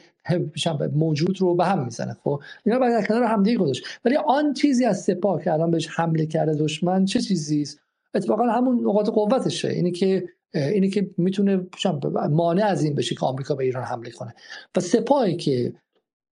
[0.95, 2.17] موجود رو به هم می‌زنه.
[2.25, 3.85] خب اینا بعد کنار همدیگه گذاشت.
[4.05, 7.81] ولی آن چیزی از سپاه که الان بهش حمله کرده دشمن چه چیزی است؟
[8.15, 9.69] اتفاقا همون نقاط قوتشه.
[9.69, 10.25] اینی که
[10.55, 11.67] اینی که می‌تونه
[12.31, 14.35] مانع از این بشه که آمریکا به ایران حمله کنه.
[14.77, 15.73] و سپاهی که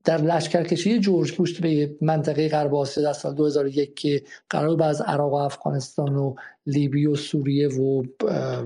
[0.04, 5.00] در لشکرکشی جورج بوش به منطقه غرب آسیا در سال 2001 که قرار به از
[5.00, 6.34] عراق و افغانستان و
[6.66, 8.02] لیبی و سوریه و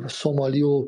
[0.08, 0.86] سومالی و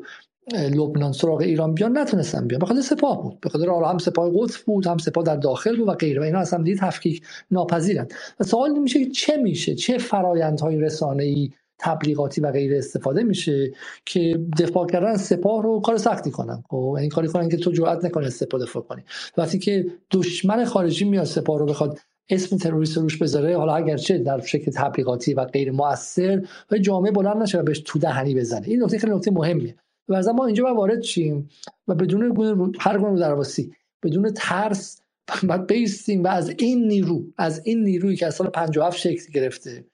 [0.53, 2.61] لبنان سراغ ایران بیان نتونستن بیان.
[2.61, 3.39] بخاطر سپاه بود.
[3.39, 6.21] به خاطر هم سپاه قدس بود هم سپاه در داخل بود و غیره.
[6.21, 8.07] و اینا اصلا دید تفکیک ناپذیرن.
[8.39, 13.71] و سوال میشه چه میشه؟ چه فرایندهای رسانه‌ای تبلیغاتی و غیر استفاده میشه
[14.05, 16.63] که دفاع کردن سپاه رو کار سختی کنن.
[16.69, 19.03] خب این کاری کنن که تو جرئت نکنه سپاه دفاع کنی.
[19.37, 24.41] وقتی که دشمن خارجی میاد سپاه رو بخواد اسم تروریست روش بذاره حالا اگرچه در
[24.41, 28.67] شکل تبلیغاتی و غیر موثر و جامعه بلند نشه و بهش تو دهنی بزنه.
[28.67, 29.75] این نکته خیلی نکته مهمیه.
[30.09, 31.49] و ما اینجا باید وارد شیم
[31.87, 35.01] و بدون هر گونه درواسی بدون ترس
[35.43, 39.85] باید بیستیم و از این نیرو از این نیرویی که از سال 57 شکل گرفته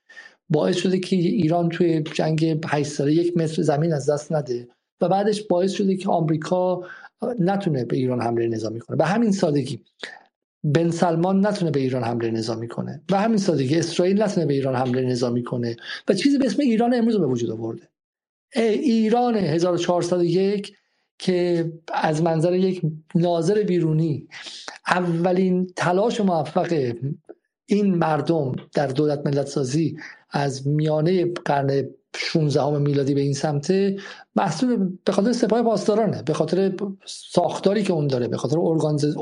[0.49, 4.67] باعث شده که ایران توی جنگ 8 ساله یک متر زمین از دست نده
[5.01, 6.81] و بعدش باعث شده که آمریکا
[7.39, 8.97] نتونه به ایران حمله نظامی کنه.
[8.97, 9.79] به همین سادگی
[10.63, 13.01] بن سلمان نتونه به ایران حمله نظامی کنه.
[13.07, 15.75] به همین سادگی اسرائیل نتونه به ایران حمله نظامی کنه.
[16.07, 17.89] و چیزی به اسم ایران امروز به وجود آورده.
[18.55, 20.77] ایران 1401
[21.19, 22.81] که از منظر یک
[23.15, 24.27] ناظر بیرونی
[24.87, 26.93] اولین تلاش موفق
[27.69, 29.97] این مردم در دولت ملت سازی
[30.29, 33.97] از میانه قرن 16 میلادی به این سمته
[34.35, 36.73] محصول به خاطر سپاه پاسدارانه به خاطر
[37.05, 39.17] ساختاری که اون داره به خاطر ارگانز...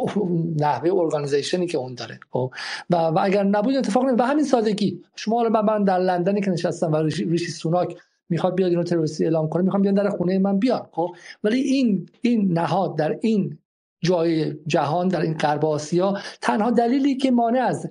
[0.60, 2.52] نحوه ارگانیزیشنی که اون داره خب؟
[2.90, 5.02] و, و اگر نبود اتفاق نمید به همین سادگی.
[5.16, 7.98] شما حالا من در لندنی که نشستم و ریشی سوناک
[8.30, 12.10] می‌خواد بیاد اینو تروریستی اعلام کنه می‌خوام بیان در خونه من بیان خب؟ ولی این
[12.22, 13.58] این نهاد در این
[14.00, 17.90] جای جهان در این غرب آسیا تنها دلیلی که مانع از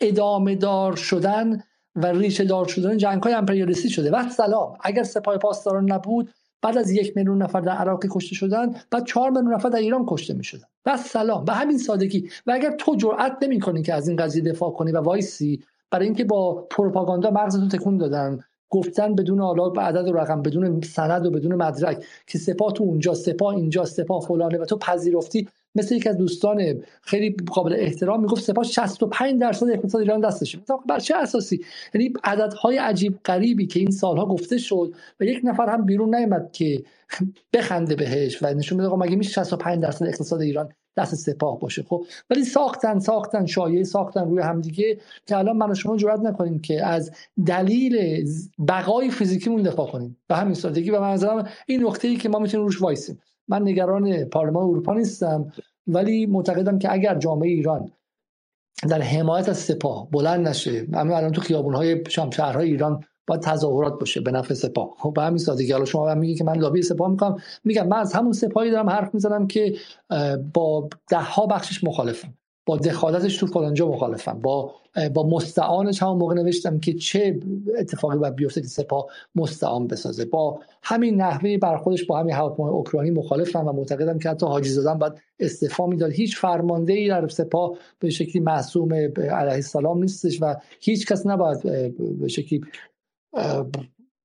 [0.00, 1.62] ادامه دار شدن
[1.96, 4.10] و ریشه دار شدن جنگ های امپریالیستی شده.
[4.10, 6.30] و سلام اگر سپاه پاسداران نبود
[6.62, 10.04] بعد از یک میلیون نفر در عراق کشته شدن بعد چهار میلیون نفر در ایران
[10.06, 10.64] کشته می‌شدن.
[10.86, 12.30] و سلام به همین سادگی.
[12.46, 16.24] و اگر تو جرئت نمی‌کنی که از این قضیه دفاع کنی و وایسی برای اینکه
[16.24, 21.54] با پروپاگاندا مغزتو تکون دادن گفتن بدون حالا عدد و رقم بدون سند و بدون
[21.54, 26.16] مدرک که سپاه تو اونجا سپاه اینجا سپاه فلانه و تو پذیرفتی مثل یک از
[26.16, 30.58] دوستان خیلی قابل احترام می‌گفت سپاه 65 درصد اقتصاد ایران دستشه.
[30.88, 31.64] بر چه اساسی؟
[31.94, 36.52] یعنی عددهای عجیب غریبی که این سالها گفته شد و یک نفر هم بیرون نیامد
[36.52, 36.84] که
[37.52, 41.82] بخنده بهش و نشون بده مگه میشه 65 درصد اقتصاد ایران دست سپاه باشه.
[41.82, 46.58] خب ولی ساختن ساختن شایعه ساختن روی همدیگه که الان من و شما جرئت نکنیم
[46.58, 47.10] که از
[47.46, 48.26] دلیل
[48.68, 50.16] بقای فیزیکیمون دفاع کنیم.
[50.28, 53.18] به همین سادگی و منظرم این نقطه ای که ما می‌تونیم روش وایسیم.
[53.48, 55.52] من نگران پارلمان اروپا نیستم
[55.86, 57.90] ولی معتقدم که اگر جامعه ایران
[58.88, 64.20] در حمایت از سپاه بلند نشه همین الان تو خیابون‌های شهرهای ایران باید تظاهرات باشه
[64.20, 64.94] به نفع سپاه.
[64.98, 65.72] خب به همین سادگی.
[65.72, 67.36] حالا شما هم میگی که من لابی سپاه می‌کنم.
[67.64, 69.74] میگم من از همون سپاهی دارم حرف می‌زنم که
[70.54, 72.34] با ده ها بخشش مخالفم.
[72.66, 74.40] با دخالتش تو فلانجا مخالفم.
[74.40, 74.70] با
[75.14, 77.40] با مستعانش همون موقع نوشتم که چه
[77.78, 80.24] اتفاقی باید بیفته که سپاه مستعان بسازه.
[80.24, 84.98] با همین نحوه برخودش با همین هواپیمای اوکراینی مخالفم و معتقدم که حتی حاجی زادن
[84.98, 86.10] باید استعفا می‌داد.
[86.10, 91.62] هیچ فرمانده ای در سپاه به شکلی معصوم علیه السلام نیستش و هیچ کس نباید
[92.20, 92.60] به شکلی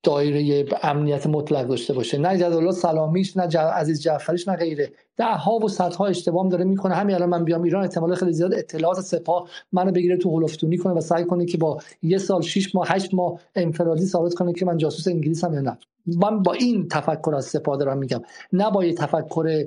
[0.03, 2.17] دایره امنیت مطلق داشته باشه.
[2.17, 4.91] نه جدالله سلامیش نه عزیز جعفریش نه غیره.
[5.17, 6.95] ده ها و صدها اشتباه داره می‌کنه.
[6.95, 10.93] همین الان من بیام ایران احتمال خیلی زیاد اطلاعات سپاه منو بگیره تو هلفتونی کنه
[10.93, 14.65] و سعی کنه که با یه سال 6 ماه 8 ماه انفرادی ثابت کنه که
[14.65, 15.77] من جاسوس انگلیس هم یا نه.
[16.05, 18.21] من با این تفکر از سپاه دارم میگم.
[18.53, 19.65] نه با یه تفکر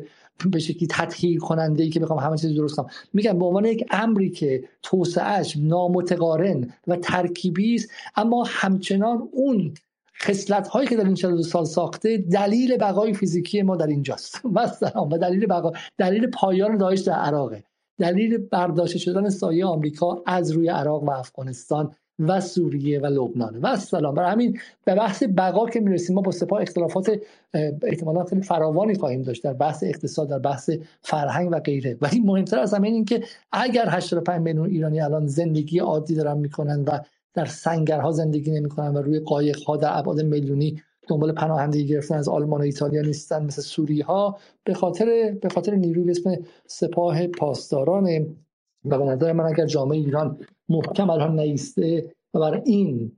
[0.51, 2.87] به شکلی تطهیر کننده ای که بخوام همه چیز درست کنم.
[3.13, 9.75] میگم به عنوان یک امری که توسعهش نامتقارن و ترکیبی است اما همچنان اون
[10.23, 14.41] خصلت هایی که در این 42 سال ساخته دلیل بقای فیزیکی ما در اینجاست.
[14.55, 17.65] و سلام و دلیل بقا دلیل پایان داعش در عراقه.
[17.99, 23.59] دلیل برداشته شدن سایه آمریکا از روی عراق و افغانستان و سوریه و لبنان.
[23.63, 27.21] و سلام برای همین به بحث بقا که می‌رسیم ما با سپاه اختلافات
[27.83, 30.71] احتمالا خیلی فراوانی خواهیم داشت در بحث اقتصاد در بحث
[31.03, 31.97] فرهنگ و غیره.
[32.01, 36.85] ولی مهمتر از همه این که اگر 85 میلیون ایرانی الان زندگی عادی دارن می‌کنن
[36.85, 36.99] و
[37.35, 42.29] در سنگرها زندگی نمی‌کنن و روی قایق ها در ابعاد میلیونی دنبال پناهندگی گرفتن از
[42.29, 46.37] آلمان و ایتالیا نیستن مثل سوری ها به خاطر به خاطر نیروی اسم
[46.67, 48.27] سپاه پاسداران
[48.85, 50.39] و به نظر من اگر جامعه ایران
[50.69, 53.13] محکم الان نیسته و بر این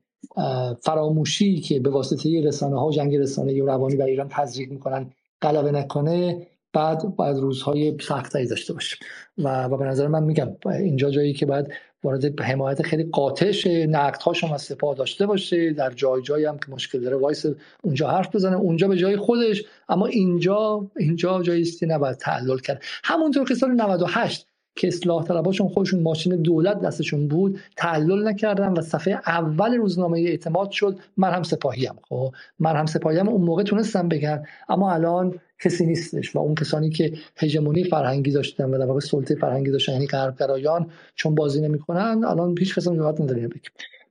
[0.81, 5.11] فراموشی که به واسطه رسانه ها و جنگ رسانه و روانی و ایران تزریق می‌کنن
[5.43, 8.97] غلبه نکنه بعد باید روزهای سختری داشته باشه
[9.39, 11.67] و, و به نظر من میگم اینجا جایی که باید
[12.05, 16.73] وارد حمایت خیلی قاطش نقد ها شما سپاه داشته باشه در جای جایی هم که
[16.73, 17.47] مشکل داره وایس
[17.83, 22.59] اونجا حرف بزنه اونجا به جای خودش اما اینجا اینجا جایی است که نباید تعلل
[22.59, 22.83] کرد.
[23.05, 24.47] همونطور که سال 98
[24.77, 30.71] که اصلاح طلباشون خودشون ماشین دولت دستشون بود تعلل نکردن و صفحه اول روزنامه اعتماد
[30.71, 30.99] شد.
[31.17, 36.37] من هم سپاهیم خب؟ من هم سپاهیم اون موقع تونستم بگن اما الان کسی نیستش
[36.37, 40.91] و اون کسانی که هژمونی فرهنگی داشتن و در واقع سلطه فرهنگی داشتن یعنی غربگرایان
[41.15, 43.49] چون بازی نمی‌کنن الان هیچ کس جواب نداره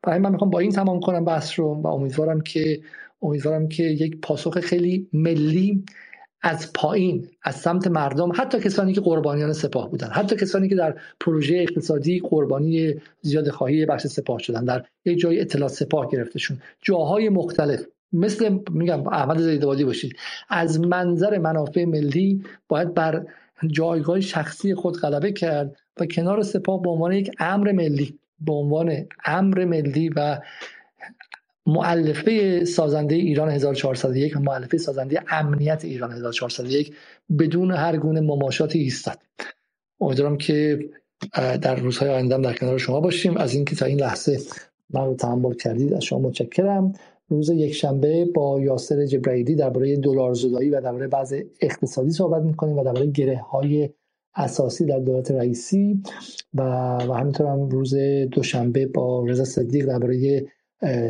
[0.03, 2.81] برای من می‌خوام با این تمام کنم بحث رو و امیدوارم که
[3.21, 5.83] امیدوارم که یک پاسخ خیلی ملی
[6.47, 10.95] از پایین از سمت مردم حتی کسانی که قربانیان سپاه بودن حتی کسانی که در
[11.19, 16.57] پروژه اقتصادی قربانی زیاد خواهی بخش سپاه شدن در یک جای اطلاع سپاه گرفتشون.
[16.81, 20.15] جاهای مختلف مثل میگم احمد زیدوادی باشید
[20.49, 23.25] از منظر منافع ملی باید بر
[23.67, 29.05] جایگاه شخصی خود غلبه کرد و کنار سپاه به عنوان یک امر ملی به عنوان
[29.25, 30.39] امر ملی و
[31.65, 34.37] معلفه سازنده ایران 1401
[34.73, 36.95] و سازنده امنیت ایران 1401
[37.39, 39.17] بدون هر گونه مماشاتی ایستاد.
[39.99, 40.79] امیدوارم که
[41.61, 43.37] در روزهای آینده در کنار شما باشیم.
[43.37, 44.39] از اینکه تا این لحظه
[44.89, 46.93] من رو تحمل کردید از شما متشکرم.
[47.29, 52.77] روز یک شنبه با یاسر جبرائیلی درباره دلار زدایی و درباره بعض اقتصادی صحبت می‌کنیم
[52.77, 53.89] و درباره گره های
[54.35, 56.03] اساسی در دولت رئیسی
[56.53, 56.61] و,
[56.97, 57.95] و همینطور هم روز
[58.31, 60.45] دوشنبه با رضا صدیق درباره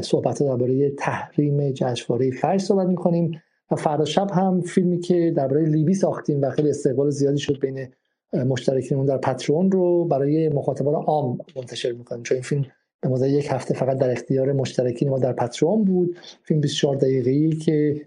[0.01, 3.41] صحبت درباره تحریم جشنواره فجر صحبت می‌کنیم.
[3.71, 7.87] و فردا شب هم فیلمی که درباره لیبی ساختیم و خیلی استقبال زیادی شد بین
[8.33, 12.23] مشترکینمون در پترون رو برای مخاطبان عام منتشر می‌کنیم.
[12.23, 12.65] چون این فیلم
[13.01, 16.15] به مدت یک هفته فقط در اختیار مشترکین ما در پترون بود.
[16.43, 18.01] فیلم 24 دقیقه‌ای که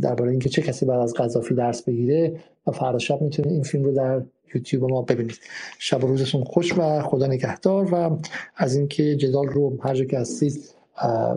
[0.00, 2.32] درباره اینکه چه کسی بعد از قذافی درس بگیره
[2.68, 4.22] و فردا شب می‌تونید این فیلم رو در
[4.54, 5.38] یوتیوب ما ببینید.
[5.78, 8.18] شب و روزتون خوش و خدا نگهدار و
[8.56, 10.74] از اینکه جدال رو هر جا که هستید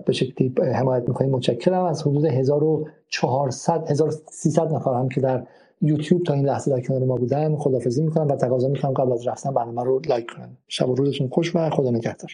[0.06, 1.86] به شکلی حمایت می‌کنید متشکرم.
[1.86, 5.48] از حدود 1400 1300 نفر هم که در
[5.82, 9.28] یوتیوب تا این لحظه در کنار ما بودن خدافظی می‌کنم و تقاضا می‌کنم قبل از
[9.28, 10.58] رفتن برنامه رو لایک کنن.
[10.68, 12.32] شب و روزتون خوش و خدا نگهدار.